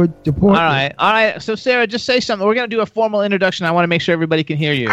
They 0.00 0.06
would 0.06 0.22
deport. 0.22 0.56
All 0.56 0.62
right, 0.64 0.94
all 0.98 1.12
right. 1.12 1.42
So 1.42 1.54
Sarah, 1.54 1.86
just 1.86 2.06
say 2.06 2.20
something. 2.20 2.46
We're 2.46 2.54
gonna 2.54 2.68
do 2.68 2.80
a 2.80 2.86
formal 2.86 3.22
introduction. 3.22 3.66
I 3.66 3.70
want 3.70 3.84
to 3.84 3.88
make 3.88 4.00
sure 4.00 4.14
everybody 4.14 4.42
can 4.42 4.56
hear 4.56 4.72
you. 4.72 4.88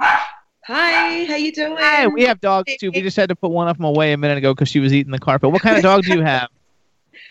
Hi, 0.00 1.24
how 1.26 1.36
you 1.36 1.52
doing? 1.52 1.76
Hey, 1.76 2.06
we 2.08 2.24
have 2.24 2.40
dogs 2.40 2.72
too. 2.80 2.90
We 2.90 3.02
just 3.02 3.16
had 3.16 3.28
to 3.28 3.36
put 3.36 3.50
one 3.52 3.68
of 3.68 3.76
them 3.76 3.84
away 3.84 4.12
a 4.12 4.16
minute 4.16 4.38
ago 4.38 4.52
because 4.52 4.68
she 4.68 4.80
was 4.80 4.92
eating 4.92 5.12
the 5.12 5.18
carpet. 5.20 5.50
What 5.50 5.62
kind 5.62 5.76
of 5.76 5.82
dog 5.82 6.02
do 6.04 6.14
you 6.14 6.22
have? 6.22 6.48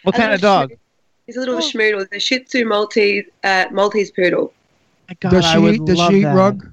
What 0.03 0.15
kind 0.15 0.31
of 0.33 0.39
dog? 0.39 0.69
schmoo- 0.71 0.77
He's 1.25 1.35
a 1.37 1.39
little 1.39 1.57
schmoodle. 1.59 1.99
He's 2.11 2.17
a 2.17 2.19
Shih 2.19 2.39
Tzu 2.43 2.65
Maltese, 2.65 3.25
uh, 3.43 3.65
Maltese 3.71 4.11
poodle. 4.11 4.53
God, 5.19 5.29
does 5.31 5.45
I 5.45 5.53
she 5.53 5.59
would 5.59 5.75
eat? 5.75 5.85
Does 5.85 5.97
love 5.97 6.11
she 6.11 6.19
eat 6.19 6.23
that. 6.23 6.35
rug? 6.35 6.69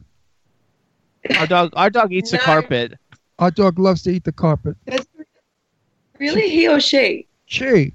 Our 1.38 1.46
dog, 1.46 1.70
our 1.74 1.90
dog 1.90 2.12
eats 2.12 2.30
the 2.30 2.38
carpet. 2.38 2.94
Our 3.38 3.50
dog 3.50 3.78
loves 3.78 4.02
to 4.02 4.10
eat 4.10 4.24
the 4.24 4.32
carpet. 4.32 4.76
Really, 6.18 6.48
he 6.48 6.68
or 6.68 6.78
she? 6.80 7.26
She. 7.46 7.92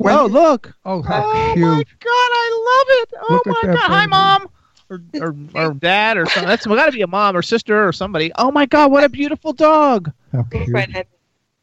Oh, 0.00 0.26
look. 0.26 0.74
Oh, 0.84 1.02
how 1.02 1.24
Oh 1.30 1.50
cute. 1.54 1.66
my 1.66 1.84
god, 2.00 2.08
I 2.10 2.64
love 2.68 2.86
it. 3.02 3.14
Oh 3.20 3.34
Look 3.34 3.46
my 3.46 3.60
that 3.64 3.74
god. 3.74 3.90
Hi, 3.90 4.06
mom. 4.06 4.48
Or, 4.90 5.02
or, 5.20 5.36
or 5.54 5.74
dad 5.80 6.16
or 6.16 6.26
something. 6.26 6.48
That's 6.48 6.66
got 6.66 6.86
to 6.86 6.92
be 6.92 7.02
a 7.02 7.06
mom 7.06 7.36
or 7.36 7.42
sister 7.42 7.86
or 7.86 7.92
somebody. 7.92 8.32
Oh 8.36 8.50
my 8.50 8.66
god, 8.66 8.90
what 8.90 9.04
a 9.04 9.08
beautiful 9.08 9.52
dog. 9.52 10.12
How 10.32 10.44
cute. 10.44 11.06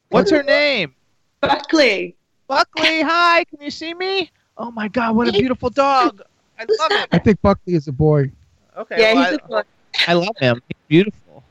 What's 0.10 0.32
her 0.32 0.44
name? 0.44 0.94
Buckley. 1.42 2.16
Buckley, 2.48 3.02
hi. 3.02 3.44
Can 3.46 3.62
you 3.62 3.72
see 3.72 3.94
me? 3.94 4.32
Oh 4.58 4.72
my 4.72 4.88
god, 4.88 5.16
what 5.16 5.28
a 5.28 5.32
beautiful 5.32 5.70
dog. 5.70 6.22
I 6.58 6.66
love 6.80 6.92
it. 6.92 7.10
I 7.12 7.20
think 7.20 7.42
Buckley 7.42 7.74
is 7.74 7.88
a 7.88 7.92
boy. 7.92 8.32
Okay. 8.78 8.96
Yeah, 9.00 9.14
well, 9.14 9.24
he's 9.24 9.40
I, 9.40 9.44
a 9.44 9.48
boy. 9.48 9.62
I 10.08 10.14
love 10.14 10.38
him. 10.40 10.62
He's 10.68 10.78
beautiful. 10.88 11.44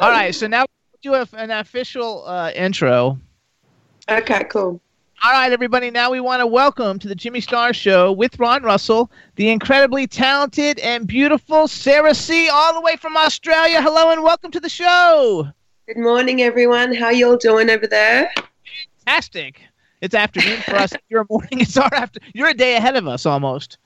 All 0.00 0.10
right, 0.10 0.34
so 0.34 0.46
now 0.46 0.66
we'll 1.04 1.24
do 1.24 1.36
an 1.36 1.50
official 1.50 2.26
uh, 2.26 2.50
intro. 2.54 3.18
Okay, 4.08 4.44
cool. 4.50 4.80
All 5.22 5.32
right, 5.32 5.52
everybody. 5.52 5.90
Now 5.90 6.10
we 6.10 6.20
want 6.20 6.40
to 6.40 6.46
welcome 6.46 6.98
to 6.98 7.08
the 7.08 7.14
Jimmy 7.14 7.40
Star 7.40 7.72
Show 7.72 8.12
with 8.12 8.38
Ron 8.38 8.62
Russell, 8.62 9.10
the 9.36 9.48
incredibly 9.48 10.06
talented 10.06 10.78
and 10.80 11.06
beautiful 11.06 11.66
Sarah 11.66 12.14
C, 12.14 12.48
all 12.50 12.74
the 12.74 12.80
way 12.80 12.96
from 12.96 13.16
Australia. 13.16 13.80
Hello 13.80 14.10
and 14.10 14.22
welcome 14.22 14.50
to 14.50 14.60
the 14.60 14.68
show. 14.68 15.48
Good 15.86 15.96
morning, 15.96 16.42
everyone. 16.42 16.94
How 16.94 17.08
you 17.08 17.28
all 17.28 17.36
doing 17.38 17.70
over 17.70 17.86
there? 17.86 18.30
Fantastic. 19.06 19.62
It's 20.02 20.14
afternoon 20.14 20.60
for 20.60 20.74
us. 20.76 20.92
You're 21.08 21.24
morning. 21.30 21.60
It's 21.60 21.76
our 21.78 21.92
after. 21.94 22.20
You're 22.34 22.48
a 22.48 22.54
day 22.54 22.76
ahead 22.76 22.96
of 22.96 23.06
us 23.08 23.24
almost. 23.24 23.78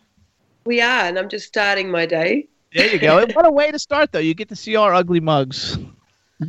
We 0.64 0.80
are, 0.80 1.04
and 1.04 1.18
I'm 1.18 1.28
just 1.28 1.46
starting 1.46 1.88
my 1.88 2.04
day. 2.04 2.48
There 2.74 2.92
you 2.92 2.98
go. 2.98 3.24
what 3.34 3.46
a 3.46 3.52
way 3.52 3.70
to 3.70 3.78
start, 3.78 4.10
though. 4.10 4.18
You 4.18 4.34
get 4.34 4.48
to 4.48 4.56
see 4.56 4.74
our 4.74 4.92
ugly 4.92 5.20
mugs. 5.20 5.78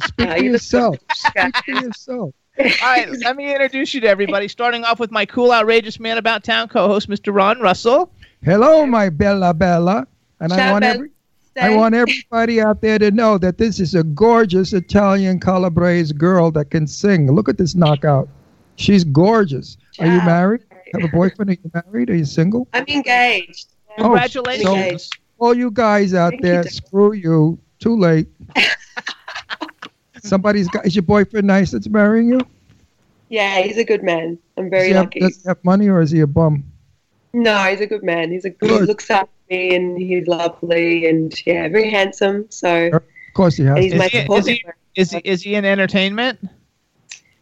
Speak 0.04 0.30
for 0.30 0.38
yourself. 0.38 0.98
Speak 1.14 1.56
for 1.66 1.72
yourself. 1.72 2.34
All 2.60 2.66
right, 2.84 3.10
let 3.24 3.36
me 3.38 3.52
introduce 3.52 3.94
you 3.94 4.02
to 4.02 4.08
everybody. 4.08 4.48
Starting 4.48 4.84
off 4.84 5.00
with 5.00 5.12
my 5.12 5.26
cool, 5.26 5.52
outrageous 5.54 6.00
man 6.00 6.18
about 6.18 6.44
town 6.44 6.68
co-host, 6.68 7.10
Mr. 7.10 7.34
Ron 7.34 7.60
Russell. 7.62 8.12
Hello, 8.44 8.86
my 8.86 9.10
Bella 9.10 9.54
Bella. 9.54 10.06
And 10.42 10.52
I 10.52 10.72
want 10.72 10.84
every, 10.84 11.10
I 11.62 11.76
want 11.76 11.96
everybody 11.96 12.60
out 12.62 12.82
there 12.82 13.00
to 13.00 13.12
know 13.12 13.38
that 13.38 13.58
this 13.58 13.80
is 13.80 13.96
a 13.96 14.04
gorgeous 14.04 14.74
Italian 14.74 15.40
Calabrese 15.40 16.14
girl 16.14 16.52
that 16.52 16.70
can 16.72 16.86
sing. 16.88 17.32
Look 17.32 17.48
at 17.50 17.58
this 17.58 17.76
knockout. 17.76 18.28
She's 18.76 19.04
gorgeous. 19.04 19.78
Are 20.00 20.06
you 20.08 20.22
married? 20.24 20.62
Have 20.94 21.04
a 21.04 21.08
boyfriend? 21.10 21.52
Are 21.52 21.54
you 21.54 21.72
married? 21.74 22.10
Are 22.10 22.16
you 22.16 22.26
single? 22.26 22.68
I'm 22.74 22.86
engaged. 22.88 23.68
Oh, 23.98 24.04
Congratulations. 24.04 25.04
so- 25.06 25.10
All 25.38 25.54
you 25.54 25.72
guys 25.72 26.14
out 26.14 26.32
Thank 26.32 26.42
there, 26.42 26.64
Dad. 26.64 26.72
screw 26.74 27.14
you. 27.14 27.60
Too 27.80 27.98
late. 27.98 28.28
Somebody's 30.24 30.68
got. 30.68 30.86
Is 30.86 30.96
your 30.96 31.04
boyfriend 31.04 31.48
nice 31.48 31.72
that's 31.72 31.88
marrying 31.90 32.30
you? 32.30 32.40
Yeah, 33.30 33.62
he's 33.62 33.78
a 33.78 33.84
good 33.84 34.04
man. 34.04 34.38
I'm 34.58 34.70
very 34.70 34.84
does 34.84 34.88
he 34.90 34.94
have, 34.94 35.06
lucky. 35.06 35.20
does 35.20 35.42
he 35.44 35.48
have 35.48 35.64
money 35.64 35.88
or 35.88 36.02
is 36.02 36.12
he 36.12 36.20
a 36.22 36.28
bum? 36.28 36.64
No, 37.34 37.56
he's 37.66 37.80
a 37.82 37.86
good 37.88 38.04
man. 38.04 38.32
He's 38.32 38.46
a 38.46 38.50
good. 38.50 38.70
Good. 38.70 38.82
He 38.82 38.88
looks 38.88 39.10
after 39.10 39.30
me, 39.50 39.76
and 39.76 39.98
he's 39.98 40.28
lovely, 40.28 41.08
and 41.08 41.34
yeah, 41.46 41.68
very 41.68 41.90
handsome. 41.90 42.48
So 42.50 42.88
Of 42.94 43.04
course 43.36 43.56
he 43.56 43.64
has. 43.66 43.78
he's 43.78 43.94
Is 43.94 44.00
my 44.00 44.08
he, 44.08 44.22
support 44.22 44.40
is, 44.40 44.48
he, 44.48 44.64
is, 44.96 45.12
he, 45.12 45.22
is 45.24 45.42
he 45.44 45.56
in 45.56 45.64
entertainment? 45.66 46.40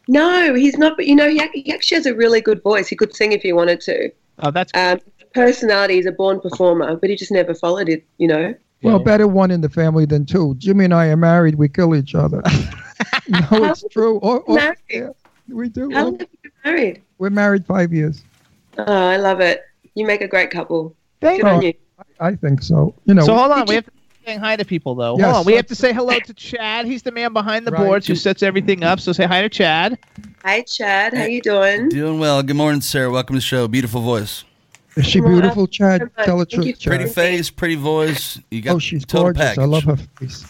No, 0.09 0.53
he's 0.53 0.77
not. 0.77 0.97
But 0.97 1.07
you 1.07 1.15
know, 1.15 1.29
he, 1.29 1.41
he 1.53 1.73
actually 1.73 1.95
has 1.95 2.05
a 2.05 2.13
really 2.15 2.41
good 2.41 2.61
voice. 2.61 2.87
He 2.87 2.95
could 2.95 3.15
sing 3.15 3.31
if 3.31 3.41
he 3.41 3.53
wanted 3.53 3.79
to. 3.81 4.11
Oh, 4.39 4.51
that's 4.51 4.71
Um, 4.75 4.99
personality, 5.33 5.95
he's 5.95 6.05
a 6.05 6.11
born 6.11 6.39
performer, 6.41 6.95
but 6.97 7.09
he 7.09 7.15
just 7.15 7.31
never 7.31 7.53
followed 7.53 7.87
it. 7.89 8.05
You 8.17 8.27
know. 8.27 8.55
Well, 8.83 8.99
better 8.99 9.27
one 9.27 9.51
in 9.51 9.61
the 9.61 9.69
family 9.69 10.05
than 10.05 10.25
two. 10.25 10.55
Jimmy 10.57 10.85
and 10.85 10.93
I 10.93 11.07
are 11.07 11.17
married. 11.17 11.55
We 11.55 11.67
kill 11.67 11.95
each 11.95 12.13
other. 12.15 12.41
no, 13.27 13.47
it's 13.51 13.83
true. 13.91 14.19
Oh, 14.21 14.43
oh, 14.47 14.55
Married? 14.55 14.77
yeah, 14.89 15.09
we 15.49 15.69
do. 15.69 15.89
How 15.91 16.01
Oh, 16.01 16.03
long 16.05 16.19
have 16.19 16.27
you 16.31 16.37
been 16.43 16.51
married? 16.63 17.01
we're 17.17 17.29
married 17.31 17.65
five 17.65 17.91
years. 17.91 18.23
Oh, 18.77 18.83
I 18.85 19.17
love 19.17 19.39
it. 19.41 19.63
You 19.95 20.05
make 20.05 20.21
a 20.21 20.27
great 20.27 20.51
couple. 20.51 20.95
Thank 21.21 21.41
Good 21.41 21.47
on 21.49 21.57
oh, 21.57 21.61
you. 21.61 21.67
you. 21.69 21.73
I 22.19 22.35
think 22.35 22.61
so. 22.61 22.93
You 23.05 23.15
know. 23.15 23.25
So 23.25 23.35
hold 23.35 23.51
on, 23.51 23.65
we 23.65 23.73
have 23.75 23.85
to 23.85 23.91
say 24.25 24.35
hi 24.37 24.55
to 24.55 24.63
people 24.63 24.93
though. 24.93 25.17
Yes. 25.17 25.25
Hold 25.25 25.35
on, 25.37 25.45
we 25.45 25.53
have 25.53 25.65
to 25.67 25.75
say 25.75 25.91
hello 25.91 26.19
to 26.19 26.33
Chad. 26.35 26.85
He's 26.85 27.01
the 27.01 27.11
man 27.11 27.33
behind 27.33 27.65
the 27.65 27.71
Right. 27.71 27.83
boards 27.83 28.05
who 28.05 28.13
sets 28.15 28.43
everything 28.43 28.83
up. 28.83 28.99
So 28.99 29.11
say 29.11 29.25
hi 29.25 29.41
to 29.41 29.49
Chad. 29.49 29.97
Hi, 30.45 30.61
Chad. 30.61 31.15
How 31.15 31.25
you 31.25 31.41
doing? 31.41 31.89
Doing 31.89 32.19
well. 32.19 32.43
Good 32.43 32.55
morning, 32.55 32.81
Sarah. 32.81 33.09
Welcome 33.09 33.33
to 33.35 33.37
the 33.37 33.41
show. 33.41 33.67
Beautiful 33.67 34.01
voice. 34.01 34.43
Is 34.97 35.05
she 35.05 35.21
Well, 35.21 35.31
beautiful, 35.31 35.67
Chad? 35.67 36.09
so. 36.17 36.25
Tell 36.25 36.37
the 36.39 36.45
truth, 36.45 36.81
for 36.83 36.89
Pretty 36.89 37.05
face, 37.07 37.49
pretty 37.49 37.75
voice. 37.75 38.39
You 38.51 38.61
got 38.61 38.75
Oh, 38.75 38.79
she's 38.79 39.05
gorgeous. 39.05 39.41
package. 39.41 39.59
I 39.59 39.65
love 39.65 39.83
her 39.83 39.97
face. 40.19 40.45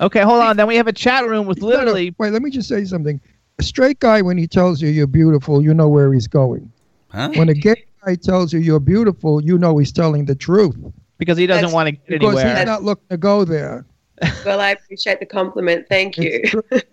Okay, 0.00 0.20
hold 0.22 0.42
on. 0.42 0.56
Then 0.56 0.66
we 0.66 0.76
have 0.76 0.86
a 0.88 0.92
chat 0.92 1.26
room 1.26 1.46
with 1.46 1.60
No, 1.60 1.68
no, 1.68 1.76
literally. 1.76 2.14
Wait, 2.18 2.32
let 2.32 2.42
me 2.42 2.50
just 2.50 2.68
say 2.68 2.84
something. 2.84 3.20
A 3.58 3.62
straight 3.62 4.00
guy, 4.00 4.20
when 4.22 4.36
he 4.36 4.46
tells 4.46 4.80
you 4.82 4.88
you're 4.88 5.06
beautiful, 5.06 5.62
you 5.62 5.72
know 5.74 5.88
where 5.88 6.12
he's 6.12 6.26
going. 6.26 6.70
Huh? 7.08 7.30
When 7.36 7.48
a 7.48 7.54
gay 7.54 7.84
guy 8.04 8.14
tells 8.16 8.52
you 8.52 8.58
you're 8.60 8.80
beautiful, 8.80 9.42
you 9.42 9.58
know 9.58 9.76
he's 9.78 9.92
telling 9.92 10.24
the 10.24 10.34
truth 10.34 10.76
because 11.18 11.36
he 11.38 11.46
doesn't 11.46 11.62
That's- 11.70 11.74
want 11.74 11.86
to 11.88 11.92
get 11.92 12.06
because 12.20 12.36
anywhere. 12.40 12.56
he's 12.56 12.66
not 12.66 12.82
looking 12.82 13.08
to 13.10 13.16
go 13.16 13.44
there. 13.44 13.84
Well, 14.46 14.60
I 14.60 14.70
appreciate 14.70 15.18
the 15.20 15.26
compliment. 15.26 15.86
Thank 15.88 16.16
you. 16.16 16.42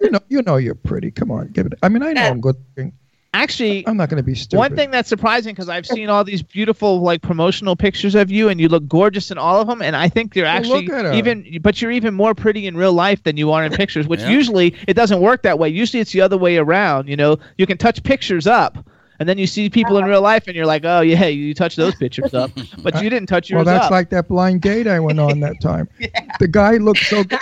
You 0.01 0.09
know, 0.11 0.19
you 0.29 0.41
know 0.41 0.55
you're 0.57 0.73
pretty. 0.75 1.11
Come 1.11 1.29
on, 1.31 1.47
give 1.49 1.67
it. 1.67 1.73
I 1.83 1.89
mean, 1.89 2.01
I 2.01 2.11
know 2.13 2.21
Yeah. 2.21 2.29
I'm 2.31 2.41
good 2.41 2.55
looking. 2.75 2.91
Actually, 3.33 3.87
I'm 3.87 3.95
not 3.95 4.09
going 4.09 4.17
to 4.17 4.23
be 4.23 4.33
stupid. 4.33 4.57
one 4.57 4.75
thing 4.75 4.89
that's 4.89 5.07
surprising 5.07 5.53
because 5.53 5.69
I've 5.69 5.85
seen 5.85 6.09
all 6.09 6.23
these 6.23 6.41
beautiful 6.41 6.99
like 7.01 7.21
promotional 7.21 7.75
pictures 7.75 8.15
of 8.15 8.31
you, 8.31 8.49
and 8.49 8.59
you 8.59 8.67
look 8.69 8.87
gorgeous 8.87 9.29
in 9.29 9.37
all 9.37 9.61
of 9.61 9.67
them. 9.67 9.83
And 9.83 9.95
I 9.95 10.09
think 10.09 10.35
you're 10.35 10.47
actually 10.47 10.87
look 10.87 10.95
at 10.95 11.05
her. 11.05 11.13
even, 11.13 11.59
but 11.61 11.79
you're 11.79 11.91
even 11.91 12.15
more 12.15 12.33
pretty 12.33 12.65
in 12.65 12.75
real 12.75 12.93
life 12.93 13.21
than 13.23 13.37
you 13.37 13.51
are 13.51 13.63
in 13.63 13.71
pictures. 13.71 14.07
Which 14.07 14.19
Yeah. 14.29 14.29
usually 14.29 14.75
it 14.87 14.95
doesn't 14.95 15.21
work 15.21 15.43
that 15.43 15.59
way. 15.59 15.69
Usually 15.69 16.01
it's 16.01 16.11
the 16.11 16.21
other 16.21 16.37
way 16.37 16.57
around. 16.57 17.07
You 17.07 17.17
know, 17.17 17.37
you 17.57 17.67
can 17.67 17.77
touch 17.77 18.01
pictures 18.03 18.47
up. 18.47 18.83
And 19.19 19.27
then 19.27 19.37
you 19.37 19.47
see 19.47 19.69
people 19.69 19.97
in 19.97 20.05
real 20.05 20.21
life, 20.21 20.47
and 20.47 20.55
you're 20.55 20.65
like, 20.65 20.85
"Oh 20.85 21.01
yeah, 21.01 21.25
you 21.25 21.53
touch 21.53 21.75
those 21.75 21.93
pictures 21.95 22.33
up," 22.33 22.51
but 22.83 23.03
you 23.03 23.09
didn't 23.09 23.27
touch 23.27 23.49
yours 23.49 23.65
Well, 23.65 23.65
that's 23.65 23.85
up. 23.85 23.91
like 23.91 24.09
that 24.11 24.29
blind 24.29 24.61
date 24.61 24.87
I 24.87 24.99
went 24.99 25.19
on 25.19 25.39
that 25.41 25.59
time. 25.61 25.87
The 26.39 26.47
guy 26.47 26.77
looked 26.77 27.03
so 27.05 27.23
good. 27.25 27.39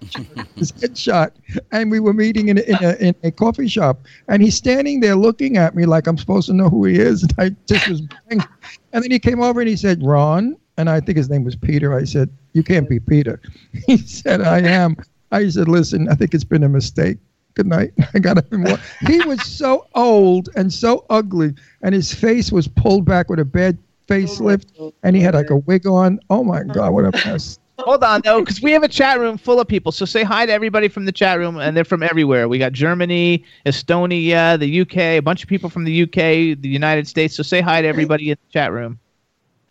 His 0.56 0.72
headshot, 0.72 1.30
and 1.70 1.88
we 1.90 2.00
were 2.00 2.12
meeting 2.12 2.48
in 2.48 2.58
a, 2.58 2.62
in, 2.62 2.76
a, 2.82 2.94
in 2.96 3.14
a 3.22 3.30
coffee 3.30 3.68
shop, 3.68 4.00
and 4.28 4.42
he's 4.42 4.56
standing 4.56 4.98
there 5.00 5.14
looking 5.14 5.56
at 5.56 5.76
me 5.76 5.86
like 5.86 6.08
I'm 6.08 6.18
supposed 6.18 6.48
to 6.48 6.52
know 6.52 6.68
who 6.68 6.84
he 6.84 6.96
is. 6.98 7.22
And 7.22 7.34
I 7.38 7.50
just 7.66 7.86
was, 7.86 8.02
and 8.30 8.44
then 8.92 9.10
he 9.10 9.20
came 9.20 9.40
over 9.40 9.60
and 9.60 9.68
he 9.68 9.76
said, 9.76 10.02
"Ron," 10.02 10.56
and 10.78 10.90
I 10.90 10.98
think 10.98 11.16
his 11.16 11.30
name 11.30 11.44
was 11.44 11.54
Peter. 11.54 11.94
I 11.94 12.04
said, 12.04 12.28
"You 12.54 12.64
can't 12.64 12.88
be 12.88 12.98
Peter." 12.98 13.40
He 13.86 13.98
said, 13.98 14.40
"I 14.40 14.58
am." 14.60 14.96
I 15.30 15.48
said, 15.48 15.68
"Listen, 15.68 16.08
I 16.08 16.14
think 16.16 16.34
it's 16.34 16.44
been 16.44 16.64
a 16.64 16.68
mistake." 16.68 17.18
Good 17.54 17.66
night. 17.66 17.92
I 18.14 18.18
got 18.18 18.38
walked. 18.52 18.82
He 19.06 19.20
was 19.20 19.42
so 19.44 19.86
old 19.94 20.48
and 20.56 20.72
so 20.72 21.04
ugly, 21.10 21.54
and 21.82 21.94
his 21.94 22.12
face 22.12 22.52
was 22.52 22.68
pulled 22.68 23.04
back 23.04 23.28
with 23.28 23.38
a 23.38 23.44
bad 23.44 23.78
facelift, 24.08 24.92
and 25.02 25.16
he 25.16 25.22
had 25.22 25.34
like 25.34 25.50
a 25.50 25.56
wig 25.56 25.86
on. 25.86 26.20
Oh 26.30 26.44
my 26.44 26.62
God, 26.64 26.92
what 26.92 27.04
a 27.04 27.12
mess! 27.26 27.58
Hold 27.80 28.04
on 28.04 28.20
though, 28.24 28.40
because 28.40 28.60
we 28.60 28.72
have 28.72 28.82
a 28.82 28.88
chat 28.88 29.18
room 29.18 29.38
full 29.38 29.58
of 29.58 29.66
people. 29.66 29.90
So 29.90 30.04
say 30.04 30.22
hi 30.22 30.44
to 30.44 30.52
everybody 30.52 30.88
from 30.88 31.06
the 31.06 31.12
chat 31.12 31.38
room, 31.38 31.56
and 31.56 31.76
they're 31.76 31.84
from 31.84 32.02
everywhere. 32.02 32.46
We 32.48 32.58
got 32.58 32.72
Germany, 32.72 33.44
Estonia, 33.64 34.58
the 34.58 34.80
UK, 34.82 34.96
a 34.96 35.20
bunch 35.20 35.42
of 35.42 35.48
people 35.48 35.70
from 35.70 35.84
the 35.84 36.02
UK, 36.02 36.60
the 36.60 36.68
United 36.68 37.08
States. 37.08 37.34
So 37.34 37.42
say 37.42 37.60
hi 37.60 37.80
to 37.80 37.88
everybody 37.88 38.30
in 38.30 38.36
the 38.46 38.52
chat 38.52 38.72
room. 38.72 38.98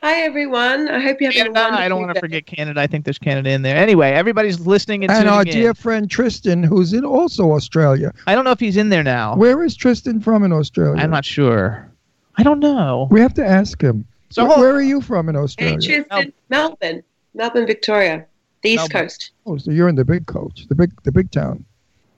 Hi, 0.01 0.21
everyone. 0.21 0.87
I 0.87 0.99
hope 1.01 1.19
you're 1.19 1.29
having 1.31 1.51
a 1.51 1.53
Canada, 1.53 1.59
wonderful 1.59 1.83
I 1.83 1.89
don't 1.89 2.01
want 2.01 2.13
to 2.15 2.19
forget 2.21 2.45
Canada. 2.45 2.79
I 2.79 2.87
think 2.87 3.03
there's 3.03 3.17
Canada 3.17 3.49
in 3.49 3.63
there. 3.63 3.75
Anyway, 3.75 4.11
everybody's 4.11 4.57
listening 4.61 5.03
and, 5.03 5.11
And 5.11 5.19
tuning 5.23 5.33
our 5.33 5.41
in. 5.41 5.47
dear 5.47 5.73
friend 5.73 6.09
Tristan, 6.09 6.63
who's 6.63 6.93
in 6.93 7.03
also 7.03 7.51
Australia. 7.51 8.13
I 8.25 8.33
don't 8.33 8.45
know 8.45 8.51
if 8.51 8.61
he's 8.61 8.77
in 8.77 8.87
there 8.89 9.03
now. 9.03 9.35
Where 9.35 9.61
is 9.61 9.75
Tristan 9.75 10.21
from 10.21 10.43
in 10.43 10.53
Australia? 10.53 11.01
I'm 11.01 11.11
not 11.11 11.25
sure. 11.25 11.91
I 12.37 12.43
don't 12.43 12.59
know. 12.61 13.09
We 13.11 13.19
have 13.19 13.33
to 13.33 13.45
ask 13.45 13.81
him. 13.81 14.05
So 14.29 14.45
where, 14.45 14.57
where 14.59 14.71
are 14.75 14.81
you 14.81 15.01
from 15.01 15.27
in 15.27 15.35
Hey, 15.35 15.41
Australia? 15.41 15.79
Tristan, 15.81 16.33
Melbourne, 16.49 17.03
Melbourne, 17.33 17.67
Victoria, 17.67 18.25
the 18.61 18.69
East 18.69 18.77
Melbourne. 18.93 19.01
Coast. 19.09 19.31
Oh, 19.45 19.57
so 19.57 19.71
you're 19.71 19.89
in 19.89 19.95
the 19.95 20.05
big 20.05 20.27
coach, 20.27 20.65
the 20.69 20.75
big, 20.75 20.91
the 21.03 21.11
big 21.11 21.29
town. 21.31 21.65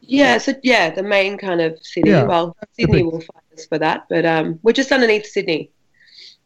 Yeah, 0.02 0.38
so 0.38 0.53
yeah, 0.62 0.91
the 0.91 1.03
main 1.03 1.38
kind 1.40 1.62
of 1.62 1.80
city. 1.82 2.10
Yeah, 2.12 2.24
well, 2.24 2.56
Sydney 2.74 2.98
big- 2.98 3.06
will 3.06 3.22
fight 3.22 3.44
us 3.58 3.66
for 3.66 3.80
that, 3.80 4.06
but 4.10 4.24
um, 4.26 4.60
we're 4.62 4.74
just 4.74 4.91
underneath 4.91 5.26
Sydney, 5.26 5.72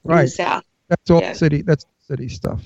in 0.06 0.10
the 0.10 0.14
Right. 0.16 0.30
south. 0.30 0.64
That's 0.90 1.10
all 1.12 1.22
Yeah. 1.22 1.34
city. 1.34 1.62
That's 1.62 1.86
city 2.08 2.30
stuff. 2.30 2.62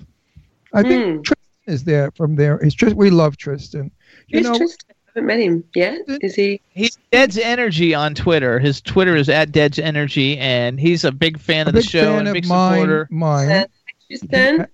I 0.73 0.83
think 0.83 1.03
Mm. 1.05 1.23
Tristan 1.23 1.73
is 1.73 1.83
there 1.83 2.11
from 2.11 2.35
there. 2.35 2.59
He's 2.61 2.73
Tris- 2.73 2.93
We 2.93 3.09
love 3.09 3.37
Tristan. 3.37 3.91
You 4.27 4.39
Who's 4.39 4.47
know, 4.47 4.57
Tristan? 4.57 4.95
haven't 5.07 5.25
met 5.27 5.39
him 5.39 5.63
yet. 5.75 6.01
Is 6.21 6.35
he? 6.35 6.61
He's 6.69 6.97
Dead's 7.11 7.37
Energy 7.37 7.93
on 7.95 8.13
Twitter. 8.13 8.59
His 8.59 8.79
Twitter 8.81 9.15
is 9.15 9.29
at 9.29 9.51
Dead's 9.51 9.79
Energy, 9.79 10.37
and 10.37 10.79
he's 10.79 11.03
a 11.03 11.11
big 11.11 11.39
fan 11.39 11.65
A 11.65 11.69
of 11.69 11.73
the 11.75 11.81
big 11.81 11.89
show 11.89 12.03
fan 12.03 12.19
and 12.19 12.27
of 12.27 12.33
big 12.33 12.47
mine. 12.47 12.73
supporter. 12.81 13.07
Mine. 13.09 13.65
Houston. 14.07 14.67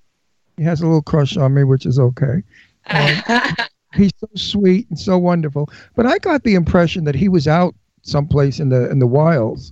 He 0.57 0.63
has 0.63 0.81
a 0.81 0.85
little 0.85 1.01
crush 1.01 1.37
on 1.37 1.53
me, 1.53 1.63
which 1.63 1.85
is 1.85 1.99
okay. 1.99 2.41
He's 3.93 4.11
so 4.19 4.27
sweet 4.35 4.89
and 4.89 4.99
so 4.99 5.17
wonderful. 5.17 5.69
But 5.95 6.05
I 6.05 6.17
got 6.17 6.43
the 6.43 6.55
impression 6.55 7.05
that 7.05 7.15
he 7.15 7.29
was 7.29 7.47
out 7.47 7.73
someplace 8.01 8.59
in 8.59 8.69
the 8.69 8.89
in 8.91 8.99
the 8.99 9.07
wilds. 9.07 9.71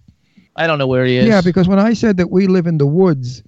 I 0.55 0.65
don't 0.67 0.77
know 0.79 0.87
where 0.87 1.05
he 1.05 1.17
is. 1.17 1.27
Yeah, 1.27 1.41
because 1.41 1.67
when 1.67 1.79
I 1.79 1.93
said 1.93 2.17
that 2.17 2.31
we 2.31 2.47
live 2.47 2.67
in 2.67 2.77
the 2.77 2.85
woods 2.87 3.43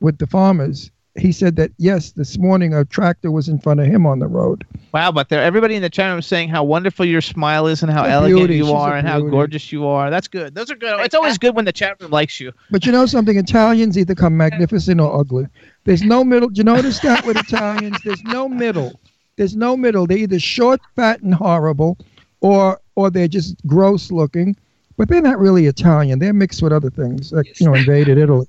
with 0.00 0.18
the 0.18 0.26
farmers, 0.26 0.90
he 1.16 1.32
said 1.32 1.56
that 1.56 1.72
yes, 1.78 2.12
this 2.12 2.38
morning 2.38 2.72
a 2.72 2.84
tractor 2.84 3.30
was 3.30 3.48
in 3.48 3.58
front 3.58 3.80
of 3.80 3.86
him 3.86 4.06
on 4.06 4.20
the 4.20 4.26
road. 4.28 4.64
Wow, 4.92 5.10
but 5.12 5.28
there, 5.28 5.42
everybody 5.42 5.74
in 5.74 5.82
the 5.82 5.90
chat 5.90 6.10
room 6.10 6.20
is 6.20 6.26
saying 6.26 6.48
how 6.48 6.64
wonderful 6.64 7.04
your 7.04 7.20
smile 7.20 7.66
is 7.66 7.82
and 7.82 7.90
how 7.90 8.04
A 8.04 8.08
elegant 8.08 8.38
beauty. 8.38 8.56
you 8.56 8.64
She's 8.64 8.72
are 8.72 8.96
and 8.96 9.06
how 9.06 9.20
gorgeous 9.20 9.72
you 9.72 9.86
are. 9.86 10.10
That's 10.10 10.28
good. 10.28 10.54
Those 10.54 10.70
are 10.70 10.76
good. 10.76 11.00
It's 11.00 11.14
always 11.14 11.36
good 11.36 11.54
when 11.56 11.64
the 11.64 11.72
chat 11.72 12.00
room 12.00 12.10
likes 12.10 12.38
you. 12.40 12.52
But 12.70 12.86
you 12.86 12.92
know 12.92 13.06
something? 13.06 13.36
Italians 13.36 13.98
either 13.98 14.14
come 14.14 14.36
magnificent 14.36 15.00
or 15.00 15.18
ugly. 15.18 15.46
There's 15.84 16.02
no 16.02 16.24
middle. 16.24 16.48
Do 16.48 16.58
you 16.58 16.64
notice 16.64 17.00
that 17.00 17.26
with 17.26 17.36
Italians? 17.36 17.98
There's 18.04 18.22
no 18.24 18.48
middle. 18.48 18.98
There's 19.36 19.56
no 19.56 19.76
middle. 19.76 20.06
They're 20.06 20.18
either 20.18 20.38
short, 20.38 20.80
fat, 20.96 21.20
and 21.20 21.34
horrible, 21.34 21.98
or 22.40 22.80
or 22.94 23.10
they're 23.10 23.28
just 23.28 23.56
gross 23.66 24.10
looking. 24.10 24.56
But 24.96 25.08
they're 25.08 25.22
not 25.22 25.38
really 25.38 25.66
Italian. 25.66 26.18
They're 26.18 26.32
mixed 26.32 26.60
with 26.60 26.72
other 26.72 26.90
things, 26.90 27.32
like 27.32 27.58
you 27.60 27.66
know, 27.66 27.74
invaded 27.74 28.18
Italy. 28.18 28.48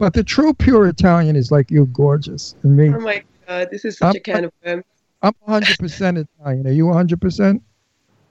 But 0.00 0.14
the 0.14 0.24
true 0.24 0.54
pure 0.54 0.88
Italian 0.88 1.36
is 1.36 1.52
like 1.52 1.70
you, 1.70 1.84
gorgeous, 1.92 2.54
and 2.62 2.74
me. 2.74 2.88
Oh 2.88 3.00
my 3.00 3.22
god, 3.46 3.68
this 3.70 3.84
is 3.84 3.98
such 3.98 4.06
I'm- 4.06 4.16
a 4.16 4.20
can 4.20 4.44
of 4.46 4.52
worms. 4.64 4.84
I'm 5.22 5.34
100% 5.46 6.26
Italian. 6.40 6.66
Are 6.66 6.72
you 6.72 6.86
100%? 6.86 7.60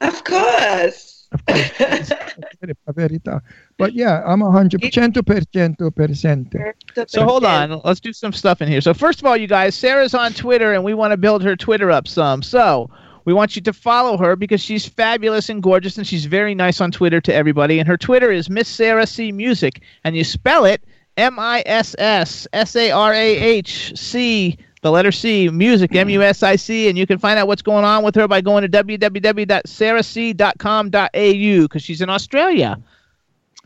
Of 0.01 0.23
course. 0.23 1.27
La 1.47 2.93
verità. 2.93 3.41
But 3.77 3.93
yeah, 3.93 4.23
I'm 4.25 4.39
100 4.39 4.81
100% 4.81 5.93
presente. 5.93 6.73
So 7.07 7.23
hold 7.23 7.45
on, 7.45 7.79
let's 7.85 7.99
do 7.99 8.13
some 8.13 8.33
stuff 8.33 8.63
in 8.63 8.67
here. 8.67 8.81
So 8.81 8.95
first 8.95 9.19
of 9.19 9.27
all, 9.27 9.37
you 9.37 9.45
guys, 9.45 9.75
Sarah's 9.75 10.15
on 10.15 10.33
Twitter, 10.33 10.73
and 10.73 10.83
we 10.83 10.95
want 10.95 11.11
to 11.11 11.17
build 11.17 11.43
her 11.43 11.55
Twitter 11.55 11.91
up 11.91 12.07
some. 12.07 12.41
So 12.41 12.89
we 13.25 13.33
want 13.33 13.55
you 13.55 13.61
to 13.61 13.73
follow 13.73 14.17
her 14.17 14.35
because 14.35 14.59
she's 14.61 14.87
fabulous 14.87 15.49
and 15.49 15.61
gorgeous, 15.61 15.99
and 15.99 16.07
she's 16.07 16.25
very 16.25 16.55
nice 16.55 16.81
on 16.81 16.89
Twitter 16.89 17.21
to 17.21 17.31
everybody. 17.31 17.77
And 17.77 17.87
her 17.87 17.97
Twitter 17.97 18.31
is 18.31 18.49
Miss 18.49 18.67
Sarah 18.67 19.05
C 19.05 19.31
Music, 19.31 19.83
and 20.03 20.15
you 20.15 20.23
spell 20.23 20.65
it 20.65 20.83
M 21.19 21.37
I 21.37 21.61
S 21.65 21.95
S 21.99 22.47
S 22.53 22.75
A 22.77 22.91
R 22.91 23.13
A 23.13 23.37
H 23.37 23.91
C. 23.97 24.57
The 24.81 24.89
letter 24.89 25.11
C, 25.11 25.49
music, 25.49 25.91
hmm. 25.91 25.97
M 25.97 26.09
U 26.09 26.21
S 26.21 26.41
I 26.41 26.55
C, 26.55 26.87
and 26.87 26.97
you 26.97 27.05
can 27.05 27.17
find 27.17 27.37
out 27.37 27.47
what's 27.47 27.61
going 27.61 27.83
on 27.83 28.01
with 28.03 28.15
her 28.15 28.29
by 28.29 28.39
going 28.39 28.61
to 28.61 28.69
www.sarahc.com.au 28.69 31.67
because 31.67 31.83
she's 31.83 32.01
in 32.01 32.09
Australia. 32.09 32.79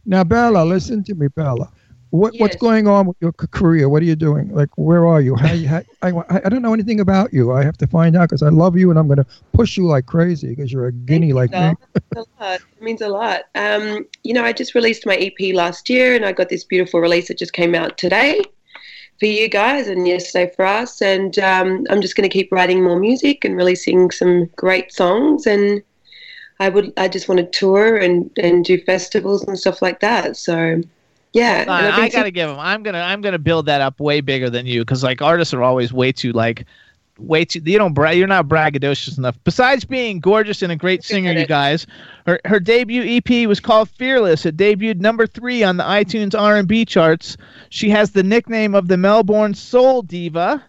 Now, 0.06 0.24
Bella, 0.24 0.66
listen 0.66 1.04
to 1.04 1.14
me, 1.14 1.28
Bella. 1.28 1.72
What, 2.14 2.36
What's 2.38 2.58
going 2.58 2.88
on 2.88 3.08
with 3.08 3.18
your 3.22 3.32
career? 3.32 3.90
What 3.90 4.04
are 4.04 4.06
you 4.06 4.16
doing? 4.16 4.50
Like, 4.50 4.70
where 4.76 5.08
are 5.08 5.20
you? 5.20 5.36
How, 5.36 5.58
how, 5.66 5.82
I, 6.04 6.42
I 6.46 6.50
don't 6.50 6.62
know 6.62 6.72
anything 6.72 7.00
about 7.00 7.34
you. 7.34 7.52
I 7.52 7.64
have 7.64 7.76
to 7.78 7.88
find 7.88 8.16
out 8.16 8.30
because 8.30 8.44
I 8.44 8.50
love 8.50 8.78
you 8.78 8.92
and 8.92 9.00
I'm 9.00 9.08
going 9.08 9.18
to 9.18 9.26
push 9.52 9.78
you 9.78 9.88
like 9.88 10.06
crazy 10.06 10.50
because 10.50 10.72
you're 10.72 10.86
a 10.86 10.92
guinea 10.92 11.34
like 11.34 11.50
me. 11.50 11.58
No, 11.58 11.72
it 11.96 12.04
means 12.14 12.28
a 12.38 12.44
lot. 12.44 12.60
It 12.60 12.84
means 12.84 13.02
a 13.02 13.10
lot. 13.10 13.42
Um, 13.56 14.06
you 14.22 14.36
know, 14.36 14.44
I 14.44 14.54
just 14.54 14.76
released 14.76 15.08
my 15.08 15.16
EP 15.16 15.56
last 15.56 15.90
year, 15.90 16.16
and 16.16 16.24
I 16.24 16.34
got 16.34 16.50
this 16.50 16.64
beautiful 16.64 17.00
release 17.00 17.30
that 17.30 17.40
just 17.40 17.54
came 17.54 17.74
out 17.74 17.98
today 17.98 18.44
for 19.20 19.26
you 19.26 19.50
guys, 19.50 19.88
and 19.88 20.08
yesterday 20.08 20.54
for 20.56 20.66
us. 20.66 21.02
And 21.02 21.40
um, 21.40 21.88
I'm 21.90 22.00
just 22.00 22.16
going 22.16 22.30
to 22.30 22.34
keep 22.34 22.52
writing 22.52 22.84
more 22.84 23.00
music 23.00 23.44
and 23.44 23.58
releasing 23.58 24.12
some 24.12 24.52
great 24.56 24.94
songs. 24.94 25.48
And 25.48 25.82
I 26.60 26.70
would, 26.70 26.94
I 26.96 27.08
just 27.08 27.28
want 27.28 27.40
to 27.40 27.60
tour 27.60 27.98
and 27.98 28.30
and 28.38 28.64
do 28.64 28.80
festivals 28.84 29.44
and 29.46 29.58
stuff 29.58 29.82
like 29.82 30.00
that. 30.02 30.38
So, 30.38 30.84
yeah. 31.34 31.66
I, 31.68 32.10
gotta 32.10 32.32
give 32.32 32.50
him. 32.50 32.60
I'm 32.60 32.84
gonna 32.84 33.02
I'm 33.02 33.22
gonna 33.22 33.40
build 33.40 33.66
that 33.66 33.82
up 33.82 34.00
way 34.00 34.22
bigger 34.22 34.50
than 34.50 34.66
you 34.66 34.82
because 34.82 35.04
like 35.04 35.22
artists 35.22 35.54
are 35.54 35.64
always 35.64 35.92
way 35.92 36.12
too 36.12 36.32
like 36.32 36.66
way 37.18 37.46
too. 37.46 37.60
You 37.64 37.78
don't 37.78 37.94
bra- 37.94 38.12
You're 38.12 38.28
not 38.28 38.48
braggadocious 38.48 39.18
enough. 39.18 39.38
Besides 39.44 39.86
being 39.86 40.20
gorgeous 40.20 40.62
and 40.62 40.72
a 40.72 40.76
great 40.76 41.04
singer, 41.04 41.32
you 41.32 41.46
guys, 41.46 41.86
her 42.26 42.40
her 42.46 42.60
debut 42.60 43.04
EP 43.04 43.48
was 43.48 43.60
called 43.60 43.90
Fearless. 43.90 44.46
It 44.46 44.58
debuted 44.58 45.00
number 45.00 45.28
three 45.28 45.64
on 45.64 45.78
the 45.78 45.84
iTunes 45.84 46.40
R&B 46.40 46.86
charts. 46.86 47.38
She 47.70 47.90
has 47.90 48.12
the 48.12 48.24
nickname 48.24 48.76
of 48.76 48.88
the 48.88 48.98
Melbourne 48.98 49.54
Soul 49.54 50.02
Diva. 50.02 50.64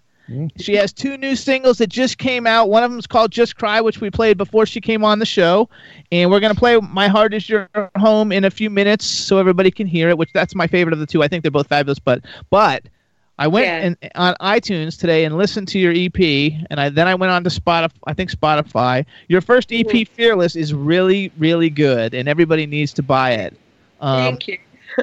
She 0.59 0.75
has 0.77 0.93
two 0.93 1.17
new 1.19 1.37
singles 1.37 1.79
that 1.79 1.89
just 1.89 2.17
came 2.19 2.47
out. 2.47 2.71
One 2.71 2.83
of 2.83 2.91
them 2.91 2.99
is 2.99 3.07
called 3.07 3.31
Just 3.31 3.57
Cry, 3.57 3.81
which 3.81 4.01
we 4.01 4.11
played 4.11 4.39
before 4.39 4.65
she 4.65 4.81
came 4.81 5.05
on 5.05 5.19
the 5.19 5.27
show. 5.27 5.69
And 6.11 6.31
we're 6.31 6.41
going 6.41 6.55
to 6.55 6.59
play 6.59 6.79
My 6.81 7.09
Heart 7.09 7.35
Is 7.35 7.49
Your 7.49 7.69
Home 7.97 8.33
in 8.33 8.45
a 8.45 8.51
few 8.51 8.71
minutes 8.71 9.05
so 9.05 9.39
everybody 9.39 9.71
can 9.71 9.87
hear 9.87 10.09
it, 10.09 10.17
which 10.17 10.31
that's 10.33 10.55
my 10.55 10.67
favorite 10.67 10.95
of 10.95 10.99
the 10.99 11.07
two. 11.07 11.23
I 11.23 11.29
think 11.29 11.43
they're 11.43 11.51
both 11.51 11.69
fabulous. 11.69 11.99
But 11.99 12.25
but 12.49 12.85
I 13.39 13.49
went 13.49 13.67
Yeah. 13.67 13.81
in, 13.81 13.97
on 14.15 14.35
iTunes 14.41 14.99
today 14.99 15.25
and 15.25 15.37
listened 15.37 15.69
to 15.69 15.79
your 15.79 15.93
EP, 15.95 16.19
and 16.71 16.81
I 16.81 16.89
then 16.89 17.07
I 17.09 17.15
went 17.17 17.33
on 17.33 17.45
to 17.45 17.51
Spotify. 17.51 17.91
I 18.07 18.15
think 18.15 18.31
Spotify. 18.31 19.05
Your 19.29 19.41
first 19.43 19.73
EP, 19.73 19.87
Mm-hmm. 19.87 20.15
Fearless, 20.15 20.57
is 20.57 20.73
really 20.73 21.33
really 21.37 21.69
good, 21.69 22.15
and 22.15 22.29
everybody 22.29 22.65
needs 22.65 22.93
to 22.95 23.03
buy 23.03 23.33
it. 23.33 23.55
Um, 24.01 24.19
Thank 24.19 24.49
you. 24.49 24.59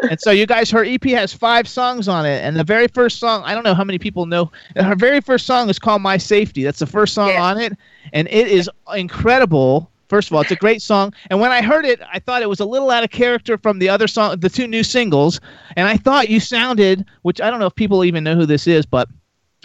And 0.09 0.19
so 0.19 0.31
you 0.31 0.45
guys, 0.45 0.69
her 0.71 0.83
EP 0.83 1.03
has 1.05 1.33
five 1.33 1.67
songs 1.67 2.07
on 2.07 2.25
it, 2.25 2.43
and 2.43 2.55
the 2.55 2.63
very 2.63 2.87
first 2.87 3.19
song, 3.19 3.43
I 3.45 3.53
don't 3.53 3.63
know 3.63 3.73
how 3.73 3.83
many 3.83 3.99
people 3.99 4.25
know. 4.25 4.51
Her 4.75 4.95
very 4.95 5.21
first 5.21 5.45
song 5.45 5.69
is 5.69 5.79
called 5.79 6.01
"My 6.01 6.17
Safety." 6.17 6.63
That's 6.63 6.79
the 6.79 6.85
first 6.85 7.13
song 7.13 7.31
on 7.31 7.57
it, 7.59 7.73
and 8.13 8.27
it 8.29 8.47
is 8.47 8.69
incredible. 8.95 9.89
First 10.09 10.29
of 10.29 10.35
all, 10.35 10.41
it's 10.41 10.51
a 10.51 10.57
great 10.57 10.81
song, 10.81 11.13
and 11.29 11.39
when 11.39 11.51
I 11.51 11.61
heard 11.61 11.85
it, 11.85 12.01
I 12.11 12.19
thought 12.19 12.41
it 12.41 12.49
was 12.49 12.59
a 12.59 12.65
little 12.65 12.91
out 12.91 13.03
of 13.03 13.11
character 13.11 13.57
from 13.57 13.79
the 13.79 13.87
other 13.87 14.07
song, 14.07 14.39
the 14.39 14.49
two 14.49 14.67
new 14.67 14.83
singles, 14.83 15.39
and 15.77 15.87
I 15.87 15.95
thought 15.95 16.29
you 16.29 16.39
sounded, 16.41 17.05
which 17.21 17.39
I 17.39 17.49
don't 17.49 17.59
know 17.59 17.67
if 17.67 17.75
people 17.75 18.03
even 18.03 18.23
know 18.23 18.35
who 18.35 18.45
this 18.45 18.67
is, 18.67 18.85
but 18.85 19.07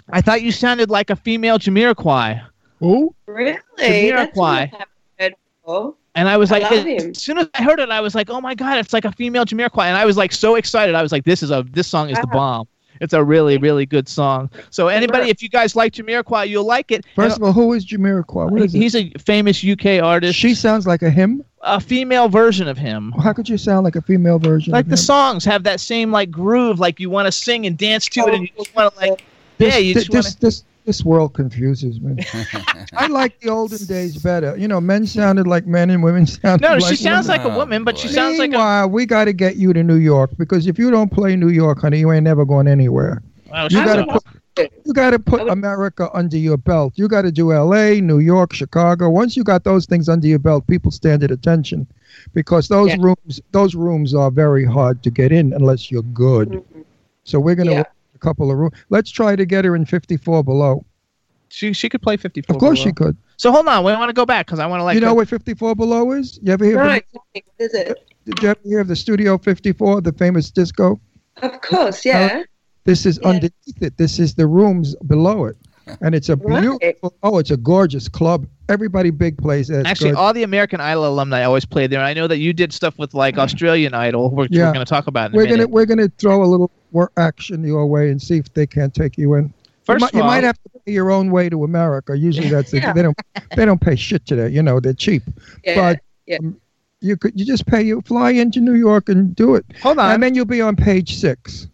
I 0.09 0.21
thought 0.21 0.41
you 0.41 0.53
sounded 0.53 0.89
like 0.89 1.09
a 1.09 1.17
female 1.17 1.59
Jamiroquai. 1.59 2.41
Who? 2.79 3.13
Really? 3.25 3.57
That's 3.77 4.37
Jamiroquai. 4.37 4.71
what 4.71 5.97
I 6.17 6.25
haven't 6.25 6.59
heard 6.59 6.65
before. 6.65 6.83
And 6.83 6.87
I 6.87 6.87
was 6.87 6.95
like, 6.95 6.97
love 6.97 7.09
as 7.11 7.21
soon 7.23 7.37
as 7.37 7.47
I 7.53 7.63
heard 7.63 7.79
it, 7.79 7.89
I 7.89 8.01
was 8.01 8.15
like, 8.15 8.29
oh 8.29 8.41
my 8.41 8.55
god, 8.55 8.77
it's 8.79 8.93
like 8.93 9.05
a 9.05 9.11
female 9.11 9.45
Jamiroquai, 9.45 9.85
and 9.85 9.97
I 9.97 10.05
was 10.05 10.17
like 10.17 10.31
so 10.31 10.55
excited. 10.55 10.95
I 10.95 11.01
was 11.01 11.11
like, 11.11 11.25
this 11.25 11.43
is 11.43 11.51
a 11.51 11.65
this 11.71 11.87
song 11.87 12.09
is 12.09 12.19
the 12.19 12.27
bomb. 12.27 12.67
It's 12.99 13.13
a 13.13 13.23
really 13.23 13.57
really 13.57 13.85
good 13.85 14.07
song. 14.09 14.49
So 14.71 14.87
anybody, 14.87 15.29
if 15.29 15.43
you 15.43 15.49
guys 15.49 15.75
like 15.75 15.93
Jamiroquai, 15.93 16.47
you'll 16.49 16.65
like 16.65 16.91
it. 16.91 17.05
Uh, 17.05 17.09
First 17.15 17.37
And 17.37 17.43
of 17.43 17.43
all, 17.43 17.53
who 17.53 17.73
is 17.73 17.85
Jamiroquai? 17.85 18.49
What 18.49 18.61
is 18.61 18.73
it? 18.73 18.79
he's 18.79 18.95
a 18.95 19.11
famous 19.19 19.63
UK 19.63 20.01
artist. 20.03 20.37
She 20.39 20.55
sounds 20.55 20.87
like 20.87 21.03
a 21.03 21.09
him. 21.11 21.43
a 21.61 21.79
female 21.79 22.27
version 22.29 22.67
of 22.67 22.77
him. 22.77 23.13
How 23.21 23.33
could 23.33 23.47
you 23.47 23.57
sound 23.57 23.83
like 23.83 23.95
a 23.95 24.01
female 24.01 24.39
version? 24.39 24.73
Like 24.73 24.85
of 24.85 24.89
the 24.89 24.93
him? 24.93 24.97
songs 24.97 25.45
have 25.45 25.63
that 25.63 25.79
same 25.79 26.11
like 26.11 26.31
groove, 26.31 26.79
like 26.79 26.99
you 26.99 27.09
want 27.09 27.27
to 27.27 27.31
sing 27.31 27.65
and 27.67 27.77
dance 27.77 28.07
to 28.09 28.21
it, 28.21 28.33
and 28.33 28.43
you 28.43 28.49
just 28.57 28.75
want 28.75 28.93
to 28.93 28.99
like, 28.99 29.23
yeah, 29.59 29.69
This, 29.69 29.81
you 29.81 29.93
this, 29.93 30.03
just 30.07 30.13
want 30.13 30.39
this, 30.41 30.63
this 30.87 30.97
this 30.97 31.05
world 31.05 31.33
confuses 31.33 31.99
me. 32.01 32.23
I 32.97 33.07
like 33.07 33.39
the 33.41 33.49
olden 33.49 33.85
days 33.85 34.17
better. 34.17 34.55
You 34.57 34.67
know, 34.67 34.79
men 34.81 35.05
sounded 35.05 35.45
like 35.45 35.67
men 35.67 35.89
and 35.89 36.01
women 36.01 36.25
sounded 36.25 36.61
No, 36.63 36.73
like 36.73 36.79
No, 36.81 36.87
she 36.87 36.95
sounds 36.95 37.27
women. 37.27 37.43
like 37.45 37.53
a 37.53 37.55
woman, 37.57 37.83
but 37.83 37.97
she 37.97 38.07
sounds 38.07 38.39
like 38.39 38.49
a. 38.49 38.51
Meanwhile, 38.51 38.89
we 38.89 39.05
got 39.05 39.25
to 39.25 39.33
get 39.33 39.57
you 39.57 39.73
to 39.73 39.83
New 39.83 39.95
York 39.97 40.31
because 40.37 40.65
if 40.65 40.79
you 40.79 40.89
don't 40.89 41.11
play 41.11 41.35
New 41.35 41.49
York, 41.49 41.81
honey, 41.81 41.99
you 41.99 42.11
ain't 42.11 42.23
never 42.23 42.45
going 42.45 42.67
anywhere. 42.67 43.21
Well, 43.51 43.67
You 43.69 43.83
got 43.85 43.97
to 43.97 44.05
put 44.05 44.23
you 44.85 44.93
got 44.93 45.11
to 45.11 45.19
put 45.19 45.47
America 45.49 46.09
under 46.15 46.37
your 46.37 46.57
belt. 46.57 46.93
You 46.95 47.07
got 47.07 47.21
to 47.23 47.31
do 47.31 47.53
L.A., 47.53 48.01
New 48.01 48.17
York, 48.17 48.53
Chicago. 48.53 49.07
Once 49.07 49.37
you 49.37 49.43
got 49.43 49.63
those 49.63 49.85
things 49.85 50.09
under 50.09 50.25
your 50.25 50.39
belt, 50.39 50.65
people 50.65 50.89
stand 50.89 51.21
at 51.23 51.29
attention 51.29 51.85
because 52.33 52.67
those 52.67 52.89
Yeah. 52.89 52.95
rooms 53.01 53.39
those 53.51 53.75
rooms 53.75 54.15
are 54.15 54.31
very 54.31 54.65
hard 54.65 55.03
to 55.03 55.11
get 55.11 55.31
in 55.31 55.53
unless 55.53 55.91
you're 55.91 56.01
good. 56.13 56.49
Mm-hmm. 56.49 56.81
So 57.23 57.39
we're 57.39 57.53
gonna 57.55 57.71
Yeah. 57.71 57.83
Work 58.17 58.23
a 58.23 58.27
couple 58.27 58.51
of 58.51 58.57
rooms. 58.57 58.73
Let's 58.89 59.11
try 59.11 59.35
to 59.35 59.45
get 59.45 59.65
her 59.65 59.75
in 59.75 59.85
54 59.85 60.43
below. 60.43 60.85
She 61.49 61.71
she 61.73 61.87
could 61.87 62.01
play 62.01 62.17
54. 62.17 62.55
Of 62.55 62.59
course 62.59 62.79
below. 62.79 62.89
she 62.89 62.93
could. 62.93 63.17
So 63.37 63.51
hold 63.51 63.67
on, 63.67 63.83
we 63.85 63.91
want 63.93 64.09
to 64.09 64.13
go 64.13 64.25
back 64.25 64.45
because 64.47 64.59
I 64.59 64.65
want 64.65 64.81
to 64.81 64.83
like. 64.83 64.95
you 64.95 65.01
know 65.01 65.07
her- 65.09 65.13
what 65.15 65.27
54 65.29 65.75
below 65.75 66.11
is? 66.11 66.39
You 66.43 66.51
ever 66.53 66.65
hear? 66.65 66.75
No, 66.75 66.81
Of 66.89 66.95
exactly. 66.95 67.43
What 67.57 67.65
is 67.65 67.73
it? 67.73 67.97
did 68.25 68.43
you 68.43 68.49
ever 68.49 68.59
hear 68.65 68.79
of 68.81 68.87
the 68.89 68.95
Studio 68.95 69.37
54, 69.37 70.01
the 70.01 70.11
famous 70.11 70.51
disco? 70.51 70.99
Of 71.41 71.61
course, 71.61 72.03
yeah. 72.05 72.43
This 72.83 73.05
is 73.05 73.19
Yeah. 73.21 73.29
underneath 73.29 73.81
it. 73.81 73.97
This 73.97 74.19
is 74.19 74.35
the 74.35 74.47
rooms 74.47 74.95
below 75.07 75.45
it. 75.45 75.55
And 76.01 76.13
it's 76.13 76.27
a 76.27 76.35
Right. 76.35 76.61
beautiful, 76.61 77.13
oh, 77.23 77.37
it's 77.37 77.51
a 77.51 77.55
gorgeous 77.55 78.09
club. 78.09 78.45
Everybody 78.67 79.09
big 79.09 79.37
plays 79.37 79.69
there. 79.69 79.79
It's 79.79 79.87
Actually, 79.89 80.09
good. 80.11 80.17
all 80.17 80.33
the 80.33 80.43
American 80.43 80.81
Idol 80.81 81.07
alumni 81.07 81.43
always 81.43 81.63
played 81.63 81.91
there. 81.91 82.01
I 82.01 82.13
know 82.13 82.27
that 82.27 82.39
you 82.39 82.51
did 82.51 82.73
stuff 82.73 82.97
with 82.99 83.13
like 83.13 83.37
Australian 83.37 83.93
Idol, 83.93 84.31
which 84.31 84.51
Yeah. 84.51 84.65
we're 84.67 84.73
going 84.73 84.85
to 84.85 84.89
talk 84.89 85.07
about 85.07 85.31
in 85.31 85.37
we're 85.37 85.45
gonna 85.47 85.65
we're 85.67 85.85
gonna 85.85 86.11
throw 86.17 86.43
a 86.43 86.45
little 86.45 86.69
more 86.91 87.11
action 87.17 87.63
your 87.63 87.85
way 87.85 88.09
and 88.09 88.21
see 88.21 88.37
if 88.37 88.53
they 88.53 88.67
can't 88.67 88.93
take 88.93 89.17
you 89.17 89.33
in. 89.35 89.53
First 89.83 90.01
you, 90.01 90.07
of 90.07 90.13
might, 90.13 90.19
you 90.19 90.23
might 90.23 90.43
have 90.43 90.61
to 90.63 90.79
pay 90.85 90.91
your 90.91 91.11
own 91.11 91.31
way 91.31 91.49
to 91.49 91.63
America. 91.63 92.17
Usually 92.17 92.49
that's 92.49 92.73
Yeah. 92.73 92.93
they 92.93 93.01
don't 93.01 93.17
they 93.55 93.65
don't 93.65 93.81
pay 93.81 93.95
shit 93.95 94.25
today. 94.25 94.49
You 94.49 94.61
know 94.61 94.79
they're 94.79 94.93
cheap. 94.93 95.23
Yeah. 95.63 95.75
But 95.75 96.01
yeah. 96.25 96.37
um, 96.37 96.59
you 97.01 97.15
could 97.15 97.39
you 97.39 97.45
just 97.45 97.65
pay 97.65 97.81
you 97.81 98.01
fly 98.01 98.31
into 98.31 98.59
New 98.59 98.75
York 98.75 99.09
and 99.09 99.35
do 99.35 99.55
it. 99.55 99.65
Hold 99.81 99.99
on. 99.99 100.11
And 100.11 100.23
then 100.23 100.35
you'll 100.35 100.45
be 100.45 100.61
on 100.61 100.75
page 100.75 101.17
six. 101.17 101.67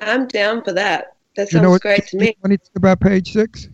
I'm 0.00 0.26
down 0.26 0.62
for 0.64 0.72
that. 0.72 1.14
That 1.36 1.44
you 1.44 1.52
sounds 1.52 1.62
know 1.62 1.70
what, 1.70 1.82
great 1.82 2.06
to 2.08 2.16
me. 2.16 2.36
What 2.40 2.50
you 2.50 2.58
think 2.58 2.76
about 2.76 3.00
page 3.00 3.32
six? 3.32 3.68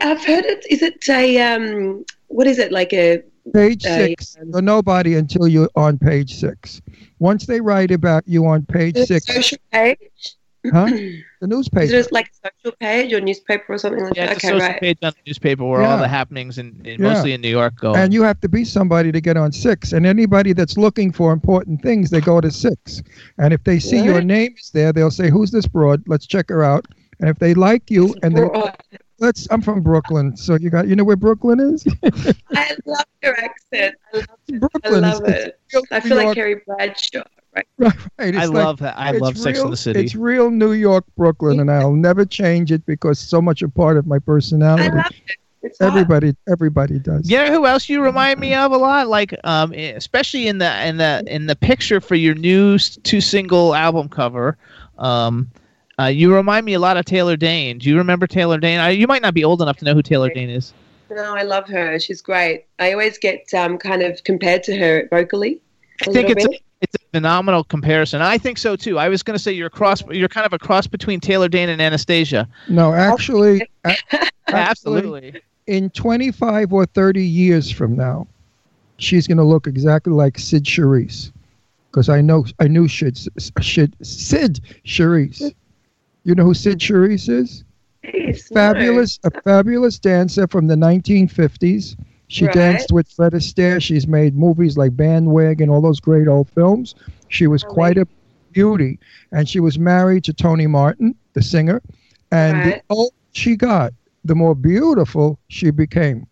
I've 0.00 0.24
heard 0.24 0.44
it. 0.44 0.66
Is 0.68 0.82
it 0.82 1.08
a 1.08 1.40
um? 1.40 2.04
What 2.28 2.46
is 2.46 2.58
it 2.58 2.72
like 2.72 2.92
a 2.92 3.22
Page 3.52 3.84
Uh, 3.86 3.94
six. 3.94 4.36
You're 4.52 4.62
nobody 4.62 5.14
until 5.14 5.46
you're 5.48 5.70
on 5.76 5.98
page 5.98 6.34
six. 6.34 6.80
Once 7.18 7.46
they 7.46 7.60
write 7.60 7.90
about 7.90 8.24
you 8.26 8.46
on 8.46 8.64
page 8.66 8.96
Is 8.96 9.08
six, 9.08 9.28
a 9.28 9.34
social 9.34 9.58
page? 9.72 9.98
huh? 10.72 10.86
The 11.40 11.46
newspaper. 11.46 11.84
Is 11.84 11.92
newspaper. 11.92 12.08
it 12.08 12.12
like 12.12 12.26
a 12.28 12.48
social 12.64 12.76
page 12.80 13.12
or 13.12 13.20
newspaper 13.20 13.72
or 13.74 13.78
something 13.78 14.02
like 14.04 14.16
Yeah, 14.16 14.26
that? 14.26 14.36
it's 14.36 14.44
a 14.44 14.46
Okay, 14.48 14.54
social 14.58 14.68
right. 14.72 14.80
page 14.80 14.98
on 15.02 15.12
the 15.12 15.30
newspaper 15.30 15.64
where 15.64 15.82
all 15.82 15.98
the 15.98 16.08
happenings 16.08 16.58
in, 16.58 16.80
in 16.84 17.00
Yeah. 17.00 17.08
mostly 17.12 17.32
in 17.34 17.40
New 17.40 17.48
York 17.50 17.76
go. 17.76 17.94
And 17.94 18.12
you 18.12 18.22
have 18.22 18.40
to 18.40 18.48
be 18.48 18.64
somebody 18.64 19.12
to 19.12 19.20
get 19.20 19.36
on 19.36 19.52
six. 19.52 19.92
And 19.92 20.06
anybody 20.06 20.52
that's 20.52 20.76
looking 20.76 21.12
for 21.12 21.32
important 21.32 21.82
things, 21.82 22.10
they 22.10 22.20
go 22.20 22.40
to 22.40 22.50
six. 22.50 23.02
And 23.38 23.54
if 23.54 23.62
they 23.64 23.78
see 23.78 24.02
your 24.02 24.22
name 24.22 24.54
is 24.58 24.70
there, 24.70 24.92
they'll 24.92 25.10
say, 25.10 25.30
"Who's 25.30 25.50
this 25.52 25.66
broad? 25.66 26.02
Let's 26.06 26.26
check 26.26 26.48
her 26.48 26.64
out." 26.64 26.86
And 27.20 27.28
if 27.30 27.38
they 27.38 27.54
like 27.54 27.90
you, 27.90 28.14
and 28.22 28.36
they 28.36 28.40
Broad. 28.40 28.76
Let's, 29.18 29.46
I'm 29.50 29.60
from 29.62 29.82
Brooklyn, 29.82 30.36
so 30.36 30.56
you 30.56 30.70
got, 30.70 30.88
you 30.88 30.96
know 30.96 31.04
where 31.04 31.16
Brooklyn 31.16 31.60
is? 31.60 31.84
I 32.54 32.76
love 32.86 33.04
your 33.22 33.36
accent. 33.38 33.94
I 34.14 34.18
love 34.18 34.70
it. 34.74 34.84
I 34.84 34.88
love 34.90 35.22
It's- 35.24 35.46
it. 35.46 35.60
real 35.72 35.82
I 35.90 35.98
New 35.98 36.08
feel 36.08 36.16
like 36.16 36.24
York. 36.24 36.34
Carrie 36.36 36.60
Bradshaw. 36.66 37.18
Right. 37.54 37.66
Right, 37.78 37.94
right. 38.18 38.36
I 38.36 38.44
like- 38.44 38.52
love 38.64 38.78
that. 38.80 38.98
I 38.98 39.12
it's 39.12 39.20
love 39.20 39.38
Sex 39.38 39.58
in 39.60 39.70
the 39.70 39.76
City. 39.78 40.00
It's 40.00 40.14
real 40.14 40.50
New 40.50 40.72
York, 40.72 41.04
Brooklyn, 41.16 41.60
and 41.60 41.70
I'll 41.70 41.92
never 41.94 42.26
change 42.26 42.70
it 42.70 42.84
because 42.84 43.18
so 43.18 43.40
much 43.40 43.62
a 43.62 43.68
part 43.68 43.96
of 43.96 44.06
my 44.06 44.18
personality. 44.18 44.84
I 44.90 44.94
love 44.96 45.06
it. 45.06 45.36
It's 45.62 45.78
hot. 45.78 45.88
Everybody, 45.88 46.36
everybody 46.48 46.98
does. 46.98 47.28
You 47.30 47.38
know 47.38 47.50
who 47.50 47.64
else 47.66 47.88
you 47.88 48.02
remind 48.02 48.38
me 48.40 48.52
of 48.54 48.72
a 48.72 48.76
lot? 48.76 49.08
Like, 49.08 49.34
um, 49.44 49.72
especially 49.72 50.48
in 50.48 50.58
the 50.58 50.86
in 50.86 50.98
the 50.98 51.24
in 51.26 51.46
the 51.46 51.56
picture 51.56 51.98
for 52.00 52.14
your 52.14 52.34
new 52.34 52.78
two 52.78 53.22
single 53.22 53.74
album 53.74 54.10
cover, 54.10 54.58
um, 54.98 55.50
uh, 55.98 56.04
you 56.04 56.34
remind 56.34 56.66
me 56.66 56.74
a 56.74 56.78
lot 56.78 56.96
of 56.96 57.04
Taylor 57.04 57.36
Dayne. 57.36 57.78
Do 57.78 57.88
you 57.88 57.96
remember 57.96 58.26
Taylor 58.26 58.58
Dayne? 58.58 58.80
I, 58.80 58.90
you 58.90 59.06
might 59.06 59.22
not 59.22 59.34
be 59.34 59.44
old 59.44 59.62
enough 59.62 59.78
to 59.78 59.84
know 59.84 59.94
who 59.94 60.02
Taylor 60.02 60.28
Dayne 60.28 60.50
is. 60.50 60.72
No, 61.10 61.34
I 61.34 61.42
love 61.42 61.68
her. 61.68 61.98
She's 61.98 62.20
great. 62.20 62.66
I 62.78 62.92
always 62.92 63.16
get 63.18 63.52
um, 63.54 63.78
kind 63.78 64.02
of 64.02 64.22
compared 64.24 64.62
to 64.64 64.76
her 64.76 65.08
vocally. 65.10 65.60
I 66.02 66.06
think 66.06 66.28
little 66.28 66.52
it's 66.52 66.60
a, 66.60 66.64
it's 66.82 66.94
a 66.96 66.98
phenomenal 67.12 67.64
comparison. 67.64 68.20
I 68.20 68.38
think 68.38 68.58
so 68.58 68.76
too. 68.76 68.98
I 68.98 69.08
was 69.08 69.22
going 69.22 69.36
to 69.36 69.42
say 69.42 69.52
you're 69.52 69.70
cross. 69.70 70.02
You're 70.10 70.28
kind 70.28 70.46
of 70.46 70.52
a 70.52 70.58
cross 70.58 70.86
between 70.86 71.20
Taylor 71.20 71.48
Dayne 71.48 71.68
and 71.68 71.80
Anastacia. 71.80 72.46
No, 72.68 72.92
actually, 72.92 73.62
a- 73.84 73.96
actually, 74.12 74.32
Absolutely. 74.48 75.42
in 75.66 75.90
25 75.90 76.72
or 76.72 76.86
30 76.86 77.24
years 77.24 77.70
from 77.70 77.96
now, 77.96 78.26
she's 78.98 79.26
going 79.26 79.38
to 79.38 79.44
look 79.44 79.66
exactly 79.66 80.12
like 80.12 80.38
Cyd 80.38 80.64
Charisse. 80.64 81.32
Because 81.90 82.08
I 82.10 82.20
know, 82.20 82.44
I 82.60 82.68
knew 82.68 82.88
Cyd, 82.88 83.16
Cyd, 83.38 83.96
Cyd 84.02 84.60
Charisse. 84.84 85.54
You 86.26 86.34
know 86.34 86.42
who 86.42 86.54
Cyd 86.54 86.80
Charisse 86.80 87.28
is? 87.28 87.64
No. 88.02 88.32
Fabulous, 88.52 89.20
a 89.22 89.30
fabulous 89.42 90.00
dancer 90.00 90.48
from 90.48 90.66
the 90.66 90.74
1950s. 90.74 91.96
She 92.26 92.46
Right. 92.46 92.54
danced 92.54 92.90
with 92.90 93.06
Fred 93.08 93.32
Astaire. 93.32 93.80
She's 93.80 94.08
made 94.08 94.36
movies 94.36 94.76
like 94.76 94.96
Bandwagon, 94.96 95.64
and 95.64 95.70
all 95.70 95.80
those 95.80 96.00
great 96.00 96.26
old 96.26 96.50
films. 96.50 96.96
She 97.28 97.46
was 97.46 97.62
quite 97.62 97.96
a 97.96 98.08
beauty, 98.50 98.98
and 99.30 99.48
she 99.48 99.60
was 99.60 99.78
married 99.78 100.24
to 100.24 100.32
Tony 100.32 100.66
Martin, 100.66 101.14
the 101.34 101.42
singer. 101.42 101.80
And 102.32 102.54
Right. 102.58 102.82
the 102.88 102.94
older 102.94 103.14
she 103.30 103.54
got, 103.54 103.92
the 104.24 104.34
more 104.34 104.56
beautiful 104.56 105.38
she 105.46 105.70
became. 105.70 106.26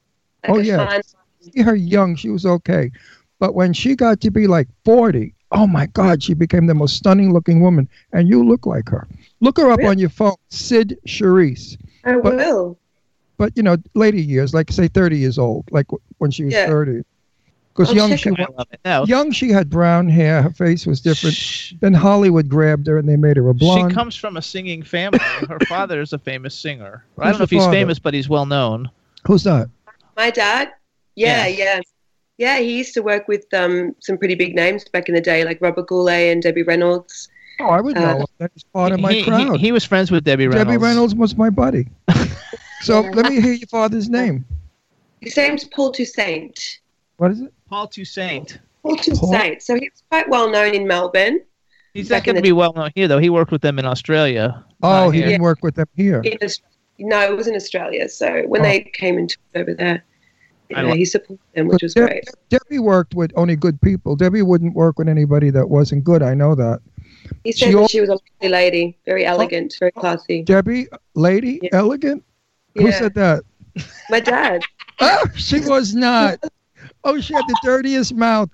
Oh 0.48 0.58
yeah, 0.58 1.00
see 1.40 1.62
her 1.62 1.76
young, 1.76 2.16
she 2.16 2.30
was 2.30 2.44
okay, 2.44 2.90
but 3.38 3.54
when 3.54 3.72
she 3.72 3.94
got 3.94 4.20
to 4.22 4.30
be 4.32 4.48
like 4.48 4.66
40, 4.84 5.34
oh 5.52 5.68
my 5.68 5.86
God, 5.86 6.20
she 6.20 6.34
became 6.34 6.66
the 6.66 6.74
most 6.74 6.96
stunning 6.96 7.32
looking 7.32 7.60
woman, 7.60 7.88
and 8.12 8.28
you 8.28 8.44
look 8.44 8.66
like 8.66 8.88
her. 8.88 9.06
Look 9.44 9.58
her 9.58 9.70
up 9.70 9.82
on 9.84 9.98
your 9.98 10.08
phone, 10.08 10.36
Cyd 10.48 10.98
Charisse 11.06 11.76
I 12.04 12.16
But- 12.16 12.36
will. 12.36 12.78
but 13.38 13.52
you 13.56 13.62
know, 13.62 13.76
later 13.94 14.16
years, 14.16 14.54
like 14.54 14.70
say 14.72 14.88
30 14.88 15.18
years 15.18 15.38
old, 15.38 15.64
like 15.70 15.86
when 16.18 16.30
she 16.30 16.44
was 16.44 16.54
Yeah. 16.54 16.66
30. 16.66 17.02
Because 17.72 17.88
I'll 17.90 17.96
young 17.96 18.16
she 18.16 18.28
it 18.28 18.38
wa- 18.38 18.46
I 18.48 18.58
love 18.58 18.68
it. 18.72 18.80
No, 18.84 19.04
young 19.06 19.32
she 19.32 19.50
had 19.50 19.68
brown 19.68 20.08
hair, 20.08 20.42
her 20.42 20.50
face 20.50 20.86
was 20.86 21.00
different. 21.00 21.36
Then 21.80 21.92
Hollywood 21.92 22.48
grabbed 22.48 22.86
her 22.86 22.98
and 22.98 23.08
they 23.08 23.16
made 23.16 23.36
her 23.36 23.48
a 23.48 23.54
blonde. 23.54 23.90
She 23.90 23.94
comes 23.94 24.14
from 24.14 24.36
a 24.36 24.42
singing 24.42 24.82
family. 24.84 25.18
Her 25.48 25.58
father 25.68 26.00
is 26.00 26.12
a 26.12 26.18
famous 26.18 26.54
singer. 26.54 27.04
I 27.18 27.30
don't 27.30 27.38
know 27.38 27.44
if 27.44 27.50
the 27.50 27.56
he's 27.56 27.64
father? 27.64 27.76
famous, 27.76 27.98
but 27.98 28.14
he's 28.14 28.28
well 28.28 28.46
known. 28.46 28.88
Who's 29.26 29.42
that? 29.44 29.68
My 30.16 30.30
dad? 30.30 30.70
Yeah, 31.16 31.46
Yes. 31.48 31.58
yeah. 31.58 31.80
Yeah, 32.36 32.58
he 32.58 32.76
used 32.78 32.94
to 32.94 33.00
work 33.02 33.26
with 33.28 33.44
um, 33.54 33.94
some 34.00 34.18
pretty 34.18 34.34
big 34.36 34.54
names 34.56 34.84
back 34.88 35.08
in 35.08 35.14
the 35.14 35.20
day, 35.20 35.44
like 35.44 35.60
Robert 35.60 35.86
Goulet 35.88 36.32
and 36.32 36.42
Debbie 36.42 36.62
Reynolds. 36.64 37.28
Oh, 37.60 37.66
I 37.68 37.80
would 37.80 37.96
Uh, 37.96 38.18
know. 38.18 38.26
That's 38.38 38.62
part 38.64 38.92
of 38.92 39.00
my 39.00 39.12
he, 39.12 39.18
he- 39.20 39.24
crowd. 39.24 39.60
he 39.60 39.72
was 39.72 39.84
friends 39.84 40.10
with 40.10 40.24
Debbie 40.24 40.48
Reynolds. 40.48 40.66
Debbie 40.70 40.76
Reynolds 40.82 41.14
was 41.14 41.36
my 41.36 41.50
buddy. 41.50 41.88
so 42.82 43.00
let 43.00 43.30
me 43.30 43.40
hear 43.40 43.52
your 43.52 43.68
father's 43.68 44.08
name. 44.08 44.44
His 45.20 45.36
name's 45.36 45.64
Paul 45.64 45.92
Toussaint. 45.92 46.78
What 47.16 47.30
is 47.30 47.40
it? 47.40 47.52
Paul 47.68 47.86
Toussaint. 47.88 48.58
Paul 48.82 48.96
Toussaint. 48.96 49.62
So 49.62 49.74
he 49.76 49.88
was 49.92 50.02
quite 50.10 50.28
well 50.28 50.50
known 50.50 50.74
in 50.74 50.86
Melbourne. 50.86 51.40
He's 51.94 52.10
not 52.10 52.24
going 52.24 52.34
to 52.36 52.42
be 52.42 52.52
well 52.52 52.72
known 52.72 52.90
here, 52.96 53.06
though. 53.06 53.18
He 53.20 53.30
worked 53.30 53.52
with 53.52 53.62
them 53.62 53.78
in 53.78 53.84
Australia. 53.86 54.64
Oh, 54.82 55.10
he 55.10 55.18
here. 55.20 55.28
didn't 55.28 55.42
work 55.42 55.60
with 55.62 55.76
them 55.76 55.86
here. 55.96 56.20
In 56.22 56.36
no, 56.98 57.20
it 57.22 57.36
was 57.36 57.46
in 57.46 57.54
Australia. 57.54 58.08
So 58.08 58.42
when 58.48 58.60
Oh. 58.60 58.64
they 58.64 58.80
came 58.80 59.16
and 59.16 59.28
took 59.30 59.40
over 59.54 59.74
there, 59.74 60.04
I 60.74 60.82
yeah, 60.82 60.94
he 60.94 61.04
supported 61.04 61.38
them, 61.54 61.68
which 61.68 61.82
was 61.82 61.94
Deb- 61.94 62.08
great. 62.08 62.24
Debbie 62.50 62.80
worked 62.80 63.14
with 63.14 63.32
only 63.36 63.54
good 63.54 63.80
people. 63.80 64.16
Debbie 64.16 64.42
wouldn't 64.42 64.74
work 64.74 64.98
with 64.98 65.08
anybody 65.08 65.50
that 65.50 65.68
wasn't 65.70 66.02
good. 66.04 66.22
I 66.22 66.34
know 66.34 66.54
that. 66.56 66.80
He 67.44 67.52
she 67.52 67.72
that 67.72 67.90
she 67.90 68.00
was 68.00 68.08
a 68.08 68.12
lovely 68.12 68.48
lady, 68.48 68.98
very 69.04 69.26
oh, 69.26 69.30
elegant, 69.30 69.74
very 69.78 69.92
oh, 69.96 70.00
classy. 70.00 70.42
Debbie, 70.42 70.88
lady, 71.14 71.60
Yeah. 71.62 71.70
elegant. 71.72 72.24
Who 72.74 72.90
said 72.92 73.14
that? 73.14 73.44
My 74.10 74.20
dad. 74.20 74.62
Oh, 75.00 75.26
she 75.36 75.60
was 75.60 75.94
not. 75.94 76.42
Oh, 77.04 77.20
she 77.20 77.34
had 77.34 77.44
the 77.46 77.58
dirtiest 77.62 78.14
mouth. 78.14 78.50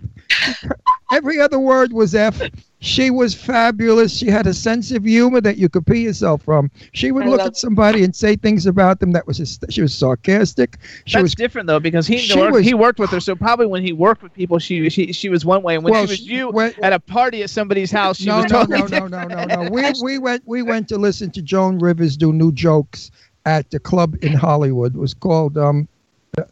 Every 1.10 1.40
other 1.40 1.58
word 1.58 1.92
was 1.92 2.14
F. 2.14 2.40
She 2.82 3.10
was 3.10 3.34
fabulous. 3.34 4.16
She 4.16 4.28
had 4.28 4.46
a 4.46 4.54
sense 4.54 4.90
of 4.90 5.04
humor 5.04 5.40
that 5.42 5.58
you 5.58 5.68
could 5.68 5.84
pee 5.86 6.04
yourself 6.04 6.42
from. 6.42 6.70
She 6.92 7.10
would 7.12 7.24
I 7.24 7.28
look 7.28 7.40
at 7.40 7.56
somebody 7.56 8.04
and 8.04 8.14
say 8.16 8.36
things 8.36 8.64
about 8.64 9.00
them 9.00 9.12
that 9.12 9.26
was 9.26 9.38
hys- 9.38 9.58
she 9.70 9.82
was 9.82 9.92
sarcastic. 9.92 10.78
She 11.04 11.14
That's 11.14 11.22
was 11.24 11.34
different 11.34 11.66
though 11.66 11.80
because 11.80 12.06
he 12.06 12.16
She 12.18 12.38
worked, 12.38 12.52
was- 12.54 12.64
he 12.64 12.72
worked 12.74 12.98
with 12.98 13.10
her. 13.10 13.20
So 13.20 13.34
probably 13.34 13.66
when 13.66 13.82
he 13.82 13.92
worked 13.92 14.22
with 14.22 14.32
people, 14.32 14.58
she 14.58 14.88
she 14.88 15.12
she 15.12 15.28
was 15.28 15.44
one 15.44 15.62
way, 15.62 15.74
and 15.74 15.84
when 15.84 15.92
Well, 15.92 16.06
she 16.06 16.10
was 16.12 16.18
she- 16.20 16.24
you 16.36 16.48
when- 16.50 16.72
at 16.82 16.92
a 16.94 17.00
party 17.00 17.42
at 17.42 17.50
somebody's 17.50 17.90
house, 17.90 18.16
she 18.18 18.26
no, 18.26 18.36
was 18.42 18.50
no, 18.50 18.64
totally 18.64 18.80
no, 18.90 19.06
no, 19.08 19.26
no, 19.26 19.44
no, 19.44 19.62
no. 19.64 19.70
We 19.70 19.82
we 20.02 20.18
went 20.18 20.42
we 20.46 20.62
went 20.62 20.88
to 20.88 20.96
listen 20.96 21.30
to 21.32 21.42
Joan 21.42 21.78
Rivers 21.80 22.16
do 22.16 22.32
new 22.32 22.52
jokes 22.52 23.10
at 23.44 23.70
the 23.70 23.78
club 23.80 24.16
in 24.22 24.32
Hollywood. 24.32 24.94
It 24.94 24.98
was 24.98 25.12
called 25.12 25.58
um, 25.58 25.86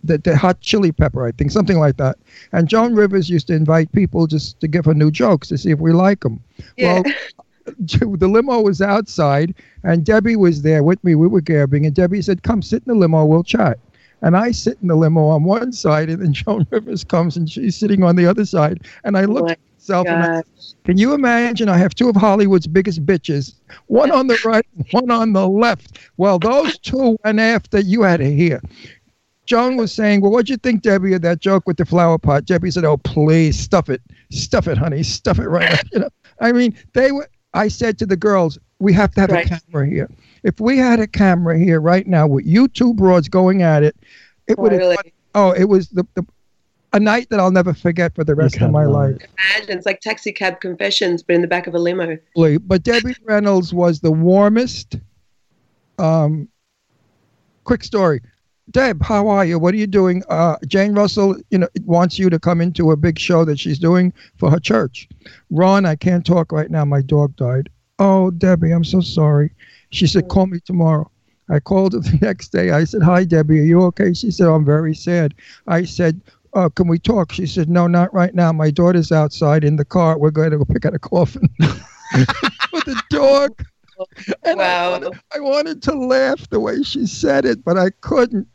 the, 0.05 0.18
the 0.18 0.36
Hot 0.36 0.60
Chili 0.60 0.92
Pepper, 0.92 1.26
I 1.26 1.32
think, 1.32 1.50
something 1.50 1.78
like 1.78 1.96
that. 1.98 2.18
And 2.52 2.68
Joan 2.68 2.94
Rivers 2.94 3.30
used 3.30 3.46
to 3.48 3.55
invite 3.55 3.90
people 3.92 4.26
just 4.26 4.59
to 4.60 4.68
give 4.68 4.84
her 4.84 4.94
new 4.94 5.10
jokes 5.10 5.48
to 5.48 5.59
see 5.59 5.70
if 5.70 5.78
we 5.78 5.92
like 5.92 6.20
them. 6.20 6.40
Yeah. 6.76 7.02
Well, 7.05 7.12
the 8.16 8.28
limo 8.28 8.60
was 8.60 8.80
outside, 8.80 9.55
and 9.84 10.05
Debbie 10.05 10.36
was 10.36 10.62
there 10.62 10.82
with 10.82 11.02
me. 11.05 11.14
We 11.14 11.28
were 11.28 11.40
gabbing, 11.40 11.86
and 11.86 11.94
Debbie 11.94 12.22
said, 12.22 12.42
"Come 12.42 12.62
sit 12.62 12.82
in 12.86 12.92
the 12.92 12.98
limo. 12.98 13.24
We'll 13.24 13.44
chat." 13.44 13.78
And 14.22 14.36
I 14.36 14.50
sit 14.50 14.78
in 14.82 14.88
the 14.88 14.96
limo 14.96 15.26
on 15.28 15.44
one 15.44 15.72
side, 15.72 16.09
and 16.10 16.22
then 16.22 16.32
Joan 16.32 16.66
Rivers 16.70 17.05
comes, 17.05 17.36
and 17.36 17.48
she's 17.48 17.76
sitting 17.76 18.02
on 18.02 18.16
the 18.16 18.26
other 18.26 18.44
side. 18.44 18.86
And 19.05 19.16
I 19.16 19.26
look 19.26 19.42
oh 19.42 19.46
my 19.46 19.52
at 19.52 19.59
myself, 19.76 20.06
and 20.09 20.24
I 20.24 20.42
can 20.84 20.96
you 20.96 21.12
imagine? 21.12 21.68
I 21.68 21.76
have 21.76 21.94
two 21.94 22.09
of 22.09 22.16
Hollywood's 22.16 22.66
biggest 22.66 23.05
bitches, 23.05 23.55
one 23.86 24.10
on 24.10 24.26
the 24.26 24.38
right, 24.44 24.66
one 24.90 25.10
on 25.10 25.34
the 25.34 25.46
left. 25.46 25.98
Well, 26.16 26.38
those 26.38 26.78
two 26.78 27.18
went 27.24 27.38
after 27.38 27.80
you 27.80 28.02
had 28.02 28.20
to 28.20 28.34
hear. 28.34 28.60
Joan 29.49 29.79
was 29.79 29.91
saying, 29.93 30.20
Well, 30.20 30.31
what'd 30.31 30.51
you 30.51 30.59
think, 30.59 30.83
Debbie, 30.83 31.15
of 31.15 31.23
that 31.23 31.41
joke 31.41 31.66
with 31.66 31.79
the 31.79 31.87
flower 31.87 32.19
pot? 32.19 32.45
Debbie 32.45 32.70
said, 32.70 32.85
Oh, 32.85 32.99
please, 32.99 33.59
stuff 33.59 33.89
it. 33.89 34.03
Stuff 34.31 34.69
it, 34.69 34.77
honey. 34.77 35.03
Stuff 35.03 35.39
it 35.39 35.49
right 35.49 35.73
up. 35.73 35.87
You 35.91 36.01
know, 36.01 36.09
I 36.41 36.53
mean, 36.53 36.77
they 36.93 37.11
were 37.12 37.27
I 37.55 37.69
said 37.69 37.99
to 38.01 38.07
the 38.07 38.16
girls, 38.16 38.59
we 38.79 38.93
have 38.93 39.11
to 39.15 39.23
have 39.23 39.31
Right. 39.31 39.47
a 39.47 39.59
camera 39.59 39.89
here. 39.89 40.11
If 40.43 40.61
we 40.61 40.77
had 40.77 41.01
a 41.01 41.07
camera 41.07 41.59
here 41.59 41.81
right 41.81 42.07
now 42.07 42.27
with 42.27 42.45
you 42.45 42.69
two 42.69 42.93
broads 42.93 43.27
going 43.31 43.62
at 43.62 43.83
it, 43.83 43.97
it 44.47 44.59
would 44.59 44.73
have 44.73 44.83
Really? 44.83 45.15
oh, 45.35 45.53
it 45.53 45.65
was 45.65 45.89
the, 45.89 46.07
the 46.15 46.27
a 46.93 47.01
night 47.01 47.29
that 47.31 47.41
I'll 47.41 47.51
never 47.51 47.73
forget 47.73 48.15
for 48.15 48.25
the 48.25 48.35
rest 48.35 48.61
of 48.61 48.70
my 48.70 48.85
life. 48.85 49.16
Imagine 49.57 49.79
it's 49.79 49.87
like 49.87 50.01
taxi 50.01 50.31
cab 50.31 50.61
confessions, 50.61 51.23
but 51.23 51.37
in 51.37 51.41
the 51.41 51.49
back 51.49 51.66
of 51.66 51.75
a 51.75 51.79
limo. 51.79 52.19
But 52.35 52.83
Debbie 52.83 53.15
Reynolds 53.25 53.73
was 53.73 54.01
the 54.01 54.12
warmest. 54.12 54.97
Um, 55.99 56.49
quick 57.65 57.83
story. 57.83 58.20
Deb, 58.70 59.03
how 59.03 59.28
are 59.28 59.45
you? 59.45 59.59
What 59.59 59.73
are 59.74 59.78
you 59.78 59.86
doing? 59.86 60.23
Uh, 60.28 60.57
Jane 60.66 60.93
Russell, 60.93 61.36
you 61.51 61.59
know, 61.59 61.69
wants 61.85 62.19
you 62.19 62.28
to 62.28 62.39
come 62.39 62.61
into 62.61 62.90
a 62.90 62.97
big 62.97 63.19
show 63.19 63.45
that 63.45 63.59
she's 63.59 63.78
doing 63.78 64.12
for 64.36 64.51
her 64.51 64.59
church. 64.61 65.09
Ron, 65.51 65.86
I 65.86 65.97
can't 65.97 66.24
talk 66.24 66.53
right 66.53 66.70
now. 66.70 66.85
My 66.85 67.01
dog 67.01 67.35
died. 67.36 67.70
Oh, 67.99 68.31
Debbie, 68.31 68.70
I'm 68.73 68.85
so 68.85 69.01
sorry. 69.01 69.53
She 69.90 70.07
said, 70.07 70.28
call 70.28 70.47
me 70.47 70.61
tomorrow. 70.61 71.11
I 71.49 71.61
called 71.61 71.95
her 71.95 72.01
the 72.01 72.19
next 72.20 72.49
day. 72.49 72.70
I 72.70 72.85
said, 72.85 73.03
hi, 73.03 73.24
Debbie. 73.24 73.61
Are 73.61 73.65
you 73.65 73.82
okay? 73.85 74.12
She 74.12 74.31
said, 74.31 74.49
I'm 74.49 74.65
very 74.66 74.95
sad. 74.95 75.35
I 75.66 75.85
said, 75.85 76.20
uh, 76.53 76.69
can 76.69 76.89
we 76.89 76.99
talk? 76.99 77.32
She 77.32 77.47
said, 77.47 77.70
no, 77.70 77.86
not 77.86 78.12
right 78.12 78.35
now. 78.35 78.53
My 78.53 78.70
daughter's 78.70 79.12
outside 79.12 79.65
in 79.65 79.77
the 79.77 79.85
car. 79.85 80.19
We're 80.19 80.31
going 80.31 80.51
to 80.51 80.59
go 80.59 80.65
pick 80.66 80.85
out 80.85 80.95
a 80.95 80.99
coffin 80.99 81.49
for 81.61 82.81
the 82.85 83.03
dog. 83.11 83.65
And 84.45 84.62
I, 84.62 84.65
Wow. 84.78 84.90
wanted, 84.93 85.20
I 85.35 85.40
wanted 85.40 85.82
to 85.82 85.93
laugh 85.93 86.49
the 86.51 86.61
way 86.61 86.85
she 86.85 87.05
said 87.05 87.45
it, 87.45 87.65
but 87.65 87.77
I 87.77 87.90
couldn't. 88.01 88.47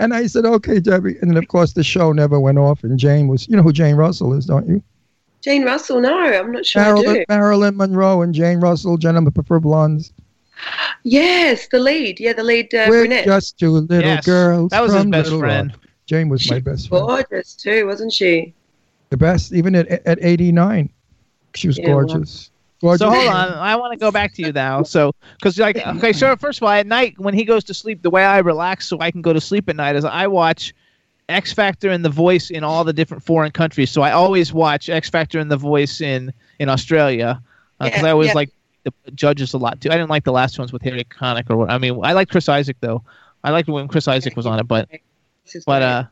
And 0.00 0.12
I 0.14 0.26
said, 0.26 0.44
okay, 0.46 0.80
Debbie. 0.80 1.16
And 1.20 1.30
then, 1.30 1.36
of 1.36 1.46
course, 1.48 1.74
the 1.74 1.84
show 1.84 2.10
never 2.12 2.40
went 2.40 2.58
off. 2.58 2.82
And 2.84 2.98
Jane 2.98 3.28
was, 3.28 3.46
you 3.48 3.56
know 3.56 3.62
who 3.62 3.72
Jane 3.72 3.96
Russell 3.96 4.32
is, 4.32 4.46
don't 4.46 4.66
you? 4.66 4.82
Jane 5.42 5.62
Russell, 5.64 6.00
no, 6.00 6.18
I'm 6.18 6.50
not 6.52 6.66
sure 6.66 6.82
I 6.82 6.86
Marilyn, 6.86 7.14
do. 7.14 7.24
Marilyn 7.28 7.76
Monroe 7.76 8.22
and 8.22 8.34
Jane 8.34 8.60
Russell, 8.60 8.96
Gentlemen 8.96 9.32
Prefer 9.32 9.60
Blondes. 9.60 10.12
Yes, 11.04 11.68
the 11.68 11.78
lead. 11.78 12.18
Yeah, 12.20 12.32
the 12.32 12.42
lead 12.42 12.74
uh, 12.74 12.86
We're 12.88 13.02
brunette. 13.02 13.24
just 13.24 13.58
two 13.58 13.70
little 13.70 14.00
Yes, 14.02 14.24
girls. 14.26 14.70
that 14.70 14.82
was 14.82 14.92
his 14.92 15.04
best 15.06 15.24
Little 15.26 15.40
friend. 15.40 15.70
Rock. 15.70 15.80
Jane 16.06 16.28
was 16.28 16.50
my 16.50 16.60
best 16.60 16.88
friend. 16.88 17.06
Gorgeous 17.06 17.54
too, 17.54 17.86
wasn't 17.86 18.12
she? 18.12 18.52
The 19.10 19.16
best, 19.16 19.52
even 19.52 19.74
at, 19.74 19.88
at 20.06 20.18
89. 20.22 20.90
She 21.54 21.66
was 21.68 21.78
Yeah, 21.78 21.94
well. 21.94 22.06
gorgeous. 22.06 22.50
Gorgeous. 22.80 22.98
So 23.00 23.10
hold 23.10 23.26
on, 23.26 23.52
I 23.52 23.76
want 23.76 23.92
to 23.92 23.98
go 23.98 24.10
back 24.10 24.34
to 24.34 24.42
you 24.42 24.52
now. 24.52 24.82
So, 24.90 25.12
because 25.38 25.58
like, 25.58 25.76
okay, 25.76 26.12
so 26.12 26.34
first 26.36 26.58
of 26.58 26.64
all, 26.64 26.70
at 26.70 26.86
night 26.86 27.18
when 27.18 27.34
he 27.34 27.44
goes 27.44 27.62
to 27.64 27.74
sleep, 27.74 28.02
the 28.02 28.10
way 28.10 28.24
I 28.24 28.38
relax 28.38 28.86
so 28.88 28.98
I 29.00 29.10
can 29.10 29.22
go 29.22 29.32
to 29.32 29.40
sleep 29.40 29.68
at 29.68 29.76
night 29.76 29.96
is 29.96 30.04
I 30.04 30.26
watch 30.26 30.74
X 31.28 31.52
Factor 31.52 31.90
and 31.90 32.04
The 32.04 32.10
Voice 32.10 32.50
in 32.50 32.64
all 32.64 32.82
the 32.84 32.92
different 32.92 33.22
foreign 33.22 33.52
countries. 33.52 33.90
So 33.90 34.02
I 34.02 34.12
always 34.12 34.52
watch 34.52 34.88
X 34.88 35.08
Factor 35.10 35.38
and 35.38 35.50
The 35.50 35.56
Voice 35.56 36.00
in 36.00 36.32
in 36.58 36.68
Australia 36.68 37.40
because 37.78 38.00
Yeah, 38.02 38.06
I 38.08 38.10
always 38.10 38.28
yeah. 38.28 38.34
like 38.34 38.50
the 38.84 38.92
judges 39.14 39.52
a 39.54 39.58
lot 39.58 39.80
too. 39.80 39.90
I 39.90 39.94
didn't 39.94 40.10
like 40.10 40.24
the 40.24 40.32
last 40.32 40.58
ones 40.58 40.72
with 40.72 40.82
Harry 40.82 41.04
Connick 41.04 41.50
or 41.50 41.56
what. 41.56 41.70
I 41.70 41.78
mean, 41.78 42.00
I 42.02 42.14
like 42.14 42.28
Chris 42.30 42.48
Isaak 42.48 42.76
though. 42.80 43.02
I 43.44 43.50
liked 43.50 43.68
when 43.68 43.88
Chris 43.88 44.08
Isaak 44.08 44.36
was 44.36 44.46
on 44.46 44.58
it, 44.58 44.64
but 44.66 44.88
but 45.66 45.82
uh 45.82 46.04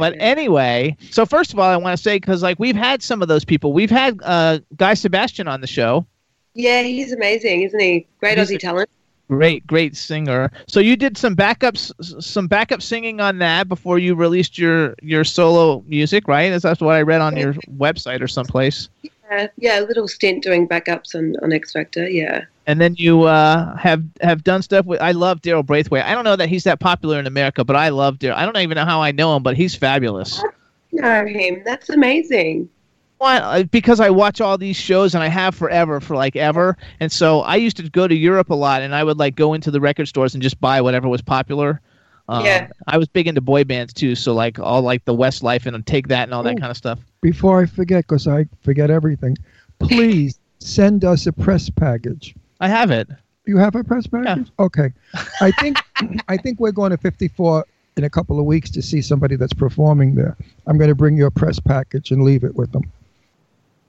but 0.00 0.14
anyway, 0.18 0.96
so 1.10 1.26
first 1.26 1.52
of 1.52 1.58
all, 1.58 1.68
I 1.68 1.76
want 1.76 1.96
to 1.96 2.02
say 2.02 2.16
because 2.16 2.42
like 2.42 2.58
we've 2.58 2.74
had 2.74 3.02
some 3.02 3.20
of 3.20 3.28
those 3.28 3.44
people. 3.44 3.72
We've 3.74 3.90
had 3.90 4.18
uh, 4.22 4.60
Guy 4.76 4.94
Sebastian 4.94 5.46
on 5.46 5.60
the 5.60 5.66
show. 5.66 6.06
Yeah, 6.54 6.82
he's 6.82 7.12
amazing, 7.12 7.62
isn't 7.62 7.78
he? 7.78 8.06
Great 8.18 8.38
He's 8.38 8.50
Aussie 8.50 8.58
talent. 8.58 8.88
Great, 9.28 9.64
great 9.66 9.96
singer. 9.96 10.50
So 10.66 10.80
you 10.80 10.96
did 10.96 11.16
some 11.16 11.36
backups, 11.36 11.92
some 12.20 12.48
backup 12.48 12.82
singing 12.82 13.20
on 13.20 13.38
that 13.38 13.68
before 13.68 13.98
you 13.98 14.14
released 14.14 14.58
your 14.58 14.94
your 15.02 15.22
solo 15.22 15.84
music, 15.86 16.26
right? 16.26 16.50
Is 16.50 16.62
that 16.62 16.80
what 16.80 16.96
I 16.96 17.02
read 17.02 17.20
on 17.20 17.36
your 17.36 17.52
website 17.76 18.22
or 18.22 18.26
someplace? 18.26 18.88
Uh, 19.30 19.46
yeah, 19.58 19.80
a 19.80 19.82
little 19.86 20.08
stint 20.08 20.42
doing 20.42 20.66
backups 20.66 21.14
on, 21.14 21.36
on 21.42 21.52
X 21.52 21.72
Factor. 21.72 22.08
Yeah. 22.08 22.44
And 22.66 22.80
then 22.80 22.94
you 22.96 23.22
uh, 23.24 23.76
have 23.76 24.02
have 24.20 24.44
done 24.44 24.62
stuff 24.62 24.86
with. 24.86 25.00
I 25.00 25.12
love 25.12 25.40
Daryl 25.40 25.64
Braithwaite. 25.64 26.04
I 26.04 26.14
don't 26.14 26.24
know 26.24 26.36
that 26.36 26.48
he's 26.48 26.64
that 26.64 26.80
popular 26.80 27.18
in 27.18 27.26
America, 27.26 27.64
but 27.64 27.76
I 27.76 27.88
love 27.90 28.18
Daryl. 28.18 28.34
I 28.34 28.44
don't 28.44 28.56
even 28.58 28.76
know 28.76 28.84
how 28.84 29.00
I 29.00 29.12
know 29.12 29.34
him, 29.36 29.42
but 29.42 29.56
he's 29.56 29.74
fabulous. 29.74 30.42
Know 30.92 31.24
him. 31.26 31.62
That's 31.64 31.88
amazing. 31.90 32.68
Why? 33.18 33.36
uh, 33.38 33.62
Because 33.64 34.00
I 34.00 34.10
watch 34.10 34.40
all 34.40 34.56
these 34.58 34.76
shows 34.76 35.14
and 35.14 35.22
I 35.22 35.28
have 35.28 35.54
forever 35.54 36.00
for 36.00 36.16
like 36.16 36.36
ever. 36.36 36.76
And 37.00 37.12
so 37.12 37.40
I 37.42 37.56
used 37.56 37.76
to 37.76 37.88
go 37.88 38.08
to 38.08 38.14
Europe 38.14 38.50
a 38.50 38.54
lot 38.54 38.82
and 38.82 38.94
I 38.94 39.04
would 39.04 39.18
like 39.18 39.36
go 39.36 39.52
into 39.54 39.70
the 39.70 39.80
record 39.80 40.08
stores 40.08 40.34
and 40.34 40.42
just 40.42 40.60
buy 40.60 40.80
whatever 40.80 41.08
was 41.08 41.22
popular. 41.22 41.80
Um, 42.28 42.44
Yeah. 42.44 42.68
I 42.86 42.96
was 42.98 43.08
big 43.08 43.28
into 43.28 43.40
boy 43.40 43.64
bands 43.64 43.92
too, 43.92 44.14
so 44.14 44.32
like 44.32 44.58
all 44.58 44.82
like 44.82 45.04
the 45.04 45.14
Westlife 45.14 45.66
and 45.66 45.86
Take 45.86 46.08
That 46.08 46.24
and 46.24 46.34
all 46.34 46.42
that 46.44 46.56
Ooh. 46.56 46.60
kind 46.60 46.70
of 46.70 46.76
stuff. 46.76 46.98
Before 47.22 47.60
I 47.62 47.66
forget, 47.66 48.06
because 48.06 48.26
I 48.26 48.46
forget 48.62 48.90
everything, 48.90 49.36
please 49.78 50.38
send 50.58 51.04
us 51.04 51.26
a 51.26 51.32
press 51.32 51.68
package. 51.68 52.34
I 52.60 52.68
have 52.68 52.90
it. 52.90 53.08
You 53.46 53.58
have 53.58 53.74
a 53.74 53.84
press 53.84 54.06
package? 54.06 54.50
Okay. 54.58 54.92
I 55.40 55.50
think 55.52 55.78
I 56.28 56.36
think 56.36 56.60
we're 56.60 56.72
going 56.72 56.90
to 56.90 56.96
54 56.96 57.64
in 57.96 58.04
a 58.04 58.10
couple 58.10 58.38
of 58.38 58.46
weeks 58.46 58.70
to 58.70 58.80
see 58.82 59.02
somebody 59.02 59.36
that's 59.36 59.52
performing 59.52 60.14
there. 60.14 60.36
I'm 60.66 60.78
going 60.78 60.88
to 60.88 60.94
bring 60.94 61.16
you 61.16 61.26
a 61.26 61.30
press 61.30 61.58
package 61.60 62.10
and 62.10 62.22
leave 62.22 62.44
it 62.44 62.54
with 62.54 62.72
them. 62.72 62.84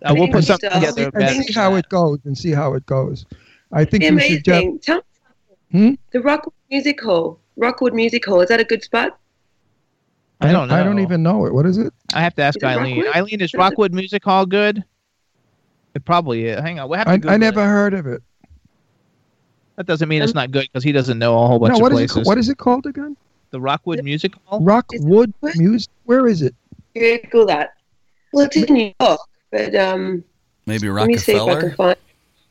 Uh, 0.04 0.14
we'll 0.18 0.28
put 0.30 0.44
something 0.44 0.70
together. 0.72 1.12
and 1.14 1.46
see 1.46 1.54
how 1.54 1.76
it 1.76 1.88
goes 1.90 2.20
and 2.26 2.38
see 2.38 2.52
how 2.52 2.74
it 2.74 2.86
goes. 2.86 3.26
I 3.72 3.86
think 3.86 4.02
Be 4.04 4.12
we 4.12 4.22
should 4.22 4.44
def- 4.44 4.56
amazing. 4.56 4.80
Tell 4.80 5.02
Hmm? 5.72 5.94
the 6.12 6.20
Rockwood 6.20 6.54
Music 6.70 7.00
Hall. 7.02 7.40
Rockwood 7.56 7.94
Music 7.94 8.26
Hall. 8.26 8.42
Is 8.42 8.50
that 8.50 8.60
a 8.60 8.66
good 8.66 8.84
spot? 8.84 9.18
I 10.42 10.52
don't 10.52 10.68
know. 10.68 10.76
I 10.76 10.84
don't 10.84 11.00
even 11.00 11.22
know 11.24 11.46
it. 11.46 11.54
What 11.54 11.66
is 11.66 11.78
it? 11.78 11.94
I 12.14 12.22
have 12.22 12.34
to 12.36 12.42
ask 12.42 12.58
Is 12.58 12.64
Eileen. 12.64 12.98
Rockwood? 12.98 13.16
Eileen, 13.16 13.42
is 13.42 13.54
Rockwood 13.54 13.94
Music 13.94 14.24
Hall 14.24 14.46
good? 14.46 14.84
It 15.94 16.04
probably 16.06 16.46
is. 16.46 16.60
Hang 16.60 16.80
on. 16.80 16.90
What 16.90 17.00
happened? 17.00 17.30
I, 17.30 17.34
I 17.34 17.38
never 17.38 17.62
it. 17.62 17.66
heard 17.66 17.94
of 17.94 18.08
it. 18.08 18.24
That 19.76 19.86
doesn't 19.86 20.10
mean 20.10 20.22
it's 20.22 20.34
not 20.34 20.52
good 20.52 20.68
because 20.72 20.84
he 20.84 20.92
doesn't 20.92 21.18
know 21.20 21.42
a 21.44 21.48
whole 21.48 21.60
bunch 21.60 21.72
No, 21.72 21.78
of 21.78 21.82
what 21.82 21.92
is 21.94 22.00
it? 22.00 22.08
places. 22.10 22.24
ca- 22.26 22.30
What 22.30 22.38
is 22.38 22.50
it 22.50 22.58
called 22.58 22.86
again? 22.86 23.16
the 23.52 23.60
Rockwood 23.60 24.04
Music 24.04 24.34
Hall? 24.46 24.62
Rockwood 24.62 25.34
Music. 25.56 25.90
Where 26.06 26.28
is 26.28 26.42
it? 26.42 26.56
Google 26.96 27.46
that. 27.48 27.74
Well, 28.34 28.46
it's 28.46 28.56
in 28.56 28.74
New 28.74 28.94
York, 29.00 29.20
but 29.52 29.76
um, 29.76 30.24
Maybe 30.66 30.90
let 30.90 31.08
me 31.08 31.18
see 31.18 31.34
if 31.34 31.42
I 31.42 31.46
Rockefeller. 31.46 31.62
can 31.68 31.76
find. 31.76 31.96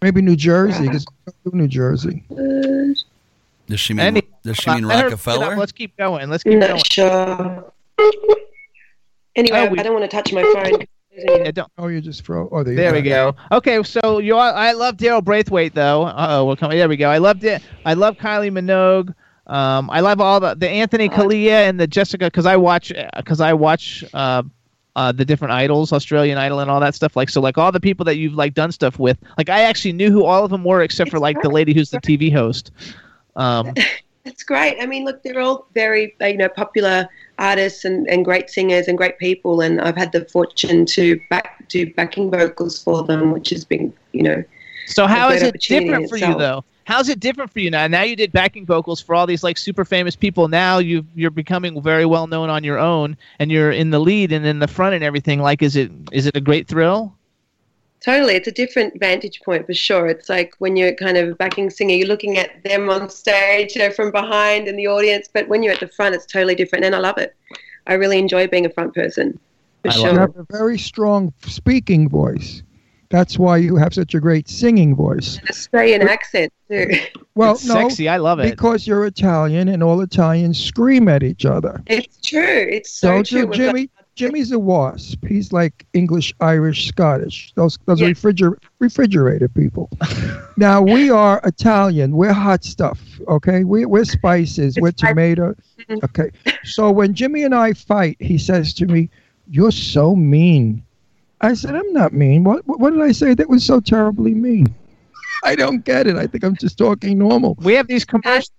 Maybe 0.03 0.23
New 0.23 0.37
Jersey. 0.37 0.87
'cause 0.89 1.07
I 1.27 1.31
go 1.45 1.51
to 1.53 1.57
New 1.57 1.69
Jersey. 1.69 2.23
Uh, 2.31 2.95
Does 3.67 3.81
she 3.81 3.95
mean? 3.95 4.07
Any- 4.07 4.23
does 4.43 4.57
she 4.57 4.71
mean 4.71 4.85
Rockefeller? 4.85 5.57
Let's 5.57 5.73
keep 5.73 5.97
going. 5.97 6.29
Let's 6.29 6.43
keep 6.43 6.59
not 6.59 6.69
going. 6.71 6.83
sure. 6.91 7.73
Anyway, 9.37 9.59
Oh, 9.59 9.69
we- 9.71 9.79
I 9.79 9.83
don't 9.83 9.93
want 9.95 10.11
to 10.11 10.15
touch 10.15 10.33
my 10.33 10.43
phone. 10.43 10.85
Yeah, 11.13 11.51
don't- 11.51 11.71
Oh, 11.79 11.89
you 11.89 12.01
just 12.01 12.25
throw. 12.25 12.49
Oh, 12.53 12.63
there, 12.63 12.75
There 12.75 12.93
we 12.93 13.03
go. 13.03 13.33
go. 13.51 13.57
Okay, 13.59 13.83
so 13.83 14.19
you 14.19 14.37
are, 14.37 14.53
I 14.53 14.73
love 14.73 14.97
Daryl 14.97 15.23
Braithwaite 15.23 15.75
though. 15.75 16.05
Uh 16.05 16.27
oh, 16.31 16.45
we're 16.47 16.57
coming. 16.57 16.79
There 16.79 16.89
we 16.89 16.97
go. 16.97 17.09
I 17.11 17.19
loved 17.19 17.45
it. 17.45 17.63
I 17.85 17.95
love 17.95 18.17
Kylie 18.17 18.51
Minogue. 18.51 19.15
Um, 19.47 19.91
I 19.91 20.01
love 20.01 20.21
all 20.21 20.39
the 20.41 20.55
the 20.55 20.69
Anthony 20.69 21.09
Callea 21.09 21.69
and 21.69 21.79
the 21.81 21.87
Jessica 21.87 22.27
because 22.27 22.47
I 22.47 22.57
watch 22.57 22.93
because 23.17 23.41
I 23.41 23.53
watch 23.53 24.05
uh, 24.15 24.43
uh, 24.97 25.13
the 25.13 25.25
different 25.25 25.53
idols, 25.53 25.93
Australian 25.93 26.39
Idol 26.39 26.61
and 26.61 26.71
all 26.71 26.81
that 26.81 26.95
stuff. 26.95 27.17
Like 27.17 27.29
so, 27.29 27.41
like 27.41 27.59
all 27.59 27.73
the 27.73 27.81
people 27.81 28.05
that 28.05 28.17
you've 28.17 28.35
like 28.35 28.55
done 28.55 28.71
stuff 28.73 28.99
with. 28.99 29.19
Like 29.37 29.49
I 29.49 29.63
actually 29.63 29.93
knew 29.93 30.11
who 30.13 30.25
all 30.25 30.45
of 30.45 30.51
them 30.51 30.63
were 30.65 30.83
except 30.83 31.11
for 31.11 31.19
like 31.19 31.41
the 31.43 31.51
lady 31.51 31.75
who's 31.75 31.91
the 31.91 32.01
TV 32.01 32.33
host. 32.33 32.71
Um, 33.37 33.75
That's 34.25 34.43
great. 34.45 34.77
I 34.81 34.87
mean, 34.87 35.07
look, 35.07 35.23
they're 35.23 35.41
all 35.41 35.67
very, 35.73 36.15
uh, 36.21 36.27
you 36.27 36.37
know, 36.37 36.49
popular 36.51 37.09
artists 37.41 37.85
and, 37.85 38.09
and 38.09 38.25
great 38.25 38.51
singers 38.51 38.87
and 38.87 38.97
great 38.97 39.19
people. 39.19 39.61
And 39.61 39.81
I've 39.81 39.97
had 39.97 40.13
the 40.13 40.25
fortune 40.27 40.87
to 40.87 41.19
back 41.31 41.69
do 41.69 41.93
backing 41.95 42.31
vocals 42.31 42.83
for 42.83 43.03
them, 43.03 43.33
which 43.33 43.51
has 43.51 43.65
been, 43.65 43.93
you 44.13 44.23
know, 44.23 44.45
So 44.87 45.07
how 45.07 45.31
is 45.31 45.43
it 45.43 45.61
different 45.61 46.09
for 46.09 46.17
you 46.17 46.37
though? 46.37 46.65
How's 46.85 47.09
it 47.09 47.21
different 47.21 47.53
for 47.53 47.61
you 47.61 47.71
now? 47.71 47.87
Now 47.87 48.03
you 48.03 48.17
did 48.17 48.33
backing 48.33 48.67
vocals 48.67 49.01
for 49.01 49.15
all 49.15 49.27
these 49.27 49.45
like 49.45 49.59
super 49.59 49.85
famous 49.85 50.17
people. 50.17 50.49
Now 50.49 50.79
you 50.79 51.07
you're 51.15 51.31
becoming 51.31 51.81
very 51.81 52.05
well 52.05 52.27
known 52.27 52.51
on 52.51 52.65
your 52.65 52.79
own, 52.79 53.17
and 53.39 53.51
you're 53.51 53.71
in 53.71 53.91
the 53.91 54.01
lead 54.01 54.33
and 54.33 54.45
in 54.45 54.59
the 54.59 54.67
front 54.67 54.95
and 54.95 55.05
everything. 55.05 55.41
Like, 55.41 55.63
is 55.63 55.77
it 55.77 55.91
is 56.11 56.27
it 56.27 56.37
a 56.37 56.41
great 56.41 56.67
thrill? 56.67 57.17
Totally, 58.01 58.35
it's 58.35 58.49
a 58.49 58.53
different 58.53 58.99
vantage 58.99 59.41
point 59.43 59.67
for 59.67 59.75
sure. 59.75 60.07
It's 60.07 60.29
like 60.31 60.55
when 60.59 60.75
you're 60.75 60.95
kind 60.95 61.19
of 61.19 61.29
a 61.31 61.35
backing 61.35 61.69
singer, 61.69 61.95
you're 61.95 62.09
looking 62.09 62.39
at 62.39 62.63
them 62.65 62.89
on 62.89 63.11
stage, 63.11 63.77
you 63.77 63.83
know, 63.83 63.91
from 63.91 64.11
behind 64.11 64.69
in 64.69 64.77
the 64.77 64.87
audience. 64.87 65.29
But 65.33 65.49
when 65.49 65.63
you're 65.63 65.75
at 65.75 65.81
the 65.81 65.89
front, 65.89 66.15
it's 66.15 66.25
totally 66.25 66.55
different, 66.55 66.85
and 66.87 66.95
I 66.95 66.99
love 66.99 67.19
it. 67.19 67.37
I 67.87 67.95
really 67.95 68.19
enjoy 68.19 68.47
being 68.47 68.65
a 68.65 68.71
front 68.71 68.95
person, 68.95 69.39
for 69.83 69.91
I 69.91 69.97
love 69.97 70.13
You 70.13 70.19
have 70.19 70.37
a 70.37 70.47
very 70.51 70.79
strong 70.79 71.33
speaking 71.47 72.09
voice. 72.09 72.63
That's 73.11 73.39
why 73.39 73.57
you 73.57 73.75
have 73.77 73.93
such 73.93 74.15
a 74.15 74.21
great 74.21 74.49
singing 74.49 74.95
voice. 74.95 75.37
An 75.39 75.49
Australian 75.51 76.09
accent 76.09 76.53
too. 76.71 76.91
Well, 77.37 77.53
It's 77.53 77.65
no, 77.65 77.75
sexy. 77.75 78.09
I 78.09 78.17
love 78.19 78.39
it. 78.41 78.51
because 78.51 78.87
you're 78.87 79.07
Italian, 79.07 79.69
and 79.69 79.83
all 79.83 80.01
Italians 80.03 80.59
scream 80.63 81.09
at 81.09 81.23
each 81.23 81.45
other. 81.47 81.83
It's 81.87 82.21
true. 82.21 82.67
It's 82.71 82.93
so 82.93 83.13
Don't 83.13 83.27
true. 83.27 83.39
you, 83.41 83.47
We've 83.47 83.59
got- 83.59 83.67
Jimmy? 83.77 83.91
Jimmy's 84.21 84.53
a 84.53 84.59
wasp. 84.59 85.25
He's 85.27 85.53
like 85.53 85.87
English, 85.95 86.35
Irish, 86.41 86.87
Scottish. 86.89 87.53
Those 87.57 87.79
those 87.87 88.01
Yeah. 88.01 88.09
refriger- 88.09 88.57
refrigerator 88.79 89.49
people. 89.49 89.89
now 90.57 90.83
we 90.83 91.11
are 91.11 91.41
Italian. 91.45 92.17
We're 92.17 92.33
hot 92.33 92.63
stuff. 92.65 93.01
Okay, 93.29 93.65
we, 93.65 93.87
we're 93.87 94.05
spices. 94.05 94.77
We're 94.81 94.89
It's 94.89 95.03
like- 95.03 95.11
tomato. 95.13 95.55
Mhm. 95.89 96.05
Okay, 96.05 96.31
so 96.65 96.91
when 96.91 97.15
Jimmy 97.15 97.43
and 97.45 97.55
I 97.55 97.73
fight, 97.73 98.17
he 98.21 98.37
says 98.39 98.75
to 98.75 98.87
me, 98.87 99.09
"You're 99.51 99.73
so 99.73 100.15
mean." 100.15 100.83
I 101.41 101.55
said, 101.55 101.75
"I'm 101.75 101.93
not 101.93 102.13
mean. 102.13 102.45
What 102.45 102.67
what 102.69 102.79
what 102.81 102.91
did 102.93 103.01
I 103.03 103.13
say 103.13 103.33
that 103.35 103.49
was 103.49 103.65
so 103.65 103.81
terribly 103.81 104.35
mean?" 104.35 104.75
I 105.43 105.55
don't 105.57 105.83
get 105.87 106.07
it. 106.07 106.17
I 106.17 106.27
think 106.27 106.45
I'm 106.45 106.57
just 106.57 106.77
talking 106.77 107.17
normal. 107.17 107.57
We 107.63 107.73
have 107.75 107.87
these 107.89 108.05
commercials. 108.05 108.51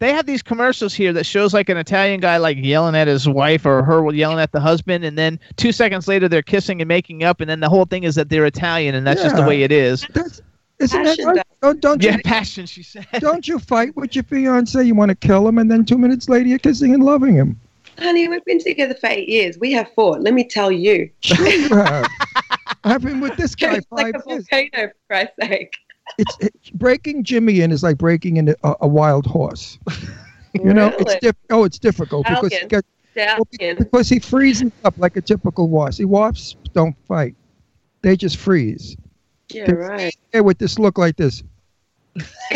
They 0.00 0.12
have 0.12 0.26
these 0.26 0.42
commercials 0.42 0.94
here 0.94 1.12
that 1.12 1.24
shows 1.24 1.52
like 1.54 1.68
an 1.68 1.76
Italian 1.76 2.20
guy 2.20 2.38
like 2.38 2.56
yelling 2.58 2.94
at 2.96 3.06
his 3.06 3.28
wife 3.28 3.64
or 3.66 3.82
her 3.84 4.10
yelling 4.12 4.38
at 4.40 4.50
the 4.52 4.58
husband, 4.60 5.04
and 5.04 5.16
then 5.16 5.38
two 5.56 5.72
seconds 5.72 6.08
later 6.08 6.26
they're 6.28 6.42
kissing 6.42 6.80
and 6.80 6.88
making 6.88 7.22
up, 7.22 7.40
and 7.40 7.48
then 7.50 7.60
the 7.60 7.68
whole 7.68 7.84
thing 7.84 8.04
is 8.04 8.14
that 8.14 8.30
they're 8.30 8.46
Italian, 8.46 8.94
and 8.94 9.06
that's 9.06 9.22
just 9.22 9.36
the 9.36 9.42
way 9.44 9.62
it 9.62 9.70
is. 9.70 10.06
That's 10.14 10.40
isn't 10.78 11.02
that 11.02 11.08
Passion 11.18 11.26
right? 11.26 11.34
does- 11.36 11.44
Don't, 11.60 11.80
don't 11.82 12.02
Yeah, 12.02 12.12
you 12.16 12.18
passion. 12.24 12.64
She 12.64 12.82
said. 12.82 13.06
Don't 13.18 13.46
you 13.46 13.58
fight 13.58 13.94
with 13.94 14.14
your 14.16 14.24
fiance? 14.24 14.82
You 14.82 14.94
want 14.94 15.10
to 15.10 15.14
kill 15.14 15.46
him, 15.46 15.58
and 15.58 15.70
then 15.70 15.84
two 15.84 15.98
minutes 15.98 16.30
later 16.30 16.48
you're 16.48 16.58
kissing 16.58 16.94
and 16.94 17.04
loving 17.04 17.34
him. 17.34 17.60
Honey, 17.98 18.26
we've 18.28 18.42
been 18.46 18.58
together 18.60 18.94
for 18.94 19.08
eight 19.08 19.28
years. 19.28 19.58
We 19.58 19.72
have 19.72 19.92
fought. 19.94 20.22
Let 20.22 20.32
me 20.32 20.44
tell 20.48 20.72
you. 20.72 21.10
Sure 21.20 21.46
you 21.46 21.68
have. 21.76 22.06
I've 22.84 23.02
been 23.02 23.20
with 23.20 23.36
this 23.36 23.54
guy 23.56 23.74
It's 23.74 23.86
like 23.90 24.14
five 24.14 24.22
a 24.26 24.30
years. 24.30 24.46
volcano, 24.50 24.88
for 24.88 24.94
Christ's 25.08 25.34
sake. 25.42 25.76
It's, 26.20 26.36
it's 26.40 26.70
breaking 26.70 27.24
Jimmy 27.24 27.62
in 27.62 27.72
is 27.72 27.82
like 27.82 27.96
breaking 27.96 28.36
in 28.36 28.54
a, 28.62 28.74
a 28.82 28.88
wild 28.88 29.26
horse. 29.26 29.78
You 30.52 30.74
know, 30.74 30.88
it's 30.88 31.04
Really? 31.04 31.18
diff- 31.22 31.36
oh, 31.50 31.62
it's 31.62 31.78
difficult 31.78 32.26
because 32.26 32.52
he 32.52 32.66
gets, 32.66 32.88
well, 33.14 33.46
because 33.78 34.08
he 34.08 34.18
freezes 34.18 34.72
up 34.84 34.98
like 34.98 35.16
a 35.16 35.20
typical 35.20 35.68
wasp. 35.68 35.98
See, 35.98 36.04
wasps 36.04 36.56
don't 36.72 36.96
fight; 37.06 37.36
they 38.02 38.16
just 38.16 38.36
freeze. 38.36 38.96
Yeah, 39.52 39.66
Can 39.66 39.76
right. 39.76 40.16
Hey, 40.32 40.40
with 40.40 40.58
this 40.58 40.76
look 40.76 40.98
like 40.98 41.16
this, 41.16 41.44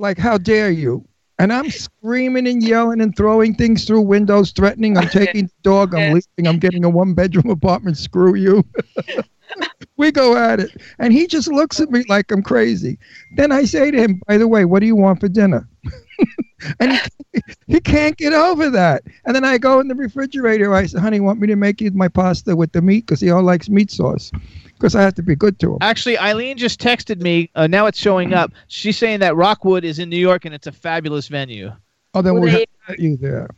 like 0.00 0.18
how 0.18 0.36
dare 0.36 0.72
you? 0.72 1.06
And 1.38 1.52
I'm 1.52 1.70
screaming 1.70 2.48
and 2.48 2.62
yelling 2.62 3.00
and 3.00 3.16
throwing 3.16 3.54
things 3.54 3.84
through 3.84 4.02
windows, 4.02 4.50
threatening 4.50 4.98
I'm 4.98 5.08
taking 5.08 5.46
the 5.46 5.52
dog, 5.62 5.94
I'm 5.94 6.12
leaving, 6.12 6.46
I'm 6.46 6.58
getting 6.58 6.84
a 6.84 6.90
one 6.90 7.14
bedroom 7.14 7.50
apartment, 7.50 7.98
screw 7.98 8.34
you. 8.34 8.64
we 9.96 10.10
go 10.10 10.36
at 10.36 10.60
it. 10.60 10.70
And 10.98 11.12
he 11.12 11.26
just 11.26 11.48
looks 11.48 11.80
at 11.80 11.90
me 11.90 12.04
like 12.08 12.30
I'm 12.30 12.42
crazy. 12.42 12.98
Then 13.36 13.52
I 13.52 13.64
say 13.64 13.90
to 13.90 13.98
him, 13.98 14.20
by 14.26 14.38
the 14.38 14.48
way, 14.48 14.64
what 14.64 14.80
do 14.80 14.86
you 14.86 14.96
want 14.96 15.20
for 15.20 15.28
dinner? 15.28 15.68
and 16.80 16.92
he, 17.32 17.40
he 17.66 17.80
can't 17.80 18.16
get 18.16 18.32
over 18.32 18.70
that. 18.70 19.02
And 19.24 19.34
then 19.34 19.44
I 19.44 19.58
go 19.58 19.80
in 19.80 19.88
the 19.88 19.94
refrigerator. 19.94 20.74
I 20.74 20.86
say, 20.86 20.98
honey, 20.98 21.20
want 21.20 21.40
me 21.40 21.46
to 21.48 21.56
make 21.56 21.80
you 21.80 21.90
my 21.92 22.08
pasta 22.08 22.54
with 22.54 22.72
the 22.72 22.82
meat? 22.82 23.06
Because 23.06 23.20
he 23.20 23.30
all 23.30 23.42
likes 23.42 23.68
meat 23.68 23.90
sauce. 23.90 24.30
Because 24.74 24.94
I 24.94 25.02
have 25.02 25.14
to 25.14 25.22
be 25.22 25.36
good 25.36 25.58
to 25.60 25.72
him. 25.72 25.78
Actually, 25.80 26.18
Eileen 26.18 26.56
just 26.56 26.80
texted 26.80 27.20
me. 27.20 27.50
Uh, 27.54 27.66
now 27.66 27.86
it's 27.86 27.98
showing 27.98 28.34
up. 28.34 28.52
She's 28.68 28.98
saying 28.98 29.20
that 29.20 29.36
Rockwood 29.36 29.84
is 29.84 29.98
in 29.98 30.08
New 30.08 30.16
York 30.16 30.44
and 30.44 30.54
it's 30.54 30.66
a 30.66 30.72
fabulous 30.72 31.28
venue. 31.28 31.72
Oh, 32.14 32.22
then 32.22 32.34
Well, 32.34 32.42
we'll 32.42 32.50
there 32.50 32.66
have 32.88 32.96
get 32.96 33.00
you 33.00 33.16
there. 33.16 33.48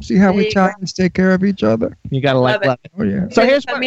See 0.00 0.16
how 0.16 0.32
There. 0.32 0.42
Italians 0.42 0.92
take 0.92 1.14
care 1.14 1.32
of 1.32 1.44
each 1.44 1.62
other? 1.62 1.96
You 2.10 2.20
gotta 2.20 2.38
like 2.38 2.64
Love 2.64 2.66
love. 2.66 2.78
Oh, 2.98 3.02
yeah. 3.02 3.28
So 3.30 3.44
here's 3.44 3.64
what. 3.64 3.82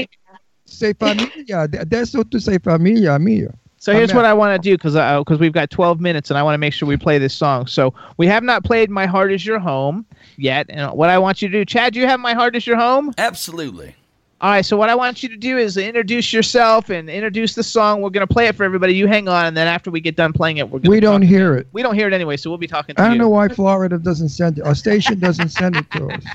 Say 0.72 0.94
familia. 0.94 1.68
Adesso 1.80 2.24
tu 2.24 2.40
sei 2.40 2.58
famiglia 2.58 3.20
mia. 3.20 3.54
So 3.78 3.94
here's 3.94 4.12
I'm 4.12 4.16
what 4.18 4.26
at- 4.26 4.32
I 4.32 4.34
want 4.36 4.62
to 4.62 4.70
do 4.70 4.76
because 4.76 4.94
because 4.94 5.38
uh, 5.38 5.42
we've 5.42 5.54
got 5.54 5.70
12 5.72 6.00
minutes 6.00 6.30
and 6.30 6.38
I 6.38 6.44
want 6.44 6.54
to 6.54 6.60
make 6.60 6.72
sure 6.74 6.88
we 6.88 6.98
play 6.98 7.18
this 7.18 7.34
song. 7.34 7.66
So 7.68 7.94
we 8.18 8.28
have 8.28 8.44
not 8.44 8.64
played 8.64 8.90
"My 8.92 9.06
Heart 9.08 9.32
Is 9.32 9.46
Your 9.46 9.58
Home" 9.60 10.06
yet, 10.38 10.68
and 10.70 10.92
what 10.94 11.10
I 11.10 11.18
want 11.18 11.42
you 11.42 11.48
to 11.50 11.58
do, 11.60 11.66
Chad, 11.66 11.94
do 11.94 12.00
you 12.00 12.06
have 12.08 12.20
"My 12.20 12.34
Heart 12.34 12.56
Is 12.56 12.66
Your 12.68 12.78
Home"? 12.78 13.12
Absolutely. 13.18 13.96
All 14.40 14.50
right. 14.52 14.66
So 14.66 14.76
what 14.78 14.90
I 14.90 14.96
want 14.96 15.22
you 15.24 15.30
to 15.30 15.36
do 15.38 15.58
is 15.58 15.78
introduce 15.78 16.32
yourself 16.34 16.90
and 16.90 17.10
introduce 17.10 17.54
the 17.56 17.64
song. 17.64 18.02
We're 18.02 18.10
gonna 18.12 18.28
play 18.28 18.48
it 18.48 18.56
for 18.56 18.64
everybody. 18.64 18.94
You 18.94 19.08
hang 19.08 19.28
on, 19.28 19.46
and 19.48 19.58
then 19.58 19.68
after 19.68 19.90
we 19.92 20.00
get 20.00 20.16
done 20.16 20.32
playing 20.34 20.58
it, 20.58 20.70
we're 20.70 20.80
gonna 20.80 20.90
We 20.92 21.00
don't 21.00 21.22
hear 21.24 21.56
it. 21.56 21.68
we 21.74 21.82
don't 21.82 21.96
hear 21.96 22.08
it 22.08 22.14
anyway, 22.14 22.38
so 22.38 22.50
we'll 22.52 22.58
be 22.60 22.68
talking. 22.68 22.96
To 22.96 23.02
I 23.02 23.06
don't 23.06 23.14
you. 23.14 23.20
know 23.20 23.30
why 23.30 23.48
Florida 23.50 23.98
doesn't 23.98 24.30
send 24.30 24.60
it. 24.60 24.62
Our 24.64 24.76
station 24.76 25.20
doesn't 25.20 25.50
send 25.50 25.76
it 25.76 25.90
to 25.92 26.08
us. 26.10 26.24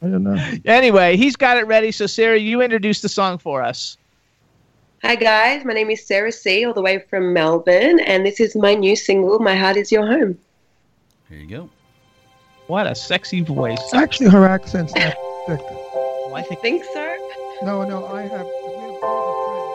I 0.00 0.06
don't 0.06 0.22
know. 0.22 0.36
Anyway, 0.64 1.16
he's 1.16 1.36
got 1.36 1.56
it 1.56 1.66
ready. 1.66 1.90
So 1.90 2.06
Sarah, 2.06 2.38
you 2.38 2.62
introduce 2.62 3.00
the 3.00 3.08
song 3.08 3.38
for 3.38 3.62
us. 3.62 3.96
Hi 5.02 5.14
guys, 5.14 5.64
my 5.64 5.74
name 5.74 5.90
is 5.90 6.04
Sarah 6.04 6.32
C, 6.32 6.64
all 6.64 6.74
the 6.74 6.82
way 6.82 6.98
from 6.98 7.32
Melbourne, 7.32 8.00
and 8.00 8.26
this 8.26 8.40
is 8.40 8.56
my 8.56 8.74
new 8.74 8.96
single, 8.96 9.38
My 9.38 9.54
Heart 9.54 9.76
Is 9.76 9.92
Your 9.92 10.04
Home. 10.04 10.36
Here 11.28 11.38
you 11.38 11.46
go. 11.46 11.70
What 12.66 12.88
a 12.88 12.96
sexy 12.96 13.40
voice. 13.40 13.94
Actually, 13.94 14.30
her 14.30 14.44
accent's 14.44 14.92
not 14.96 15.14
oh, 15.16 15.44
thick. 15.46 15.60
I 16.34 16.42
think, 16.42 16.60
think 16.60 16.84
so. 16.84 17.16
No, 17.62 17.84
no, 17.88 18.06
I 18.06 18.22
have. 18.22 18.30
We 18.30 18.74
have 18.74 18.90
a 18.90 18.98
friend. 18.98 19.68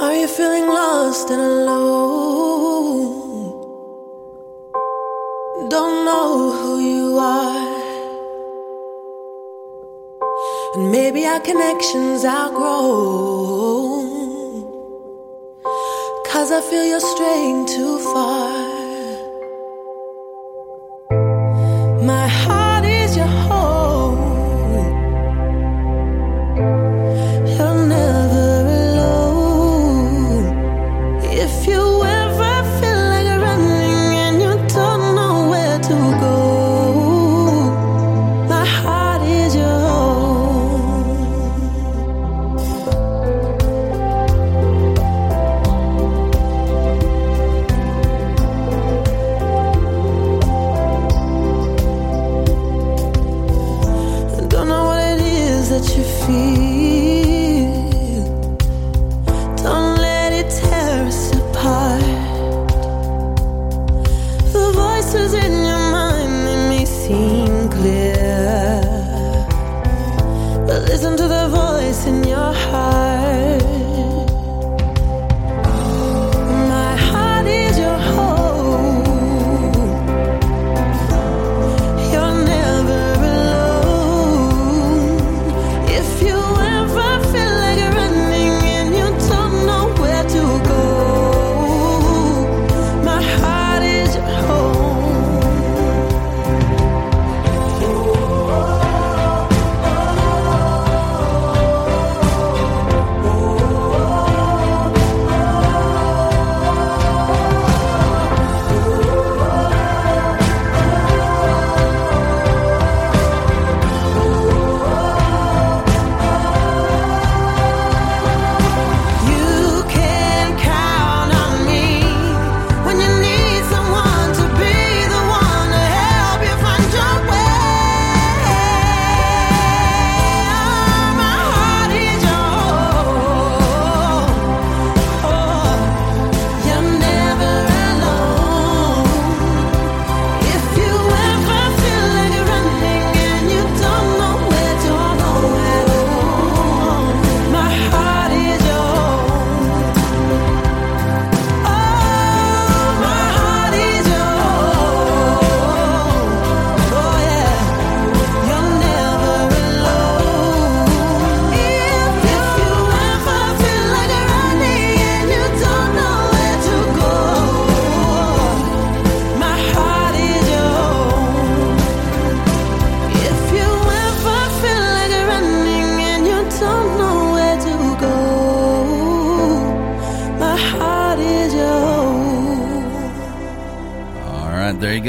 Are 0.00 0.14
you 0.14 0.26
feeling 0.26 0.66
lost 0.66 1.30
and 1.30 1.40
alone? 1.40 2.77
Don't 5.70 6.06
know 6.06 6.50
who 6.50 6.80
you 6.80 7.18
are. 7.18 7.68
And 10.74 10.90
maybe 10.90 11.26
our 11.26 11.40
connections 11.40 12.24
outgrown. 12.24 14.08
Cause 16.32 16.52
I 16.52 16.60
feel 16.70 16.84
you're 16.86 17.00
straying 17.00 17.66
too 17.66 17.98
far. 18.14 18.48
My 22.02 22.28
heart 22.28 22.67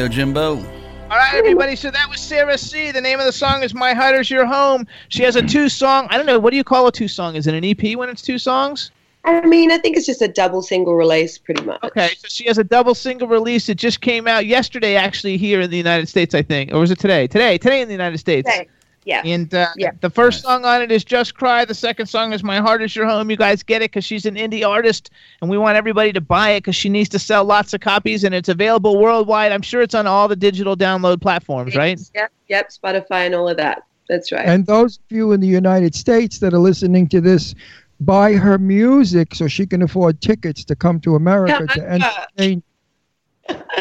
Jimbo. 0.10 0.58
All 0.58 1.18
right, 1.18 1.34
everybody. 1.34 1.76
So 1.76 1.90
that 1.92 2.10
was 2.10 2.20
Sarah 2.20 2.58
C. 2.58 2.92
The 2.92 3.02
name 3.02 3.20
of 3.20 3.26
the 3.26 3.32
song 3.32 3.64
is 3.64 3.74
"My 3.74 3.94
Heart 3.94 4.16
Is 4.16 4.30
Your 4.30 4.46
Home." 4.46 4.86
She 5.08 5.24
has 5.24 5.36
a 5.36 5.42
two-song. 5.42 6.08
I 6.10 6.18
don't 6.18 6.26
know. 6.26 6.38
What 6.38 6.52
do 6.52 6.58
you 6.58 6.64
call 6.64 6.88
a 6.88 6.92
two-song? 6.92 7.36
Is 7.36 7.48
it 7.48 7.54
an 7.54 7.66
EP 7.66 7.98
when 7.98 8.10
it's 8.10 8.22
two 8.22 8.38
songs? 8.38 8.92
I 9.26 9.46
mean, 9.46 9.72
I 9.72 9.78
think 9.78 9.98
it's 9.98 10.06
just 10.06 10.22
a 10.22 10.28
double 10.28 10.62
single 10.62 10.96
release, 10.96 11.38
pretty 11.38 11.64
much. 11.64 11.84
Okay, 11.84 12.10
so 12.18 12.28
she 12.28 12.46
has 12.46 12.58
a 12.58 12.64
double 12.64 12.96
single 12.96 13.28
release. 13.28 13.70
It 13.70 13.76
just 13.76 14.02
came 14.02 14.28
out 14.28 14.46
yesterday, 14.46 14.96
actually, 14.96 15.38
here 15.38 15.62
in 15.62 15.70
the 15.70 15.78
United 15.78 16.08
States, 16.08 16.34
I 16.34 16.42
think, 16.42 16.72
or 16.72 16.80
was 16.80 16.90
it 16.90 17.00
today? 17.00 17.28
Today, 17.28 17.58
today 17.58 17.82
in 17.82 17.88
the 17.88 17.94
United 17.94 18.18
States. 18.18 18.48
Okay. 18.48 18.68
Yeah. 19.10 19.24
And 19.26 19.52
uh, 19.56 19.68
Yeah. 19.76 19.90
the 20.02 20.10
first 20.12 20.44
song 20.44 20.66
on 20.66 20.84
it 20.84 20.92
is 20.92 21.04
Just 21.04 21.34
Cry. 21.34 21.66
The 21.66 21.74
second 21.74 22.06
song 22.06 22.32
is 22.32 22.44
My 22.44 22.58
Heart 22.60 22.84
Is 22.84 22.96
Your 22.96 23.08
Home. 23.08 23.32
You 23.32 23.38
guys 23.38 23.64
get 23.64 23.82
it 23.82 23.90
because 23.90 24.06
she's 24.06 24.28
an 24.28 24.36
indie 24.36 24.64
artist, 24.68 25.10
and 25.42 25.50
we 25.50 25.58
want 25.58 25.78
everybody 25.78 26.14
to 26.14 26.22
buy 26.22 26.52
it 26.52 26.60
because 26.60 26.76
she 26.76 26.90
needs 26.90 27.10
to 27.10 27.18
sell 27.20 27.44
lots 27.44 27.74
of 27.74 27.82
copies, 27.82 28.24
and 28.24 28.36
it's 28.36 28.50
available 28.50 29.02
worldwide. 29.02 29.52
I'm 29.52 29.64
sure 29.64 29.82
it's 29.82 29.96
on 29.96 30.06
all 30.06 30.28
the 30.28 30.36
digital 30.36 30.78
download 30.78 31.22
platforms, 31.22 31.76
right? 31.76 32.00
Yep, 32.14 32.32
yep, 32.50 32.70
Spotify 32.70 33.26
and 33.26 33.34
all 33.34 33.50
of 33.50 33.58
that. 33.58 33.82
That's 34.08 34.32
right. 34.32 34.46
And 34.46 34.66
those 34.68 34.98
of 34.98 35.04
you 35.18 35.32
in 35.32 35.40
the 35.40 35.48
United 35.48 35.96
States 35.96 36.38
that 36.40 36.54
are 36.54 36.60
listening 36.60 37.08
to 37.10 37.20
this, 37.20 37.56
buy 38.02 38.34
her 38.34 38.60
music 38.60 39.34
so 39.34 39.48
she 39.48 39.66
can 39.66 39.82
afford 39.82 40.22
tickets 40.22 40.64
to 40.66 40.76
come 40.76 41.00
to 41.00 41.16
America 41.16 41.66
to 41.66 41.90
entertain. 41.90 42.62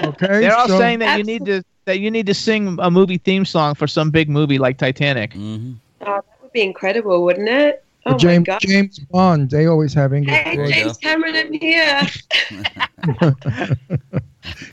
Okay, 0.02 0.40
They're 0.40 0.56
all 0.56 0.68
so- 0.68 0.78
saying 0.78 1.00
that 1.00 1.18
you 1.18 1.24
need 1.24 1.44
to 1.44 1.62
that 1.88 1.98
you 2.00 2.10
need 2.10 2.26
to 2.26 2.34
sing 2.34 2.76
a 2.80 2.90
movie 2.90 3.18
theme 3.18 3.44
song 3.44 3.74
for 3.74 3.86
some 3.86 4.10
big 4.10 4.28
movie 4.28 4.58
like 4.58 4.76
Titanic. 4.78 5.32
Mm-hmm. 5.32 5.72
Oh, 6.02 6.04
that 6.04 6.24
would 6.42 6.52
be 6.52 6.62
incredible, 6.62 7.24
wouldn't 7.24 7.48
it? 7.48 7.82
Oh 8.06 8.12
my 8.12 8.16
James 8.18 8.46
god. 8.46 8.60
James 8.60 8.98
Bond. 9.00 9.50
They 9.50 9.66
always 9.66 9.92
have 9.94 10.12
English 10.14 10.34
Hey, 10.36 10.56
words. 10.56 10.70
James 10.72 10.96
Cameron 10.98 11.34
in 11.34 11.52
here. 11.54 12.02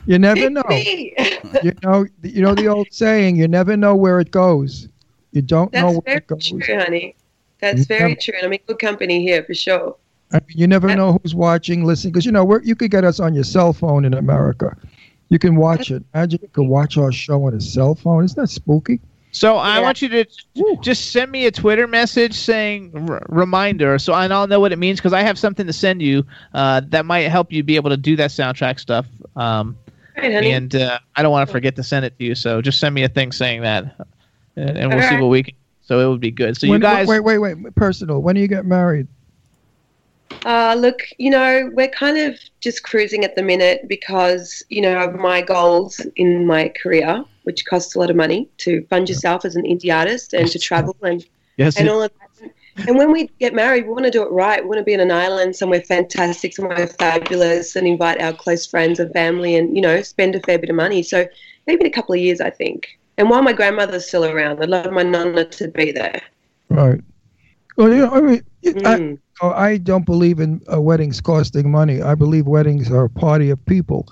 You 0.06 0.18
never 0.18 0.48
know. 0.48 0.62
You 0.70 1.72
know, 1.82 2.06
you 2.22 2.40
know 2.42 2.54
the 2.54 2.66
old 2.68 2.86
saying: 2.92 3.36
you 3.36 3.46
never 3.46 3.76
know 3.76 3.94
where 3.94 4.20
it 4.20 4.30
goes. 4.30 4.88
You 5.32 5.42
don't 5.42 5.70
know 5.72 6.00
where 6.00 6.16
it 6.18 6.26
goes. 6.26 6.48
true, 6.48 6.60
honey. 6.78 7.14
That's 7.60 7.80
You 7.80 7.84
very 7.84 8.08
never- 8.10 8.20
true. 8.20 8.34
And 8.38 8.46
I'm 8.46 8.52
in 8.54 8.60
good 8.66 8.78
company 8.78 9.20
here 9.22 9.42
for 9.44 9.52
sure. 9.54 9.96
I 10.32 10.36
mean, 10.48 10.56
you 10.56 10.66
never 10.66 10.94
know 10.96 11.18
who's 11.22 11.34
watching, 11.34 11.84
listening, 11.84 12.12
because 12.12 12.24
you 12.24 12.32
know 12.32 12.44
we're, 12.44 12.62
you 12.62 12.74
could 12.74 12.90
get 12.90 13.04
us 13.04 13.20
on 13.20 13.34
your 13.34 13.44
cell 13.44 13.72
phone 13.74 14.04
in 14.06 14.14
America. 14.14 14.74
You 15.28 15.38
can 15.38 15.56
watch 15.56 15.90
it. 15.90 16.02
Imagine 16.14 16.38
you 16.42 16.48
could 16.48 16.68
watch 16.68 16.96
our 16.96 17.10
show 17.12 17.44
on 17.46 17.54
a 17.54 17.60
cell 17.60 17.94
phone. 17.94 18.24
Isn't 18.24 18.40
that 18.40 18.48
spooky? 18.48 19.00
So 19.32 19.56
I 19.58 19.80
want 19.80 20.00
you 20.00 20.08
to 20.08 20.24
just 20.80 21.10
send 21.10 21.30
me 21.30 21.44
a 21.46 21.50
Twitter 21.50 21.86
message 21.86 22.32
saying 22.32 22.92
r- 23.10 23.22
reminder, 23.28 23.98
so 23.98 24.14
and 24.14 24.32
I'll 24.32 24.46
know 24.46 24.60
what 24.60 24.72
it 24.72 24.78
means 24.78 24.98
because 24.98 25.12
I 25.12 25.20
have 25.22 25.38
something 25.38 25.66
to 25.66 25.74
send 25.74 26.00
you 26.00 26.24
uh, 26.54 26.80
that 26.88 27.04
might 27.04 27.22
help 27.28 27.52
you 27.52 27.62
be 27.62 27.76
able 27.76 27.90
to 27.90 27.98
do 27.98 28.16
that 28.16 28.30
soundtrack 28.30 28.80
stuff. 28.80 29.06
Um, 29.34 29.76
Right, 30.16 30.32
and 30.32 30.74
uh, 30.74 30.98
I 31.14 31.22
don't 31.22 31.30
want 31.30 31.46
to 31.46 31.52
forget 31.52 31.76
to 31.76 31.82
send 31.82 32.06
it 32.06 32.16
to 32.18 32.24
you, 32.24 32.34
so 32.34 32.62
just 32.62 32.80
send 32.80 32.94
me 32.94 33.02
a 33.02 33.08
thing 33.10 33.32
saying 33.32 33.60
that, 33.60 33.94
and, 34.56 34.78
and 34.78 34.88
we'll 34.90 35.06
see 35.06 35.16
what 35.20 35.26
we 35.28 35.42
can. 35.42 35.54
So 35.82 36.00
it 36.00 36.08
would 36.10 36.22
be 36.22 36.30
good. 36.30 36.56
So 36.56 36.66
When- 36.68 36.80
you 36.80 36.82
guys, 36.82 37.06
wait, 37.06 37.20
wait, 37.20 37.36
wait. 37.36 37.74
Personal. 37.74 38.22
When 38.22 38.34
do 38.34 38.40
you 38.40 38.48
get 38.48 38.64
married? 38.64 39.08
Uh, 40.44 40.76
look, 40.78 41.00
you 41.18 41.30
know, 41.30 41.70
we're 41.72 41.88
kind 41.88 42.18
of 42.18 42.38
just 42.60 42.82
cruising 42.82 43.24
at 43.24 43.34
the 43.34 43.42
minute 43.42 43.88
because, 43.88 44.62
you 44.68 44.80
know, 44.80 44.98
of 44.98 45.14
my 45.14 45.42
goals 45.42 46.00
in 46.16 46.46
my 46.46 46.68
career, 46.80 47.24
which 47.42 47.66
costs 47.66 47.94
a 47.94 47.98
lot 47.98 48.10
of 48.10 48.16
money 48.16 48.48
to 48.58 48.84
fund 48.88 49.08
yourself 49.08 49.44
as 49.44 49.56
an 49.56 49.64
indie 49.64 49.94
artist 49.94 50.34
and 50.34 50.48
to 50.48 50.58
travel 50.58 50.96
and, 51.02 51.24
Yes, 51.56 51.76
and 51.78 51.88
all 51.88 52.02
of 52.02 52.12
that. 52.20 52.52
And 52.86 52.98
when 52.98 53.10
we 53.10 53.28
get 53.40 53.54
married, 53.54 53.86
we 53.86 53.92
want 53.92 54.04
to 54.04 54.10
do 54.10 54.22
it 54.22 54.30
right. 54.30 54.62
We 54.62 54.68
want 54.68 54.78
to 54.78 54.84
be 54.84 54.92
in 54.92 55.00
an 55.00 55.10
island 55.10 55.56
somewhere 55.56 55.80
fantastic, 55.80 56.54
somewhere 56.54 56.86
fabulous, 56.86 57.74
and 57.74 57.86
invite 57.86 58.20
our 58.20 58.34
close 58.34 58.66
friends 58.66 59.00
and 59.00 59.10
family 59.12 59.56
and, 59.56 59.74
you 59.74 59.80
know, 59.80 60.02
spend 60.02 60.34
a 60.34 60.40
fair 60.40 60.58
bit 60.58 60.68
of 60.68 60.76
money. 60.76 61.02
So 61.02 61.26
maybe 61.66 61.80
in 61.82 61.86
a 61.86 61.90
couple 61.90 62.14
of 62.14 62.20
years, 62.20 62.40
I 62.40 62.50
think. 62.50 62.98
And 63.16 63.30
while 63.30 63.42
my 63.42 63.54
grandmother's 63.54 64.06
still 64.06 64.26
around, 64.26 64.62
I'd 64.62 64.68
love 64.68 64.92
my 64.92 65.02
nonna 65.02 65.46
to 65.46 65.68
be 65.68 65.90
there. 65.90 66.20
Right. 66.68 67.00
Well, 67.76 67.90
you 67.90 67.98
know, 67.98 68.10
I 68.10 68.20
mean, 68.20 68.42
Mm. 68.74 68.82
I, 68.84 68.98
oh, 69.42 69.50
I 69.50 69.76
don't 69.78 70.04
believe 70.06 70.40
in 70.40 70.60
uh, 70.72 70.80
weddings 70.80 71.20
costing 71.20 71.70
money. 71.70 72.02
I 72.02 72.14
believe 72.14 72.46
weddings 72.46 72.90
are 72.90 73.04
a 73.04 73.10
party 73.10 73.50
of 73.50 73.64
people. 73.66 74.08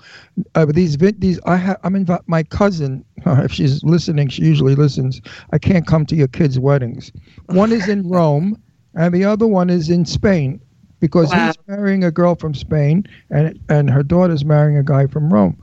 Uh, 0.55 0.65
these, 0.65 0.97
these, 0.97 1.39
I 1.45 1.57
have, 1.57 1.77
I'm 1.83 2.05
my 2.27 2.43
cousin. 2.43 3.03
if 3.25 3.51
she's 3.51 3.83
listening, 3.83 4.29
she 4.29 4.43
usually 4.43 4.75
listens. 4.75 5.21
I 5.51 5.57
can't 5.57 5.85
come 5.85 6.05
to 6.07 6.15
your 6.15 6.27
kids' 6.27 6.59
weddings. 6.59 7.11
One 7.47 7.71
is 7.71 7.87
in 7.87 8.07
Rome, 8.09 8.61
and 8.95 9.13
the 9.13 9.25
other 9.25 9.47
one 9.47 9.69
is 9.69 9.89
in 9.89 10.05
Spain, 10.05 10.61
because 10.99 11.31
Wow. 11.31 11.37
he's 11.45 11.57
marrying 11.67 12.03
a 12.03 12.11
girl 12.11 12.35
from 12.35 12.53
Spain, 12.53 13.05
and 13.29 13.59
and 13.69 13.89
her 13.89 14.03
daughter's 14.03 14.45
marrying 14.45 14.77
a 14.77 14.83
guy 14.83 15.07
from 15.07 15.31
Rome. 15.33 15.57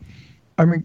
I 0.58 0.64
mean, 0.66 0.84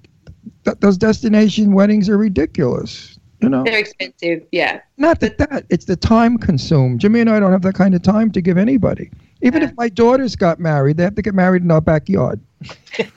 th- 0.66 0.78
those 0.80 0.98
destination 0.98 1.74
weddings 1.74 2.10
are 2.10 2.18
ridiculous. 2.18 3.17
You 3.40 3.50
know. 3.50 3.64
They're 3.64 3.80
expensive, 3.80 4.44
yeah. 4.52 4.82
Not 4.98 5.20
that 5.20 5.38
that 5.38 5.66
it's 5.70 5.86
the 5.86 5.96
time 5.96 6.38
consumed. 6.38 7.02
Jimmy 7.02 7.20
and 7.20 7.30
I 7.30 7.40
don't 7.40 7.52
have 7.52 7.62
that 7.62 7.76
kind 7.76 7.94
of 7.94 8.02
time 8.02 8.32
to 8.32 8.42
give 8.42 8.58
anybody. 8.58 9.12
Even 9.42 9.62
if 9.62 9.76
my 9.78 9.90
daughters 9.90 10.36
got 10.36 10.60
married, 10.60 10.98
they 10.98 11.04
have 11.04 11.16
to 11.16 11.22
get 11.22 11.36
married 11.36 11.62
in 11.62 11.70
our 11.70 11.82
backyard. 11.82 12.40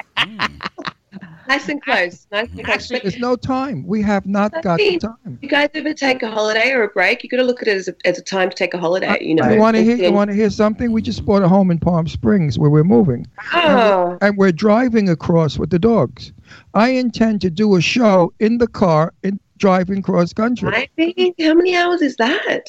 Nice 1.50 1.68
and 1.68 1.82
close. 1.82 2.28
Nice 2.30 2.48
and 2.50 2.64
close. 2.64 2.86
But 2.86 3.02
There's 3.02 3.18
no 3.18 3.34
time. 3.34 3.84
We 3.84 4.02
have 4.02 4.24
not 4.24 4.52
got 4.62 4.78
the 4.78 5.00
time. 5.00 5.36
you 5.42 5.48
guys 5.48 5.68
ever 5.74 5.92
take 5.92 6.22
a 6.22 6.30
holiday 6.30 6.70
or 6.70 6.84
a 6.84 6.88
break? 6.88 7.24
You 7.24 7.28
got 7.28 7.38
to 7.38 7.42
look 7.42 7.60
at 7.60 7.66
it 7.66 7.76
as 7.76 7.88
a, 7.88 7.94
as 8.04 8.18
a 8.20 8.22
time 8.22 8.50
to 8.50 8.54
take 8.54 8.72
a 8.72 8.78
holiday. 8.78 9.16
You 9.20 9.34
know. 9.34 9.50
you 9.50 9.58
want 9.58 9.74
to 9.74 9.82
hear? 9.82 9.96
You 9.96 10.12
want 10.12 10.30
to 10.30 10.36
hear 10.36 10.48
something? 10.48 10.92
We 10.92 11.02
just 11.02 11.24
bought 11.24 11.42
a 11.42 11.48
home 11.48 11.72
in 11.72 11.80
Palm 11.80 12.06
Springs 12.06 12.56
where 12.56 12.70
we're 12.70 12.84
moving, 12.84 13.26
Oh, 13.52 14.16
and 14.20 14.36
we're 14.36 14.52
driving 14.52 15.08
across 15.08 15.58
with 15.58 15.70
the 15.70 15.80
dogs. 15.80 16.32
I 16.74 16.90
intend 16.90 17.40
to 17.40 17.50
do 17.50 17.74
a 17.74 17.80
show 17.80 18.32
in 18.38 18.58
the 18.58 18.68
car 18.68 19.12
in 19.24 19.40
driving 19.60 20.02
cross 20.02 20.32
country. 20.32 20.68
I 20.98 21.34
how 21.38 21.54
many 21.54 21.76
hours 21.76 22.02
is 22.02 22.16
that? 22.16 22.64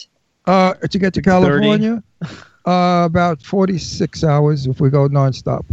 Uh, 0.46 0.74
to 0.74 1.00
get 1.00 1.14
to 1.16 1.22
California, 1.22 2.04
uh, 2.66 3.04
about 3.06 3.42
46 3.42 4.24
hours 4.24 4.68
if 4.68 4.80
we 4.80 4.90
go 4.90 5.08
nonstop. 5.08 5.66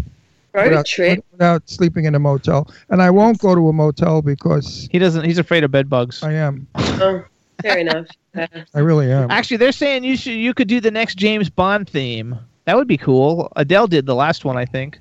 Road 0.54 0.70
without, 0.70 0.86
trip. 0.86 1.24
without 1.32 1.68
sleeping 1.68 2.06
in 2.06 2.14
a 2.14 2.18
motel. 2.18 2.70
And 2.88 3.02
I 3.02 3.10
won't 3.10 3.38
go 3.38 3.54
to 3.54 3.68
a 3.68 3.72
motel 3.72 4.22
because 4.22 4.88
he 4.90 4.98
doesn't. 4.98 5.24
He's 5.24 5.38
afraid 5.38 5.62
of 5.64 5.70
bed 5.70 5.90
bugs. 5.90 6.22
I 6.22 6.32
am. 6.32 6.66
Oh, 6.74 7.24
fair 7.60 7.78
enough. 7.78 8.06
Uh, 8.34 8.46
I 8.74 8.78
really 8.78 9.12
am. 9.12 9.30
Actually, 9.30 9.58
they're 9.58 9.72
saying 9.72 10.04
you 10.04 10.16
should 10.16 10.34
you 10.34 10.54
could 10.54 10.68
do 10.68 10.80
the 10.80 10.90
next 10.90 11.16
James 11.16 11.50
Bond 11.50 11.88
theme. 11.88 12.38
That 12.64 12.76
would 12.76 12.88
be 12.88 12.98
cool. 12.98 13.50
Adele 13.56 13.86
did 13.88 14.06
the 14.06 14.14
last 14.14 14.44
one, 14.44 14.56
I 14.56 14.66
think. 14.66 14.98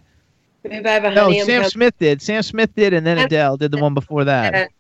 if 0.64 0.86
I 0.86 0.90
have 0.90 1.04
a 1.04 1.12
No, 1.14 1.24
honey, 1.24 1.42
I'm 1.42 1.46
Sam 1.46 1.62
com- 1.64 1.72
Smith 1.72 1.94
did. 2.00 2.22
Sam 2.22 2.42
Smith 2.42 2.74
did, 2.76 2.94
and 2.94 3.06
then 3.06 3.18
Adele 3.18 3.58
did 3.58 3.72
the 3.72 3.78
one 3.78 3.94
before 3.94 4.24
that. 4.24 4.72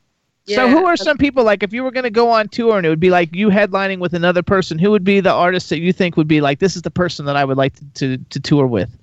Yeah. 0.48 0.56
So 0.56 0.70
who 0.70 0.86
are 0.86 0.96
some 0.96 1.18
people 1.18 1.44
like 1.44 1.62
if 1.62 1.74
you 1.74 1.84
were 1.84 1.92
going 1.92 2.06
to 2.06 2.10
go 2.10 2.30
on 2.30 2.48
tour 2.48 2.78
and 2.78 2.86
it 2.86 2.90
would 2.90 3.02
be 3.02 3.10
like 3.10 3.36
you 3.36 3.50
headlining 3.50 4.00
with 4.00 4.14
another 4.14 4.42
person? 4.42 4.80
Who 4.80 4.92
would 4.92 5.04
be 5.04 5.20
the 5.20 5.32
artist 5.32 5.70
that 5.70 5.80
you 5.80 5.92
think 5.92 6.16
would 6.16 6.28
be 6.28 6.40
like 6.40 6.60
this 6.60 6.78
is 6.78 6.82
the 6.84 6.92
person 6.92 7.26
that 7.26 7.36
I 7.36 7.44
would 7.44 7.58
like 7.58 7.76
to 7.76 7.86
to, 7.96 8.18
to 8.18 8.40
tour 8.40 8.66
with? 8.66 8.98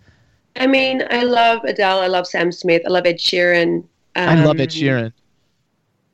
I 0.57 0.67
mean, 0.67 1.03
I 1.11 1.25
love 1.25 1.63
Adele. 1.65 2.01
I 2.01 2.07
love 2.07 2.27
Sam 2.27 2.51
Smith. 2.51 2.83
I 2.87 2.89
love 2.89 3.07
Ed 3.07 3.19
Sheeran. 3.19 3.85
I 4.17 4.43
love 4.45 4.59
Ed 4.59 4.63
Um, 4.63 4.69
Sheeran. 4.69 5.13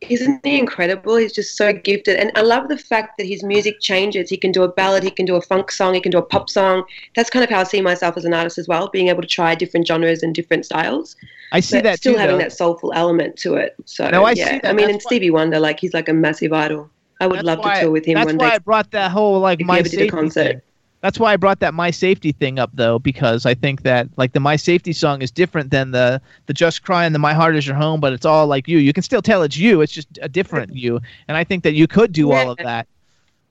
Isn't 0.08 0.40
he 0.44 0.58
incredible? 0.58 1.16
He's 1.16 1.32
just 1.32 1.56
so 1.56 1.72
gifted. 1.72 2.16
And 2.16 2.32
I 2.34 2.40
love 2.40 2.68
the 2.68 2.78
fact 2.78 3.18
that 3.18 3.26
his 3.26 3.42
music 3.42 3.80
changes. 3.80 4.30
He 4.30 4.36
can 4.38 4.50
do 4.50 4.62
a 4.62 4.68
ballad, 4.72 5.02
he 5.02 5.10
can 5.10 5.26
do 5.26 5.36
a 5.36 5.42
funk 5.42 5.70
song, 5.70 5.92
he 5.94 6.00
can 6.00 6.10
do 6.10 6.18
a 6.18 6.22
pop 6.22 6.48
song. 6.48 6.84
That's 7.14 7.28
kind 7.28 7.44
of 7.44 7.50
how 7.50 7.60
I 7.60 7.64
see 7.64 7.82
myself 7.82 8.16
as 8.16 8.24
an 8.24 8.32
artist 8.32 8.56
as 8.58 8.66
well, 8.66 8.88
being 8.88 9.08
able 9.08 9.20
to 9.22 9.28
try 9.28 9.54
different 9.54 9.86
genres 9.86 10.22
and 10.22 10.34
different 10.34 10.64
styles. 10.64 11.16
I 11.52 11.60
see 11.60 11.80
that 11.82 11.98
still 11.98 12.14
too, 12.14 12.18
having 12.18 12.36
though. 12.38 12.42
that 12.44 12.52
soulful 12.52 12.92
element 12.94 13.36
to 13.38 13.54
it. 13.56 13.74
So 13.84 14.08
No, 14.08 14.24
I 14.24 14.32
yeah. 14.32 14.44
see 14.46 14.58
that. 14.60 14.66
I 14.66 14.72
mean, 14.72 14.86
That's 14.86 14.92
and 14.94 15.02
Stevie 15.02 15.30
Wonder, 15.30 15.60
like 15.60 15.78
he's 15.80 15.92
like 15.92 16.08
a 16.08 16.14
massive 16.14 16.52
idol. 16.52 16.88
I 17.20 17.26
would 17.26 17.42
love 17.42 17.58
why- 17.58 17.74
to 17.74 17.80
tour 17.82 17.90
with 17.90 18.06
him 18.06 18.14
That's 18.14 18.26
one 18.26 18.36
why 18.38 18.48
day. 18.50 18.54
I 18.54 18.58
brought 18.58 18.90
that 18.92 19.10
whole 19.10 19.38
like 19.40 19.60
If 19.60 19.66
my 19.66 19.80
ever 19.80 19.88
did 19.88 20.00
a 20.00 20.08
concert. 20.08 20.46
thing. 20.46 20.60
That's 21.02 21.18
why 21.18 21.32
I 21.32 21.36
brought 21.36 21.60
that 21.60 21.72
my 21.72 21.90
safety 21.90 22.32
thing 22.32 22.58
up 22.58 22.70
though, 22.74 22.98
because 22.98 23.46
I 23.46 23.54
think 23.54 23.82
that 23.82 24.08
like 24.18 24.32
the 24.32 24.40
my 24.40 24.56
safety 24.56 24.92
song 24.92 25.22
is 25.22 25.30
different 25.30 25.70
than 25.70 25.92
the 25.92 26.20
the 26.46 26.52
just 26.52 26.82
cry 26.82 27.06
and 27.06 27.14
the 27.14 27.18
my 27.18 27.32
heart 27.32 27.56
is 27.56 27.66
your 27.66 27.76
home, 27.76 28.00
but 28.00 28.12
it's 28.12 28.26
all 28.26 28.46
like 28.46 28.68
you. 28.68 28.78
You 28.78 28.92
can 28.92 29.02
still 29.02 29.22
tell 29.22 29.42
it's 29.42 29.56
you. 29.56 29.80
It's 29.80 29.92
just 29.92 30.08
a 30.20 30.28
different 30.28 30.74
you, 30.76 31.00
and 31.28 31.36
I 31.36 31.44
think 31.44 31.62
that 31.64 31.72
you 31.72 31.86
could 31.86 32.12
do 32.12 32.32
all 32.32 32.50
of 32.50 32.58
that 32.58 32.86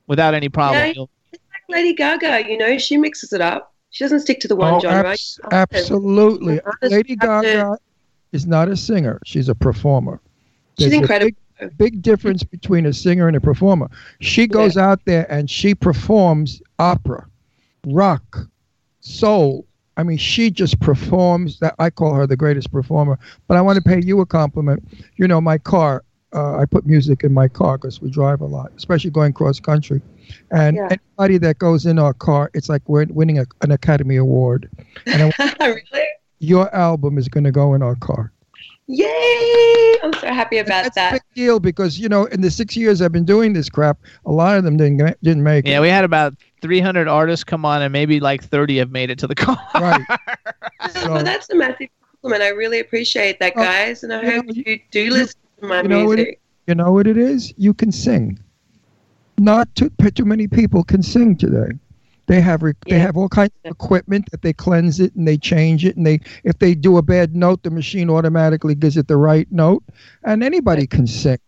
without 0.08 0.34
any 0.36 0.50
problem. 0.50 0.80
Yeah. 0.86 0.94
You'll- 0.96 1.10
Lady 1.70 1.94
Gaga, 1.94 2.50
you 2.50 2.58
know, 2.58 2.78
she 2.80 2.98
mixes 2.98 3.32
it 3.32 3.42
up. 3.42 3.74
She 3.92 4.04
doesn't 4.04 4.22
stick 4.22 4.40
to 4.42 4.48
the 4.48 4.56
one 4.56 4.74
Oh, 4.76 4.80
genre. 4.80 5.12
abs- 5.12 5.40
absolutely. 5.52 6.60
Lady 6.82 7.16
Gaga 7.16 7.78
is 8.32 8.48
not 8.48 8.70
a 8.70 8.76
singer. 8.76 9.20
She's 9.24 9.50
a 9.50 9.56
performer. 9.56 10.20
She's 10.78 10.90
There's 10.90 10.94
a 10.94 11.02
incredible. 11.02 11.32
Big, 11.60 11.78
big 11.78 12.02
difference 12.02 12.44
between 12.44 12.86
a 12.88 12.94
singer 12.94 13.28
and 13.28 13.36
a 13.38 13.42
performer. 13.42 13.90
She 14.20 14.48
goes 14.48 14.78
out 14.78 15.00
there 15.06 15.32
and 15.32 15.50
she 15.50 15.76
performs 15.76 16.62
opera, 16.80 17.28
rock, 17.86 18.38
soul. 19.02 19.66
I 19.98 20.04
mean, 20.04 20.18
she 20.18 20.50
just 20.50 20.80
performs. 20.80 21.60
That 21.60 21.76
I 21.80 21.90
call 21.90 22.14
her 22.14 22.26
the 22.26 22.38
greatest 22.38 22.72
performer. 22.72 23.20
But 23.48 23.58
I 23.58 23.62
want 23.62 23.76
to 23.78 23.82
pay 23.82 24.02
you 24.02 24.22
a 24.22 24.26
compliment. 24.26 24.84
You 25.18 25.28
know, 25.28 25.42
my 25.42 25.58
car. 25.58 26.04
Uh, 26.32 26.58
I 26.60 26.66
put 26.66 26.86
music 26.86 27.24
in 27.24 27.34
my 27.34 27.48
car 27.48 27.80
because 27.80 28.02
we 28.02 28.12
drive 28.12 28.40
a 28.42 28.46
lot, 28.46 28.72
especially 28.78 29.10
going 29.10 29.34
cross 29.34 29.60
country. 29.60 30.00
And 30.52 30.76
Yeah. 30.78 30.88
anybody 30.92 31.40
that 31.40 31.58
goes 31.58 31.88
in 31.88 31.98
our 31.98 32.14
car, 32.14 32.52
it's 32.54 32.70
like 32.70 32.88
we're 32.88 33.08
winning 33.10 33.40
a, 33.40 33.48
an 33.62 33.72
Academy 33.72 34.16
Award. 34.16 34.70
And 35.08 35.34
I, 35.40 35.56
really? 35.92 36.06
your 36.38 36.74
album 36.76 37.18
is 37.18 37.28
going 37.30 37.46
to 37.46 37.52
go 37.52 37.74
in 37.74 37.82
our 37.82 37.96
car. 37.96 38.32
Yay! 38.86 39.96
I'm 40.04 40.14
so 40.14 40.28
happy 40.28 40.58
about 40.58 40.94
that. 40.96 41.14
Big 41.14 41.22
deal 41.36 41.60
because 41.60 42.00
you 42.00 42.10
know 42.10 42.26
in 42.26 42.42
the 42.42 42.50
six 42.52 42.76
years 42.76 43.02
I've 43.02 43.12
been 43.12 43.26
doing 43.26 43.54
this 43.54 43.70
crap, 43.70 44.00
a 44.26 44.32
lot 44.32 44.58
of 44.58 44.64
them 44.64 44.78
didn't 44.78 44.98
didn't 45.24 45.44
make 45.44 45.68
yeah, 45.68 45.78
it. 45.78 45.82
we 45.82 45.90
had 45.90 46.04
about 46.04 46.34
300 46.62 47.08
artists 47.08 47.44
come 47.44 47.66
on, 47.66 47.82
and 47.82 47.92
maybe 47.92 48.20
like 48.20 48.44
30 48.44 48.78
have 48.78 48.92
made 48.92 49.10
it 49.10 49.20
to 49.20 49.28
the 49.28 49.36
car. 49.46 49.58
Right. 49.76 50.06
well, 51.06 51.24
that's 51.24 51.50
a 51.50 51.56
massive 51.56 51.90
compliment. 52.12 52.44
I 52.44 52.50
really 52.50 52.80
appreciate 52.80 53.40
that, 53.40 53.56
guys, 53.56 54.04
and 54.04 54.14
I 54.14 54.22
you 54.22 54.32
hope 54.32 54.46
know, 54.46 54.54
you 54.66 54.80
do 54.92 55.10
listen 55.12 55.40
to 55.62 55.66
my 55.68 55.82
you 55.82 55.88
know 55.88 56.06
what 56.06 56.18
music. 56.18 56.36
it, 56.36 56.40
you 56.72 56.76
know 56.76 56.92
what 56.92 57.08
it 57.08 57.18
is? 57.18 57.54
You 57.58 57.74
can 57.74 57.92
sing. 57.92 58.40
not 59.38 59.74
too 59.76 59.90
too 60.16 60.26
many 60.26 60.48
people 60.48 60.84
can 60.84 61.02
sing 61.04 61.36
today. 61.36 61.72
They 62.28 62.42
have 62.42 62.62
re- 62.62 62.74
they 62.88 63.00
have 63.00 63.18
all 63.18 63.28
kinds 63.30 63.52
of 63.66 63.72
equipment 63.72 64.30
that 64.32 64.44
they 64.44 64.54
cleanse 64.54 65.00
it 65.00 65.16
and 65.16 65.28
they 65.28 65.36
change 65.38 65.84
it 65.84 65.98
and 65.98 66.06
they 66.06 66.20
if 66.44 66.60
they 66.60 66.76
do 66.76 66.98
a 66.98 67.02
bad 67.02 67.36
note, 67.36 67.64
the 67.64 67.72
machine 67.72 68.10
automatically 68.10 68.76
gives 68.76 68.98
it 68.98 69.08
the 69.08 69.18
right 69.18 69.48
note, 69.52 69.84
and 70.24 70.44
anybody 70.44 70.86
can 70.86 71.08
sing. 71.08 71.40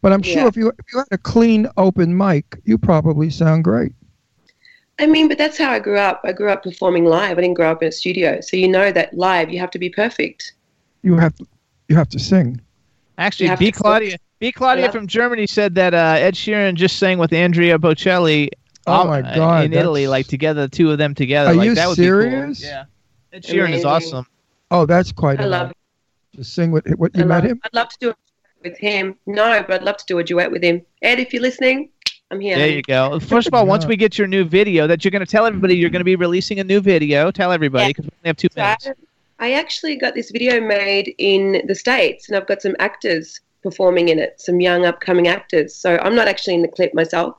But 0.00 0.12
I'm 0.14 0.22
sure 0.22 0.42
Yeah. 0.42 0.46
if 0.48 0.56
you 0.56 0.68
if 0.68 0.84
you 0.92 0.98
had 1.00 1.08
a 1.10 1.18
clean 1.18 1.66
open 1.76 2.16
mic, 2.16 2.58
you 2.64 2.78
probably 2.78 3.28
sound 3.28 3.64
great. 3.64 3.92
I 5.00 5.06
mean, 5.06 5.28
but 5.28 5.38
that's 5.38 5.56
how 5.56 5.70
I 5.70 5.78
grew 5.78 5.98
up. 5.98 6.20
I 6.24 6.32
grew 6.32 6.50
up 6.50 6.62
performing 6.62 7.06
live. 7.06 7.38
I 7.38 7.40
didn't 7.40 7.54
grow 7.54 7.70
up 7.70 7.82
in 7.82 7.88
a 7.88 7.92
studio. 7.92 8.40
So 8.42 8.56
you 8.56 8.68
know 8.68 8.92
that 8.92 9.14
live, 9.14 9.50
you 9.50 9.58
have 9.58 9.70
to 9.70 9.78
be 9.78 9.88
perfect. 9.88 10.52
You 11.02 11.16
have 11.16 11.34
to 11.36 11.46
you 11.88 11.96
have 11.96 12.08
to 12.10 12.18
sing. 12.18 12.60
Actually, 13.18 13.54
B 13.56 13.72
Claudia, 13.72 14.18
B 14.38 14.52
Claudia 14.52 14.84
Yeah. 14.84 14.90
from 14.90 15.06
Germany 15.06 15.46
said 15.46 15.74
that 15.74 15.94
uh, 15.94 16.16
Ed 16.18 16.34
Sheeran 16.34 16.74
just 16.74 16.98
sang 16.98 17.18
with 17.18 17.32
Andrea 17.32 17.78
Bocelli. 17.78 18.50
Oh 18.86 19.02
um, 19.02 19.08
my 19.08 19.20
uh, 19.22 19.34
God, 19.34 19.64
In 19.64 19.72
Italy, 19.72 20.06
like 20.06 20.26
together, 20.26 20.62
the 20.62 20.68
two 20.68 20.90
of 20.90 20.98
them 20.98 21.14
together. 21.14 21.50
Are 21.50 21.54
like, 21.54 21.66
you 21.66 21.74
that 21.74 21.88
would 21.88 21.96
serious? 21.96 22.60
Be 22.60 22.66
cool. 22.66 22.72
Yeah. 22.72 22.84
Ed 23.32 23.42
Sheeran 23.44 23.72
is 23.72 23.84
awesome. 23.84 24.26
Oh, 24.70 24.86
that's 24.86 25.12
quite 25.12 25.40
I 25.40 25.46
enough. 25.46 25.62
love 25.62 25.72
to 26.36 26.44
sing 26.44 26.70
with 26.70 26.86
what 26.96 27.14
you 27.16 27.22
I 27.22 27.26
met 27.26 27.42
love, 27.42 27.50
him. 27.50 27.60
I'd 27.64 27.74
love 27.74 27.88
to 27.88 27.96
do 28.00 28.08
a 28.10 28.12
duet 28.12 28.18
with 28.62 28.78
him. 28.78 29.16
No, 29.26 29.62
but 29.66 29.80
I'd 29.80 29.82
love 29.82 29.96
to 29.98 30.06
do 30.06 30.18
a 30.18 30.24
duet 30.24 30.50
with 30.50 30.62
him. 30.62 30.82
Ed, 31.02 31.18
if 31.20 31.32
you're 31.32 31.42
listening, 31.42 31.90
I'm 32.30 32.40
here. 32.40 32.56
There 32.56 32.68
you 32.68 32.82
go. 32.82 33.18
First 33.18 33.48
of 33.48 33.54
all, 33.54 33.66
once 33.66 33.86
we 33.86 33.96
get 33.96 34.16
your 34.16 34.28
new 34.28 34.44
video, 34.44 34.86
that 34.86 35.04
you're 35.04 35.10
going 35.10 35.24
to 35.24 35.30
tell 35.30 35.46
everybody 35.46 35.74
you're 35.74 35.90
going 35.90 36.00
to 36.00 36.04
be 36.04 36.16
releasing 36.16 36.60
a 36.60 36.64
new 36.64 36.80
video. 36.80 37.30
Tell 37.30 37.50
everybody 37.50 37.88
because 37.88 38.04
we 38.04 38.10
only 38.18 38.28
have 38.28 38.36
two 38.36 38.48
So 38.52 38.60
minutes. 38.62 38.88
I 39.40 39.52
actually 39.52 39.96
got 39.96 40.14
this 40.14 40.30
video 40.30 40.60
made 40.60 41.14
in 41.18 41.62
the 41.66 41.74
States, 41.74 42.28
and 42.28 42.36
I've 42.36 42.46
got 42.46 42.62
some 42.62 42.76
actors 42.78 43.40
performing 43.62 44.10
in 44.10 44.18
it, 44.18 44.40
some 44.40 44.60
young 44.60 44.86
upcoming 44.86 45.26
actors. 45.26 45.74
So 45.74 45.98
I'm 45.98 46.14
not 46.14 46.28
actually 46.28 46.54
in 46.54 46.62
the 46.62 46.68
clip 46.68 46.94
myself. 46.94 47.36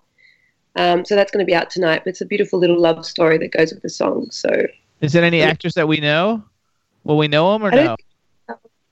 Um, 0.75 1.05
so 1.05 1.15
that's 1.15 1.31
going 1.31 1.45
to 1.45 1.49
be 1.49 1.55
out 1.55 1.69
tonight. 1.69 2.01
But 2.03 2.11
it's 2.11 2.21
a 2.21 2.25
beautiful 2.25 2.59
little 2.59 2.79
love 2.79 3.05
story 3.05 3.37
that 3.37 3.51
goes 3.51 3.71
with 3.71 3.83
the 3.83 3.89
song. 3.89 4.29
So, 4.31 4.49
Is 4.99 5.15
it 5.15 5.23
any 5.23 5.41
actors 5.41 5.73
that 5.75 5.87
we 5.87 6.01
know? 6.01 6.43
Will 7.05 7.17
we 7.17 7.27
know 7.27 7.53
them 7.53 7.63
or 7.63 7.73
I 7.73 7.75
no? 7.75 7.95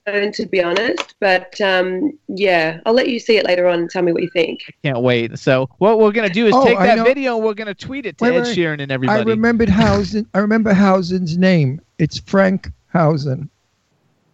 And 0.10 0.34
to 0.34 0.46
be 0.46 0.62
honest, 0.64 1.16
but 1.20 1.60
um, 1.62 2.18
yeah, 2.28 2.80
I'll 2.86 2.94
let 2.94 3.10
you 3.10 3.20
see 3.20 3.38
it 3.38 3.46
later 3.46 3.68
on 3.68 3.80
and 3.80 3.90
tell 3.90 4.02
me 4.02 4.12
what 4.12 4.22
you 4.24 4.30
think. 4.30 4.62
I 4.68 4.74
Can't 4.84 5.02
wait. 5.02 5.38
So 5.40 5.70
what 5.78 6.00
we're 6.00 6.12
going 6.12 6.28
to 6.28 6.34
do 6.34 6.48
is 6.48 6.54
Oh, 6.56 6.66
take 6.66 6.78
I 6.78 6.88
that 6.88 6.98
know. 6.98 7.04
video 7.04 7.36
and 7.36 7.46
we're 7.46 7.54
going 7.54 7.68
to 7.68 7.76
tweet 7.76 8.06
it 8.06 8.18
to 8.18 8.26
Wait, 8.26 8.36
Ed 8.36 8.44
wait. 8.44 8.58
Sheeran 8.58 8.82
and 8.82 8.92
I 8.92 9.22
remembered 9.22 9.70
Howson. 9.70 10.28
I 10.34 10.40
remember 10.40 10.74
Howson's 10.74 11.38
name. 11.38 11.82
It's 11.98 12.20
Frank 12.20 12.70
Howson. 12.88 13.50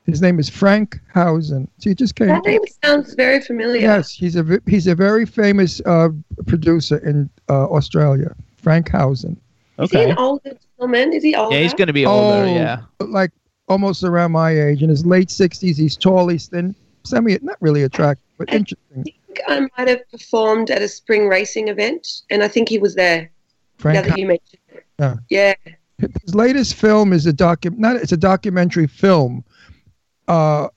His 0.05 0.21
name 0.21 0.39
is 0.39 0.49
Frank 0.49 0.99
Howson. 1.13 1.67
So 1.79 1.89
he 1.89 1.95
just 1.95 2.15
came. 2.15 2.27
That 2.27 2.45
name 2.45 2.61
sounds 2.83 3.15
very 3.15 3.41
familiar. 3.41 3.81
Yes, 3.81 4.11
he's 4.11 4.35
a 4.35 4.61
he's 4.67 4.85
a 4.85 4.93
very 4.93 5.25
famous 5.25 5.81
uh, 5.85 6.09
producer 6.45 6.97
in 6.97 7.27
uh, 7.49 7.65
Australia. 7.65 8.35
Frank 8.57 8.89
Howson. 8.89 9.39
Is 9.79 9.91
he 9.91 10.03
an 10.03 10.17
older 10.17 10.51
gentleman? 10.77 11.11
Is 11.11 11.23
he 11.23 11.35
older? 11.35 11.55
Yeah, 11.55 11.63
he's 11.63 11.73
going 11.73 11.87
to 11.87 11.93
be 11.93 12.05
older. 12.05 12.43
Oh, 12.43 12.45
Yeah. 12.45 12.81
like 12.99 13.31
almost 13.67 14.03
around 14.03 14.31
my 14.31 14.51
age. 14.51 14.83
In 14.83 14.89
his 14.89 15.05
late 15.05 15.29
sixties, 15.29 15.77
he's 15.77 15.97
tall. 15.97 16.27
He's 16.27 16.47
thin. 16.47 16.75
Semi, 17.03 17.37
not 17.41 17.57
really 17.61 17.83
attractive, 17.83 18.25
but 18.37 18.51
interesting. 18.51 18.79
I 18.99 19.03
think 19.03 19.39
I 19.47 19.59
might 19.77 19.87
have 19.87 20.09
performed 20.09 20.71
at 20.71 20.81
a 20.81 20.87
spring 20.87 21.27
racing 21.27 21.67
event, 21.67 22.23
and 22.29 22.43
I 22.43 22.47
think 22.47 22.69
he 22.69 22.79
was 22.79 22.95
there. 22.95 23.29
Frank. 23.77 23.95
now 23.95 24.09
that 24.09 24.17
you 24.17 24.27
mentioned 24.27 24.61
it. 24.69 24.85
Yeah. 24.99 25.15
Yeah. 25.29 25.53
His 25.97 26.35
latest 26.35 26.75
film 26.75 27.13
is 27.13 27.25
a 27.25 27.33
docu. 27.33 27.77
Not 27.77 27.97
it's 27.97 28.11
a 28.11 28.17
documentary 28.17 28.87
film. 28.87 29.43
Uh, 30.27 30.67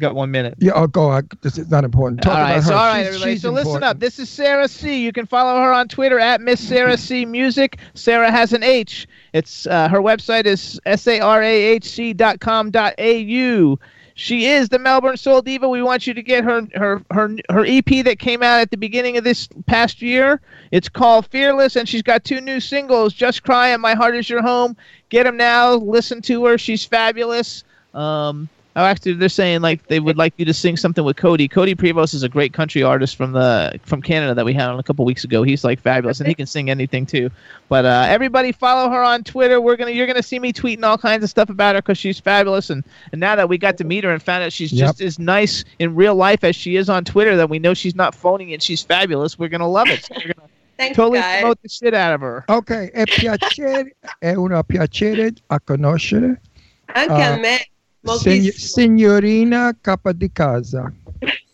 got 0.00 0.14
one 0.14 0.30
minute. 0.30 0.54
Yeah, 0.58 0.72
I'll 0.72 0.86
go. 0.88 1.10
I, 1.10 1.22
this 1.42 1.58
is 1.58 1.70
not 1.70 1.84
important. 1.84 2.22
Talk 2.22 2.34
all 2.34 2.40
right, 2.40 2.52
about 2.54 2.64
so 2.64 2.70
her. 2.72 2.76
all 2.78 2.86
right, 2.86 2.98
She's- 3.02 3.08
everybody. 3.08 3.32
she's 3.34 3.42
So 3.42 3.50
listen 3.52 3.82
up. 3.84 4.00
This 4.00 4.18
is 4.18 4.28
Sarah 4.28 4.66
C. 4.68 5.04
You 5.04 5.12
can 5.12 5.26
follow 5.26 5.60
her 5.60 5.72
on 5.72 5.86
Twitter 5.88 6.18
at 6.18 6.40
Miss 6.40 6.60
Sarah 6.60 6.96
C 6.96 7.24
Music. 7.24 7.78
Sarah 7.94 8.30
has 8.30 8.52
an 8.52 8.62
H. 8.62 9.06
It's 9.32 9.66
uh, 9.66 9.88
her 9.88 10.00
website 10.00 10.46
is 10.46 10.80
s 10.86 11.06
a 11.06 11.20
r 11.20 11.42
a 11.42 11.62
h 11.62 11.84
c 11.84 12.12
dot 12.12 12.40
com 12.40 12.70
dot 12.70 12.94
a 12.98 13.18
u. 13.20 13.78
She 14.16 14.46
is 14.46 14.68
the 14.68 14.78
Melbourne 14.78 15.16
Soul 15.16 15.40
Diva. 15.40 15.66
We 15.66 15.82
want 15.82 16.06
you 16.06 16.12
to 16.12 16.22
get 16.22 16.44
her 16.44 16.66
her 16.74 17.00
her 17.10 17.30
her 17.48 17.64
EP 17.64 18.04
that 18.04 18.18
came 18.18 18.42
out 18.42 18.60
at 18.60 18.70
the 18.70 18.76
beginning 18.76 19.16
of 19.16 19.24
this 19.24 19.48
past 19.66 20.02
year. 20.02 20.42
It's 20.72 20.90
called 20.90 21.26
Fearless, 21.28 21.74
and 21.76 21.88
she's 21.88 22.02
got 22.02 22.24
two 22.24 22.40
new 22.42 22.60
singles: 22.60 23.14
"Just 23.14 23.44
Cry" 23.44 23.68
and 23.68 23.80
"My 23.80 23.94
Heart 23.94 24.16
Is 24.16 24.28
Your 24.28 24.42
Home." 24.42 24.76
Get 25.08 25.24
them 25.24 25.38
now. 25.38 25.74
Listen 25.74 26.20
to 26.22 26.44
her. 26.44 26.58
She's 26.58 26.84
fabulous. 26.84 27.64
Um, 27.94 28.48
oh, 28.76 28.84
actually, 28.84 29.14
they're 29.14 29.28
saying 29.28 29.60
like 29.62 29.86
they 29.88 30.00
would 30.00 30.16
like 30.16 30.34
you 30.36 30.44
to 30.44 30.54
sing 30.54 30.76
something 30.76 31.04
with 31.04 31.16
Cody. 31.16 31.48
Cody 31.48 31.74
Prevost 31.74 32.14
is 32.14 32.22
a 32.22 32.28
great 32.28 32.52
country 32.52 32.82
artist 32.82 33.16
from 33.16 33.32
the 33.32 33.78
from 33.84 34.00
Canada 34.02 34.34
that 34.34 34.44
we 34.44 34.52
had 34.52 34.68
on 34.68 34.78
a 34.78 34.82
couple 34.82 35.04
weeks 35.04 35.24
ago. 35.24 35.42
He's 35.42 35.64
like 35.64 35.80
fabulous, 35.80 36.20
and 36.20 36.28
he 36.28 36.34
can 36.34 36.46
sing 36.46 36.70
anything 36.70 37.06
too. 37.06 37.30
But 37.68 37.84
uh, 37.84 38.04
everybody 38.08 38.52
follow 38.52 38.90
her 38.90 39.02
on 39.02 39.24
Twitter. 39.24 39.60
We're 39.60 39.76
gonna 39.76 39.90
you're 39.92 40.06
gonna 40.06 40.22
see 40.22 40.38
me 40.38 40.52
tweeting 40.52 40.82
all 40.84 40.98
kinds 40.98 41.22
of 41.24 41.30
stuff 41.30 41.48
about 41.50 41.74
her 41.74 41.82
because 41.82 41.98
she's 41.98 42.18
fabulous. 42.20 42.70
And 42.70 42.84
and 43.12 43.20
now 43.20 43.36
that 43.36 43.48
we 43.48 43.58
got 43.58 43.76
to 43.78 43.84
meet 43.84 44.04
her 44.04 44.10
and 44.10 44.22
found 44.22 44.44
out 44.44 44.52
she's 44.52 44.72
Yep. 44.72 44.86
just 44.88 45.00
as 45.00 45.18
nice 45.18 45.64
in 45.78 45.94
real 45.94 46.14
life 46.14 46.44
as 46.44 46.54
she 46.56 46.76
is 46.76 46.88
on 46.88 47.04
Twitter, 47.04 47.36
that 47.36 47.48
we 47.50 47.58
know 47.58 47.74
she's 47.74 47.94
not 47.94 48.14
phoning 48.14 48.50
it. 48.50 48.62
She's 48.62 48.82
fabulous. 48.82 49.38
We're 49.38 49.48
gonna 49.48 49.68
love 49.68 49.88
it. 49.88 50.04
So 50.04 50.14
we're 50.16 50.32
gonna 50.34 50.48
Thanks, 50.80 50.96
totally 50.96 51.18
guys. 51.18 51.40
promote 51.40 51.60
the 51.62 51.68
shit 51.68 51.92
out 51.92 52.14
of 52.14 52.22
her. 52.22 52.42
Ok, 52.48 52.70
è 52.94 53.04
piacere, 53.04 53.92
è 54.18 54.32
una 54.34 54.62
piacere 54.62 55.30
a 55.48 55.60
conoscere. 55.60 56.40
Anche 56.86 57.12
Ah, 57.12 57.34
a 57.34 57.36
me. 57.36 57.58
Moltissimo. 58.02 58.52
signorina 58.52 59.76
capa 59.80 60.12
di 60.12 60.30
casa. 60.32 60.92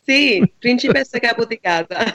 Sì, 0.05 0.41
principessa 0.59 1.19
capo 1.19 1.45
di 1.45 1.59
casa. 1.61 2.15